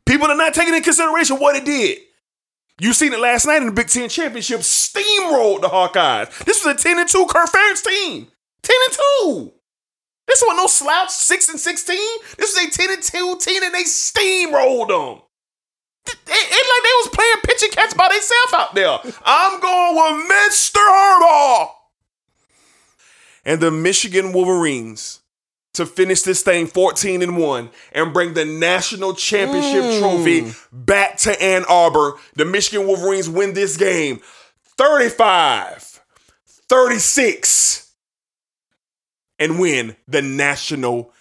People 0.05 0.27
are 0.27 0.37
not 0.37 0.53
taking 0.53 0.73
in 0.73 0.81
consideration 0.83 1.37
what 1.37 1.55
it 1.55 1.65
did. 1.65 1.99
You 2.79 2.93
seen 2.93 3.13
it 3.13 3.19
last 3.19 3.45
night 3.45 3.57
in 3.57 3.67
the 3.67 3.71
Big 3.71 3.87
Ten 3.87 4.09
Championship, 4.09 4.61
steamrolled 4.61 5.61
the 5.61 5.69
Hawkeyes. 5.69 6.43
This 6.45 6.65
was 6.65 6.75
a 6.75 6.77
10 6.77 6.99
and 6.99 7.09
2 7.09 7.25
Kirk 7.27 7.49
Ferentz 7.49 7.83
team. 7.83 8.27
10 8.63 8.75
and 8.87 8.97
2. 9.23 9.53
This 10.27 10.41
wasn't 10.41 10.57
no 10.57 10.67
slouch 10.67 11.09
6 11.09 11.49
and 11.49 11.59
16. 11.59 11.97
This 12.37 12.55
was 12.55 12.65
a 12.65 12.71
10 12.71 12.91
and 12.91 13.03
2 13.03 13.37
team 13.39 13.63
and 13.63 13.73
they 13.73 13.83
steamrolled 13.83 14.87
them. 14.87 15.21
It, 16.05 16.17
it, 16.27 16.27
it 16.27 16.67
like 16.67 16.83
they 16.83 16.97
was 16.97 17.09
playing 17.13 17.35
pitch 17.43 17.63
and 17.63 17.71
catch 17.71 17.95
by 17.95 18.09
themselves 18.09 18.53
out 18.53 18.75
there. 18.75 19.13
I'm 19.23 19.59
going 19.59 19.95
with 19.95 20.31
Mr. 20.31 20.77
Harbaugh. 20.77 21.69
And 23.45 23.61
the 23.61 23.71
Michigan 23.71 24.33
Wolverines 24.33 25.19
to 25.73 25.85
finish 25.85 26.21
this 26.21 26.43
thing 26.43 26.67
14 26.67 27.21
and 27.21 27.37
1 27.37 27.69
and 27.93 28.13
bring 28.13 28.33
the 28.33 28.45
national 28.45 29.15
championship 29.15 29.83
mm. 29.83 29.99
trophy 29.99 30.53
back 30.71 31.17
to 31.17 31.41
Ann 31.41 31.65
Arbor. 31.65 32.13
The 32.35 32.45
Michigan 32.45 32.87
Wolverines 32.87 33.29
win 33.29 33.53
this 33.53 33.77
game 33.77 34.19
35 34.77 36.01
36 36.69 37.91
and 39.39 39.59
win 39.59 39.95
the 40.07 40.21
national 40.21 41.11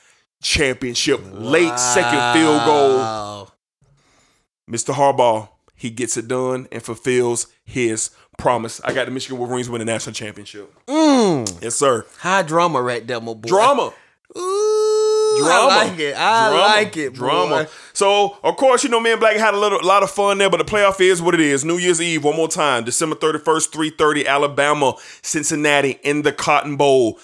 championship. 0.42 1.20
Late 1.32 1.78
second 1.78 2.34
field 2.34 2.64
goal. 2.64 3.50
Mr. 4.70 4.94
Harbaugh, 4.94 5.48
he 5.74 5.90
gets 5.90 6.16
it 6.16 6.28
done 6.28 6.68
and 6.70 6.82
fulfills 6.82 7.48
his 7.64 8.10
promise. 8.38 8.80
I 8.84 8.92
got 8.92 9.06
the 9.06 9.10
Michigan 9.10 9.38
Wolverines 9.38 9.68
win 9.68 9.80
the 9.80 9.84
national 9.84 10.14
championship. 10.14 10.72
Mm. 10.86 11.62
Yes, 11.62 11.74
sir. 11.74 12.06
High 12.18 12.42
drama 12.42 12.80
right 12.80 13.06
there, 13.06 13.20
my 13.20 13.34
boy. 13.34 13.48
Drama. 13.48 13.92
Ooh, 14.36 15.38
Drama. 15.40 15.68
I 15.72 15.88
like 15.88 15.98
it. 15.98 16.16
I 16.16 16.48
Drama. 16.48 16.62
like 16.62 16.96
it. 16.96 17.12
Drama. 17.12 17.64
Boy. 17.64 17.70
So, 17.92 18.38
of 18.42 18.56
course, 18.56 18.82
you 18.84 18.90
know, 18.90 19.00
me 19.00 19.10
and 19.12 19.20
Black 19.20 19.36
had 19.36 19.54
a 19.54 19.59
little, 19.59 19.80
a 19.80 19.84
lot 19.86 20.02
of 20.02 20.10
fun 20.10 20.38
there, 20.38 20.48
but 20.50 20.56
the 20.56 20.64
playoff 20.64 21.00
is 21.00 21.20
what 21.20 21.34
it 21.34 21.40
is. 21.40 21.64
New 21.64 21.76
Year's 21.78 22.00
Eve, 22.00 22.24
one 22.24 22.36
more 22.36 22.48
time, 22.48 22.84
December 22.84 23.16
31st, 23.16 23.70
3:30, 23.70 24.26
Alabama, 24.26 24.94
Cincinnati 25.22 25.98
in 26.02 26.22
the 26.22 26.32
Cotton 26.32 26.76
Bowl. 26.76 27.18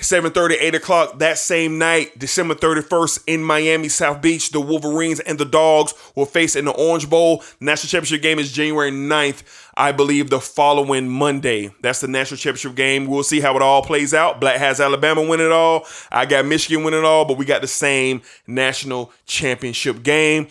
7:30, 0.00 0.56
8 0.60 0.74
o'clock 0.76 1.18
that 1.18 1.38
same 1.38 1.76
night, 1.76 2.16
December 2.16 2.54
31st 2.54 3.24
in 3.26 3.42
Miami, 3.42 3.88
South 3.88 4.22
Beach, 4.22 4.50
the 4.50 4.60
Wolverines 4.60 5.18
and 5.18 5.38
the 5.38 5.44
Dogs 5.44 5.92
will 6.14 6.24
face 6.24 6.54
in 6.54 6.64
the 6.64 6.70
Orange 6.70 7.10
Bowl. 7.10 7.42
National 7.58 7.88
championship 7.88 8.22
game 8.22 8.38
is 8.38 8.52
January 8.52 8.92
9th, 8.92 9.42
I 9.76 9.90
believe, 9.90 10.30
the 10.30 10.38
following 10.40 11.08
Monday. 11.08 11.72
That's 11.82 12.00
the 12.00 12.06
national 12.06 12.38
championship 12.38 12.76
game. 12.76 13.06
We'll 13.06 13.24
see 13.24 13.40
how 13.40 13.56
it 13.56 13.62
all 13.62 13.82
plays 13.82 14.14
out. 14.14 14.40
Black 14.40 14.58
has 14.58 14.80
Alabama 14.80 15.22
win 15.22 15.40
it 15.40 15.50
all. 15.50 15.84
I 16.12 16.26
got 16.26 16.46
Michigan 16.46 16.84
win 16.84 16.94
it 16.94 17.04
all, 17.04 17.24
but 17.24 17.36
we 17.36 17.44
got 17.44 17.60
the 17.60 17.66
same 17.66 18.22
national 18.46 19.12
championship 19.26 20.04
game. 20.04 20.46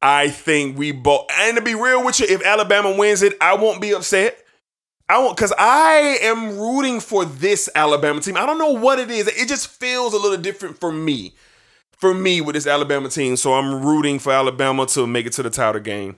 I 0.00 0.28
think 0.28 0.78
we 0.78 0.92
both, 0.92 1.26
and 1.38 1.56
to 1.56 1.62
be 1.62 1.74
real 1.74 2.04
with 2.04 2.20
you, 2.20 2.26
if 2.28 2.44
Alabama 2.44 2.92
wins 2.96 3.22
it, 3.22 3.36
I 3.40 3.54
won't 3.54 3.80
be 3.80 3.94
upset. 3.94 4.41
I 5.12 5.18
won't 5.18 5.36
because 5.36 5.52
I 5.58 6.18
am 6.22 6.58
rooting 6.58 6.98
for 6.98 7.26
this 7.26 7.68
Alabama 7.74 8.22
team. 8.22 8.38
I 8.38 8.46
don't 8.46 8.56
know 8.56 8.70
what 8.72 8.98
it 8.98 9.10
is. 9.10 9.28
It 9.28 9.46
just 9.46 9.68
feels 9.68 10.14
a 10.14 10.16
little 10.16 10.38
different 10.38 10.80
for 10.80 10.90
me. 10.90 11.34
For 11.98 12.14
me 12.14 12.40
with 12.40 12.54
this 12.54 12.66
Alabama 12.66 13.10
team. 13.10 13.36
So 13.36 13.52
I'm 13.52 13.84
rooting 13.84 14.18
for 14.18 14.32
Alabama 14.32 14.86
to 14.86 15.06
make 15.06 15.26
it 15.26 15.34
to 15.34 15.42
the 15.42 15.50
title 15.50 15.82
game. 15.82 16.16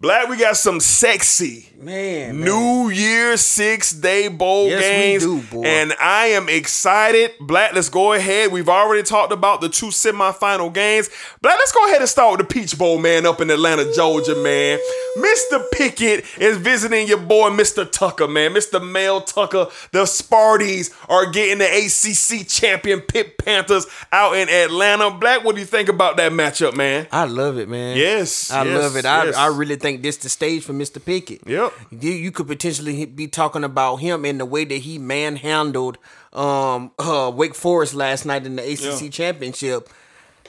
Black, 0.00 0.30
we 0.30 0.38
got 0.38 0.56
some 0.56 0.80
sexy 0.80 1.70
Man, 1.80 2.38
man. 2.38 2.44
New 2.44 2.90
Year's 2.90 3.40
six 3.40 3.92
day 3.92 4.28
bowl 4.28 4.68
Yes, 4.68 4.82
we 4.82 4.88
games. 4.88 5.22
do, 5.22 5.40
boy. 5.56 5.62
And 5.66 5.94
I 5.98 6.26
am 6.26 6.48
excited. 6.48 7.32
Black, 7.40 7.72
let's 7.74 7.88
go 7.88 8.12
ahead. 8.12 8.52
We've 8.52 8.68
already 8.68 9.02
talked 9.02 9.32
about 9.32 9.62
the 9.62 9.70
two 9.70 9.86
semifinal 9.86 10.72
games. 10.74 11.08
Black, 11.40 11.56
let's 11.58 11.72
go 11.72 11.86
ahead 11.86 12.00
and 12.00 12.08
start 12.08 12.38
with 12.38 12.46
the 12.46 12.54
Peach 12.54 12.78
Bowl, 12.78 12.98
man, 12.98 13.24
up 13.24 13.40
in 13.40 13.50
Atlanta, 13.50 13.90
Georgia, 13.94 14.34
man. 14.36 14.78
Mr. 15.18 15.64
Pickett 15.72 16.24
is 16.38 16.58
visiting 16.58 17.08
your 17.08 17.18
boy, 17.18 17.48
Mr. 17.48 17.90
Tucker, 17.90 18.28
man. 18.28 18.52
Mr. 18.52 18.86
Mel 18.86 19.22
Tucker. 19.22 19.68
The 19.92 20.04
Sparties 20.04 20.94
are 21.08 21.30
getting 21.30 21.58
the 21.58 21.66
ACC 21.66 22.46
champion 22.46 23.00
Pitt 23.00 23.38
Panthers 23.38 23.86
out 24.12 24.36
in 24.36 24.48
Atlanta. 24.50 25.10
Black, 25.10 25.44
what 25.44 25.54
do 25.54 25.60
you 25.62 25.66
think 25.66 25.88
about 25.88 26.18
that 26.18 26.32
matchup, 26.32 26.76
man? 26.76 27.08
I 27.10 27.24
love 27.24 27.56
it, 27.58 27.68
man. 27.68 27.96
Yes, 27.96 28.50
I 28.50 28.64
yes, 28.64 28.82
love 28.82 28.96
it. 28.96 29.06
I, 29.06 29.24
yes. 29.24 29.34
I 29.36 29.46
really 29.46 29.76
think 29.76 29.89
this 29.98 30.16
the 30.16 30.28
stage 30.28 30.62
for 30.64 30.72
Mr. 30.72 31.04
Pickett. 31.04 31.42
Yep. 31.46 31.72
You, 31.90 32.10
you 32.12 32.30
could 32.32 32.46
potentially 32.46 33.04
be 33.06 33.28
talking 33.28 33.64
about 33.64 33.96
him 33.96 34.24
and 34.24 34.38
the 34.40 34.44
way 34.46 34.64
that 34.64 34.78
he 34.78 34.98
manhandled 34.98 35.98
um 36.32 36.92
uh, 36.98 37.30
Wake 37.34 37.54
Forest 37.54 37.94
last 37.94 38.24
night 38.24 38.46
in 38.46 38.56
the 38.56 38.62
ACC 38.62 39.02
Yeah. 39.02 39.08
championship. 39.10 39.88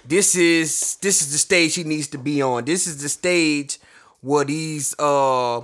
This 0.06 0.36
is 0.36 0.96
this 1.02 1.22
is 1.22 1.32
the 1.32 1.38
stage 1.38 1.76
he 1.76 1.84
needs 1.84 2.08
to 2.10 2.18
be 2.18 2.42
on. 2.42 2.66
This 2.66 2.88
is 2.88 3.02
the 3.02 3.10
stage 3.10 3.78
where 4.22 4.46
these 4.46 4.96
uh 5.00 5.62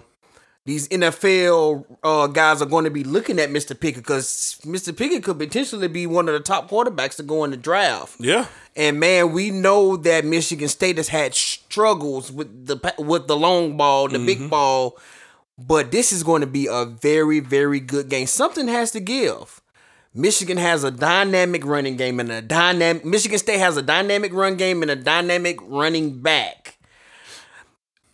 these 0.67 0.87
NFL 0.89 1.85
uh, 2.03 2.27
guys 2.27 2.61
are 2.61 2.65
going 2.67 2.83
to 2.83 2.91
be 2.91 3.05
looking 3.05 3.39
at 3.39 3.49
Mr. 3.49 3.69
Pickett 3.79 4.03
because 4.03 4.59
Mr. 4.65 4.95
Pickett 4.95 5.23
could 5.23 5.39
potentially 5.39 5.87
be 5.87 6.05
one 6.05 6.27
of 6.27 6.33
the 6.33 6.41
top 6.41 6.69
quarterbacks 6.69 7.15
to 7.15 7.23
go 7.23 7.45
in 7.45 7.51
the 7.51 7.57
draft. 7.57 8.17
Yeah. 8.19 8.47
And 8.75 8.99
man, 8.99 9.31
we 9.31 9.49
know 9.49 9.95
that 9.95 10.25
Michigan 10.25 10.67
State 10.67 10.97
has 10.97 11.07
had 11.07 11.33
struggles 11.33 12.31
with 12.31 12.67
the 12.67 12.93
with 12.99 13.27
the 13.27 13.37
long 13.37 13.77
ball, 13.77 14.09
the 14.09 14.17
Mm-hmm. 14.17 14.25
big 14.25 14.49
ball, 14.49 14.97
but 15.57 15.91
this 15.91 16.11
is 16.11 16.21
going 16.23 16.41
to 16.41 16.47
be 16.47 16.67
a 16.69 16.83
very 16.85 17.39
very 17.39 17.79
good 17.79 18.09
game. 18.09 18.27
Something 18.27 18.67
has 18.67 18.91
to 18.91 18.99
give. 18.99 19.61
Michigan 20.13 20.57
has 20.57 20.83
a 20.83 20.89
dynamic 20.91 21.63
running 21.65 21.95
game 21.95 22.19
and 22.19 22.31
a 22.31 22.41
dynamic 22.41 23.05
Michigan 23.05 23.37
State 23.39 23.59
has 23.59 23.77
a 23.77 23.81
dynamic 23.81 24.33
run 24.33 24.55
game 24.57 24.81
and 24.81 24.91
a 24.91 24.95
dynamic 24.95 25.59
running 25.61 26.21
back. 26.21 26.76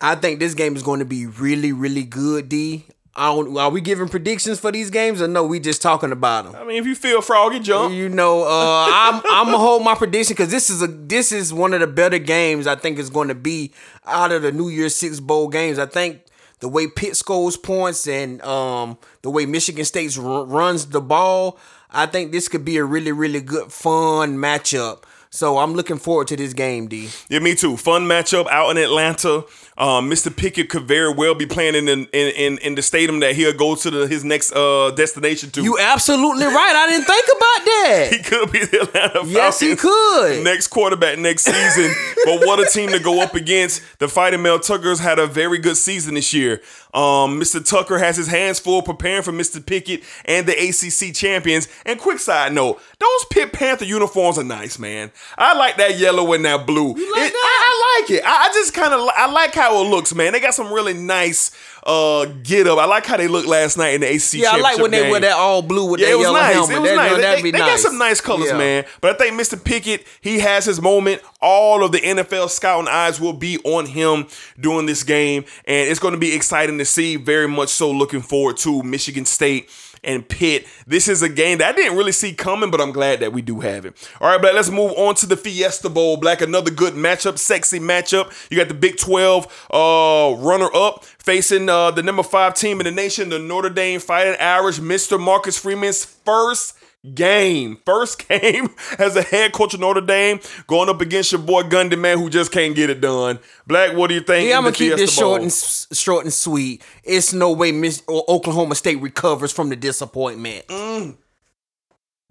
I 0.03 0.15
think 0.15 0.39
this 0.39 0.53
game 0.53 0.75
is 0.75 0.83
going 0.83 0.99
to 0.99 1.05
be 1.05 1.25
really 1.25 1.71
really 1.71 2.03
good. 2.03 2.49
D. 2.49 2.85
I 3.15 3.27
don't, 3.27 3.55
are 3.57 3.69
we 3.69 3.79
giving 3.79 4.09
predictions 4.09 4.59
for 4.59 4.71
these 4.71 4.89
games 4.89 5.21
or 5.21 5.27
no? 5.27 5.45
We 5.45 5.59
just 5.59 5.83
talking 5.83 6.11
about 6.11 6.45
them. 6.45 6.55
I 6.55 6.63
mean, 6.65 6.77
if 6.77 6.87
you 6.87 6.95
feel 6.95 7.21
froggy, 7.21 7.59
jump. 7.59 7.93
You 7.93 8.09
know, 8.09 8.41
uh, 8.43 8.87
I'm 8.89 9.21
I'm 9.25 9.45
gonna 9.45 9.59
hold 9.59 9.83
my 9.83 9.95
prediction 9.95 10.33
because 10.33 10.49
this 10.49 10.69
is 10.69 10.81
a 10.81 10.87
this 10.87 11.31
is 11.31 11.53
one 11.53 11.73
of 11.73 11.79
the 11.79 11.87
better 11.87 12.17
games 12.17 12.65
I 12.67 12.75
think 12.75 12.97
is 12.97 13.09
going 13.09 13.27
to 13.27 13.35
be 13.35 13.71
out 14.05 14.31
of 14.31 14.41
the 14.41 14.51
New 14.51 14.67
Year's 14.67 14.95
Six 14.95 15.19
bowl 15.19 15.47
games. 15.47 15.77
I 15.79 15.85
think 15.85 16.21
the 16.59 16.67
way 16.67 16.87
Pitt 16.87 17.15
scores 17.15 17.55
points 17.55 18.07
and 18.07 18.41
um 18.41 18.97
the 19.21 19.29
way 19.29 19.45
Michigan 19.45 19.85
State 19.85 20.17
runs 20.17 20.87
the 20.87 21.01
ball, 21.01 21.59
I 21.91 22.07
think 22.07 22.31
this 22.31 22.47
could 22.47 22.65
be 22.65 22.77
a 22.77 22.83
really 22.83 23.11
really 23.11 23.41
good 23.41 23.71
fun 23.71 24.37
matchup. 24.37 25.03
So 25.29 25.57
I'm 25.57 25.73
looking 25.73 25.97
forward 25.97 26.27
to 26.27 26.35
this 26.37 26.53
game, 26.53 26.87
D. 26.87 27.09
Yeah, 27.27 27.39
me 27.39 27.55
too. 27.55 27.75
Fun 27.75 28.03
matchup 28.03 28.47
out 28.49 28.69
in 28.69 28.77
Atlanta. 28.77 29.43
Um, 29.77 30.09
Mr. 30.09 30.35
Pickett 30.35 30.69
could 30.69 30.83
very 30.83 31.11
well 31.11 31.33
be 31.33 31.45
playing 31.45 31.75
in 31.75 31.87
in, 31.87 32.05
in, 32.13 32.57
in 32.59 32.75
the 32.75 32.81
stadium 32.81 33.19
that 33.21 33.35
he'll 33.35 33.53
go 33.53 33.75
to 33.75 33.89
the, 33.89 34.07
his 34.07 34.23
next 34.23 34.51
uh, 34.55 34.91
destination 34.91 35.49
to. 35.51 35.63
You 35.63 35.77
absolutely 35.79 36.45
right. 36.45 36.73
I 36.75 36.89
didn't 36.89 37.05
think 37.05 37.25
about 37.25 37.65
that. 37.65 38.07
he 38.11 38.19
could 38.19 38.51
be 38.51 38.59
the 38.65 38.81
Atlanta 38.83 39.09
Falcons. 39.13 39.31
Yes, 39.33 39.59
he 39.59 39.75
could. 39.75 40.43
Next 40.43 40.67
quarterback 40.67 41.17
next 41.19 41.45
season. 41.45 41.91
but 42.25 42.45
what 42.45 42.59
a 42.59 42.65
team 42.71 42.89
to 42.91 42.99
go 42.99 43.21
up 43.21 43.33
against. 43.35 43.81
The 43.99 44.07
Fighting 44.07 44.41
Mel 44.41 44.59
Tuckers 44.59 44.99
had 44.99 45.17
a 45.19 45.25
very 45.27 45.57
good 45.57 45.77
season 45.77 46.13
this 46.15 46.33
year. 46.33 46.61
Um, 46.93 47.41
Mr. 47.41 47.67
Tucker 47.67 47.97
has 47.97 48.15
his 48.17 48.27
hands 48.27 48.59
full 48.59 48.83
preparing 48.83 49.23
for 49.23 49.31
Mr. 49.31 49.65
Pickett 49.65 50.03
and 50.25 50.45
the 50.45 50.53
ACC 50.53 51.15
champions. 51.15 51.67
And 51.87 51.99
quick 51.99 52.19
side 52.19 52.53
note, 52.53 52.79
those 52.99 53.25
Pitt 53.31 53.51
Panther 53.51 53.85
uniforms 53.85 54.37
are 54.37 54.43
nice, 54.43 54.77
man. 54.77 55.11
I 55.35 55.57
like 55.57 55.77
that 55.77 55.97
yellow 55.97 56.31
and 56.33 56.45
that 56.45 56.67
blue. 56.67 56.95
You 56.95 57.11
like 57.13 57.29
It- 57.29 57.33
that? 57.33 57.39
I, 57.43 57.63
I 57.65 58.01
like 58.01 58.11
it. 58.11 58.23
I, 58.23 58.45
I 58.45 58.53
just 58.53 58.73
kind 58.75 58.93
of 58.93 59.09
I 59.15 59.25
like 59.31 59.55
how 59.55 59.62
it 59.71 59.89
looks, 59.89 60.13
man. 60.15 60.33
They 60.33 60.39
got 60.39 60.53
some 60.53 60.71
really 60.73 60.93
nice 60.93 61.51
uh 61.85 62.25
get 62.43 62.65
up. 62.65 62.79
I 62.79 62.85
like 62.85 63.05
how 63.05 63.17
they 63.17 63.27
looked 63.27 63.47
last 63.47 63.77
night 63.77 63.89
in 63.95 64.01
the 64.01 64.07
ACC 64.07 64.35
Yeah, 64.35 64.51
I 64.53 64.57
like 64.57 64.77
when 64.77 64.91
they 64.91 65.01
game. 65.01 65.11
wear 65.11 65.19
that 65.19 65.33
all 65.33 65.61
blue 65.61 65.85
with 65.91 65.99
Yeah, 65.99 66.07
that 66.07 66.11
it 66.13 66.15
was 66.15 66.23
yellow 66.23 66.39
nice. 66.39 66.53
helmet. 66.53 66.75
It 66.77 66.79
was 66.79 66.89
That- 66.89 66.95
nice. 66.95 67.11
That'd 67.21 67.37
They, 67.39 67.41
be 67.43 67.51
they 67.51 67.59
nice. 67.59 67.69
got 67.83 67.89
some 67.91 67.97
nice 67.97 68.21
colors, 68.21 68.49
Yeah. 68.49 68.57
man. 68.57 68.85
But 69.01 69.15
I 69.15 69.17
think 69.17 69.39
Mr. 69.39 69.61
Pickett, 69.61 70.05
he 70.21 70.39
has 70.39 70.63
his 70.65 70.81
moment. 70.81 71.21
All 71.41 71.83
of 71.83 71.91
the 71.91 71.99
NFL 71.99 72.47
scouting 72.49 72.87
eyes 72.87 73.19
will 73.19 73.33
be 73.33 73.59
on 73.65 73.85
him 73.85 74.27
during 74.59 74.85
this 74.85 75.03
game, 75.03 75.43
and 75.65 75.89
it's 75.89 75.99
going 75.99 76.13
to 76.13 76.17
be 76.17 76.33
exciting 76.33 76.77
to 76.77 76.85
see. 76.85 77.17
Very 77.17 77.47
much 77.49 77.69
so. 77.69 77.91
Looking 77.91 78.21
forward 78.21 78.55
to 78.57 78.81
Michigan 78.83 79.25
State 79.25 79.69
and 80.03 80.27
Pitt. 80.27 80.65
This 80.87 81.07
is 81.07 81.21
a 81.21 81.29
game 81.29 81.59
that 81.59 81.73
I 81.73 81.75
didn't 81.75 81.97
really 81.97 82.11
see 82.11 82.33
coming, 82.33 82.71
but 82.71 82.81
I'm 82.81 82.91
glad 82.91 83.19
that 83.21 83.33
we 83.33 83.41
do 83.41 83.59
have 83.61 83.85
it. 83.85 84.09
All 84.19 84.29
right, 84.29 84.41
Black, 84.41 84.53
let's 84.53 84.69
move 84.69 84.91
on 84.93 85.15
to 85.15 85.25
the 85.25 85.37
Fiesta 85.37 85.89
Bowl. 85.89 86.17
Black, 86.17 86.41
another 86.41 86.71
good 86.71 86.93
matchup, 86.93 87.37
sexy 87.37 87.79
matchup. 87.79 88.31
You 88.49 88.57
got 88.57 88.67
the 88.67 88.73
Big 88.73 88.97
12 88.97 89.67
uh, 89.71 90.35
runner 90.37 90.69
up 90.73 91.05
facing 91.05 91.69
uh, 91.69 91.91
the 91.91 92.03
number 92.03 92.23
five 92.23 92.53
team 92.53 92.79
in 92.79 92.85
the 92.85 92.91
nation, 92.91 93.29
the 93.29 93.39
Notre 93.39 93.69
Dame 93.69 93.99
Fighting 93.99 94.35
Irish, 94.39 94.79
Mr. 94.79 95.19
Marcus 95.19 95.57
Freeman's 95.57 96.05
first 96.05 96.77
game. 97.13 97.77
First 97.85 98.27
game 98.29 98.69
as 98.99 99.15
a 99.15 99.21
head 99.21 99.51
coach 99.53 99.73
of 99.73 99.79
Notre 99.79 100.01
Dame, 100.01 100.39
going 100.67 100.89
up 100.89 101.01
against 101.01 101.31
your 101.31 101.41
boy 101.41 101.63
Gundy, 101.63 101.97
man, 101.99 102.17
who 102.17 102.29
just 102.29 102.51
can't 102.51 102.75
get 102.75 102.89
it 102.89 103.01
done. 103.01 103.39
Black, 103.67 103.95
what 103.95 104.07
do 104.07 104.13
you 104.15 104.21
think? 104.21 104.49
Yeah, 104.49 104.57
I'm 104.57 104.63
gonna 104.63 104.75
keep 104.75 104.95
this 104.95 105.13
short 105.13 105.39
Bowl? 105.39 105.43
and 105.43 105.97
short 105.97 106.23
and 106.25 106.33
sweet. 106.33 106.81
It's 107.03 107.33
no 107.33 107.51
way 107.51 107.71
Miss 107.71 108.03
or 108.07 108.23
Oklahoma 108.27 108.75
State 108.75 109.01
recovers 109.01 109.51
from 109.51 109.69
the 109.69 109.75
disappointment. 109.75 110.67
Mm. 110.67 111.17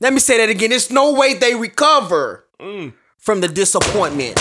Let 0.01 0.13
me 0.13 0.19
say 0.21 0.39
that 0.39 0.51
again. 0.51 0.73
It's 0.73 0.91
no 0.91 1.13
way 1.15 1.35
they 1.35 1.55
recover 1.55 2.47
Mm. 2.61 2.93
from 3.19 3.41
the 3.41 3.49
disappointment. 3.49 4.39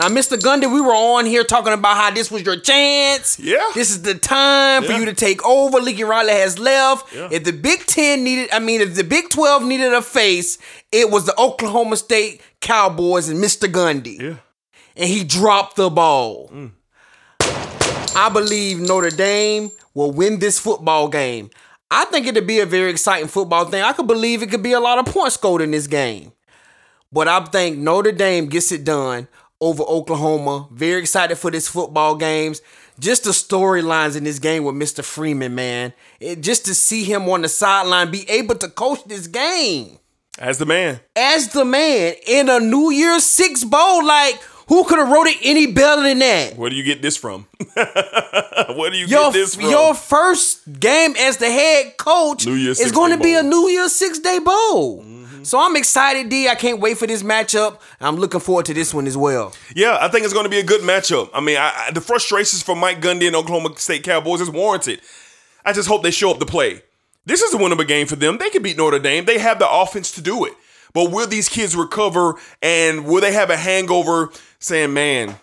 Now, 0.00 0.08
Mr. 0.08 0.38
Gundy, 0.40 0.72
we 0.72 0.80
were 0.80 0.94
on 0.94 1.26
here 1.26 1.44
talking 1.44 1.74
about 1.74 1.94
how 1.94 2.10
this 2.10 2.30
was 2.30 2.40
your 2.42 2.58
chance. 2.58 3.38
Yeah. 3.38 3.58
This 3.74 3.90
is 3.90 4.00
the 4.00 4.14
time 4.14 4.82
for 4.82 4.92
you 4.92 5.04
to 5.04 5.12
take 5.12 5.44
over. 5.46 5.78
Lincoln 5.78 6.06
Riley 6.06 6.32
has 6.32 6.58
left. 6.58 7.14
Yeah. 7.14 7.28
If 7.30 7.44
the 7.44 7.52
Big 7.52 7.80
Ten 7.86 8.24
needed, 8.24 8.48
I 8.50 8.60
mean, 8.60 8.80
if 8.80 8.94
the 8.94 9.04
Big 9.04 9.28
12 9.28 9.62
needed 9.66 9.92
a 9.92 10.00
face, 10.00 10.56
it 10.90 11.10
was 11.10 11.26
the 11.26 11.38
Oklahoma 11.38 11.98
State 11.98 12.40
Cowboys 12.62 13.28
and 13.28 13.44
Mr. 13.44 13.70
Gundy 13.70 14.18
Yeah. 14.18 14.36
and 14.96 15.06
he 15.10 15.22
dropped 15.22 15.76
the 15.76 15.90
ball. 15.90 16.48
Mm. 16.50 16.70
I 18.16 18.30
believe 18.32 18.80
Notre 18.80 19.10
Dame 19.10 19.70
will 19.92 20.12
win 20.12 20.38
this 20.38 20.58
football 20.58 21.08
game. 21.08 21.50
I 21.90 22.06
think 22.06 22.26
it'll 22.26 22.42
be 22.42 22.60
a 22.60 22.66
very 22.66 22.90
exciting 22.90 23.28
football 23.28 23.66
thing. 23.66 23.82
I 23.82 23.92
could 23.92 24.06
believe 24.06 24.42
it 24.42 24.50
could 24.50 24.62
be 24.62 24.72
a 24.72 24.80
lot 24.80 24.98
of 24.98 25.12
points 25.12 25.34
scored 25.34 25.60
in 25.60 25.72
this 25.72 25.86
game. 25.86 26.32
But 27.12 27.28
I 27.28 27.40
think 27.44 27.76
Notre 27.76 28.12
Dame 28.12 28.46
gets 28.46 28.72
it 28.72 28.84
done 28.84 29.28
over 29.60 29.82
Oklahoma. 29.82 30.68
Very 30.72 31.00
excited 31.00 31.36
for 31.36 31.50
this 31.50 31.68
football 31.68 32.16
games. 32.16 32.62
Just 32.98 33.24
the 33.24 33.30
storylines 33.30 34.16
in 34.16 34.24
this 34.24 34.38
game 34.38 34.64
with 34.64 34.74
Mr. 34.74 35.02
Freeman, 35.04 35.54
man. 35.54 35.92
It, 36.20 36.40
just 36.42 36.66
to 36.66 36.74
see 36.74 37.04
him 37.04 37.28
on 37.28 37.42
the 37.42 37.48
sideline 37.48 38.10
be 38.10 38.28
able 38.28 38.56
to 38.56 38.68
coach 38.68 39.00
this 39.06 39.26
game 39.26 39.98
As 40.38 40.58
the 40.58 40.66
man. 40.66 41.00
as 41.16 41.48
the 41.52 41.64
man 41.64 42.14
in 42.26 42.48
a 42.50 42.60
New 42.60 42.90
Year's 42.90 43.24
Six 43.24 43.64
bowl. 43.64 44.04
Like, 44.04 44.34
who 44.68 44.84
could 44.84 44.98
have 44.98 45.08
wrote 45.10 45.26
it 45.28 45.38
any 45.42 45.66
better 45.66 46.02
than 46.02 46.18
that? 46.20 46.56
Where 46.56 46.68
do 46.70 46.76
you 46.76 46.82
get 46.84 47.00
this 47.02 47.16
from? 47.16 47.46
Where 47.74 48.90
do 48.90 48.96
you 48.98 49.06
Your, 49.06 49.24
get 49.24 49.32
this 49.32 49.54
from? 49.56 49.64
your 49.68 49.94
first 49.94 50.78
game 50.78 51.14
as 51.18 51.38
the 51.38 51.50
head 51.50 51.96
coach 51.96 52.46
New 52.46 52.54
Year's 52.54 52.78
is 52.80 52.92
going 52.92 53.16
to 53.16 53.22
be 53.22 53.34
a 53.34 53.42
New 53.42 53.68
Year's 53.68 53.94
Six 53.94 54.18
Day 54.20 54.38
Bowl. 54.38 55.02
Mm-hmm. 55.40 55.44
So 55.44 55.58
I'm 55.58 55.76
excited, 55.76 56.28
D. 56.28 56.48
I 56.48 56.54
can't 56.54 56.80
wait 56.80 56.98
for 56.98 57.06
this 57.06 57.22
matchup. 57.22 57.80
I'm 58.00 58.16
looking 58.16 58.40
forward 58.40 58.66
to 58.66 58.74
this 58.74 58.92
one 58.92 59.06
as 59.06 59.16
well. 59.16 59.54
Yeah, 59.74 59.96
I 60.00 60.08
think 60.08 60.24
it's 60.24 60.34
going 60.34 60.44
to 60.44 60.50
be 60.50 60.58
a 60.58 60.64
good 60.64 60.82
matchup. 60.82 61.30
I 61.32 61.40
mean, 61.40 61.56
I, 61.56 61.86
I, 61.86 61.90
the 61.92 62.00
frustrations 62.00 62.62
for 62.62 62.76
Mike 62.76 63.00
Gundy 63.00 63.26
and 63.26 63.34
Oklahoma 63.34 63.76
State 63.76 64.04
Cowboys 64.04 64.40
is 64.40 64.50
warranted. 64.50 65.00
I 65.64 65.72
just 65.72 65.88
hope 65.88 66.02
they 66.02 66.10
show 66.10 66.30
up 66.30 66.38
to 66.38 66.46
play. 66.46 66.82
This 67.24 67.40
is 67.40 67.54
a 67.54 67.58
winnable 67.58 67.86
game 67.86 68.06
for 68.06 68.16
them. 68.16 68.38
They 68.38 68.50
can 68.50 68.62
beat 68.62 68.76
Notre 68.76 68.98
Dame. 68.98 69.24
They 69.24 69.38
have 69.38 69.58
the 69.58 69.70
offense 69.70 70.10
to 70.12 70.20
do 70.20 70.44
it. 70.44 70.52
But 70.92 71.10
will 71.10 71.26
these 71.26 71.48
kids 71.48 71.76
recover 71.76 72.34
and 72.62 73.06
will 73.06 73.20
they 73.20 73.32
have 73.32 73.50
a 73.50 73.56
hangover 73.56 74.30
saying, 74.58 74.92
man, 74.92 75.36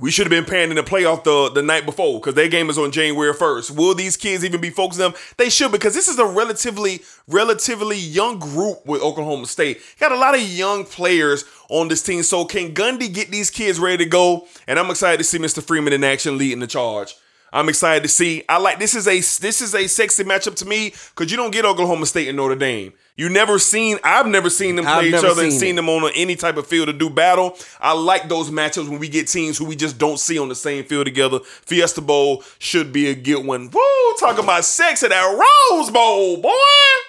we 0.00 0.10
should 0.10 0.26
have 0.26 0.30
been 0.30 0.44
playing 0.44 0.70
in 0.70 0.76
the 0.76 0.82
playoff 0.82 1.22
the, 1.22 1.50
the 1.50 1.62
night 1.62 1.86
before 1.86 2.18
because 2.18 2.34
their 2.34 2.48
game 2.48 2.68
is 2.68 2.78
on 2.78 2.90
January 2.90 3.32
1st. 3.32 3.76
Will 3.76 3.94
these 3.94 4.16
kids 4.16 4.44
even 4.44 4.60
be 4.60 4.70
focused 4.70 5.00
on 5.00 5.12
them? 5.12 5.20
They 5.36 5.48
should 5.48 5.70
because 5.70 5.94
this 5.94 6.08
is 6.08 6.18
a 6.18 6.26
relatively, 6.26 7.02
relatively 7.28 7.96
young 7.96 8.40
group 8.40 8.84
with 8.86 9.02
Oklahoma 9.02 9.46
State. 9.46 9.80
Got 10.00 10.10
a 10.10 10.16
lot 10.16 10.34
of 10.34 10.42
young 10.42 10.84
players 10.84 11.44
on 11.68 11.86
this 11.88 12.02
team. 12.02 12.24
So 12.24 12.44
can 12.44 12.74
Gundy 12.74 13.12
get 13.12 13.30
these 13.30 13.50
kids 13.50 13.78
ready 13.78 14.04
to 14.04 14.10
go? 14.10 14.48
And 14.66 14.80
I'm 14.80 14.90
excited 14.90 15.18
to 15.18 15.24
see 15.24 15.38
Mr. 15.38 15.62
Freeman 15.62 15.92
in 15.92 16.02
action 16.02 16.38
leading 16.38 16.60
the 16.60 16.66
charge. 16.66 17.14
I'm 17.54 17.68
excited 17.68 18.02
to 18.02 18.08
see. 18.08 18.42
I 18.48 18.58
like 18.58 18.80
this 18.80 18.96
is 18.96 19.06
a 19.06 19.18
this 19.40 19.60
is 19.60 19.76
a 19.76 19.86
sexy 19.86 20.24
matchup 20.24 20.56
to 20.56 20.66
me 20.66 20.90
because 21.14 21.30
you 21.30 21.36
don't 21.36 21.52
get 21.52 21.64
Oklahoma 21.64 22.04
State 22.04 22.26
and 22.26 22.36
Notre 22.36 22.56
Dame. 22.56 22.92
You 23.16 23.28
never 23.28 23.60
seen. 23.60 23.98
I've 24.02 24.26
never 24.26 24.50
seen 24.50 24.74
them 24.74 24.84
play 24.84 25.10
each 25.10 25.14
other 25.14 25.28
and 25.28 25.52
seen 25.52 25.60
seen 25.60 25.72
it. 25.74 25.76
them 25.76 25.88
on 25.88 26.10
any 26.16 26.34
type 26.34 26.56
of 26.56 26.66
field 26.66 26.88
to 26.88 26.92
do 26.92 27.08
battle. 27.08 27.56
I 27.80 27.92
like 27.92 28.28
those 28.28 28.50
matchups 28.50 28.88
when 28.88 28.98
we 28.98 29.08
get 29.08 29.28
teams 29.28 29.56
who 29.56 29.66
we 29.66 29.76
just 29.76 29.98
don't 29.98 30.18
see 30.18 30.36
on 30.36 30.48
the 30.48 30.56
same 30.56 30.84
field 30.84 31.06
together. 31.06 31.38
Fiesta 31.44 32.00
Bowl 32.00 32.42
should 32.58 32.92
be 32.92 33.08
a 33.08 33.14
good 33.14 33.46
one. 33.46 33.70
Woo! 33.70 34.14
Talking 34.18 34.42
about 34.42 34.64
sex 34.64 35.04
at 35.04 35.10
that 35.10 35.22
Rose 35.70 35.90
Bowl, 35.92 36.38
boy. 36.38 36.50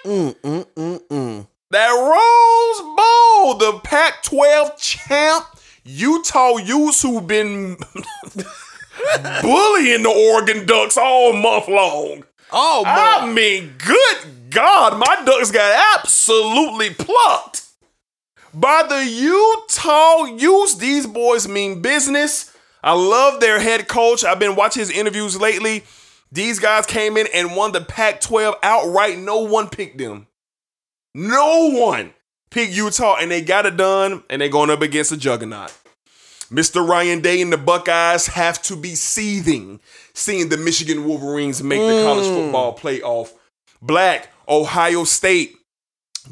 Mm, 0.04 0.36
mm, 0.36 1.00
mm, 1.08 1.46
that 1.70 1.90
Rose 1.90 2.96
Bowl, 2.96 3.54
the 3.72 3.80
Pac-12 3.80 4.78
champ, 4.78 5.44
Utah 5.84 6.58
Utes 6.58 7.02
who've 7.02 7.26
been 7.26 7.78
bullying 9.42 10.02
the 10.02 10.30
Oregon 10.32 10.66
Ducks 10.66 10.96
all 10.96 11.32
month 11.32 11.68
long. 11.68 12.24
Oh, 12.52 12.84
I 12.86 13.30
mean, 13.32 13.74
good 13.84 14.50
God, 14.50 14.98
my 14.98 15.22
Ducks 15.24 15.50
got 15.50 15.98
absolutely 15.98 16.90
plucked 16.90 17.64
by 18.54 18.84
the 18.88 19.04
Utah 19.04 20.24
Utes. 20.24 20.76
These 20.76 21.06
boys 21.06 21.46
mean 21.46 21.82
business. 21.82 22.56
I 22.82 22.92
love 22.92 23.40
their 23.40 23.60
head 23.60 23.88
coach. 23.88 24.24
I've 24.24 24.38
been 24.38 24.56
watching 24.56 24.80
his 24.80 24.90
interviews 24.90 25.40
lately. 25.40 25.84
These 26.32 26.58
guys 26.58 26.86
came 26.86 27.16
in 27.16 27.26
and 27.34 27.56
won 27.56 27.72
the 27.72 27.80
Pac 27.80 28.20
12 28.20 28.56
outright. 28.62 29.18
No 29.18 29.40
one 29.40 29.68
picked 29.68 29.98
them. 29.98 30.26
No 31.14 31.70
one 31.70 32.14
picked 32.50 32.72
Utah, 32.72 33.16
and 33.20 33.30
they 33.30 33.42
got 33.42 33.66
it 33.66 33.76
done, 33.76 34.22
and 34.30 34.40
they're 34.40 34.48
going 34.48 34.70
up 34.70 34.82
against 34.82 35.12
a 35.12 35.16
juggernaut. 35.16 35.72
Mr. 36.50 36.86
Ryan 36.86 37.20
Day 37.20 37.42
and 37.42 37.52
the 37.52 37.58
Buckeyes 37.58 38.28
have 38.28 38.62
to 38.62 38.76
be 38.76 38.94
seething 38.94 39.80
seeing 40.14 40.48
the 40.48 40.56
Michigan 40.56 41.04
Wolverines 41.04 41.62
make 41.62 41.80
the 41.80 42.02
college 42.04 42.26
mm. 42.26 42.44
football 42.44 42.76
playoff. 42.76 43.32
Black, 43.82 44.28
Ohio 44.48 45.04
State, 45.04 45.56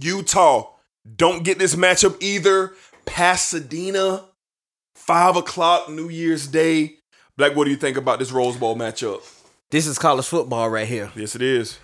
Utah 0.01 0.71
don't 1.17 1.45
get 1.45 1.59
this 1.59 1.75
matchup 1.75 2.17
either. 2.23 2.75
Pasadena, 3.05 4.25
five 4.95 5.37
o'clock 5.37 5.91
New 5.91 6.09
Year's 6.09 6.47
Day. 6.47 6.97
Black, 7.37 7.55
what 7.55 7.65
do 7.65 7.71
you 7.71 7.77
think 7.77 7.97
about 7.97 8.19
this 8.19 8.33
Rose 8.33 8.57
Bowl 8.57 8.77
matchup? 8.77 9.23
This 9.71 9.87
is 9.87 9.99
college 9.99 10.27
football 10.27 10.71
right 10.71 10.89
here. 10.89 11.11
Yes, 11.15 11.35
it 11.35 11.43
is. 11.43 11.79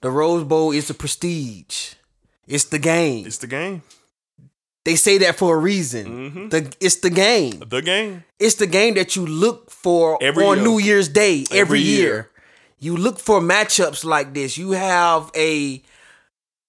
The 0.00 0.10
Rose 0.10 0.44
Bowl 0.44 0.72
is 0.72 0.88
the 0.88 0.94
prestige. 0.94 1.94
It's 2.46 2.64
the 2.64 2.78
game. 2.78 3.26
It's 3.26 3.38
the 3.38 3.46
game. 3.46 3.82
They 4.84 4.96
say 4.96 5.18
that 5.18 5.36
for 5.36 5.54
a 5.54 5.58
reason. 5.58 6.06
Mm-hmm. 6.06 6.48
The 6.48 6.74
it's 6.80 6.96
the 6.96 7.10
game. 7.10 7.62
The 7.66 7.80
game. 7.82 8.24
It's 8.38 8.56
the 8.56 8.66
game 8.66 8.94
that 8.94 9.14
you 9.14 9.24
look 9.26 9.70
for 9.70 10.18
Every 10.20 10.44
on 10.44 10.56
year. 10.58 10.66
New 10.66 10.78
Year's 10.78 11.08
Day 11.08 11.42
every, 11.50 11.58
Every 11.60 11.80
year. 11.80 12.00
year. 12.08 12.30
You 12.80 12.96
look 12.96 13.20
for 13.20 13.40
matchups 13.40 14.04
like 14.04 14.34
this. 14.34 14.58
You 14.58 14.72
have 14.72 15.30
a 15.36 15.80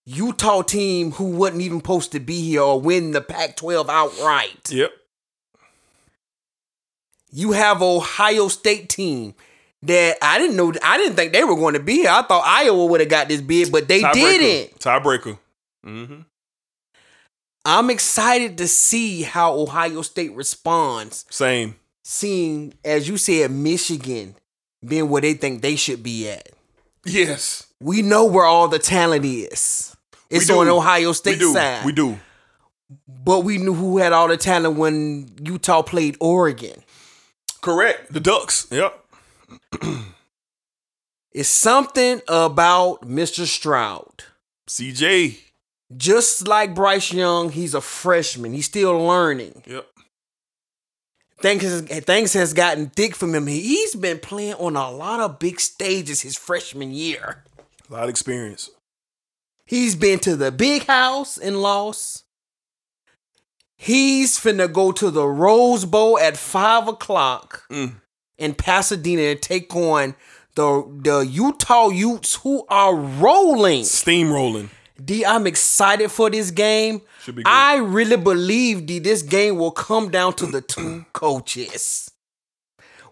Utah 0.05 0.61
team 0.61 1.11
who 1.13 1.25
wasn't 1.31 1.61
even 1.61 1.79
supposed 1.79 2.11
to 2.11 2.19
be 2.19 2.41
here 2.41 2.61
or 2.61 2.79
win 2.79 3.11
the 3.11 3.21
Pac-12 3.21 3.89
outright. 3.89 4.69
Yep. 4.71 4.91
You 7.31 7.53
have 7.53 7.81
Ohio 7.81 8.47
State 8.47 8.89
team 8.89 9.33
that 9.81 10.17
I 10.21 10.37
didn't 10.37 10.55
know. 10.55 10.71
I 10.83 10.97
didn't 10.97 11.15
think 11.15 11.33
they 11.33 11.43
were 11.43 11.55
going 11.55 11.73
to 11.73 11.79
be 11.79 11.93
here. 11.95 12.09
I 12.11 12.21
thought 12.21 12.43
Iowa 12.45 12.85
would 12.85 12.99
have 12.99 13.09
got 13.09 13.27
this 13.27 13.41
bid, 13.41 13.71
but 13.71 13.87
they 13.87 14.01
Tiebreaker. 14.01 14.13
didn't. 14.13 14.79
Tiebreaker. 14.79 15.39
Mm-hmm. 15.85 16.21
I'm 17.65 17.89
excited 17.89 18.57
to 18.57 18.67
see 18.67 19.23
how 19.23 19.53
Ohio 19.53 20.01
State 20.01 20.33
responds, 20.33 21.25
Same. 21.29 21.75
seeing, 22.03 22.73
as 22.83 23.07
you 23.07 23.17
said, 23.17 23.51
Michigan 23.51 24.35
being 24.85 25.09
where 25.09 25.21
they 25.21 25.33
think 25.33 25.61
they 25.61 25.75
should 25.75 26.03
be 26.03 26.29
at. 26.29 26.49
Yes. 27.05 27.67
We 27.79 28.01
know 28.01 28.25
where 28.25 28.45
all 28.45 28.67
the 28.67 28.79
talent 28.79 29.25
is. 29.25 29.95
It's 30.29 30.49
on 30.49 30.67
Ohio 30.67 31.11
State 31.11 31.39
we 31.39 31.53
side. 31.53 31.85
We 31.85 31.91
do. 31.91 32.19
But 33.07 33.41
we 33.41 33.57
knew 33.57 33.73
who 33.73 33.97
had 33.97 34.13
all 34.13 34.27
the 34.27 34.37
talent 34.37 34.77
when 34.77 35.29
Utah 35.43 35.81
played 35.81 36.17
Oregon. 36.19 36.83
Correct. 37.61 38.11
The 38.11 38.19
Ducks. 38.19 38.67
Yep. 38.71 38.99
It's 41.31 41.49
something 41.49 42.21
about 42.27 43.01
Mr. 43.07 43.45
Stroud. 43.45 44.25
CJ. 44.67 45.37
Just 45.97 46.47
like 46.47 46.73
Bryce 46.75 47.11
Young, 47.13 47.49
he's 47.51 47.73
a 47.73 47.81
freshman. 47.81 48.53
He's 48.53 48.65
still 48.65 48.97
learning. 49.05 49.63
Yep. 49.65 49.87
Things 51.41 51.63
has, 51.63 51.81
things 51.81 52.33
has 52.33 52.53
gotten 52.53 52.89
thick 52.89 53.15
from 53.15 53.35
him. 53.35 53.47
He's 53.47 53.95
been 53.95 54.19
playing 54.19 54.53
on 54.55 54.75
a 54.77 54.89
lot 54.89 55.19
of 55.19 55.39
big 55.39 55.59
stages 55.59 56.21
his 56.21 56.37
freshman 56.37 56.93
year. 56.93 57.43
A 57.89 57.93
lot 57.93 58.03
of 58.03 58.09
experience. 58.09 58.69
He's 59.65 59.95
been 59.95 60.19
to 60.19 60.35
the 60.37 60.51
big 60.51 60.85
house 60.85 61.37
and 61.37 61.61
lost. 61.61 62.23
He's 63.75 64.39
finna 64.39 64.71
go 64.71 64.91
to 64.93 65.11
the 65.11 65.27
Rose 65.27 65.85
Bowl 65.85 66.17
at 66.19 66.37
five 66.37 66.87
o'clock 66.87 67.63
Mm. 67.69 67.95
in 68.37 68.53
Pasadena 68.53 69.21
and 69.23 69.41
take 69.41 69.75
on 69.75 70.15
the 70.55 70.83
the 71.03 71.19
Utah 71.21 71.89
Utes 71.89 72.35
who 72.35 72.65
are 72.69 72.95
rolling. 72.95 73.81
Steamrolling. 73.81 74.69
D, 75.03 75.25
I'm 75.25 75.47
excited 75.47 76.11
for 76.11 76.29
this 76.29 76.51
game. 76.51 77.01
Should 77.21 77.35
be 77.35 77.43
good. 77.43 77.49
I 77.49 77.77
really 77.77 78.17
believe 78.17 78.85
D, 78.85 78.99
this 78.99 79.21
game 79.21 79.57
will 79.57 79.71
come 79.71 80.09
down 80.09 80.33
to 80.33 80.45
the 80.45 80.61
two 80.61 81.05
coaches. 81.13 82.11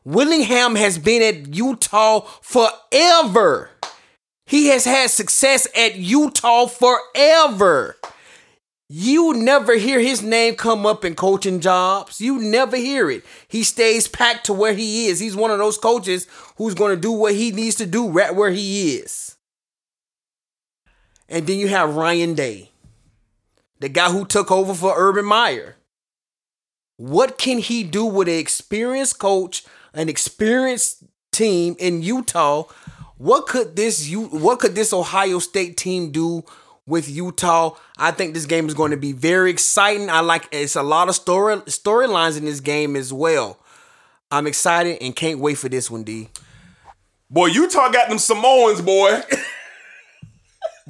Whittingham 0.04 0.76
has 0.76 0.98
been 0.98 1.22
at 1.22 1.54
Utah 1.54 2.22
forever. 2.42 3.70
He 4.46 4.68
has 4.68 4.86
had 4.86 5.10
success 5.10 5.68
at 5.78 5.96
Utah 5.96 6.66
forever. 6.66 7.96
You 8.90 9.34
never 9.34 9.76
hear 9.78 10.02
his 10.02 10.22
name 10.22 10.56
come 10.56 10.86
up 10.86 11.06
in 11.06 11.16
coaching 11.16 11.62
jobs. 11.62 12.20
You 12.20 12.40
never 12.40 12.76
hear 12.76 13.10
it. 13.10 13.24
He 13.48 13.64
stays 13.64 14.10
packed 14.10 14.48
to 14.48 14.54
where 14.54 14.74
he 14.74 15.08
is. 15.08 15.20
He's 15.20 15.36
one 15.36 15.52
of 15.52 15.60
those 15.60 15.78
coaches 15.78 16.28
who's 16.58 16.74
going 16.74 16.94
to 16.94 17.00
do 17.02 17.14
what 17.14 17.34
he 17.34 17.52
needs 17.52 17.76
to 17.76 17.86
do 17.86 18.10
right 18.10 18.36
where 18.36 18.50
he 18.50 18.96
is. 18.98 19.31
And 21.32 21.48
then 21.48 21.58
you 21.58 21.70
have 21.70 21.96
Ryan 21.96 22.34
Day, 22.34 22.72
the 23.80 23.88
guy 23.88 24.12
who 24.12 24.26
took 24.26 24.52
over 24.52 24.74
for 24.74 24.94
Urban 24.98 25.24
Meyer. 25.26 25.78
What 26.98 27.38
can 27.38 27.60
he 27.60 27.84
do 27.84 28.06
with 28.06 28.28
an 28.28 28.36
experienced 28.36 29.18
coach, 29.18 29.64
an 29.94 30.10
experienced 30.10 31.06
team 31.32 31.78
in 31.80 32.04
Utah? 32.04 32.64
What 33.18 33.48
could 33.48 33.78
this 33.78 34.10
U- 34.10 34.28
what 34.28 34.60
could 34.60 34.76
this 34.76 34.92
Ohio 34.92 35.40
State 35.40 35.78
team 35.78 36.12
do 36.12 36.44
with 36.86 37.10
Utah? 37.10 37.78
I 37.98 38.12
think 38.12 38.34
this 38.34 38.46
game 38.46 38.68
is 38.68 38.74
going 38.74 38.92
to 38.92 38.98
be 38.98 39.14
very 39.14 39.52
exciting. 39.52 40.10
I 40.10 40.20
like 40.20 40.50
it's 40.52 40.76
a 40.76 40.84
lot 40.84 41.08
of 41.08 41.16
story 41.16 41.56
storylines 41.62 42.38
in 42.38 42.44
this 42.44 42.60
game 42.60 42.98
as 42.98 43.14
well. 43.14 43.58
I'm 44.32 44.48
excited 44.48 44.98
and 45.02 45.16
can't 45.16 45.40
wait 45.40 45.58
for 45.58 45.70
this 45.70 45.90
one, 45.90 46.04
D. 46.04 46.28
Boy, 47.30 47.48
Utah 47.48 47.90
got 47.90 48.10
them 48.10 48.20
Samoans, 48.20 48.82
boy. 48.82 49.22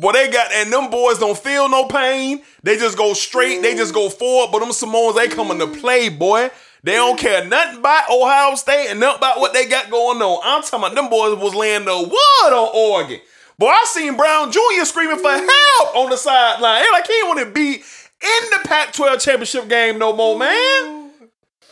boy, 0.02 0.12
they 0.12 0.30
got, 0.30 0.52
and 0.52 0.74
them 0.74 0.90
boys 0.90 1.20
don't 1.20 1.38
feel 1.38 1.70
no 1.70 1.86
pain. 1.86 2.42
They 2.64 2.76
just 2.76 2.98
go 2.98 3.14
straight, 3.14 3.62
they 3.62 3.76
just 3.76 3.94
go 3.94 4.10
forward. 4.10 4.52
But 4.52 4.60
them 4.60 4.72
Samoans, 4.74 5.16
they 5.16 5.28
coming 5.28 5.60
to 5.60 5.68
play, 5.68 6.10
boy. 6.10 6.50
They 6.84 6.94
don't 6.94 7.18
care 7.18 7.48
nothing 7.48 7.80
about 7.80 8.10
Ohio 8.10 8.56
State 8.56 8.88
and 8.90 9.00
nothing 9.00 9.20
about 9.20 9.40
what 9.40 9.54
they 9.54 9.68
got 9.68 9.92
going 9.92 10.20
on. 10.20 10.42
I'm 10.44 10.64
talking 10.64 10.80
about 10.80 10.96
them 10.96 11.10
boys 11.10 11.38
was 11.38 11.54
laying 11.54 11.86
the 11.86 11.96
wood 11.96 12.54
on 12.54 12.72
Oregon. 12.74 13.20
Boy, 13.60 13.68
I 13.68 13.84
seen 13.86 14.18
Brown 14.18 14.52
Jr. 14.52 14.86
screaming 14.86 15.20
for 15.20 15.30
help 15.30 15.96
on 15.96 16.10
the 16.10 16.18
sideline. 16.18 16.84
Like 16.92 17.06
he 17.06 17.22
want 17.26 17.40
to 17.40 17.46
be 17.46 17.76
in 17.76 18.50
the 18.50 18.60
Pac-12 18.68 19.22
championship 19.22 19.70
game 19.70 20.00
no 20.00 20.16
more, 20.16 20.38
man. 20.38 21.12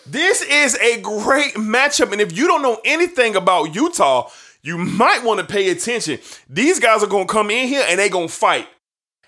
This 0.06 0.43
is 0.43 0.76
a 0.76 1.01
great 1.01 1.56
matchup. 1.56 2.11
And 2.11 2.22
if 2.22 2.38
you 2.38 2.47
don't 2.47 2.61
know 2.61 2.80
anything 2.85 3.35
about 3.35 3.73
Utah, 3.73 4.30
you 4.61 4.77
might 4.77 5.23
want 5.23 5.40
to 5.40 5.45
pay 5.45 5.69
attention. 5.69 6.19
These 6.49 6.80
guys 6.80 7.03
are 7.03 7.07
going 7.07 7.27
to 7.27 7.34
come 7.34 7.49
in 7.49 7.68
here 7.68 7.84
and 7.88 7.99
they 7.99 8.10
going 8.10 8.27
to 8.27 8.34
fight. 8.34 8.68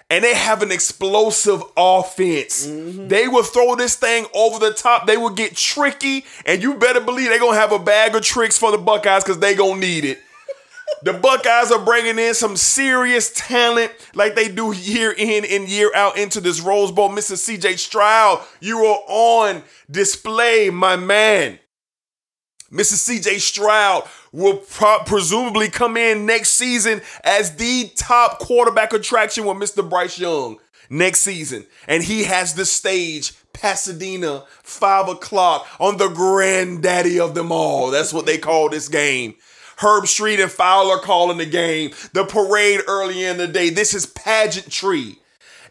And 0.10 0.26
they 0.26 0.34
have 0.34 0.62
an 0.62 0.74
explosive 0.74 1.64
offense. 1.78 2.68
Mm-hmm. 2.68 3.08
They 3.08 3.30
will 3.30 3.44
throw 3.44 3.76
this 3.76 3.96
thing 3.96 4.26
over 4.36 4.60
the 4.60 4.74
top. 4.74 5.08
They 5.08 5.16
will 5.16 5.30
get 5.30 5.56
tricky. 5.56 6.26
And 6.46 6.62
you 6.62 6.74
better 6.74 7.00
believe 7.00 7.30
they're 7.30 7.40
going 7.40 7.54
to 7.54 7.60
have 7.60 7.72
a 7.72 7.80
bag 7.80 8.14
of 8.14 8.22
tricks 8.22 8.58
for 8.58 8.72
the 8.72 8.78
Buckeyes 8.78 9.24
because 9.24 9.40
they 9.40 9.56
going 9.56 9.80
to 9.80 9.88
need 9.88 10.06
it. 10.06 10.20
The 11.04 11.14
Buckeyes 11.14 11.72
are 11.72 11.84
bringing 11.84 12.20
in 12.20 12.34
some 12.36 12.56
serious 12.58 13.32
talent 13.34 13.92
like 14.14 14.36
they 14.36 14.50
do 14.50 14.76
year 14.76 15.12
in 15.18 15.46
and 15.46 15.68
year 15.68 15.90
out 15.96 16.18
into 16.18 16.42
this 16.42 16.60
Rose 16.60 16.92
Bowl. 16.92 17.10
Mr. 17.10 17.34
CJ 17.34 17.80
Stroud, 17.80 18.46
you 18.60 18.78
are 18.80 19.00
on 19.08 19.64
display, 19.90 20.70
my 20.70 20.98
man. 20.98 21.58
Mr. 22.72 23.20
CJ 23.20 23.40
Stroud 23.40 24.08
will 24.32 24.58
pro- 24.58 25.04
presumably 25.06 25.70
come 25.70 25.98
in 25.98 26.26
next 26.26 26.52
season 26.52 27.02
as 27.24 27.56
the 27.56 27.92
top 27.96 28.40
quarterback 28.40 28.94
attraction 28.94 29.46
with 29.46 29.58
Mr. 29.58 29.88
Bryce 29.88 30.18
Young 30.18 30.58
next 30.90 31.20
season. 31.20 31.66
And 31.88 32.04
he 32.04 32.24
has 32.24 32.54
the 32.54 32.66
stage, 32.66 33.34
Pasadena, 33.54 34.44
5 34.64 35.10
o'clock, 35.10 35.68
on 35.80 35.98
the 35.98 36.10
granddaddy 36.10 37.20
of 37.20 37.36
them 37.36 37.52
all. 37.52 37.92
That's 37.92 38.14
what 38.14 38.26
they 38.26 38.38
call 38.38 38.70
this 38.70 38.88
game. 38.88 39.36
Herbstreit 39.78 40.42
and 40.42 40.52
Fowler 40.52 41.00
calling 41.00 41.38
the 41.38 41.46
game. 41.46 41.92
The 42.14 42.24
parade 42.24 42.82
early 42.88 43.26
in 43.26 43.38
the 43.38 43.48
day. 43.48 43.72
This 43.72 43.94
is 43.96 44.06
pageantry. 44.06 45.18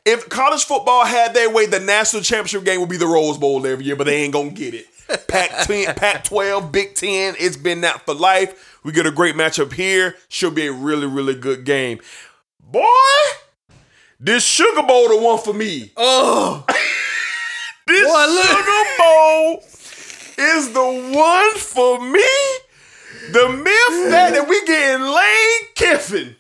If 0.05 0.29
college 0.29 0.65
football 0.65 1.05
had 1.05 1.35
their 1.35 1.51
way, 1.51 1.67
the 1.67 1.79
national 1.79 2.23
championship 2.23 2.65
game 2.65 2.81
would 2.81 2.89
be 2.89 2.97
the 2.97 3.07
Rose 3.07 3.39
Bowl 3.39 3.65
every 3.67 3.85
year, 3.85 3.97
but 3.97 4.05
they 4.05 4.17
ain't 4.17 4.33
gonna 4.33 4.51
get 4.51 4.75
it. 4.75 4.87
Pac 5.29 5.67
10, 5.67 5.95
Pac 5.95 6.25
12, 6.25 6.73
Big 6.73 6.95
10, 6.95 7.35
it's 7.39 7.57
been 7.57 7.81
that 7.83 8.05
for 8.07 8.15
life. 8.15 8.79
We 8.85 8.93
get 8.93 9.07
a 9.07 9.11
great 9.11 9.35
matchup 9.35 9.73
here. 9.73 10.17
Should 10.29 10.55
be 10.55 10.67
a 10.67 10.73
really, 10.73 11.07
really 11.07 11.35
good 11.35 11.65
game. 11.65 12.01
Boy, 12.61 12.85
this 14.19 14.45
Sugar 14.45 14.83
Bowl 14.83 15.09
the 15.09 15.17
one 15.17 15.39
for 15.39 15.55
me. 15.55 15.93
Oh, 15.97 16.65
This 17.87 18.07
Boy. 18.07 18.43
Sugar 18.43 18.85
Bowl 18.99 19.57
is 20.39 20.73
the 20.73 21.13
one 21.19 21.55
for 21.57 22.01
me. 22.01 22.23
The 23.33 23.49
myth 23.49 24.11
that, 24.11 24.33
that 24.33 24.49
we 24.49 24.65
getting 24.65 25.07
Lane 25.07 25.69
Kiffin 25.75 26.37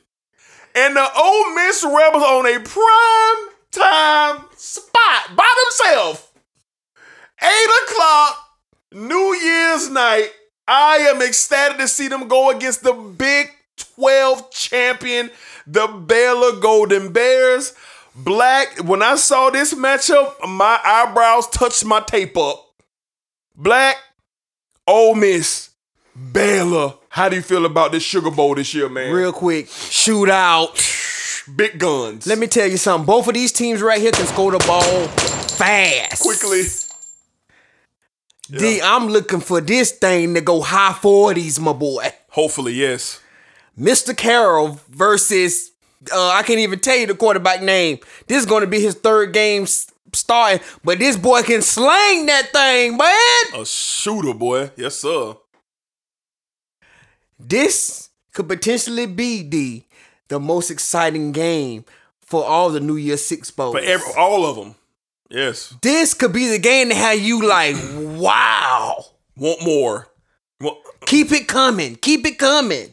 and 0.75 0.97
the 0.97 1.09
Ole 1.17 1.55
Miss 1.55 1.85
Rebels 1.85 2.23
on 2.23 2.47
a 2.47 2.61
prime 2.61 3.55
time 3.73 4.45
spot 4.57 5.37
by 5.37 5.49
themselves. 5.65 6.30
New 8.93 9.35
Year's 9.35 9.89
night. 9.91 10.31
I 10.67 10.97
am 11.13 11.23
ecstatic 11.23 11.79
to 11.79 11.89
see 11.89 12.09
them 12.09 12.29
go 12.29 12.51
against 12.51 12.83
the 12.83 12.93
Big 12.93 13.49
12 13.97 14.51
champion, 14.51 15.31
the 15.67 15.87
Baylor 15.87 16.61
Golden 16.61 17.13
Bears. 17.13 17.73
Black, 18.15 18.79
when 18.85 19.03
I 19.03 19.15
saw 19.17 19.51
this 19.51 19.75
matchup, 19.75 20.35
my 20.49 20.79
eyebrows 20.85 21.49
touched 21.49 21.85
my 21.85 22.01
tape 22.01 22.37
up. 22.37 22.67
Black, 23.57 23.97
Ole 24.87 25.15
Miss, 25.15 25.71
Baylor. 26.33 26.95
How 27.11 27.29
do 27.29 27.37
you 27.37 27.43
feel 27.43 27.65
about 27.67 27.93
this 27.93 28.03
Sugar 28.03 28.31
Bowl 28.31 28.55
this 28.55 28.75
year, 28.75 28.89
man? 28.89 29.13
real 29.13 29.33
quick, 29.33 29.67
shootout. 29.67 30.77
big 31.57 31.79
guns. 31.79 32.27
Let 32.27 32.39
me 32.39 32.47
tell 32.47 32.67
you 32.69 32.77
something. 32.77 33.07
Both 33.07 33.29
of 33.29 33.35
these 33.35 33.53
teams 33.53 33.83
right 33.83 34.01
here 34.01 34.13
can 34.13 34.27
score 34.27 34.51
the 34.53 34.65
ball 34.67 35.07
fast. 35.09 36.23
quickly. 36.23 36.63
D, 38.59 38.81
I'm 38.83 39.07
looking 39.09 39.41
for 39.41 39.61
this 39.61 39.93
thing 39.93 40.35
to 40.35 40.41
go 40.41 40.61
high 40.61 40.93
40s, 40.93 41.61
my 41.61 41.73
boy. 41.73 42.09
Hopefully, 42.31 42.73
yes. 42.75 43.21
Mr. 43.79 44.17
Corral 44.17 44.81
versus 44.89 45.71
uh, 46.13 46.29
I 46.31 46.43
can't 46.43 46.59
even 46.59 46.79
tell 46.79 46.97
you 46.97 47.07
the 47.07 47.15
quarterback 47.15 47.63
name. 47.63 47.99
This 48.27 48.39
is 48.39 48.47
going 48.47 48.63
to 48.63 48.67
be 48.67 48.81
his 48.81 48.95
third 48.95 49.33
game 49.33 49.67
starting, 50.13 50.61
but 50.83 50.99
this 50.99 51.17
boy 51.17 51.43
can 51.43 51.63
slang 51.63 52.27
that 52.27 52.51
thing, 52.53 52.97
man. 52.97 53.63
A 53.63 53.67
shooter, 53.67 54.35
boy. 54.35 54.71
Yes, 54.77 54.97
sir. 54.97 55.37
This 57.39 58.11
could 58.33 58.49
potentially 58.49 59.07
be 59.07 59.43
the 59.43 59.85
the 60.29 60.39
most 60.39 60.71
exciting 60.71 61.33
game 61.33 61.85
for 62.21 62.45
all 62.45 62.71
the 62.71 62.81
New 62.81 62.97
Year 62.97 63.17
Six 63.17 63.51
bowls. 63.51 63.75
For 63.75 63.81
every, 63.81 64.13
all 64.17 64.47
of 64.47 64.57
them. 64.57 64.75
Yes. 65.31 65.75
this 65.81 66.13
could 66.13 66.33
be 66.33 66.49
the 66.49 66.59
game 66.59 66.89
to 66.89 66.95
have 66.95 67.21
you 67.21 67.47
like, 67.47 67.77
wow. 67.95 69.05
Want 69.37 69.65
more. 69.65 70.11
Keep 71.07 71.33
it 71.33 71.49
coming. 71.49 71.97
Keep 71.97 72.27
it 72.27 72.39
coming. 72.39 72.93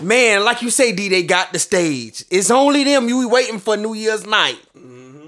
Man, 0.00 0.44
like 0.44 0.62
you 0.62 0.70
say, 0.70 0.92
D, 0.92 1.08
they 1.08 1.22
got 1.22 1.52
the 1.52 1.58
stage. 1.58 2.24
It's 2.30 2.50
only 2.50 2.84
them 2.84 3.08
you 3.08 3.28
waiting 3.28 3.58
for 3.58 3.76
New 3.76 3.94
Year's 3.94 4.26
night. 4.26 4.58
Mm-hmm. 4.76 5.26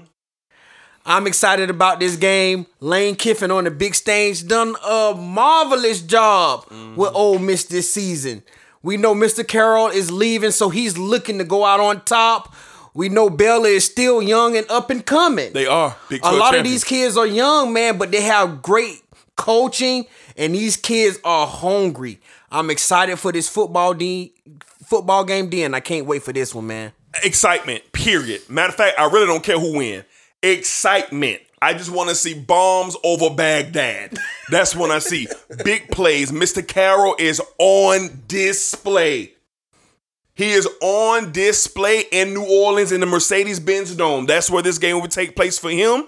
I'm 1.05 1.27
excited 1.27 1.69
about 1.69 1.99
this 1.99 2.17
game. 2.17 2.65
Lane 2.79 3.15
Kiffin 3.15 3.51
on 3.51 3.63
the 3.63 3.71
big 3.71 3.95
stage 3.95 4.47
done 4.47 4.75
a 4.85 5.13
marvelous 5.15 6.01
job 6.01 6.65
mm-hmm. 6.65 6.95
with 6.95 7.11
Ole 7.13 7.39
Miss 7.39 7.65
this 7.65 7.93
season. 7.93 8.43
We 8.83 8.97
know 8.97 9.15
Mr. 9.15 9.47
Corral 9.47 9.87
is 9.87 10.11
leaving, 10.11 10.51
so 10.51 10.69
he's 10.69 10.97
looking 10.97 11.37
to 11.37 11.43
go 11.43 11.63
out 11.63 11.79
on 11.79 12.03
top. 12.03 12.53
We 12.97 13.09
know 13.09 13.29
Baylor 13.29 13.69
is 13.69 13.85
still 13.85 14.23
young 14.23 14.57
and 14.57 14.65
up 14.71 14.89
and 14.89 15.05
coming 15.05 15.53
they 15.53 15.67
are. 15.67 15.95
Big 16.09 16.19
a 16.21 16.29
12 16.29 16.39
lot 16.39 16.55
of 16.55 16.63
these 16.63 16.83
kids 16.83 17.15
are 17.15 17.27
young, 17.27 17.71
man, 17.71 17.99
but 17.99 18.11
they 18.11 18.21
have 18.21 18.63
great 18.63 19.03
coaching, 19.35 20.07
and 20.35 20.55
these 20.55 20.77
kids 20.77 21.19
are 21.23 21.45
hungry. 21.45 22.19
I'm 22.51 22.71
excited 22.71 23.19
for 23.19 23.31
this 23.31 23.47
football 23.47 23.93
D 23.93 24.33
football 24.83 25.23
game, 25.25 25.47
D, 25.47 25.61
and 25.61 25.75
I 25.75 25.79
can't 25.79 26.07
wait 26.07 26.23
for 26.23 26.33
this 26.33 26.55
one, 26.55 26.65
man. 26.65 26.91
excitement, 27.23 27.83
period. 27.91 28.41
Matter 28.49 28.69
of 28.69 28.75
fact, 28.75 28.99
I 28.99 29.05
really 29.11 29.27
don't 29.27 29.43
care 29.43 29.59
who 29.59 29.77
win. 29.77 30.03
Excitement. 30.41 31.41
I 31.61 31.73
just 31.73 31.91
want 31.91 32.09
to 32.09 32.15
see 32.15 32.33
bombs 32.33 32.97
over 33.03 33.29
Baghdad. 33.29 34.17
That's 34.49 34.75
when 34.75 34.89
I 34.89 34.97
see 34.97 35.27
big 35.63 35.89
plays. 35.89 36.31
Mr. 36.31 36.67
Corral 36.67 37.15
is 37.19 37.41
on 37.59 38.23
display. 38.27 39.36
He 40.37 40.51
is 40.51 40.69
on 40.81 41.31
display 41.31 42.03
in 42.11 42.35
New 42.35 42.45
Orleans 42.45 42.91
in 42.91 42.99
the 42.99 43.07
Mercedes 43.07 43.59
Benz 43.59 43.95
Dome. 43.95 44.27
That's 44.27 44.51
where 44.51 44.61
this 44.61 44.77
game 44.77 45.01
will 45.01 45.07
take 45.07 45.35
place 45.35 45.57
for 45.57 45.71
him. 45.71 46.03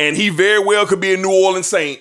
And 0.00 0.16
he 0.16 0.30
very 0.30 0.58
well 0.58 0.84
could 0.84 1.00
be 1.00 1.14
a 1.14 1.16
New 1.16 1.30
Orleans 1.30 1.68
Saint. 1.68 2.00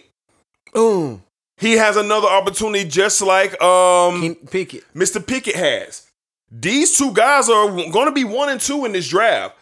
Boom. 0.73 1.21
He 1.57 1.73
has 1.73 1.97
another 1.97 2.27
opportunity 2.27 2.89
just 2.89 3.21
like 3.21 3.61
um, 3.61 4.21
Can 4.21 4.35
pick 4.47 4.73
it. 4.73 4.83
Mr. 4.95 5.25
Pickett 5.25 5.55
has. 5.55 6.07
These 6.49 6.97
two 6.97 7.13
guys 7.13 7.47
are 7.47 7.67
going 7.69 8.07
to 8.07 8.11
be 8.11 8.23
one 8.23 8.49
and 8.49 8.59
two 8.59 8.83
in 8.85 8.93
this 8.93 9.07
draft. 9.07 9.55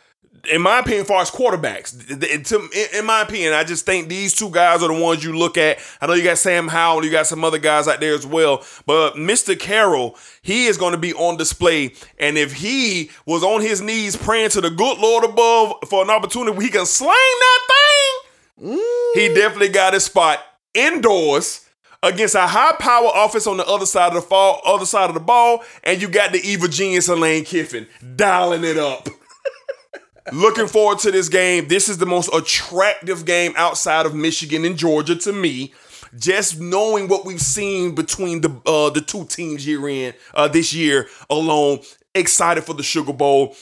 In 0.51 0.61
my 0.61 0.79
opinion, 0.79 1.01
as 1.01 1.07
far 1.07 1.21
as 1.21 1.31
quarterbacks, 1.31 2.07
Th- 2.07 2.19
th- 2.19 2.47
to- 2.49 2.97
in- 2.97 3.05
my 3.05 3.21
opinion, 3.21 3.53
I 3.53 3.63
just 3.63 3.85
think 3.85 4.07
these 4.07 4.33
two 4.33 4.49
guys 4.49 4.81
are 4.83 4.93
the 4.93 5.01
ones 5.01 5.23
you 5.23 5.37
look 5.37 5.57
at. 5.57 5.79
I 6.01 6.07
know 6.07 6.13
you 6.13 6.23
got 6.23 6.37
Sam 6.37 6.67
Howell, 6.67 7.03
you 7.03 7.11
got 7.11 7.27
some 7.27 7.43
other 7.43 7.57
guys 7.57 7.87
out 7.87 7.99
there 7.99 8.13
as 8.13 8.25
well, 8.25 8.63
but 8.85 9.15
Mr. 9.15 9.59
Corral, 9.59 10.17
he 10.41 10.67
is 10.67 10.77
going 10.77 10.91
to 10.93 10.97
be 10.97 11.13
on 11.13 11.37
display. 11.37 11.93
And 12.19 12.37
if 12.37 12.53
he 12.53 13.11
was 13.25 13.43
on 13.43 13.61
his 13.61 13.81
knees 13.81 14.15
praying 14.15 14.51
to 14.51 14.61
the 14.61 14.69
good 14.69 14.97
Lord 14.99 15.23
above 15.23 15.75
for 15.87 16.03
an 16.03 16.09
opportunity 16.09 16.51
where 16.51 16.65
he 16.65 16.71
can 16.71 16.85
sling 16.85 17.09
that 17.09 17.59
thing, 17.67 18.77
he 19.15 19.29
mm. 19.29 19.35
definitely 19.35 19.69
got 19.69 19.93
his 19.93 20.05
spot 20.05 20.39
indoors 20.73 21.65
against 22.03 22.35
a 22.35 22.47
high 22.47 22.73
power 22.79 23.11
offense 23.13 23.47
on 23.47 23.57
the 23.57 23.65
other 23.65 23.85
side 23.85 24.09
of 24.09 24.13
the 24.13 24.21
fall, 24.21 24.61
other 24.65 24.85
side 24.85 25.09
of 25.09 25.13
the 25.13 25.19
ball, 25.19 25.63
and 25.83 26.01
you 26.01 26.07
got 26.07 26.31
the 26.31 26.39
evil 26.39 26.67
genius 26.67 27.09
Lane 27.09 27.43
Kiffin 27.43 27.87
dialing 28.15 28.63
it 28.63 28.77
up. 28.77 29.09
Looking 30.33 30.67
forward 30.67 30.99
to 30.99 31.11
this 31.11 31.29
game. 31.29 31.67
This 31.67 31.89
is 31.89 31.97
the 31.97 32.05
most 32.05 32.29
attractive 32.33 33.25
game 33.25 33.53
outside 33.55 34.05
of 34.05 34.13
Michigan 34.15 34.65
and 34.65 34.77
Georgia 34.77 35.15
to 35.15 35.33
me. 35.33 35.73
Just 36.17 36.59
knowing 36.59 37.07
what 37.07 37.25
we've 37.25 37.41
seen 37.41 37.93
between 37.93 38.41
the 38.41 38.49
uh, 38.65 38.89
the 38.89 39.01
two 39.01 39.25
teams 39.25 39.67
year 39.67 39.87
in 39.87 40.13
uh, 40.33 40.47
this 40.47 40.73
year 40.73 41.07
alone, 41.29 41.79
excited 42.15 42.63
for 42.63 42.73
the 42.73 42.83
Sugar 42.83 43.13
Bowl. 43.13 43.55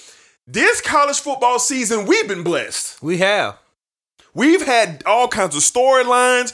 This 0.45 0.79
college 0.79 1.19
football 1.19 1.59
season, 1.59 2.05
we've 2.05 2.27
been 2.27 2.43
blessed. 2.43 3.03
We 3.03 3.17
have. 3.17 3.57
We've 4.33 4.65
had 4.65 5.03
all 5.05 5.27
kinds 5.27 5.55
of 5.57 5.61
storylines. 5.61 6.53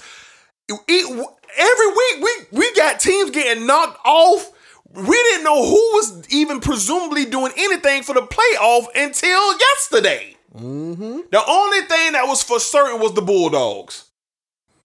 Every 0.69 1.87
week 1.87 2.23
we 2.23 2.57
we 2.57 2.73
got 2.73 2.99
teams 2.99 3.29
getting 3.29 3.67
knocked 3.67 3.99
off. 4.05 4.49
We 4.93 5.15
didn't 5.23 5.43
know 5.43 5.65
who 5.65 5.75
was 5.95 6.27
even 6.29 6.59
presumably 6.59 7.25
doing 7.25 7.51
anything 7.57 8.03
for 8.03 8.13
the 8.13 8.21
playoff 8.21 8.85
until 8.95 9.57
yesterday. 9.57 10.35
Mm-hmm. 10.55 11.19
The 11.31 11.43
only 11.47 11.81
thing 11.81 12.11
that 12.11 12.25
was 12.27 12.43
for 12.43 12.59
certain 12.59 13.01
was 13.01 13.13
the 13.13 13.23
Bulldogs. 13.23 14.05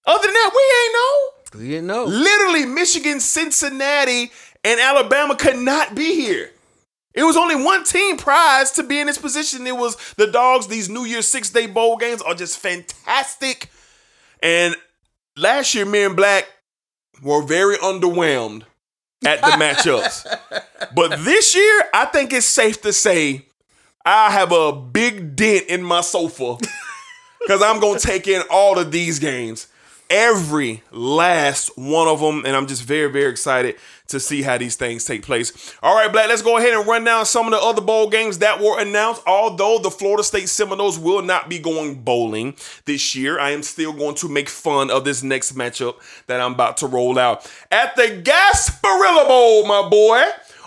Other 0.07 0.27
than 0.27 0.33
that, 0.33 0.51
we 0.55 0.63
ain't 0.81 0.95
know. 0.95 1.61
We 1.61 1.69
didn't 1.69 1.87
know. 1.89 2.05
Literally, 2.05 2.65
Michigan, 2.65 3.21
Cincinnati, 3.21 4.33
and 4.65 4.81
Alabama 4.81 5.37
could 5.37 5.59
not 5.59 5.95
be 5.95 6.15
here. 6.15 6.53
It 7.13 7.25
was 7.25 7.37
only 7.37 7.63
one 7.63 7.85
team 7.85 8.17
prized 8.17 8.77
to 8.77 8.83
be 8.83 9.01
in 9.01 9.09
this 9.09 9.19
position. 9.19 9.67
It 9.67 9.77
was 9.77 9.97
the 10.17 10.29
Dogs. 10.29 10.69
These 10.69 10.89
New 10.89 11.05
Year's 11.05 11.29
Six 11.29 11.51
Day 11.51 11.67
Bowl 11.67 11.99
games 11.99 12.23
are 12.23 12.35
just 12.35 12.59
fantastic. 12.59 13.71
And 14.43 14.75
last 15.37 15.75
year, 15.75 15.85
me 15.85 16.05
and 16.05 16.17
Black 16.17 16.49
were 17.23 17.43
very 17.43 17.77
underwhelmed 17.77 18.63
at 19.25 19.41
the 19.41 19.49
matchups. 19.63 20.39
But 20.95 21.19
this 21.25 21.55
year, 21.55 21.85
I 21.93 22.07
think 22.07 22.33
it's 22.33 22.47
safe 22.47 22.81
to 22.83 22.93
say 22.93 23.47
I 24.05 24.31
have 24.31 24.53
a 24.53 24.73
big 24.73 25.37
dent 25.37 25.67
in 25.67 25.83
my 25.83 26.01
sofa 26.01 26.57
because 27.41 27.63
I'm 27.63 27.81
going 27.81 27.99
to 27.99 28.07
take 28.07 28.27
in 28.29 28.43
all 28.51 28.79
of 28.79 28.91
these 28.93 29.19
games. 29.19 29.67
every 30.11 30.83
last 30.91 31.77
one 31.77 32.09
of 32.09 32.21
them, 32.21 32.45
and 32.47 32.57
I'm 32.57 32.67
just 32.67 32.83
very, 32.83 33.11
very 33.13 33.31
excited 33.31 33.77
to 34.09 34.19
see 34.19 34.43
how 34.43 34.59
these 34.59 34.77
things 34.77 35.05
take 35.05 35.23
place. 35.23 35.75
All 35.83 35.95
right, 35.95 36.11
Black, 36.11 36.29
let's 36.29 36.43
go 36.43 36.57
ahead 36.57 36.73
and 36.73 36.87
run 36.87 37.05
down 37.05 37.27
some 37.27 37.47
of 37.47 37.53
the 37.53 37.59
other 37.59 37.83
bowl 37.83 38.09
games 38.09 38.39
that 38.39 38.61
were 38.61 38.81
announced. 38.81 39.23
Although 39.27 39.79
the 39.79 39.91
Florida 39.91 40.25
State 40.25 40.49
Seminoles 40.49 40.99
will 40.99 41.23
not 41.23 41.49
be 41.49 41.59
going 41.59 41.97
bowling 41.97 42.57
this 42.87 43.15
year, 43.15 43.39
I 43.39 43.51
am 43.51 43.63
still 43.63 43.93
going 43.93 44.15
to 44.17 44.29
make 44.29 44.49
fun 44.49 44.91
of 44.91 45.05
this 45.05 45.23
next 45.23 45.55
matchup 45.55 45.97
that 46.27 46.41
I'm 46.41 46.55
about 46.55 46.79
to 46.79 46.87
roll 46.87 47.19
out. 47.19 47.51
At 47.71 47.97
the 47.97 48.23
Gasparilla 48.23 49.29
Bowl, 49.29 49.67
my 49.67 49.89
boy, 49.89 50.23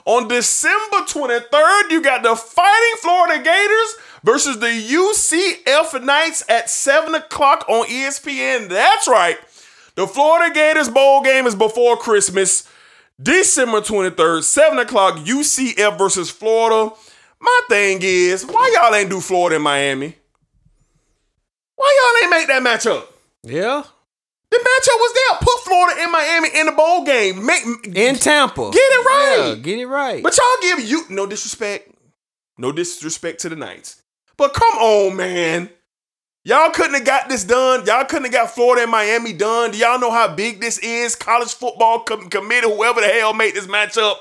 on 0.06 0.28
December 0.28 0.98
23rd, 0.98 1.92
you 1.92 2.02
got 2.02 2.24
the 2.24 2.36
Fighting 2.36 2.98
Florida 3.02 3.44
Gators 3.44 3.96
versus 4.24 4.60
the 4.60 4.68
UCF 4.68 6.04
Knights 6.04 6.44
at 6.48 6.70
7 6.70 7.16
o'clock 7.16 7.66
on 7.68 7.88
ESPN. 7.88 8.70
That's 8.70 9.08
right. 9.08 9.38
The 9.96 10.08
Florida 10.08 10.54
Gators 10.54 10.90
Bowl 10.90 11.22
game 11.22 11.48
is 11.48 11.56
before 11.56 11.98
Christmas. 11.98 12.68
December 13.20 13.82
23rd, 13.82 14.44
7 14.44 14.80
o'clock, 14.80 15.18
UCF 15.18 15.98
versus 15.98 16.30
Florida. 16.30 16.94
My 17.40 17.62
thing 17.70 18.00
is, 18.02 18.46
why 18.46 18.72
y'all 18.76 18.94
ain't 18.94 19.10
do 19.10 19.20
Florida 19.20 19.56
and 19.56 19.64
Miami? 19.64 20.16
Why 21.76 22.20
y'all 22.22 22.24
ain't 22.24 22.32
make 22.32 22.48
that 22.48 22.62
matchup? 22.62 23.06
Yeah. 23.44 23.84
The 24.52 24.58
matchup 24.58 24.98
was 25.00 25.14
there. 25.14 25.40
Put 25.40 25.60
Florida 25.64 26.02
and 26.02 26.12
Miami 26.12 26.50
in 26.60 26.66
the 26.68 26.72
bowl 26.74 27.04
game. 27.06 27.46
Make 27.46 27.64
In 27.96 28.16
Tampa. 28.16 28.70
Get 28.72 28.80
it 28.80 29.06
right. 29.06 29.46
Yeah, 29.48 29.56
get 29.56 29.80
it 29.80 29.88
right. 29.88 30.22
But 30.22 30.38
y'all 30.38 30.62
give 30.62 30.88
you 30.90 31.04
no 31.10 31.26
disrespect. 31.26 31.90
No 32.58 32.72
disrespect 32.72 33.40
to 33.42 33.50
the 33.50 33.56
Knights. 33.56 34.02
But 34.38 34.54
come 34.54 34.74
on, 34.78 35.16
man. 35.16 35.70
Y'all 36.44 36.72
couldn't 36.72 36.96
have 36.96 37.06
got 37.06 37.30
this 37.30 37.44
done. 37.44 37.86
Y'all 37.86 38.04
couldn't 38.04 38.26
have 38.26 38.34
got 38.34 38.50
Florida 38.52 38.82
and 38.82 38.92
Miami 38.92 39.32
done. 39.32 39.70
Do 39.72 39.78
y'all 39.78 40.00
know 40.00 40.10
how 40.10 40.34
big 40.34 40.60
this 40.60 40.80
is? 40.80 41.16
College 41.16 41.54
football 41.54 42.00
com- 42.00 42.30
committee, 42.30 42.68
whoever 42.68 43.00
the 43.00 43.08
hell 43.08 43.34
made 43.34 43.54
this 43.54 43.68
matchup. 43.68 44.16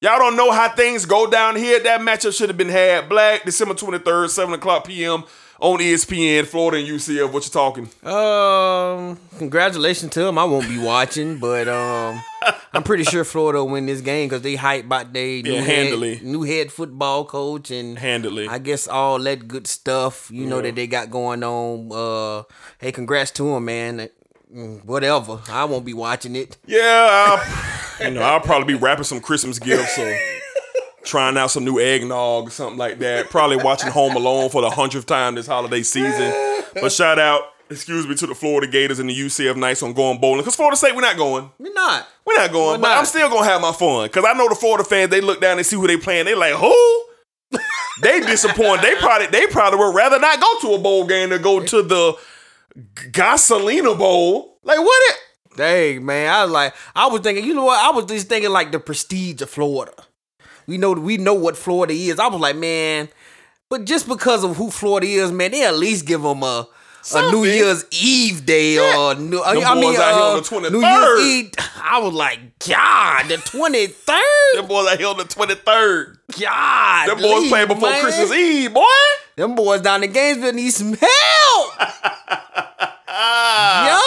Y'all 0.00 0.18
don't 0.18 0.36
know 0.36 0.52
how 0.52 0.68
things 0.68 1.04
go 1.06 1.28
down 1.28 1.56
here. 1.56 1.80
That 1.80 2.00
matchup 2.02 2.36
should 2.36 2.50
have 2.50 2.56
been 2.56 2.68
had. 2.68 3.08
Black, 3.08 3.44
December 3.44 3.74
23rd, 3.74 4.30
7 4.30 4.54
o'clock 4.54 4.86
p.m. 4.86 5.24
on 5.60 5.78
ESPN, 5.78 6.46
Florida 6.46 6.78
and 6.78 6.88
UCF. 6.88 7.32
What 7.32 7.44
you 7.44 7.50
talking? 7.50 7.88
Um, 8.04 9.18
congratulations 9.38 10.12
to 10.12 10.20
them. 10.24 10.38
I 10.38 10.44
won't 10.44 10.68
be 10.68 10.78
watching, 10.78 11.38
but 11.38 11.68
um, 11.68 12.22
I'm 12.72 12.82
pretty 12.82 13.04
sure 13.04 13.24
Florida 13.24 13.58
will 13.62 13.70
win 13.72 13.86
this 13.86 14.00
game 14.00 14.28
because 14.28 14.42
they 14.42 14.56
hype 14.56 14.84
about 14.86 15.12
their 15.12 15.42
new, 15.42 15.52
Yeah, 15.54 15.60
handily. 15.60 16.14
head, 16.16 16.24
new 16.26 16.42
head 16.42 16.72
football 16.72 17.24
coach 17.24 17.70
and 17.70 17.98
Handily. 17.98 18.48
I 18.48 18.58
guess 18.58 18.88
all 18.88 19.18
that 19.20 19.46
good 19.48 19.66
stuff 19.66 20.30
you 20.32 20.46
know 20.46 20.60
that 20.62 20.74
they 20.74 20.86
got 20.86 21.10
going 21.10 21.42
on. 21.44 21.90
Uh, 21.92 22.44
hey, 22.78 22.92
congrats 22.92 23.30
to 23.32 23.44
them, 23.44 23.64
man. 23.66 24.08
Whatever, 24.84 25.40
I 25.48 25.64
won't 25.64 25.84
be 25.84 25.94
watching 25.94 26.34
it. 26.34 26.56
Yeah, 26.66 27.38
I'll, 28.00 28.04
you 28.08 28.14
know, 28.14 28.22
I'll 28.22 28.40
probably 28.40 28.74
be 28.74 28.80
wrapping 28.80 29.04
some 29.04 29.20
Christmas 29.20 29.60
gifts 29.60 29.96
or 29.96 30.18
trying 31.04 31.36
out 31.36 31.50
some 31.50 31.64
new 31.64 31.78
eggnog 31.78 32.48
or 32.48 32.50
something 32.50 32.78
like 32.78 32.98
that. 32.98 33.30
Probably 33.30 33.56
watching 33.56 33.90
Home 33.90 34.16
Alone 34.16 34.50
for 34.50 34.62
the 34.62 34.70
hundredth 34.70 35.06
time 35.06 35.34
this 35.34 35.46
holiday 35.46 35.82
season. 35.82 36.32
But 36.74 36.92
shout 36.92 37.18
out, 37.18 37.42
excuse 37.68 38.06
me, 38.06 38.14
to 38.16 38.26
the 38.26 38.34
Florida 38.34 38.70
Gators 38.70 38.98
and 38.98 39.08
the 39.08 39.18
UCF 39.18 39.56
Knights 39.56 39.82
on 39.82 39.92
going 39.92 40.20
bowling. 40.20 40.40
Because 40.40 40.56
Florida 40.56 40.76
State, 40.76 40.94
we're 40.94 41.02
not 41.02 41.16
going. 41.16 41.50
We're 41.58 41.72
not. 41.72 42.06
We're 42.24 42.36
not 42.36 42.52
going, 42.52 42.80
Why 42.80 42.88
but 42.88 42.88
not? 42.88 42.98
I'm 42.98 43.06
still 43.06 43.28
gonna 43.28 43.46
have 43.46 43.60
my 43.60 43.72
fun. 43.72 44.08
Cause 44.10 44.24
I 44.26 44.32
know 44.34 44.48
the 44.48 44.54
Florida 44.54 44.84
fans, 44.84 45.10
they 45.10 45.20
look 45.20 45.40
down 45.40 45.58
and 45.58 45.66
see 45.66 45.76
who 45.76 45.86
they 45.86 45.96
playing. 45.96 46.26
They 46.26 46.34
like, 46.34 46.54
who? 46.54 47.04
they 48.02 48.20
disappointed. 48.20 48.82
They 48.82 48.94
probably 48.96 49.26
they 49.28 49.46
probably 49.48 49.78
would 49.80 49.94
rather 49.94 50.18
not 50.18 50.40
go 50.40 50.60
to 50.60 50.74
a 50.74 50.78
bowl 50.78 51.06
game 51.06 51.30
than 51.30 51.42
go 51.42 51.64
to 51.64 51.82
the 51.82 52.16
Gasolina 53.10 53.98
Bowl. 53.98 54.58
Like 54.62 54.78
what 54.78 55.10
it 55.10 55.16
Dang, 55.56 56.06
man, 56.06 56.32
I 56.32 56.44
was 56.44 56.52
like, 56.52 56.74
I 56.94 57.08
was 57.08 57.20
thinking, 57.22 57.44
you 57.44 57.54
know 57.54 57.64
what? 57.64 57.78
I 57.78 57.90
was 57.94 58.06
just 58.06 58.28
thinking 58.28 58.50
like 58.50 58.70
the 58.70 58.78
prestige 58.78 59.42
of 59.42 59.50
Florida. 59.50 59.92
We 60.70 60.78
know, 60.78 60.92
we 60.92 61.16
know 61.16 61.34
what 61.34 61.56
Florida 61.56 61.92
is. 61.92 62.20
I 62.20 62.28
was 62.28 62.40
like, 62.40 62.54
man, 62.54 63.08
but 63.68 63.86
just 63.86 64.06
because 64.06 64.44
of 64.44 64.56
who 64.56 64.70
Florida 64.70 65.04
is, 65.08 65.32
man, 65.32 65.50
they 65.50 65.64
at 65.64 65.74
least 65.74 66.06
give 66.06 66.22
them 66.22 66.44
a. 66.44 66.68
A 67.14 67.30
New 67.32 67.44
Year's 67.44 67.86
Eve 67.90 68.44
day 68.44 68.76
or 68.78 69.14
new, 69.14 69.42
I, 69.42 69.54
mean, 69.54 69.62
boys 69.62 69.98
out 69.98 70.12
here 70.14 70.22
uh, 70.22 70.32
on 70.32 70.36
the 70.36 70.42
23rd. 70.42 70.70
New 70.72 70.80
Year's 70.86 71.20
Eve. 71.22 71.50
I 71.82 71.98
was 71.98 72.12
like, 72.12 72.58
God, 72.58 73.26
the 73.26 73.38
twenty 73.38 73.86
third. 73.86 74.20
Them 74.54 74.66
boys 74.66 74.86
out 74.86 74.98
here 74.98 75.08
on 75.08 75.16
the 75.16 75.24
23rd. 75.24 76.18
God, 76.38 77.08
Them 77.08 77.18
boys 77.22 77.48
playing 77.48 77.68
before 77.68 77.88
man. 77.88 78.02
Christmas 78.02 78.30
Eve, 78.32 78.74
boy. 78.74 78.82
Them 79.34 79.54
boys 79.54 79.80
down 79.80 80.04
in 80.04 80.12
Gainesville 80.12 80.52
need 80.52 80.70
some 80.72 80.92
help. 80.92 81.78
God, 83.08 84.02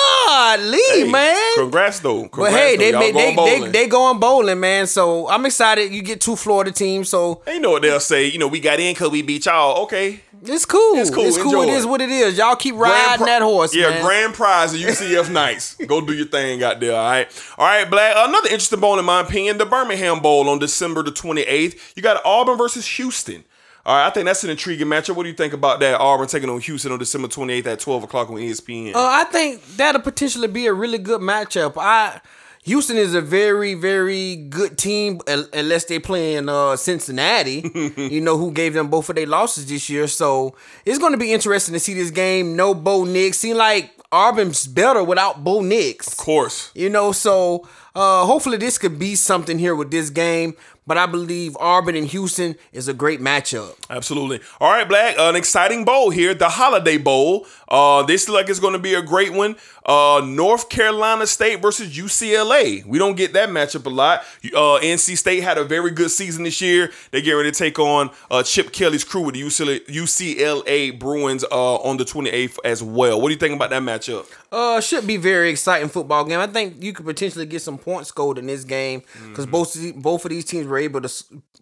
Lee, 0.60 0.84
Hey, 0.92 1.04
man. 1.10 1.38
Congrats 1.56 2.00
though. 2.00 2.28
But 2.28 2.52
hey, 2.52 2.78
they 2.78 2.92
they, 2.92 3.12
going 3.12 3.36
they, 3.36 3.60
they 3.60 3.70
they 3.70 3.88
going 3.88 4.20
bowling, 4.20 4.60
man. 4.60 4.88
So 4.88 5.28
I'm 5.30 5.46
excited. 5.46 5.92
You 5.92 6.02
get 6.02 6.22
two 6.22 6.36
Florida 6.36 6.72
teams, 6.72 7.10
so 7.10 7.42
you 7.48 7.60
know 7.60 7.72
what 7.72 7.82
they'll 7.82 8.00
say? 8.00 8.28
You 8.28 8.40
know, 8.40 8.48
we 8.48 8.60
got 8.60 8.80
in 8.80 8.94
because 8.94 9.12
we 9.12 9.22
beat 9.22 9.46
y'all. 9.46 9.84
Okay. 9.84 10.22
it's 10.44 10.66
cool. 10.66 10.96
It's 10.98 11.10
cool. 11.10 11.26
It's 11.26 11.38
cool. 11.38 11.62
Enjoy 11.62 11.74
It 11.74 11.78
is 11.78 11.86
what 11.86 12.02
it 12.02 12.10
is. 12.10 12.38
Y'all 12.38 12.56
keep 12.56 12.76
riding 12.76 13.18
pri- 13.18 13.26
that 13.28 13.42
horse, 13.42 13.76
Yeah, 13.76 13.90
man. 13.90 14.04
grand 14.04 14.34
prize 14.34 14.74
of 14.74 14.80
UCF 14.80 15.30
Knights. 15.32 15.76
Go 15.88 16.02
do 16.02 16.14
your 16.14 16.28
thing 16.28 16.64
out 16.64 16.80
there, 16.80 16.96
all 16.96 17.04
right? 17.10 17.46
All 17.58 17.66
right, 17.66 17.90
Black. 17.90 18.16
Another 18.18 18.48
interesting 18.48 18.80
bowl, 18.80 19.00
in 19.00 19.06
my 19.06 19.22
opinion, 19.22 19.58
the 19.58 19.66
Birmingham 19.66 20.20
Bowl 20.20 20.50
on 20.50 20.60
December 20.60 21.04
the 21.04 21.12
28th. 21.12 21.80
You 21.96 22.02
got 22.04 22.24
Auburn 22.26 22.58
versus 22.58 22.86
Houston. 22.98 23.44
All 23.86 23.98
right, 23.98 24.08
I 24.08 24.10
think 24.12 24.26
that's 24.26 24.44
an 24.46 24.50
intriguing 24.50 24.88
matchup. 24.88 25.16
What 25.16 25.24
do 25.24 25.30
you 25.30 25.36
think 25.36 25.52
about 25.52 25.82
that? 25.82 26.00
Auburn 26.00 26.28
taking 26.28 26.50
on 26.50 26.62
Houston 26.62 26.94
on 26.94 27.00
December 27.00 27.28
28th 27.28 27.66
at 27.66 27.80
12 27.82 28.04
o'clock 28.04 28.30
on 28.30 28.38
ESPN. 28.38 28.96
Uh, 28.96 29.00
I 29.00 29.26
think 29.26 29.62
that'll 29.76 30.02
potentially 30.02 30.48
be 30.48 30.68
a 30.68 30.74
really 30.74 30.98
good 30.98 31.20
matchup. 31.20 31.74
I 31.78 32.22
Houston 32.64 32.96
is 32.96 33.14
a 33.14 33.20
very, 33.20 33.74
very 33.74 34.38
good 34.38 34.78
team 34.78 35.20
unless 35.28 35.84
they 35.86 36.00
play 36.00 36.36
in 36.36 36.48
uh, 36.48 36.78
Cincinnati. 36.78 37.70
you 37.98 38.22
know 38.22 38.38
who 38.38 38.54
gave 38.54 38.74
them 38.74 38.88
both 38.88 39.10
of 39.10 39.18
their 39.18 39.28
losses 39.28 39.66
this 39.68 39.90
year, 39.90 40.08
so 40.08 40.56
it's 40.86 40.98
going 40.98 41.12
to 41.12 41.18
be 41.18 41.34
interesting 41.34 41.74
to 41.74 41.80
see 41.80 41.94
this 41.94 42.10
game. 42.10 42.56
No 42.56 42.74
Bo 42.74 43.04
Nix. 43.04 43.40
Seem 43.40 43.58
like 43.58 43.92
Auburn's 44.14 44.66
better 44.66 45.04
without 45.04 45.44
Bo 45.44 45.62
Nix. 45.62 46.08
of 46.08 46.18
course. 46.18 46.72
You 46.74 46.90
know, 46.90 47.12
so 47.12 47.68
uh, 47.96 48.26
hopefully 48.26 48.56
this 48.58 48.78
could 48.78 48.98
be 48.98 49.16
something 49.16 49.60
here 49.60 49.76
with 49.76 49.92
this 49.92 50.10
game. 50.10 50.56
But 50.86 50.98
I 50.98 51.06
believe 51.06 51.56
Auburn 51.60 51.96
and 51.96 52.08
Houston 52.08 52.56
is 52.72 52.88
a 52.88 52.94
great 52.94 53.22
matchup. 53.22 53.76
Absolutely. 53.90 54.42
All 54.60 54.70
right, 54.72 54.88
Black. 54.88 55.16
an 55.18 55.36
exciting 55.36 55.86
bowl 55.86 56.10
here, 56.10 56.34
the 56.34 56.50
Holiday 56.50 56.98
Bowl. 56.98 57.46
Uh, 57.70 58.04
this 58.04 58.28
looks 58.28 58.44
like 58.44 58.50
it's 58.50 58.60
going 58.60 58.74
to 58.74 58.80
be 58.80 58.94
a 58.94 59.02
great 59.02 59.32
one. 59.34 59.56
Uh, 59.86 60.22
North 60.26 60.70
Carolina 60.70 61.28
State 61.28 61.62
versus 61.62 61.96
UCLA. 61.98 62.86
We 62.86 62.98
don't 63.00 63.16
get 63.16 63.34
that 63.34 63.50
matchup 63.50 63.86
a 63.86 63.90
lot. 63.90 64.22
Uh, 64.46 64.80
NC 64.82 65.18
State 65.18 65.42
had 65.44 65.58
a 65.58 65.64
very 65.64 65.92
good 65.92 66.10
season 66.12 66.44
this 66.44 66.62
year. 66.62 66.92
They 67.12 67.22
get 67.22 67.34
ready 67.34 67.52
to 67.52 67.58
take 67.58 67.78
on 67.80 68.10
uh, 68.32 68.44
Chip 68.44 68.72
Kelly's 68.72 69.04
crew 69.04 69.22
with 69.22 69.36
the 69.36 69.42
UCLA, 69.42 69.86
UCLA 69.88 70.98
Bruins 70.98 71.44
uh, 71.52 71.76
on 71.76 71.98
the 71.98 72.06
28th 72.06 72.58
as 72.64 72.82
well. 72.82 73.20
What 73.22 73.28
do 73.30 73.34
you 73.34 73.40
think 73.40 73.56
about 73.56 73.70
that 73.72 73.82
matchup? 73.82 74.26
Uh, 74.52 74.80
should 74.80 75.08
be 75.08 75.18
very 75.18 75.50
exciting 75.50 75.90
football 75.90 76.24
game. 76.26 76.40
I 76.40 76.48
think 76.48 76.82
you 76.84 76.94
could 76.94 77.06
potentially 77.06 77.46
get 77.46 77.62
some 77.62 77.78
points 77.78 78.10
scored 78.10 78.38
in 78.38 78.46
this 78.48 78.64
game 78.64 79.02
because 79.30 79.46
both 79.48 79.76
of 79.76 79.82
the- 79.82 79.92
both 79.94 80.26
of 80.26 80.30
these 80.30 80.46
teams 80.46 80.68
were 80.68 80.78
able 80.78 81.02
to 81.02 81.10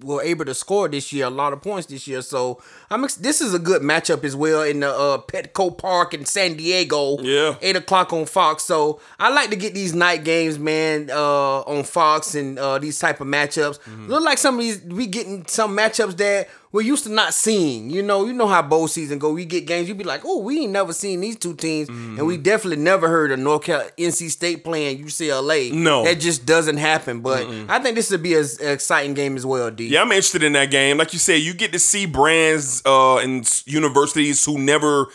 were 0.04 0.22
able 0.24 0.44
to 0.46 0.54
score 0.54 0.88
this 0.90 1.14
year 1.14 1.26
a 1.28 1.30
lot 1.30 1.54
of 1.54 1.62
points 1.62 1.86
this 1.88 2.08
year. 2.08 2.22
So 2.24 2.60
I'm 2.90 3.04
ex- 3.04 3.16
this 3.16 3.40
is 3.40 3.54
a 3.54 3.60
good 3.60 3.82
matchup 3.84 4.24
as 4.24 4.36
well 4.36 4.64
in 4.64 4.80
the 4.80 4.90
uh, 4.92 5.20
Petco 5.20 5.78
Park 5.78 6.14
in 6.16 6.26
San 6.26 6.56
Diego. 6.58 7.18
Yeah. 7.22 7.56
eight 7.62 7.76
o'clock 7.76 8.11
on 8.14 8.26
Fox. 8.26 8.64
So 8.64 9.00
I 9.20 9.30
like 9.30 9.50
to 9.52 9.56
get 9.56 9.74
these 9.74 9.94
night 9.94 10.24
games, 10.24 10.60
man, 10.60 11.10
uh, 11.12 11.62
on 11.62 11.84
Fox 11.84 12.36
and 12.36 12.58
uh, 12.60 12.80
these 12.80 13.00
type 13.00 13.22
of 13.22 13.28
matchups. 13.28 13.80
Look 14.08 14.24
like 14.24 14.38
some 14.38 14.56
of 14.56 14.62
these 14.62 14.82
we 14.84 15.08
getting 15.08 15.46
some 15.46 15.76
matchups 15.78 16.18
that 16.18 16.48
we're 16.72 16.82
used 16.82 17.04
to 17.04 17.12
not 17.12 17.34
seeing. 17.34 17.90
You 17.90 18.02
know, 18.02 18.26
you 18.26 18.34
know 18.34 18.48
how 18.48 18.62
bowl 18.62 18.88
season 18.88 19.20
go. 19.20 19.34
We 19.34 19.46
get 19.46 19.66
games, 19.66 19.90
you 19.90 19.96
be 19.96 20.04
like, 20.04 20.22
oh, 20.24 20.38
we 20.40 20.62
ain't 20.62 20.72
never 20.72 20.94
seen 20.94 21.20
these 21.20 21.36
two 21.36 21.54
teams, 21.54 21.90
and 21.90 22.26
we 22.26 22.38
definitely 22.38 22.82
never 22.82 23.08
heard 23.10 23.32
of 23.32 23.40
North 23.40 23.64
Carolina, 23.64 23.92
NC 23.98 24.30
State 24.30 24.64
playing 24.64 25.04
UCLA. 25.04 25.72
No. 25.74 26.04
that 26.06 26.20
just 26.20 26.46
doesn't 26.46 26.78
happen. 26.78 27.22
But 27.22 27.46
I 27.70 27.80
think 27.80 27.96
this 27.96 28.10
would 28.12 28.24
be 28.24 28.36
an 28.36 28.46
exciting 28.62 29.14
game 29.14 29.36
as 29.36 29.46
well, 29.46 29.70
D. 29.70 29.88
Yeah, 29.88 30.02
I'm 30.02 30.12
interested 30.12 30.44
in 30.44 30.54
that 30.54 30.72
game. 30.72 30.98
Like 30.98 31.14
you 31.14 31.20
said, 31.20 31.42
you 31.42 31.54
get 31.54 31.74
to 31.74 31.80
see 31.80 32.06
brands 32.06 32.82
uh, 32.86 33.18
and 33.18 33.46
universities 33.66 34.44
who 34.46 34.58
never 34.58 35.08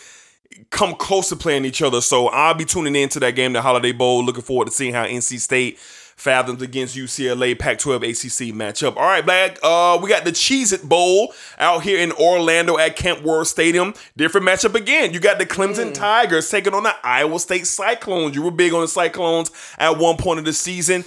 come 0.70 0.94
close 0.94 1.28
to 1.28 1.36
playing 1.36 1.64
each 1.64 1.82
other. 1.82 2.00
So 2.00 2.28
I'll 2.28 2.54
be 2.54 2.64
tuning 2.64 2.96
into 2.96 3.20
that 3.20 3.34
game, 3.34 3.52
the 3.52 3.62
Holiday 3.62 3.92
Bowl. 3.92 4.24
Looking 4.24 4.42
forward 4.42 4.66
to 4.66 4.70
seeing 4.70 4.94
how 4.94 5.04
NC 5.04 5.40
State 5.40 5.78
fathoms 5.78 6.62
against 6.62 6.96
UCLA 6.96 7.58
Pac-12 7.58 7.96
ACC 7.96 8.54
matchup. 8.54 8.96
All 8.96 9.02
right, 9.02 9.24
Black. 9.24 9.58
Uh, 9.62 9.98
we 10.02 10.08
got 10.08 10.24
the 10.24 10.32
Cheez 10.32 10.72
It 10.72 10.88
Bowl 10.88 11.34
out 11.58 11.82
here 11.82 11.98
in 11.98 12.10
Orlando 12.12 12.78
at 12.78 12.96
Camp 12.96 13.22
World 13.22 13.46
Stadium. 13.46 13.94
Different 14.16 14.46
matchup 14.46 14.74
again. 14.74 15.12
You 15.12 15.20
got 15.20 15.38
the 15.38 15.46
Clemson 15.46 15.92
Tigers 15.92 16.50
taking 16.50 16.74
on 16.74 16.84
the 16.84 16.94
Iowa 17.04 17.38
State 17.38 17.66
Cyclones. 17.66 18.34
You 18.34 18.42
were 18.42 18.50
big 18.50 18.72
on 18.72 18.80
the 18.80 18.88
Cyclones 18.88 19.50
at 19.78 19.98
one 19.98 20.16
point 20.16 20.38
of 20.38 20.46
the 20.46 20.54
season. 20.54 21.04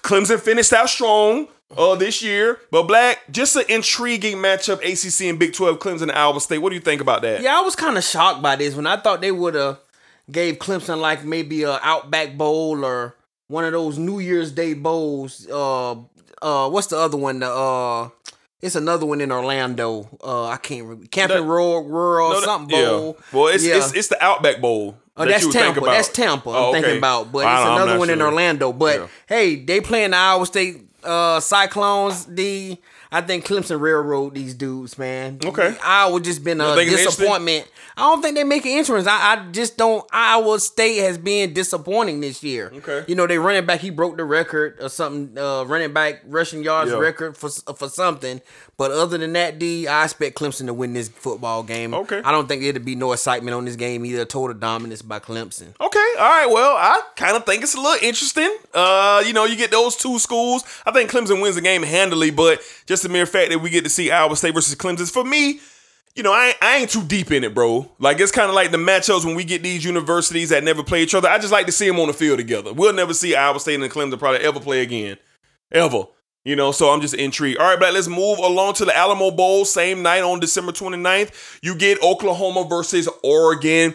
Clemson 0.00 0.40
finished 0.40 0.72
out 0.72 0.88
strong 0.90 1.46
uh, 1.76 1.94
this 1.96 2.22
year, 2.22 2.60
but 2.70 2.84
Black, 2.84 3.20
just 3.30 3.56
an 3.56 3.64
intriguing 3.68 4.36
matchup. 4.36 4.78
ACC 4.82 5.28
and 5.28 5.38
Big 5.38 5.52
12, 5.52 5.78
Clemson 5.78 6.02
and 6.02 6.12
Iowa 6.12 6.40
State. 6.40 6.58
What 6.58 6.70
do 6.70 6.74
you 6.76 6.80
think 6.80 7.00
about 7.00 7.22
that? 7.22 7.40
Yeah, 7.42 7.58
I 7.58 7.62
was 7.62 7.74
kind 7.76 7.96
of 7.98 8.04
shocked 8.04 8.42
by 8.42 8.56
this 8.56 8.74
when 8.74 8.86
I 8.86 8.96
thought 8.96 9.20
they 9.20 9.32
would 9.32 9.54
have 9.54 9.78
gave 10.30 10.56
Clemson 10.58 10.98
like 11.00 11.24
maybe 11.24 11.62
a 11.64 11.78
Outback 11.82 12.36
Bowl 12.36 12.84
or 12.84 13.16
one 13.48 13.64
of 13.64 13.72
those 13.72 13.98
New 13.98 14.18
Year's 14.20 14.52
Day 14.52 14.74
bowls. 14.74 15.46
Uh, 15.50 15.96
uh, 16.42 16.68
what's 16.70 16.88
the 16.88 16.96
other 16.98 17.16
one? 17.16 17.40
The 17.40 17.50
uh, 17.50 18.08
it's 18.60 18.76
another 18.76 19.04
one 19.04 19.20
in 19.20 19.30
Orlando. 19.30 20.08
Uh, 20.22 20.46
I 20.48 20.56
can't 20.56 20.82
remember. 20.84 21.06
Camping 21.08 21.36
That- 21.38 21.42
Rural, 21.42 21.84
Rural 21.84 22.30
No, 22.30 22.40
something 22.40 22.78
yeah. 22.78 22.86
bowl. 22.86 23.18
Well, 23.32 23.48
it's, 23.48 23.64
Yeah. 23.64 23.76
it's 23.78 23.92
it's 23.94 24.08
the 24.08 24.22
Outback 24.24 24.60
Bowl. 24.60 24.96
Oh, 25.16 25.24
that 25.24 25.30
that's 25.30 25.42
you 25.42 25.48
would 25.48 25.52
think 25.52 25.64
Tampa. 25.66 25.80
about. 25.80 25.90
That's 25.92 26.08
Tampa. 26.08 26.50
I'm 26.50 26.56
Oh, 26.56 26.72
thinking 26.72 26.98
about, 26.98 27.30
but 27.30 27.40
it's 27.40 27.46
don't 27.46 27.54
know, 27.54 27.70
I'm 27.70 27.76
another 27.76 27.90
not 27.92 27.98
one 27.98 28.10
in. 28.10 28.22
Orlando. 28.22 28.72
But 28.72 28.98
Yeah. 29.00 29.06
hey, 29.28 29.56
they 29.56 29.80
playing 29.80 30.10
the 30.12 30.16
Iowa 30.16 30.44
State 30.46 30.80
uh, 31.04 31.40
Cyclones. 31.40 32.24
D. 32.24 32.80
I 33.12 33.20
think 33.20 33.46
Clemson 33.46 33.80
railroad 33.80 34.34
these 34.34 34.54
dudes, 34.54 34.98
man. 34.98 35.38
Okay. 35.44 35.76
Iowa 35.84 36.18
just 36.20 36.42
been 36.42 36.60
a 36.60 36.74
think 36.74 36.90
it's 36.90 36.98
interesting? 36.98 37.22
disappointment. 37.26 37.68
I 37.96 38.00
don't 38.00 38.20
think 38.22 38.34
they 38.34 38.42
make 38.42 38.64
an 38.64 38.72
entrance. 38.72 39.06
I, 39.06 39.34
I 39.34 39.52
just 39.52 39.76
don't. 39.76 40.04
Iowa 40.12 40.58
State 40.58 40.98
has 40.98 41.16
been 41.16 41.52
disappointing 41.52 42.20
this 42.20 42.42
year. 42.42 42.72
Okay. 42.74 43.04
You 43.06 43.14
know, 43.14 43.28
they 43.28 43.38
running 43.38 43.66
back. 43.66 43.80
He 43.80 43.90
broke 43.90 44.16
the 44.16 44.24
record 44.24 44.78
or 44.80 44.88
something. 44.88 45.38
Uh, 45.38 45.62
running 45.64 45.92
back 45.92 46.22
rushing 46.26 46.64
yards 46.64 46.90
Yeah. 46.90 46.96
record 46.98 47.36
for 47.36 47.50
for 47.50 47.88
something. 47.88 48.40
But 48.76 48.90
other 48.90 49.16
than 49.18 49.32
that, 49.34 49.58
D, 49.60 49.86
I 49.86 50.02
expect 50.04 50.36
Clemson 50.36 50.66
to 50.66 50.74
win 50.74 50.94
this 50.94 51.08
football 51.08 51.62
game. 51.62 51.94
Okay. 51.94 52.20
I 52.24 52.32
don't 52.32 52.48
think 52.48 52.62
it'll 52.64 52.82
be 52.82 52.96
no 52.96 53.12
excitement 53.12 53.54
on 53.54 53.64
this 53.64 53.76
game 53.76 54.04
either. 54.04 54.24
Total 54.24 54.56
dominance 54.56 55.00
by 55.00 55.20
Clemson. 55.20 55.68
Okay, 55.80 56.12
all 56.18 56.28
right. 56.28 56.46
Well, 56.50 56.76
I 56.76 57.00
kind 57.14 57.36
of 57.36 57.46
think 57.46 57.62
it's 57.62 57.74
a 57.74 57.80
little 57.80 58.04
interesting. 58.06 58.52
Uh, 58.74 59.22
you 59.24 59.32
know, 59.32 59.44
you 59.44 59.54
get 59.56 59.70
those 59.70 59.94
two 59.96 60.18
schools. 60.18 60.64
I 60.84 60.90
think 60.90 61.08
Clemson 61.10 61.40
wins 61.40 61.54
the 61.54 61.60
game 61.60 61.84
handily, 61.84 62.30
but 62.32 62.60
just 62.86 63.04
the 63.04 63.08
mere 63.08 63.26
fact 63.26 63.50
that 63.50 63.60
we 63.60 63.70
get 63.70 63.84
to 63.84 63.90
see 63.90 64.10
Iowa 64.10 64.34
State 64.34 64.54
versus 64.54 64.74
Clemson, 64.74 65.08
for 65.08 65.22
me, 65.22 65.60
you 66.16 66.22
know, 66.24 66.32
I, 66.32 66.46
ain't- 66.48 66.56
I 66.62 66.76
ain't 66.78 66.90
too 66.90 67.02
deep 67.04 67.30
in 67.30 67.44
it, 67.44 67.54
bro. 67.54 67.88
Like 68.00 68.18
it's 68.18 68.32
kind 68.32 68.48
of 68.48 68.56
like 68.56 68.72
the 68.72 68.76
matchups 68.78 69.24
when 69.24 69.36
we 69.36 69.44
get 69.44 69.62
these 69.62 69.84
universities 69.84 70.48
that 70.50 70.64
never 70.64 70.82
play 70.82 71.02
each 71.02 71.14
other. 71.14 71.28
I 71.28 71.38
just 71.38 71.52
like 71.52 71.66
to 71.66 71.72
see 71.72 71.86
them 71.86 72.00
on 72.00 72.08
the 72.08 72.12
field 72.12 72.38
together. 72.38 72.72
We'll 72.72 72.92
never 72.92 73.14
see 73.14 73.36
Iowa 73.36 73.60
State 73.60 73.80
and 73.80 73.90
Clemson 73.92 74.18
probably 74.18 74.40
ever 74.40 74.58
play 74.58 74.82
again, 74.82 75.16
ever. 75.70 76.04
You 76.44 76.56
know, 76.56 76.72
so 76.72 76.90
I'm 76.90 77.00
just 77.00 77.14
intrigued. 77.14 77.58
All 77.58 77.66
right, 77.66 77.80
but 77.80 77.94
let's 77.94 78.06
move 78.06 78.38
along 78.38 78.74
to 78.74 78.84
the 78.84 78.94
Alamo 78.94 79.30
Bowl. 79.30 79.64
Same 79.64 80.02
night 80.02 80.22
on 80.22 80.40
December 80.40 80.72
29th, 80.72 81.58
you 81.62 81.74
get 81.74 82.02
Oklahoma 82.02 82.66
versus 82.68 83.08
Oregon. 83.22 83.94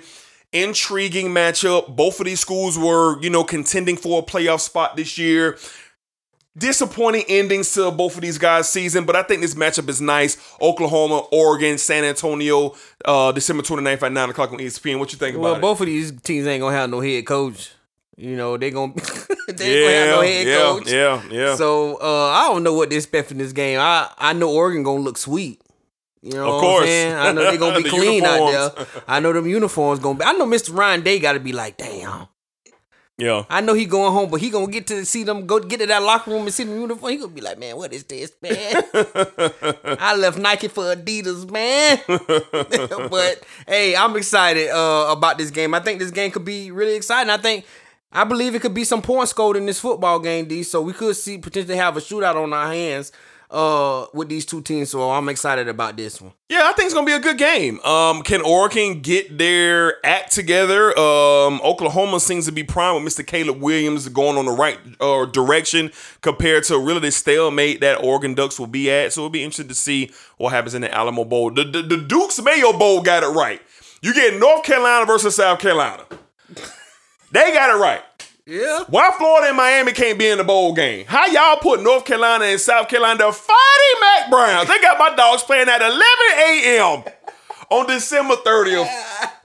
Intriguing 0.51 1.27
matchup. 1.27 1.95
Both 1.95 2.19
of 2.19 2.25
these 2.25 2.39
schools 2.39 2.75
were, 2.75 3.21
you 3.21 3.29
know, 3.29 3.43
contending 3.43 3.95
for 3.97 4.19
a 4.19 4.23
playoff 4.23 4.61
spot 4.61 4.95
this 4.97 5.15
year. 5.15 5.59
Disappointing 6.57 7.23
endings 7.29 7.71
to 7.73 7.91
both 7.91 8.15
of 8.15 8.21
these 8.21 8.39
guys' 8.39 8.67
season, 8.67 9.05
but 9.05 9.15
I 9.15 9.21
think 9.21 9.41
this 9.41 9.53
matchup 9.53 9.87
is 9.87 10.01
nice. 10.01 10.35
Oklahoma, 10.59 11.19
Oregon, 11.31 11.77
San 11.77 12.03
Antonio, 12.03 12.75
uh, 13.05 13.31
December 13.31 13.61
29th 13.61 14.01
at 14.01 14.11
9 14.11 14.29
o'clock 14.31 14.51
on 14.51 14.57
ESPN. 14.57 14.97
What 14.97 15.13
you 15.13 15.19
think 15.19 15.37
Well, 15.37 15.51
about 15.51 15.61
Well, 15.61 15.73
both 15.73 15.81
of 15.81 15.85
these 15.85 16.11
teams 16.21 16.47
ain't 16.47 16.61
gonna 16.61 16.75
have 16.75 16.89
no 16.89 16.99
head 16.99 17.25
coach. 17.27 17.71
You 18.19 18.35
know, 18.35 18.57
they 18.57 18.69
gonna 18.69 18.91
they 19.47 19.81
gonna 19.81 19.93
have 19.95 20.09
no 20.15 20.21
head 20.21 20.45
yeah, 20.47 20.57
coach. 20.57 20.91
yeah, 20.91 21.23
yeah. 21.31 21.55
So 21.55 21.95
uh, 22.01 22.31
I 22.31 22.49
don't 22.49 22.63
know 22.63 22.73
what 22.73 22.89
to 22.89 22.95
expect 22.97 23.29
from 23.29 23.37
this 23.37 23.53
game. 23.53 23.79
I 23.79 24.09
I 24.17 24.33
know 24.33 24.51
Oregon 24.51 24.83
gonna 24.83 24.99
look 24.99 25.17
sweet. 25.17 25.61
You 26.21 26.33
know, 26.33 26.53
Of 26.55 26.59
course. 26.61 26.89
I 26.89 27.31
know 27.31 27.43
they're 27.43 27.57
gonna 27.57 27.77
be 27.77 27.83
The 27.89 27.89
clean 27.89 28.25
out 28.25 28.75
there. 28.75 28.85
I 29.07 29.21
know 29.21 29.31
them 29.31 29.47
uniforms 29.47 30.01
gonna 30.01 30.19
be. 30.19 30.25
I 30.25 30.33
know 30.33 30.45
Mr. 30.45 30.75
Ryan 30.77 31.01
Day 31.01 31.19
got 31.19 31.33
to 31.33 31.39
be 31.39 31.53
like, 31.53 31.77
damn. 31.77 32.27
yeah. 33.17 33.45
I 33.49 33.61
know 33.61 33.73
he 33.73 33.85
going 33.85 34.11
home, 34.11 34.29
but 34.29 34.41
he 34.41 34.49
gonna 34.49 34.67
get 34.67 34.87
to 34.87 35.05
see 35.05 35.23
them 35.23 35.47
go 35.47 35.61
get 35.61 35.79
to 35.79 35.85
that 35.85 36.03
locker 36.03 36.31
room 36.31 36.41
and 36.41 36.53
see 36.53 36.65
them 36.65 36.77
uniform. 36.77 37.11
He 37.13 37.17
gonna 37.19 37.31
be 37.31 37.39
like, 37.39 37.57
man, 37.57 37.77
what 37.77 37.93
is 37.93 38.03
this, 38.03 38.33
man? 38.41 38.83
I 39.97 40.17
left 40.17 40.37
Nike 40.37 40.67
for 40.67 40.93
Adidas, 40.93 41.49
man. 41.49 42.01
but 43.09 43.43
hey, 43.65 43.95
I'm 43.95 44.17
excited 44.17 44.71
uh, 44.71 45.05
about 45.09 45.37
this 45.37 45.51
game. 45.51 45.73
I 45.73 45.79
think 45.79 45.99
this 45.99 46.11
game 46.11 46.31
could 46.31 46.43
be 46.43 46.69
really 46.69 46.95
exciting. 46.95 47.29
I 47.29 47.37
think 47.37 47.63
I 48.11 48.23
believe 48.23 48.55
it 48.55 48.61
could 48.61 48.73
be 48.73 48.83
some 48.83 49.01
points 49.01 49.31
scored 49.31 49.57
in 49.57 49.65
this 49.65 49.79
football 49.79 50.19
game, 50.19 50.47
D. 50.47 50.63
So 50.63 50.81
we 50.81 50.93
could 50.93 51.15
see 51.15 51.37
potentially 51.37 51.77
have 51.77 51.95
a 51.95 51.99
shootout 51.99 52.35
on 52.35 52.53
our 52.53 52.71
hands 52.71 53.11
uh, 53.51 54.05
with 54.13 54.29
these 54.29 54.45
two 54.45 54.61
teams. 54.61 54.89
So 54.89 55.11
I'm 55.11 55.29
excited 55.29 55.67
about 55.67 55.97
this 55.97 56.21
one. 56.21 56.33
Yeah, 56.49 56.63
I 56.65 56.73
think 56.73 56.87
it's 56.87 56.93
gonna 56.93 57.05
be 57.05 57.13
a 57.13 57.19
good 57.19 57.37
game. 57.37 57.79
Um, 57.81 58.21
can 58.21 58.41
Oregon 58.41 59.01
get 59.01 59.37
their 59.37 60.03
act 60.05 60.31
together? 60.31 60.97
Um, 60.97 61.61
Oklahoma 61.63 62.19
seems 62.19 62.45
to 62.45 62.51
be 62.51 62.63
prime 62.63 63.03
with 63.03 63.13
Mr. 63.13 63.25
Caleb 63.25 63.61
Williams 63.61 64.07
going 64.09 64.37
on 64.37 64.45
the 64.45 64.51
right 64.51 64.79
uh, 64.99 65.25
direction 65.25 65.91
compared 66.21 66.63
to 66.65 66.77
really 66.77 66.99
the 66.99 67.11
stalemate 67.11 67.81
that 67.81 68.03
Oregon 68.03 68.33
Ducks 68.33 68.59
will 68.59 68.67
be 68.67 68.91
at. 68.91 69.13
So 69.13 69.21
it'll 69.21 69.29
be 69.29 69.43
interesting 69.43 69.67
to 69.67 69.75
see 69.75 70.11
what 70.37 70.49
happens 70.49 70.73
in 70.73 70.81
the 70.81 70.93
Alamo 70.93 71.25
Bowl. 71.25 71.51
The, 71.51 71.63
the, 71.63 71.81
the 71.81 71.97
Duke's 71.97 72.41
Mayo 72.41 72.73
Bowl 72.73 73.01
got 73.01 73.23
it 73.23 73.27
right. 73.27 73.61
You 74.01 74.13
get 74.13 74.39
North 74.39 74.63
Carolina 74.63 75.05
versus 75.05 75.35
South 75.35 75.59
Carolina. 75.59 76.05
They 77.31 77.53
got 77.53 77.69
it 77.69 77.79
right. 77.79 78.01
Yeah. 78.45 78.83
Why 78.87 79.11
Florida 79.17 79.49
and 79.49 79.57
Miami 79.57 79.91
can't 79.91 80.17
be 80.17 80.27
in 80.27 80.39
the 80.39 80.43
bowl 80.43 80.73
game? 80.73 81.05
How 81.07 81.27
y'all 81.27 81.57
put 81.57 81.83
North 81.83 82.03
Carolina 82.05 82.45
and 82.45 82.59
South 82.59 82.87
Carolina 82.89 83.19
to 83.19 83.31
fighting 83.31 84.01
Mack 84.01 84.29
Browns? 84.31 84.67
They 84.67 84.79
got 84.81 84.97
my 84.97 85.15
dogs 85.15 85.43
playing 85.43 85.69
at 85.69 85.81
11 85.81 86.01
a.m. 86.47 87.03
on 87.69 87.85
December 87.87 88.35
30th. 88.37 88.89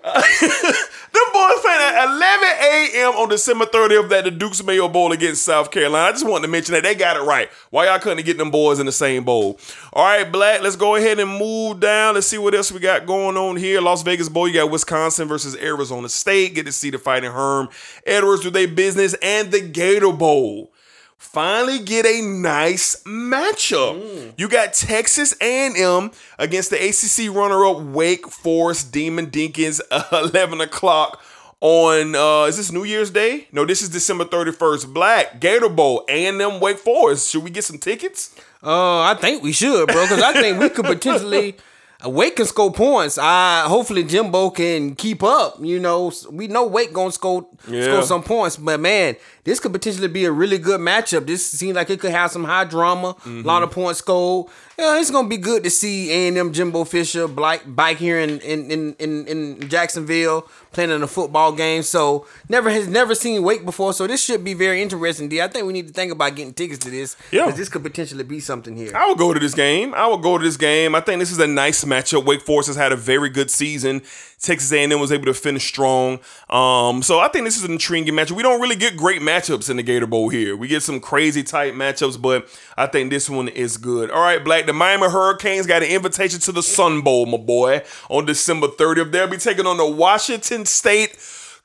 Them 1.15 1.33
boys 1.33 1.61
playing 1.61 1.81
at 1.81 2.07
11 2.07 2.49
a.m. 2.97 3.13
on 3.13 3.29
December 3.29 3.67
30th 3.67 4.11
at 4.11 4.25
the 4.25 4.33
Dukes 4.33 4.65
Mayo 4.65 4.89
Bowl 4.89 5.13
against 5.13 5.45
South 5.45 5.71
Carolina. 5.71 6.09
I 6.09 6.11
just 6.11 6.27
wanted 6.27 6.47
to 6.47 6.49
mention 6.51 6.75
that 6.75 6.83
they 6.83 6.97
got 6.97 7.17
it 7.17 7.21
right. 7.21 7.49
Why 7.71 7.87
y'all 7.87 8.01
couldn't 8.01 8.25
get 8.25 8.37
them 8.37 8.51
boys 8.51 8.81
in 8.81 8.87
the 8.87 8.91
same 8.91 9.23
bowl? 9.23 9.61
All 9.93 10.05
right, 10.05 10.25
Black, 10.25 10.61
let's 10.63 10.75
go 10.75 10.97
ahead 10.97 11.21
and 11.21 11.31
move 11.31 11.79
down. 11.79 12.15
Let's 12.15 12.27
see 12.27 12.39
what 12.39 12.53
else 12.53 12.73
we 12.73 12.81
got 12.81 13.07
going 13.07 13.37
on 13.37 13.55
here. 13.55 13.81
Las 13.81 14.03
Vegas 14.03 14.29
Bowl, 14.29 14.49
you 14.49 14.55
got 14.55 14.73
Wisconsin 14.73 15.29
versus 15.29 15.55
Arizona 15.55 16.09
State. 16.09 16.57
Get 16.57 16.67
to 16.67 16.73
see 16.73 16.91
the 16.91 16.99
fighting 16.99 17.31
Herm 17.31 17.69
Edwards 18.05 18.43
do 18.43 18.51
their 18.51 18.67
business 18.67 19.15
and 19.23 19.53
the 19.53 19.61
Gator 19.61 20.13
Bowl 20.13 20.73
finally 21.17 21.79
get 21.79 22.07
a 22.07 22.23
nice 22.23 23.03
matchup. 23.05 24.35
You 24.37 24.49
got 24.49 24.73
Texas 24.73 25.35
A&M 25.41 26.11
against 26.39 26.71
the 26.71 26.77
ACC 26.77 27.35
runner-up 27.35 27.81
Wake 27.81 28.29
Forest 28.29 28.93
Demon 28.93 29.27
Deacons, 29.27 29.81
11 30.13 30.61
o'clock 30.61 31.23
on, 31.61 32.15
uh, 32.15 32.45
is 32.45 32.59
this 32.59 32.71
New 32.71 32.85
Year's 32.85 33.11
Day? 33.11 33.49
No, 33.51 33.65
this 33.65 33.81
is 33.81 33.89
December 33.89 34.25
31st. 34.27 34.93
Black, 34.93 35.41
Gator 35.41 35.71
Bowl, 35.71 36.05
A&M 36.09 36.61
Wake 36.61 36.79
Forest. 36.79 37.31
Should 37.31 37.43
we 37.43 37.51
get 37.51 37.65
some 37.65 37.79
tickets? 37.79 38.35
Uh, 38.63 39.01
I 39.01 39.15
think 39.15 39.43
we 39.43 39.53
should, 39.53 39.87
bro, 39.89 40.05
because 40.05 40.23
I 40.23 40.35
think 40.35 40.59
we 40.59 40.69
could 40.69 40.85
potentially. 40.85 41.57
Wake 42.07 42.37
can 42.37 42.47
score 42.47 42.73
points. 42.73 43.19
I 43.19 43.65
hopefully 43.67 44.03
Jimbo 44.05 44.51
can 44.51 44.95
keep 44.95 45.23
up. 45.23 45.57
You 45.61 45.79
know, 45.81 46.13
we 46.31 46.47
know 46.49 46.67
Wake 46.67 46.93
gonna 46.93 47.13
score 47.13 47.47
Yeah. 47.69 47.85
score 47.85 48.03
some 48.03 48.23
points, 48.23 48.57
but 48.57 48.81
man, 48.81 49.17
this 49.45 49.61
could 49.61 49.73
potentially 49.73 50.09
be 50.09 50.25
a 50.25 50.33
really 50.33 50.59
good 50.59 50.81
matchup. 50.81 51.27
This 51.27 51.45
seems 51.47 51.77
like 51.77 51.91
it 51.91 52.01
could 52.01 52.11
have 52.13 52.31
some 52.31 52.45
high 52.45 52.65
drama, 52.65 53.17
a 53.27 53.31
lot 53.43 53.63
of 53.63 53.71
points 53.71 53.99
scored. 54.01 54.49
Yeah, 54.79 54.99
it's 55.01 55.11
gonna 55.11 55.29
be 55.29 55.37
good 55.37 55.63
to 55.65 55.71
see 55.71 56.11
A 56.11 56.29
and 56.29 56.37
M 56.39 56.53
Jimbo 56.53 56.85
Fisher 56.85 57.29
bike 57.29 57.63
bike 57.67 57.99
here 57.99 58.19
in 58.19 58.41
in, 58.41 58.71
in 58.71 58.97
in 58.99 59.27
in 59.27 59.69
Jacksonville 59.69 60.47
playing 60.75 60.91
in 60.91 61.03
a 61.03 61.07
football 61.07 61.53
game. 61.53 61.83
So 61.83 62.27
never 62.49 62.69
has 62.71 62.87
never 62.87 63.15
seen 63.15 63.43
Wake 63.43 63.65
before, 63.65 63.93
so 63.95 64.07
this 64.07 64.23
should 64.23 64.45
be 64.45 64.55
very 64.55 64.83
interesting. 64.83 65.29
D, 65.29 65.41
I 65.41 65.49
think 65.49 65.67
we 65.67 65.73
need 65.73 65.87
to 65.87 65.93
think 65.93 66.13
about 66.13 66.35
getting 66.35 66.53
tickets 66.53 66.81
to 66.85 66.91
this. 66.91 67.17
Yeah. 67.31 67.51
this 67.51 67.69
could 67.69 67.83
potentially 67.83 68.25
be 68.25 68.41
something 68.41 68.77
here. 68.77 68.95
I 68.95 69.07
will 69.07 69.15
go 69.15 69.33
to 69.33 69.41
this 69.41 69.55
game. 69.55 69.95
I 69.95 70.07
will 70.07 70.19
go 70.19 70.37
to 70.37 70.45
this 70.45 70.57
game. 70.57 70.95
I 70.95 71.01
think 71.01 71.21
this 71.21 71.31
is 71.33 71.39
a 71.39 71.47
nice 71.47 71.85
matchup. 71.85 72.25
Wake 72.25 72.43
Forest 72.43 72.67
has 72.69 72.77
had 72.77 72.93
a 72.93 72.97
very 72.97 73.31
good 73.31 73.51
season. 73.51 74.03
Texas 74.45 74.73
A&M 74.73 74.99
was 75.01 75.11
able 75.13 75.27
to 75.27 75.35
finish 75.35 75.67
strong. 75.67 76.21
Um, 76.51 77.03
so 77.03 77.19
I 77.19 77.29
think 77.29 77.45
this 77.45 77.57
is 77.57 77.65
an 77.65 77.73
intriguing 77.73 78.15
matchup. 78.15 78.33
We 78.33 78.43
don't 78.43 78.61
really 78.61 78.77
get 78.77 78.97
great 78.97 79.23
matchups 79.23 79.71
in 79.71 79.77
the 79.77 79.83
Gator 79.83 80.07
Bowl 80.07 80.29
here. 80.29 80.57
We 80.57 80.69
get 80.69 80.83
some 80.83 81.01
crazy 81.01 81.43
tight 81.43 81.75
matchups, 81.75 82.21
but 82.21 82.49
I 82.77 82.87
think 82.87 83.11
this 83.11 83.31
one 83.31 83.49
is 83.49 83.77
good. 83.77 84.11
All 84.11 84.21
right, 84.21 84.43
Black. 84.43 84.67
The 84.67 84.73
Miami 84.73 85.09
Hurricanes 85.09 85.67
got 85.67 85.83
an 85.83 85.89
invitation 85.89 86.41
to 86.41 86.53
the 86.53 86.63
Sun 86.63 87.01
Bowl, 87.01 87.27
my 87.27 87.39
boy, 87.39 87.83
on 88.09 88.27
December 88.27 88.69
30th. 88.69 89.11
They'll 89.11 89.29
be 89.29 89.37
taking 89.37 89.67
on 89.67 89.77
the 89.77 89.89
Washington 89.89 90.67
State 90.67 91.19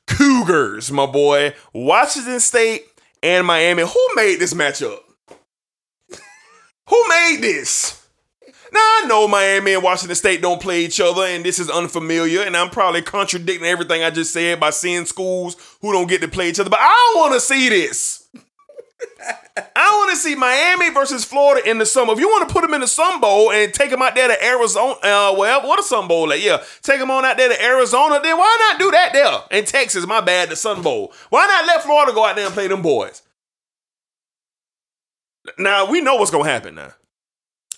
Cougars, 0.06 0.90
my 0.90 1.06
boy. 1.06 1.54
Washington 1.72 2.40
State 2.40 2.84
and 3.22 3.46
Miami. 3.46 3.82
Who 3.82 4.08
made 4.16 4.40
this 4.40 4.54
matchup? 4.54 4.98
Who 6.88 7.08
made 7.08 7.38
this? 7.40 7.99
Now 8.72 8.78
I 8.78 9.04
know 9.06 9.26
Miami 9.26 9.74
and 9.74 9.82
Washington 9.82 10.14
State 10.14 10.42
don't 10.42 10.62
play 10.62 10.84
each 10.84 11.00
other, 11.00 11.22
and 11.22 11.44
this 11.44 11.58
is 11.58 11.68
unfamiliar, 11.68 12.42
and 12.42 12.56
I'm 12.56 12.70
probably 12.70 13.02
contradicting 13.02 13.66
everything 13.66 14.02
I 14.02 14.10
just 14.10 14.32
said 14.32 14.60
by 14.60 14.70
seeing 14.70 15.06
schools 15.06 15.56
who 15.80 15.92
don't 15.92 16.08
get 16.08 16.20
to 16.20 16.28
play 16.28 16.48
each 16.48 16.60
other. 16.60 16.70
But 16.70 16.80
I 16.80 17.14
want 17.16 17.34
to 17.34 17.40
see 17.40 17.68
this. 17.68 18.28
I 19.76 19.88
want 19.98 20.10
to 20.10 20.16
see 20.16 20.34
Miami 20.34 20.90
versus 20.90 21.24
Florida 21.24 21.68
in 21.68 21.78
the 21.78 21.90
Bowl. 21.94 22.12
If 22.12 22.20
you 22.20 22.28
want 22.28 22.48
to 22.48 22.52
put 22.52 22.62
them 22.62 22.74
in 22.74 22.80
the 22.80 22.86
Sun 22.86 23.20
Bowl 23.20 23.50
and 23.50 23.72
take 23.72 23.90
them 23.90 24.02
out 24.02 24.14
there 24.14 24.28
to 24.28 24.44
Arizona, 24.44 24.92
uh, 25.02 25.34
well, 25.36 25.66
what 25.66 25.78
a 25.78 25.82
Sun 25.82 26.08
Bowl 26.08 26.32
at? 26.32 26.40
Yeah, 26.40 26.62
take 26.82 27.00
them 27.00 27.10
on 27.10 27.24
out 27.24 27.36
there 27.36 27.48
to 27.48 27.62
Arizona. 27.62 28.20
Then 28.22 28.36
why 28.36 28.70
not 28.70 28.78
do 28.78 28.90
that 28.90 29.12
there 29.12 29.58
in 29.58 29.64
Texas? 29.64 30.06
My 30.06 30.20
bad, 30.20 30.50
the 30.50 30.56
Sun 30.56 30.82
Bowl. 30.82 31.12
Why 31.30 31.46
not 31.46 31.66
let 31.66 31.82
Florida 31.82 32.12
go 32.12 32.24
out 32.24 32.36
there 32.36 32.46
and 32.46 32.54
play 32.54 32.68
them 32.68 32.82
boys? 32.82 33.22
Now 35.58 35.90
we 35.90 36.00
know 36.00 36.16
what's 36.16 36.30
gonna 36.30 36.48
happen 36.48 36.74
now. 36.76 36.92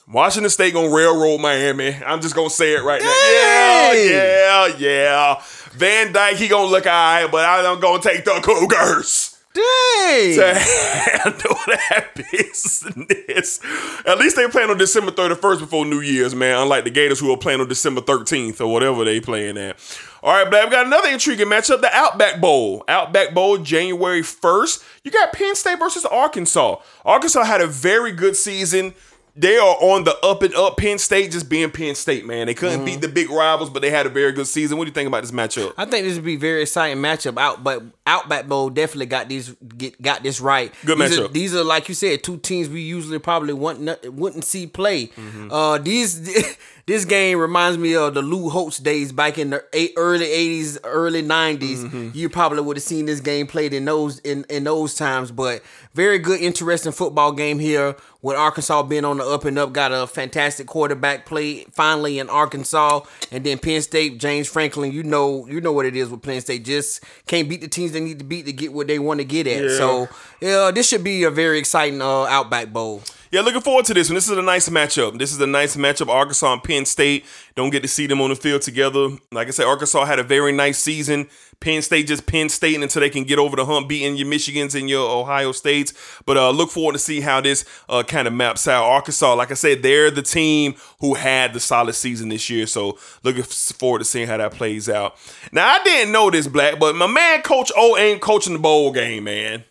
Washington 0.09 0.51
State 0.51 0.75
gonna 0.75 0.95
railroad 0.95 1.39
Miami. 1.39 1.97
I'm 2.05 2.21
just 2.21 2.35
gonna 2.35 2.51
say 2.51 2.75
it 2.75 2.83
right 2.83 3.01
now. 3.01 3.07
Dang. 3.07 4.11
Yeah, 4.11 4.67
yeah, 4.67 4.77
yeah. 4.79 5.43
Van 5.73 6.13
Dyke, 6.13 6.37
he 6.37 6.49
gonna 6.49 6.71
look 6.71 6.87
alright, 6.87 7.31
but 7.31 7.45
I'm 7.49 7.81
gonna 7.81 8.03
take 8.03 8.25
the 8.25 8.41
Cougars 8.43 9.39
Dang. 9.55 10.35
to 10.37 10.55
handle 10.59 11.57
that 11.67 12.09
business. 12.33 13.61
At 14.07 14.19
least 14.19 14.37
they 14.37 14.49
playing 14.49 14.71
on 14.71 14.79
December 14.79 15.13
31st 15.13 15.61
before 15.61 15.85
New 15.87 16.01
Year's, 16.01 16.35
man. 16.35 16.59
Unlike 16.59 16.85
the 16.85 16.91
Gators 16.91 17.21
who 17.21 17.31
are 17.33 17.39
playing 17.39 17.61
on 17.61 17.69
December 17.69 18.01
13th 18.01 18.61
or 18.61 18.67
whatever 18.73 19.05
they 19.05 19.21
playing 19.21 19.57
at. 19.57 19.77
All 20.23 20.33
right, 20.33 20.49
Black, 20.49 20.67
we 20.67 20.71
got 20.71 20.87
another 20.87 21.09
intriguing 21.09 21.49
matchup, 21.49 21.81
the 21.81 21.91
Outback 21.93 22.41
Bowl. 22.41 22.85
Outback 22.87 23.35
Bowl, 23.35 23.59
January 23.59 24.23
1st. 24.23 24.85
You 25.05 25.11
got 25.11 25.33
Penn 25.33 25.55
State 25.55 25.79
versus 25.79 26.05
Arkansas. 26.05 26.77
Arkansas 27.05 27.43
had 27.45 27.61
a 27.61 27.67
very 27.67 28.13
good 28.13 28.37
season. 28.37 28.95
They 29.35 29.57
are 29.57 29.77
on 29.81 30.05
the 30.05 30.15
up 30.23 30.43
and 30.43 30.55
up. 30.55 30.77
Penn 30.77 30.99
State 30.99 31.33
just 31.33 31.49
being 31.49 31.71
Penn 31.71 31.95
State, 31.95 32.27
man. 32.27 32.47
They 32.49 32.55
couldn't 32.55 32.85
beat 32.85 33.01
the 33.01 33.09
big 33.09 33.31
rivals, 33.31 33.71
but 33.71 33.81
they 33.81 33.89
had 33.89 34.05
a 34.05 34.11
very 34.11 34.33
good 34.33 34.47
season. 34.47 34.77
What 34.77 34.85
do 34.85 34.89
you 34.91 34.95
think 34.95 35.09
about 35.09 35.23
this 35.23 35.31
matchup? 35.31 35.73
I 35.79 35.87
think 35.87 36.07
this 36.07 36.17
would 36.17 36.25
be 36.25 36.35
a 36.35 36.39
very 36.39 36.63
exciting 36.63 37.03
matchup. 37.03 37.39
Out, 37.39 37.65
but 37.65 37.83
Outback 38.07 38.47
Bowl 38.47 38.69
definitely 38.69 39.07
got 39.07 39.31
these 39.31 39.55
get, 39.77 40.01
got 40.03 40.23
this 40.23 40.41
right. 40.41 40.73
Good 40.85 40.99
these 40.99 41.19
Are, 41.19 41.23
matchup. 41.23 41.33
these 41.33 41.55
are 41.55 41.65
like 41.65 41.89
you 41.89 41.95
said, 41.95 42.23
two 42.23 42.37
teams 42.37 42.69
we 42.69 42.83
usually 42.83 43.19
probably 43.19 43.55
wouldn't 43.55 44.13
wouldn't 44.13 44.45
see 44.45 44.67
play. 44.67 45.07
Mm-hmm. 45.07 45.51
Uh, 45.51 45.79
these 45.79 46.59
this 46.87 47.05
game 47.05 47.39
reminds 47.39 47.79
me 47.79 47.95
of 47.95 48.15
the 48.15 48.23
Lou 48.23 48.49
Holtz 48.49 48.79
days 48.79 49.13
back 49.13 49.39
in 49.39 49.51
the 49.51 49.65
eight, 49.73 49.93
early 49.97 50.27
'80s, 50.27 50.79
early 50.83 51.23
'90s. 51.23 51.85
Mm-hmm. 51.85 52.11
You 52.13 52.29
probably 52.29 52.61
would 52.61 52.77
have 52.77 52.83
seen 52.83 53.07
this 53.07 53.21
game 53.21 53.47
played 53.47 53.73
in 53.73 53.85
those 53.85 54.19
in 54.21 54.45
in 54.51 54.65
those 54.65 54.97
times. 54.97 55.31
But 55.31 55.63
very 55.95 56.19
good, 56.19 56.41
interesting 56.41 56.93
football 56.93 57.33
game 57.33 57.59
here. 57.59 57.97
With 58.21 58.37
Arkansas 58.37 58.85
being 58.85 59.05
on 59.05 59.19
the 59.19 59.25
up 59.25 59.45
and 59.45 59.59
up, 59.59 59.73
got 59.73 59.91
a 59.93 60.07
fantastic 60.07 60.69
quarterback 60.69 61.27
play 61.27 61.65
finally 61.73 62.21
in 62.21 62.31
Arkansas, 62.31 63.01
and 63.33 63.45
then 63.45 63.59
Penn 63.59 63.83
State, 63.83 64.19
James 64.19 64.49
Franklin. 64.49 64.93
You 64.93 65.03
know, 65.03 65.47
you 65.47 65.61
know 65.61 65.73
what 65.73 65.87
it 65.87 65.97
is 65.97 66.09
with 66.09 66.23
Penn 66.23 66.41
State. 66.41 66.65
Just 66.65 67.03
can't 67.27 67.49
beat 67.49 67.61
the 67.61 67.69
teams 67.69 67.93
they 67.93 68.01
need 68.01 68.21
to 68.21 68.25
beat 68.25 68.47
to 68.47 68.53
get 68.53 68.73
what 68.73 68.87
they 68.87 68.99
want 68.99 69.19
to 69.19 69.25
get 69.25 69.47
at. 69.47 69.65
Yeah. 69.65 69.77
So, 69.77 70.09
yeah, 70.41 70.71
this 70.73 70.89
should 70.89 71.03
be 71.03 71.25
a 71.25 71.31
very 71.31 71.59
exciting 71.59 72.01
uh, 72.01 72.25
Outback 72.25 72.73
Bowl. 72.73 73.03
Yeah, 73.33 73.41
looking 73.41 73.63
forward 73.63 73.87
to 73.87 73.95
this 73.95 74.11
one. 74.11 74.17
This 74.17 74.29
is 74.29 74.37
a 74.37 74.43
nice 74.43 74.69
matchup. 74.69 75.19
This 75.19 75.33
is 75.33 75.41
a 75.41 75.47
nice 75.47 75.75
matchup. 75.75 76.09
Arkansas 76.09 76.53
and 76.53 76.63
Penn 76.63 76.85
State 76.85 77.25
don't 77.55 77.71
get 77.71 77.81
to 77.81 77.89
see 77.89 78.07
them 78.07 78.21
on 78.21 78.29
the 78.29 78.37
field 78.37 78.61
together. 78.61 79.09
Like 79.31 79.49
I 79.49 79.53
said, 79.53 79.65
Arkansas 79.65 80.05
had 80.05 80.19
a 80.19 80.23
very 80.23 80.53
nice 80.53 80.79
season. 80.79 81.31
Penn 81.59 81.81
State 81.81 82.09
just 82.09 82.27
Penn 82.27 82.51
State 82.51 82.79
until 82.83 83.01
they 83.01 83.09
can 83.09 83.25
get 83.25 83.39
over 83.39 83.57
the 83.57 83.65
hump, 83.65 83.89
beating 83.89 84.17
your 84.17 84.27
Michigans 84.29 84.79
and 84.79 84.87
your 84.87 85.09
Ohio 85.09 85.53
States. 85.53 85.95
But 86.27 86.37
uh, 86.37 86.51
look 86.51 86.71
forward 86.71 86.93
to 86.93 86.99
see 86.99 87.23
how 87.23 87.41
this 87.41 87.65
uh, 87.89 88.03
kind 88.03 88.29
of 88.29 88.35
maps 88.35 88.69
out. 88.69 88.85
Arkansas, 88.85 89.33
like 89.33 89.51
I 89.51 89.55
said, 89.55 89.83
they're 89.83 90.11
the 90.11 90.21
team 90.21 90.75
who 91.01 91.15
had 91.15 91.55
the 91.55 91.61
solid 91.61 91.95
season 91.95 92.29
this 92.29 92.51
year. 92.51 92.67
So 92.67 92.99
looking 93.23 93.45
forward 93.45 94.01
to 94.01 94.05
seeing 94.05 94.27
how 94.27 94.37
that 94.37 94.53
plays 94.53 94.91
out. 94.91 95.17
Now 95.53 95.73
I 95.73 95.83
didn't 95.83 96.13
know 96.13 96.31
this, 96.31 96.49
Black, 96.49 96.79
but 96.79 96.97
my 96.97 97.07
man 97.07 97.41
Coach 97.41 97.73
O 97.79 97.97
ain't 97.97 98.21
coaching 98.21 98.53
the 98.53 98.59
bowl 98.59 98.93
game, 98.93 99.25
man. 99.25 99.65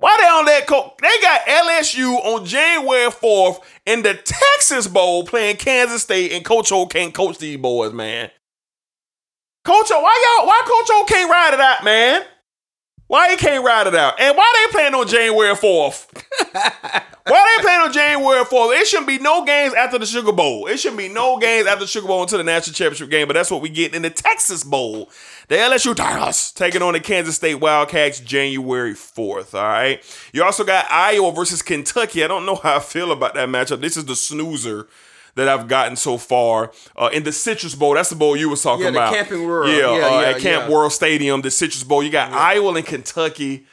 Why 0.00 0.16
they 0.18 0.26
on 0.26 0.46
that 0.46 0.66
coach? 0.66 0.94
They 1.02 1.08
got 1.20 1.42
LSU 1.42 2.14
on 2.24 2.46
January 2.46 3.10
4th 3.10 3.60
in 3.84 4.02
the 4.02 4.14
Texas 4.14 4.88
Bowl 4.88 5.24
playing 5.24 5.56
Kansas 5.56 6.02
State, 6.02 6.32
and 6.32 6.42
Coach 6.42 6.72
O 6.72 6.86
can't 6.86 7.12
coach 7.12 7.36
these 7.36 7.58
boys, 7.58 7.92
man. 7.92 8.30
Coach 9.62 9.90
O, 9.92 10.00
why 10.00 10.38
y'all, 10.38 10.46
why 10.46 10.60
Coach 10.64 10.88
O 10.90 11.04
can't 11.06 11.30
ride 11.30 11.52
it 11.52 11.60
out, 11.60 11.84
man? 11.84 12.22
Why 13.10 13.30
he 13.30 13.36
can't 13.36 13.64
ride 13.64 13.88
it 13.88 13.94
out? 13.96 14.20
And 14.20 14.36
why 14.36 14.52
they 14.54 14.70
playing 14.70 14.94
on 14.94 15.08
January 15.08 15.52
4th? 15.56 16.06
why 17.26 17.56
they 17.56 17.62
playing 17.64 17.80
on 17.80 17.92
January 17.92 18.44
4th? 18.44 18.80
It 18.80 18.86
shouldn't 18.86 19.08
be 19.08 19.18
no 19.18 19.44
games 19.44 19.74
after 19.74 19.98
the 19.98 20.06
Sugar 20.06 20.30
Bowl. 20.30 20.68
It 20.68 20.78
shouldn't 20.78 20.98
be 20.98 21.08
no 21.08 21.36
games 21.36 21.66
after 21.66 21.80
the 21.80 21.88
Sugar 21.88 22.06
Bowl 22.06 22.22
until 22.22 22.38
the 22.38 22.44
national 22.44 22.74
championship 22.74 23.10
game, 23.10 23.26
but 23.26 23.32
that's 23.32 23.50
what 23.50 23.62
we 23.62 23.68
get 23.68 23.96
in 23.96 24.02
the 24.02 24.10
Texas 24.10 24.62
Bowl. 24.62 25.10
The 25.48 25.56
LSU 25.56 25.96
Tigers 25.96 26.52
taking 26.52 26.82
on 26.82 26.92
the 26.92 27.00
Kansas 27.00 27.34
State 27.34 27.56
Wildcats 27.56 28.20
January 28.20 28.94
4th. 28.94 29.54
All 29.54 29.64
right. 29.64 30.00
You 30.32 30.44
also 30.44 30.62
got 30.62 30.86
Iowa 30.88 31.32
versus 31.32 31.62
Kentucky. 31.62 32.22
I 32.22 32.28
don't 32.28 32.46
know 32.46 32.54
how 32.54 32.76
I 32.76 32.78
feel 32.78 33.10
about 33.10 33.34
that 33.34 33.48
matchup. 33.48 33.80
This 33.80 33.96
is 33.96 34.04
the 34.04 34.14
snoozer 34.14 34.86
that 35.36 35.48
I've 35.48 35.68
gotten 35.68 35.96
so 35.96 36.18
far. 36.18 36.72
Uh, 36.96 37.10
in 37.12 37.22
the 37.22 37.32
Citrus 37.32 37.74
Bowl, 37.74 37.94
that's 37.94 38.10
the 38.10 38.16
bowl 38.16 38.36
you 38.36 38.48
was 38.48 38.62
talking 38.62 38.84
Yeah, 38.84 38.90
the 38.90 38.98
about. 38.98 39.14
Camping 39.14 39.44
World. 39.46 39.70
Yeah, 39.70 39.76
Yeah, 39.76 40.06
uh, 40.06 40.20
yeah, 40.20 40.28
at 40.28 40.38
Camp 40.40 40.64
yeah. 40.68 40.70
World 40.74 40.92
Stadium, 40.92 41.40
the 41.42 41.50
Citrus 41.50 41.84
Bowl. 41.84 42.02
You 42.02 42.10
got 42.10 42.32
Iowa 42.32 42.74
and 42.74 42.86
Kentucky. 42.86 43.66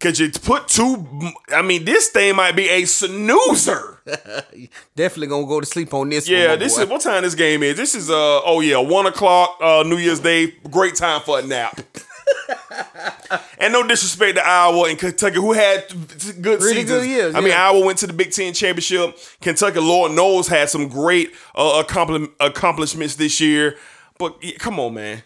Could 0.00 0.18
you 0.18 0.30
put 0.30 0.66
two? 0.66 1.06
I 1.54 1.62
mean, 1.62 1.84
this 1.84 2.08
thing 2.08 2.34
might 2.34 2.56
be 2.56 2.68
a 2.68 2.84
snoozer. 2.86 4.00
Definitely 4.96 5.28
gonna 5.28 5.46
go 5.46 5.60
to 5.60 5.66
sleep 5.66 5.94
on 5.94 6.08
this. 6.08 6.28
Yeah, 6.28 6.48
my 6.48 6.56
this 6.56 6.74
boy. 6.76 6.82
is 6.82 6.88
what 6.88 7.00
time 7.02 7.22
this 7.22 7.36
game 7.36 7.62
is. 7.62 7.76
This 7.76 7.94
is 7.94 8.10
uh 8.10 8.40
oh 8.44 8.58
yeah, 8.60 8.78
one 8.78 9.06
o'clock 9.06 9.58
uh 9.60 9.84
New 9.86 9.98
Year's 9.98 10.18
Day. 10.18 10.54
Great 10.72 10.96
time 10.96 11.20
for 11.20 11.38
a 11.38 11.42
nap. 11.42 11.80
and 13.58 13.72
no 13.72 13.86
disrespect 13.86 14.36
to 14.36 14.46
Iowa 14.46 14.88
and 14.88 14.98
Kentucky, 14.98 15.36
who 15.36 15.52
had 15.52 15.86
good 16.40 16.60
Really 16.60 16.82
seasons. 16.82 16.88
good 16.90 17.08
years, 17.08 17.34
I 17.34 17.40
mean. 17.40 17.52
Iowa 17.52 17.84
went 17.84 17.98
to 17.98 18.06
the 18.06 18.12
Big 18.12 18.32
Ten 18.32 18.52
championship. 18.52 19.16
Kentucky, 19.40 19.80
Lord 19.80 20.12
knows, 20.12 20.48
had 20.48 20.68
some 20.68 20.88
great 20.88 21.32
uh, 21.54 21.82
accompli- 21.86 22.28
accomplishments 22.40 23.16
this 23.16 23.40
year. 23.40 23.76
But 24.18 24.36
yeah, 24.42 24.56
come 24.58 24.78
on, 24.80 24.94
man, 24.94 25.22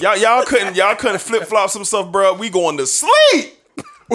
y'all 0.00 0.16
y'all 0.16 0.44
couldn't 0.44 0.76
y'all 0.76 0.94
couldn't 0.96 1.20
flip 1.20 1.44
flop 1.44 1.70
some 1.70 1.84
stuff, 1.84 2.12
bro. 2.12 2.34
We 2.34 2.50
going 2.50 2.76
to 2.78 2.86
sleep. 2.86 3.52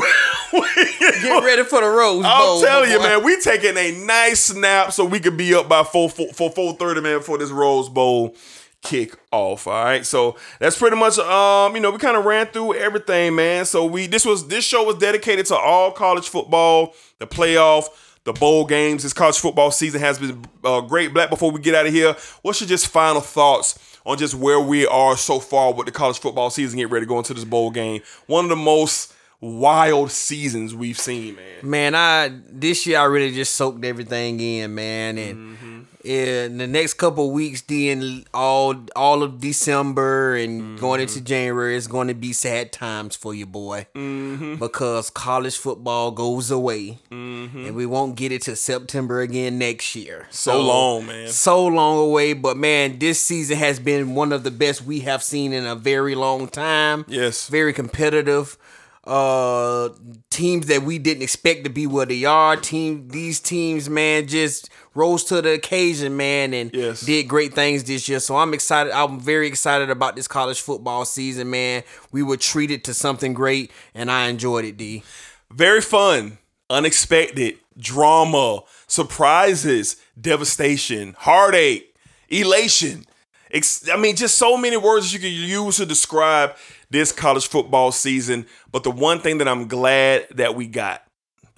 Get 0.53 1.43
ready 1.43 1.63
for 1.63 1.81
the 1.81 1.87
Rose 1.87 2.23
Bowl. 2.23 2.59
I'm 2.59 2.63
telling 2.63 2.91
you, 2.91 2.97
boy. 2.97 3.03
man, 3.03 3.23
we 3.23 3.39
taking 3.41 3.77
a 3.77 4.05
nice 4.05 4.39
snap 4.41 4.91
so 4.93 5.05
we 5.05 5.19
could 5.19 5.37
be 5.37 5.53
up 5.53 5.67
by 5.69 5.83
four 5.83 6.09
four 6.09 6.27
four 6.33 6.51
four 6.51 6.73
thirty, 6.75 7.01
man, 7.01 7.21
for 7.21 7.37
this 7.37 7.49
Rose 7.49 7.89
Bowl 7.89 8.35
kick 8.81 9.15
off. 9.31 9.67
All 9.67 9.83
right, 9.83 10.05
so 10.05 10.37
that's 10.59 10.77
pretty 10.77 10.97
much 10.97 11.17
um, 11.19 11.75
you 11.75 11.81
know, 11.81 11.91
we 11.91 11.97
kind 11.97 12.17
of 12.17 12.25
ran 12.25 12.47
through 12.47 12.75
everything, 12.75 13.35
man. 13.35 13.65
So 13.65 13.85
we 13.85 14.07
this 14.07 14.25
was 14.25 14.47
this 14.47 14.65
show 14.65 14.83
was 14.83 14.97
dedicated 14.97 15.45
to 15.47 15.55
all 15.55 15.91
college 15.91 16.29
football, 16.29 16.93
the 17.19 17.27
playoff. 17.27 17.85
The 18.23 18.33
bowl 18.33 18.67
games, 18.67 19.01
this 19.01 19.13
college 19.13 19.39
football 19.39 19.71
season 19.71 19.99
has 19.99 20.19
been 20.19 20.45
uh, 20.63 20.81
great. 20.81 21.11
Black, 21.11 21.31
before 21.31 21.49
we 21.49 21.59
get 21.59 21.73
out 21.73 21.87
of 21.87 21.91
here, 21.91 22.15
what's 22.43 22.61
your 22.61 22.67
just 22.67 22.87
final 22.87 23.19
thoughts 23.19 23.97
on 24.05 24.19
just 24.19 24.35
where 24.35 24.59
we 24.59 24.85
are 24.85 25.17
so 25.17 25.39
far 25.39 25.73
with 25.73 25.87
the 25.87 25.91
college 25.91 26.19
football 26.19 26.51
season? 26.51 26.77
Get 26.77 26.91
ready 26.91 27.07
to 27.07 27.09
go 27.09 27.17
into 27.17 27.33
this 27.33 27.45
bowl 27.45 27.71
game. 27.71 28.03
One 28.27 28.45
of 28.45 28.49
the 28.49 28.55
most 28.57 29.15
wild 29.39 30.11
seasons 30.11 30.75
we've 30.75 30.99
seen, 30.99 31.35
man. 31.35 31.45
Man, 31.63 31.95
I 31.95 32.31
this 32.47 32.85
year 32.85 32.99
I 32.99 33.05
really 33.05 33.33
just 33.33 33.55
soaked 33.55 33.83
everything 33.83 34.39
in, 34.39 34.75
man, 34.75 35.17
and 35.17 35.57
Mm-hmm. 35.57 35.79
In 36.03 36.57
the 36.57 36.67
next 36.67 36.95
couple 36.95 37.27
of 37.27 37.31
weeks, 37.31 37.61
then 37.61 38.25
all 38.33 38.75
all 38.95 39.21
of 39.23 39.39
December 39.39 40.35
and 40.35 40.79
going 40.79 40.99
Mm-hmm. 40.99 41.01
into 41.17 41.21
January 41.21 41.75
is 41.75 41.87
going 41.87 42.07
to 42.07 42.13
be 42.13 42.33
sad 42.33 42.71
times 42.71 43.15
for 43.15 43.33
you, 43.33 43.45
boy, 43.45 43.87
Mm-hmm. 43.95 44.55
because 44.55 45.09
college 45.09 45.55
football 45.57 46.11
goes 46.11 46.49
away, 46.51 46.99
and 47.11 47.75
we 47.75 47.85
won't 47.85 48.15
get 48.15 48.31
it 48.31 48.41
to 48.43 48.55
September 48.55 49.21
again 49.21 49.57
next 49.59 49.95
year. 49.95 50.27
So 50.31 50.59
long, 50.61 51.05
man. 51.05 51.27
so 51.27 51.65
long 51.67 51.97
away. 51.99 52.33
But 52.33 52.57
man, 52.57 52.97
this 52.99 53.19
season 53.21 53.57
has 53.57 53.79
been 53.79 54.15
one 54.15 54.31
of 54.33 54.43
the 54.43 54.51
best 54.51 54.81
we 54.83 55.01
have 55.01 55.21
seen 55.23 55.53
in 55.53 55.65
a 55.65 55.75
very 55.75 56.15
long 56.15 56.47
time. 56.47 57.05
Yes. 57.07 57.47
very 57.47 57.73
competitive. 57.73 58.57
Uh, 59.03 59.89
teams 60.29 60.67
that 60.67 60.83
we 60.83 60.99
didn't 60.99 61.23
expect 61.23 61.63
to 61.63 61.69
be 61.71 61.87
where 61.87 62.05
they 62.05 62.23
are. 62.23 62.55
Team, 62.55 63.07
these 63.07 63.39
teams, 63.39 63.89
man, 63.89 64.27
just 64.27 64.69
rose 64.93 65.23
to 65.25 65.41
the 65.41 65.51
occasion, 65.53 66.17
man, 66.17 66.53
and 66.53 66.71
Yes. 66.73 67.01
did 67.01 67.23
great 67.27 67.53
things 67.53 67.83
this 67.83 68.07
year. 68.09 68.19
So 68.19 68.35
I'm 68.37 68.53
excited. 68.53 68.91
I'm 68.93 69.19
very 69.19 69.47
excited 69.47 69.89
about 69.89 70.15
this 70.15 70.27
college 70.27 70.59
football 70.61 71.05
season, 71.05 71.49
man. 71.49 71.83
We 72.11 72.23
were 72.23 72.37
treated 72.37 72.83
to 72.85 72.93
something 72.93 73.33
great, 73.33 73.71
and 73.95 74.11
I 74.11 74.27
enjoyed 74.27 74.65
it. 74.65 74.77
D. 74.77 75.03
Very 75.51 75.81
fun, 75.81 76.37
unexpected, 76.69 77.57
drama, 77.77 78.61
surprises, 78.87 79.95
devastation, 80.19 81.15
heartache, 81.19 81.93
elation. 82.29 83.05
Ex- 83.51 83.87
I 83.91 83.97
mean, 83.97 84.15
just 84.15 84.37
so 84.37 84.55
many 84.57 84.77
words 84.77 85.13
you 85.13 85.19
can 85.19 85.31
use 85.31 85.77
to 85.77 85.85
describe 85.85 86.55
this 86.89 87.11
college 87.11 87.47
football 87.47 87.91
season. 87.91 88.45
But 88.71 88.83
the 88.83 88.91
one 88.91 89.19
thing 89.19 89.37
that 89.39 89.47
I'm 89.47 89.67
glad 89.67 90.27
that 90.31 90.55
we 90.55 90.67
got 90.67 91.03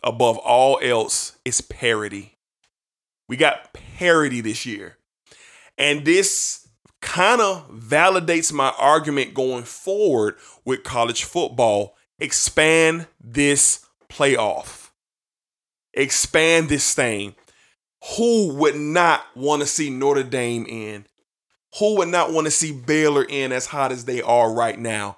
above 0.04 0.38
all 0.40 0.80
else 0.82 1.34
is 1.46 1.62
parity. 1.62 2.33
We 3.28 3.38
got 3.38 3.74
parity 3.74 4.42
this 4.42 4.66
year. 4.66 4.98
And 5.78 6.06
this 6.06 6.68
kind 7.02 7.42
of 7.42 7.70
validates 7.70 8.52
my 8.54 8.74
argument 8.78 9.34
going 9.34 9.64
forward 9.64 10.36
with 10.66 10.84
college 10.84 11.24
football. 11.24 11.96
Expand 12.20 13.08
this 13.22 13.86
playoff. 14.10 14.90
Expand 15.94 16.70
this 16.70 16.94
thing. 16.94 17.36
Who 18.18 18.54
would 18.56 18.76
not 18.76 19.26
want 19.36 19.62
to 19.62 19.68
see 19.68 19.90
Notre 19.90 20.24
Dame 20.24 20.66
in? 20.66 21.06
Who 21.80 21.98
would 21.98 22.10
not 22.10 22.32
want 22.32 22.46
to 22.46 22.52
see 22.52 22.72
Baylor 22.72 23.24
in 23.24 23.52
as 23.52 23.68
hot 23.68 23.92
as 23.92 24.06
they 24.06 24.22
are 24.22 24.52
right 24.52 24.78
now? 24.78 25.18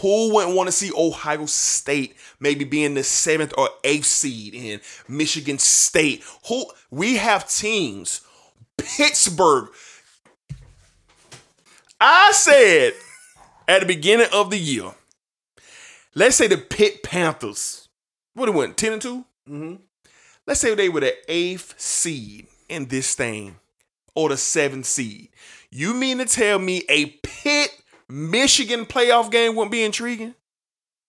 Who 0.00 0.34
wouldn't 0.34 0.56
want 0.56 0.68
to 0.68 0.72
see 0.72 0.90
Ohio 0.96 1.46
State 1.46 2.16
maybe 2.40 2.64
being 2.64 2.94
the 2.94 3.02
seventh 3.02 3.52
or 3.58 3.68
eighth 3.84 4.06
seed 4.06 4.54
in 4.54 4.80
Michigan 5.06 5.58
State? 5.58 6.24
Who 6.48 6.66
we 6.90 7.16
have 7.16 7.48
teams, 7.48 8.22
Pittsburgh. 8.76 9.68
I 12.00 12.32
said 12.32 12.94
at 13.68 13.80
the 13.80 13.86
beginning 13.86 14.26
of 14.32 14.50
the 14.50 14.58
year, 14.58 14.92
let's 16.14 16.36
say 16.36 16.48
the 16.48 16.58
Pitt 16.58 17.02
Panthers, 17.02 17.88
what 18.34 18.48
it 18.48 18.54
went, 18.54 18.76
10 18.76 18.94
and 18.94 19.02
2? 19.02 19.24
Mm-hmm. 19.48 19.74
Let's 20.46 20.60
say 20.60 20.74
they 20.74 20.88
were 20.88 21.00
the 21.00 21.14
eighth 21.28 21.78
seed 21.78 22.48
in 22.68 22.86
this 22.86 23.14
thing 23.14 23.56
or 24.14 24.30
the 24.30 24.36
seventh 24.36 24.86
seed. 24.86 25.28
You 25.70 25.94
mean 25.94 26.18
to 26.18 26.24
tell 26.24 26.58
me 26.58 26.82
a 26.88 27.06
Pitt 27.22 27.81
Michigan 28.12 28.84
playoff 28.84 29.30
game 29.30 29.56
wouldn't 29.56 29.72
be 29.72 29.82
intriguing? 29.82 30.34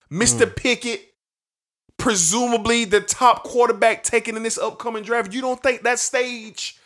Mr. 0.09 0.55
Pickett, 0.55 1.01
presumably 1.97 2.85
the 2.85 3.01
top 3.01 3.43
quarterback 3.43 4.03
taken 4.03 4.38
in 4.38 4.43
this 4.43 4.57
upcoming 4.57 5.03
draft. 5.03 5.34
You 5.34 5.41
don't 5.41 5.61
think 5.61 5.81
that 5.81 5.99
stage 5.99 6.77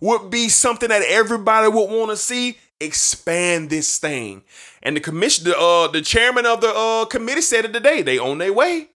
would 0.00 0.30
be 0.30 0.48
something 0.48 0.88
that 0.88 1.02
everybody 1.02 1.68
would 1.68 1.90
want 1.90 2.10
to 2.10 2.16
see? 2.16 2.56
Expand 2.80 3.68
this 3.68 3.98
thing. 3.98 4.42
And 4.82 4.96
the 4.96 5.00
commission, 5.00 5.44
the, 5.44 5.58
uh, 5.58 5.88
the 5.88 6.00
chairman 6.00 6.46
of 6.46 6.62
the 6.62 6.72
uh, 6.72 7.04
committee 7.04 7.42
said 7.42 7.66
it 7.66 7.72
today. 7.74 8.00
They 8.00 8.18
on 8.18 8.38
their 8.38 8.52
way. 8.52 8.88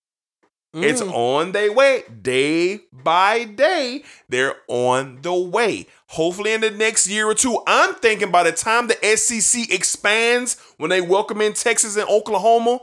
It's 0.73 1.01
mm. 1.01 1.13
on 1.13 1.51
their 1.51 1.71
way. 1.71 2.03
Day 2.21 2.79
by 2.91 3.43
day, 3.43 4.03
they're 4.27 4.55
on 4.67 5.19
the 5.21 5.33
way. 5.33 5.85
Hopefully, 6.07 6.53
in 6.53 6.61
the 6.61 6.71
next 6.71 7.07
year 7.07 7.27
or 7.27 7.35
two, 7.35 7.61
I'm 7.67 7.93
thinking 7.95 8.31
by 8.31 8.43
the 8.43 8.51
time 8.51 8.87
the 8.87 9.15
SEC 9.15 9.71
expands, 9.71 10.59
when 10.77 10.89
they 10.89 11.01
welcome 11.01 11.41
in 11.41 11.53
Texas 11.53 11.95
and 11.95 12.09
Oklahoma, 12.09 12.79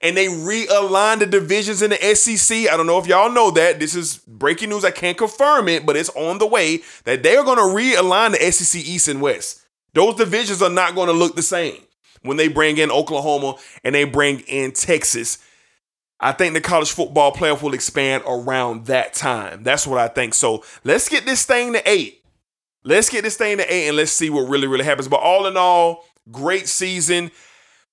and 0.00 0.16
they 0.16 0.26
realign 0.26 1.20
the 1.20 1.26
divisions 1.26 1.82
in 1.82 1.90
the 1.90 2.14
SEC. 2.14 2.68
I 2.68 2.76
don't 2.76 2.86
know 2.86 2.98
if 2.98 3.06
y'all 3.06 3.30
know 3.30 3.50
that. 3.52 3.78
This 3.78 3.94
is 3.94 4.18
breaking 4.18 4.70
news. 4.70 4.84
I 4.84 4.90
can't 4.90 5.16
confirm 5.16 5.68
it, 5.68 5.86
but 5.86 5.96
it's 5.96 6.10
on 6.10 6.38
the 6.38 6.46
way 6.46 6.82
that 7.04 7.22
they're 7.22 7.44
going 7.44 7.58
to 7.58 7.62
realign 7.62 8.32
the 8.32 8.52
SEC 8.52 8.80
East 8.84 9.08
and 9.08 9.20
West. 9.20 9.64
Those 9.94 10.16
divisions 10.16 10.62
are 10.62 10.70
not 10.70 10.94
going 10.94 11.06
to 11.06 11.12
look 11.12 11.36
the 11.36 11.42
same 11.42 11.80
when 12.22 12.36
they 12.36 12.48
bring 12.48 12.78
in 12.78 12.90
Oklahoma 12.90 13.56
and 13.84 13.94
they 13.94 14.04
bring 14.04 14.40
in 14.40 14.72
Texas. 14.72 15.38
I 16.22 16.32
think 16.32 16.54
the 16.54 16.60
college 16.60 16.92
football 16.92 17.32
playoff 17.32 17.62
will 17.62 17.74
expand 17.74 18.22
around 18.26 18.86
that 18.86 19.12
time. 19.12 19.64
That's 19.64 19.86
what 19.86 19.98
I 19.98 20.06
think. 20.06 20.34
So 20.34 20.64
let's 20.84 21.08
get 21.08 21.26
this 21.26 21.44
thing 21.44 21.72
to 21.72 21.88
eight. 21.88 22.22
Let's 22.84 23.08
get 23.08 23.24
this 23.24 23.36
thing 23.36 23.58
to 23.58 23.72
eight 23.72 23.88
and 23.88 23.96
let's 23.96 24.12
see 24.12 24.30
what 24.30 24.48
really, 24.48 24.68
really 24.68 24.84
happens. 24.84 25.08
But 25.08 25.20
all 25.20 25.46
in 25.46 25.56
all, 25.56 26.04
great 26.30 26.68
season. 26.68 27.30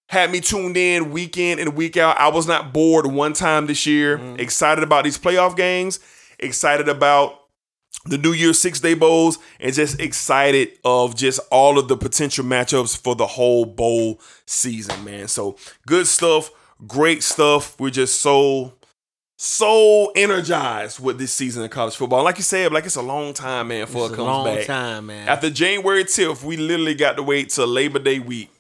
Had 0.08 0.32
me 0.32 0.42
tuned 0.42 0.78
in 0.78 1.12
week 1.12 1.38
in 1.38 1.60
and 1.60 1.76
week 1.76 1.98
out. 1.98 2.20
I 2.20 2.30
was 2.30 2.48
not 2.48 2.74
bored 2.74 3.06
one 3.06 3.34
time 3.34 3.68
this 3.68 3.86
year. 3.86 4.18
Mm. 4.18 4.40
Excited 4.40 4.84
about 4.84 5.04
these 5.04 5.20
playoff 5.20 5.56
games. 5.56 6.00
Excited 6.40 6.88
about 6.90 7.40
the 8.06 8.18
New 8.18 8.32
Year's 8.32 8.60
Six 8.60 8.80
Day 8.80 8.94
Bowls 8.94 9.40
and 9.60 9.74
just 9.74 10.00
excited 10.00 10.70
of 10.84 11.16
just 11.16 11.40
all 11.52 11.78
of 11.78 11.88
the 11.88 11.98
potential 11.98 12.46
matchups 12.46 12.98
for 12.98 13.16
the 13.16 13.28
whole 13.28 13.66
bowl 13.66 14.20
season, 14.46 15.04
man. 15.04 15.28
So 15.28 15.58
good 15.86 16.08
stuff, 16.08 16.50
great 16.88 17.24
stuff. 17.24 17.80
We're 17.80 17.90
just 17.90 18.22
so 18.22 18.74
so 19.38 20.12
energized 20.16 21.00
with 21.00 21.18
this 21.18 21.32
season 21.32 21.64
of 21.64 21.70
college 21.70 21.96
football. 21.96 22.24
Like 22.24 22.38
you 22.38 22.44
said, 22.44 22.74
like 22.74 22.86
it's 22.86 22.98
a 22.98 23.02
long 23.02 23.34
time, 23.34 23.70
man, 23.70 23.86
before 23.86 24.06
It's 24.06 24.12
it 24.12 24.14
a 24.14 24.18
comes 24.18 24.28
long 24.28 24.46
back. 24.46 24.66
time, 24.66 25.06
man. 25.06 25.28
After 25.30 25.50
January 25.50 26.04
10th, 26.04 26.44
we 26.44 26.58
literally 26.58 26.94
got 26.94 27.16
to 27.16 27.24
wait 27.24 27.50
till 27.50 27.68
Labor 27.68 28.00
Day 28.00 28.20
week 28.20 28.52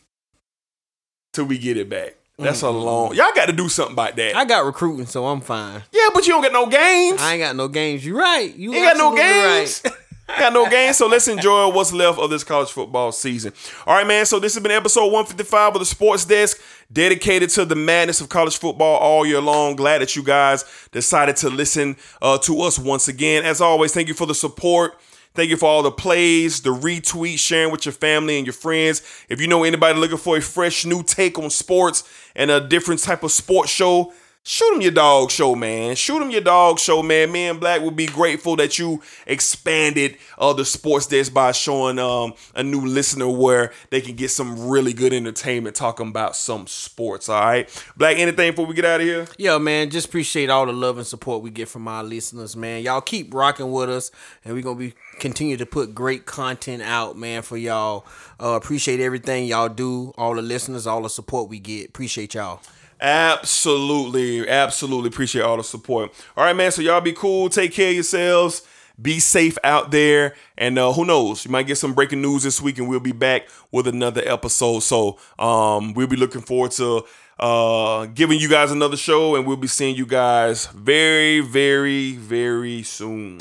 till 1.33 1.45
we 1.45 1.57
get 1.57 1.75
it 1.75 1.89
back. 1.89 2.15
That's 2.37 2.63
a 2.63 2.67
mm-hmm. 2.67 2.77
long. 2.77 3.15
Y'all 3.15 3.33
got 3.35 3.47
to 3.47 3.53
do 3.53 3.67
something 3.67 3.93
about 3.93 4.15
that. 4.15 4.37
I 4.37 4.45
got 4.45 4.63
recruiting, 4.65 5.05
so 5.05 5.27
I'm 5.27 5.41
fine. 5.41 5.83
yeah, 5.91 6.07
but 6.13 6.25
you 6.25 6.33
don't 6.33 6.41
get 6.41 6.53
no 6.53 6.67
games. 6.67 7.21
I 7.21 7.33
ain't 7.33 7.41
got 7.41 7.55
no 7.57 7.67
games. 7.67 8.05
You 8.05 8.17
right. 8.17 8.55
You 8.55 8.73
Ain't 8.73 8.85
got 8.85 8.97
no 8.97 9.13
games. 9.15 9.83
got 10.27 10.53
no 10.53 10.69
games. 10.69 10.97
So 10.97 11.07
let's 11.07 11.27
enjoy 11.27 11.69
what's 11.69 11.91
left 11.91 12.19
of 12.19 12.29
this 12.29 12.43
college 12.43 12.69
football 12.71 13.11
season. 13.11 13.51
All 13.85 13.95
right, 13.95 14.07
man. 14.07 14.25
So 14.25 14.39
this 14.39 14.53
has 14.53 14.63
been 14.63 14.71
episode 14.71 15.05
155 15.05 15.75
of 15.75 15.79
the 15.79 15.85
Sports 15.85 16.25
Desk, 16.25 16.61
dedicated 16.91 17.49
to 17.51 17.65
the 17.65 17.75
madness 17.75 18.21
of 18.21 18.29
college 18.29 18.57
football 18.57 18.97
all 18.97 19.25
year 19.25 19.41
long. 19.41 19.75
Glad 19.75 20.01
that 20.01 20.15
you 20.15 20.23
guys 20.23 20.65
decided 20.91 21.35
to 21.37 21.49
listen 21.49 21.95
uh, 22.21 22.37
to 22.39 22.61
us 22.61 22.79
once 22.79 23.07
again. 23.07 23.45
As 23.45 23.61
always, 23.61 23.93
thank 23.93 24.07
you 24.07 24.13
for 24.13 24.25
the 24.25 24.35
support. 24.35 24.99
Thank 25.35 25.51
you 25.51 25.57
for 25.57 25.67
all 25.67 25.83
the 25.83 25.91
plays, 25.91 26.61
the 26.61 26.71
retweets, 26.71 27.39
sharing 27.39 27.71
with 27.71 27.85
your 27.85 27.93
family 27.93 28.37
and 28.37 28.47
your 28.47 28.53
friends. 28.53 29.03
If 29.29 29.39
you 29.39 29.47
know 29.47 29.63
anybody 29.63 29.97
looking 29.97 30.17
for 30.17 30.37
a 30.37 30.41
fresh 30.41 30.85
new 30.85 31.03
take 31.03 31.37
on 31.37 31.51
sports 31.51 32.03
and 32.35 32.49
a 32.49 32.59
different 32.59 33.01
type 33.01 33.23
of 33.23 33.31
sports 33.31 33.69
show, 33.71 34.11
shoot 34.49 34.71
them 34.71 34.81
your 34.81 34.91
dog 34.91 35.29
show, 35.29 35.53
man. 35.53 35.95
Shoot 35.95 36.17
them 36.19 36.31
your 36.31 36.41
dog 36.41 36.79
show, 36.79 37.03
man. 37.03 37.31
Me 37.31 37.47
and 37.49 37.59
Black 37.59 37.81
would 37.81 37.95
be 37.95 38.07
grateful 38.07 38.55
that 38.55 38.79
you 38.79 38.99
expanded 39.27 40.17
uh, 40.39 40.53
the 40.53 40.65
sports 40.65 41.05
desk 41.05 41.31
by 41.31 41.51
showing 41.51 41.99
um, 41.99 42.33
a 42.55 42.63
new 42.63 42.83
listener 42.83 43.29
where 43.29 43.71
they 43.91 44.01
can 44.01 44.15
get 44.15 44.31
some 44.31 44.67
really 44.67 44.91
good 44.91 45.13
entertainment 45.13 45.75
talking 45.75 46.07
about 46.07 46.35
some 46.35 46.65
sports. 46.65 47.29
All 47.29 47.39
right, 47.39 47.85
Black. 47.95 48.17
Anything 48.17 48.51
before 48.51 48.65
we 48.65 48.73
get 48.73 48.85
out 48.85 49.01
of 49.01 49.05
here? 49.05 49.27
Yeah, 49.37 49.59
man, 49.59 49.91
just 49.91 50.07
appreciate 50.07 50.49
all 50.49 50.65
the 50.65 50.73
love 50.73 50.97
and 50.97 51.05
support 51.05 51.43
we 51.43 51.51
get 51.51 51.67
from 51.67 51.87
our 51.87 52.03
listeners, 52.03 52.55
man. 52.55 52.81
Y'all 52.81 53.01
keep 53.01 53.31
rocking 53.31 53.71
with 53.71 53.89
us, 53.91 54.09
and 54.43 54.55
we're 54.55 54.63
gonna 54.63 54.79
be 54.79 54.95
continue 55.19 55.57
to 55.57 55.65
put 55.67 55.93
great 55.93 56.25
content 56.25 56.81
out, 56.81 57.15
man, 57.15 57.43
for 57.43 57.55
y'all. 57.55 58.03
Uh, 58.41 58.53
appreciate 58.53 58.99
everything 58.99 59.45
y'all 59.45 59.69
do, 59.69 60.11
all 60.17 60.33
the 60.33 60.41
listeners, 60.41 60.87
all 60.87 61.03
the 61.03 61.09
support 61.09 61.49
we 61.49 61.59
get. 61.59 61.89
Appreciate 61.89 62.33
y'all. 62.33 62.61
Absolutely, 63.01 64.47
absolutely 64.47 65.07
appreciate 65.07 65.41
all 65.43 65.57
the 65.57 65.63
support. 65.63 66.11
All 66.35 66.43
right, 66.43 66.55
man. 66.55 66.71
So 66.71 66.81
y'all 66.81 67.01
be 67.01 67.13
cool. 67.13 67.49
Take 67.49 67.73
care 67.73 67.89
of 67.89 67.95
yourselves. 67.95 68.63
Be 69.01 69.19
safe 69.19 69.57
out 69.63 69.91
there, 69.91 70.35
and 70.57 70.77
uh, 70.77 70.91
who 70.91 71.05
knows? 71.05 71.45
You 71.45 71.51
might 71.51 71.67
get 71.67 71.77
some 71.77 71.93
breaking 71.93 72.21
news 72.21 72.43
this 72.43 72.61
week, 72.61 72.79
and 72.79 72.89
we'll 72.89 72.99
be 72.99 73.13
back 73.13 73.47
with 73.71 73.87
another 73.87 74.21
episode. 74.25 74.81
So 74.81 75.17
um, 75.37 75.93
we'll 75.93 76.07
be 76.07 76.17
looking 76.17 76.41
forward 76.41 76.71
to 76.71 77.05
uh, 77.39 78.07
giving 78.07 78.39
you 78.39 78.49
guys 78.49 78.71
another 78.71 78.97
show, 78.97 79.37
and 79.37 79.47
we'll 79.47 79.55
be 79.55 79.67
seeing 79.67 79.95
you 79.95 80.05
guys 80.05 80.65
very, 80.67 81.39
very, 81.39 82.11
very 82.17 82.83
soon. 82.83 83.39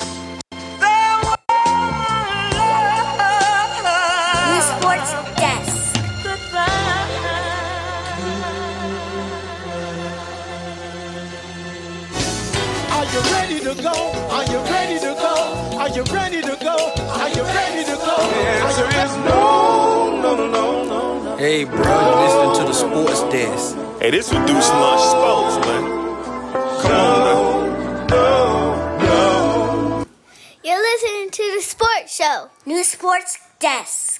Hey, 21.39 21.63
bro, 21.63 21.77
you 21.77 22.15
listening 22.19 22.53
to 22.59 22.63
the 22.67 22.73
sports 22.73 23.21
desk. 23.31 23.77
Hey, 24.01 24.11
this 24.11 24.29
reduced 24.33 24.73
lunch 24.73 24.99
sports, 24.99 25.65
man. 25.65 25.83
Come 26.81 27.27
on, 27.31 28.07
now. 28.99 30.05
You're 30.61 30.83
listening 30.83 31.29
to 31.29 31.43
the 31.55 31.61
sports 31.61 32.13
show. 32.13 32.49
New 32.65 32.83
Sports 32.83 33.37
Desk. 33.57 34.18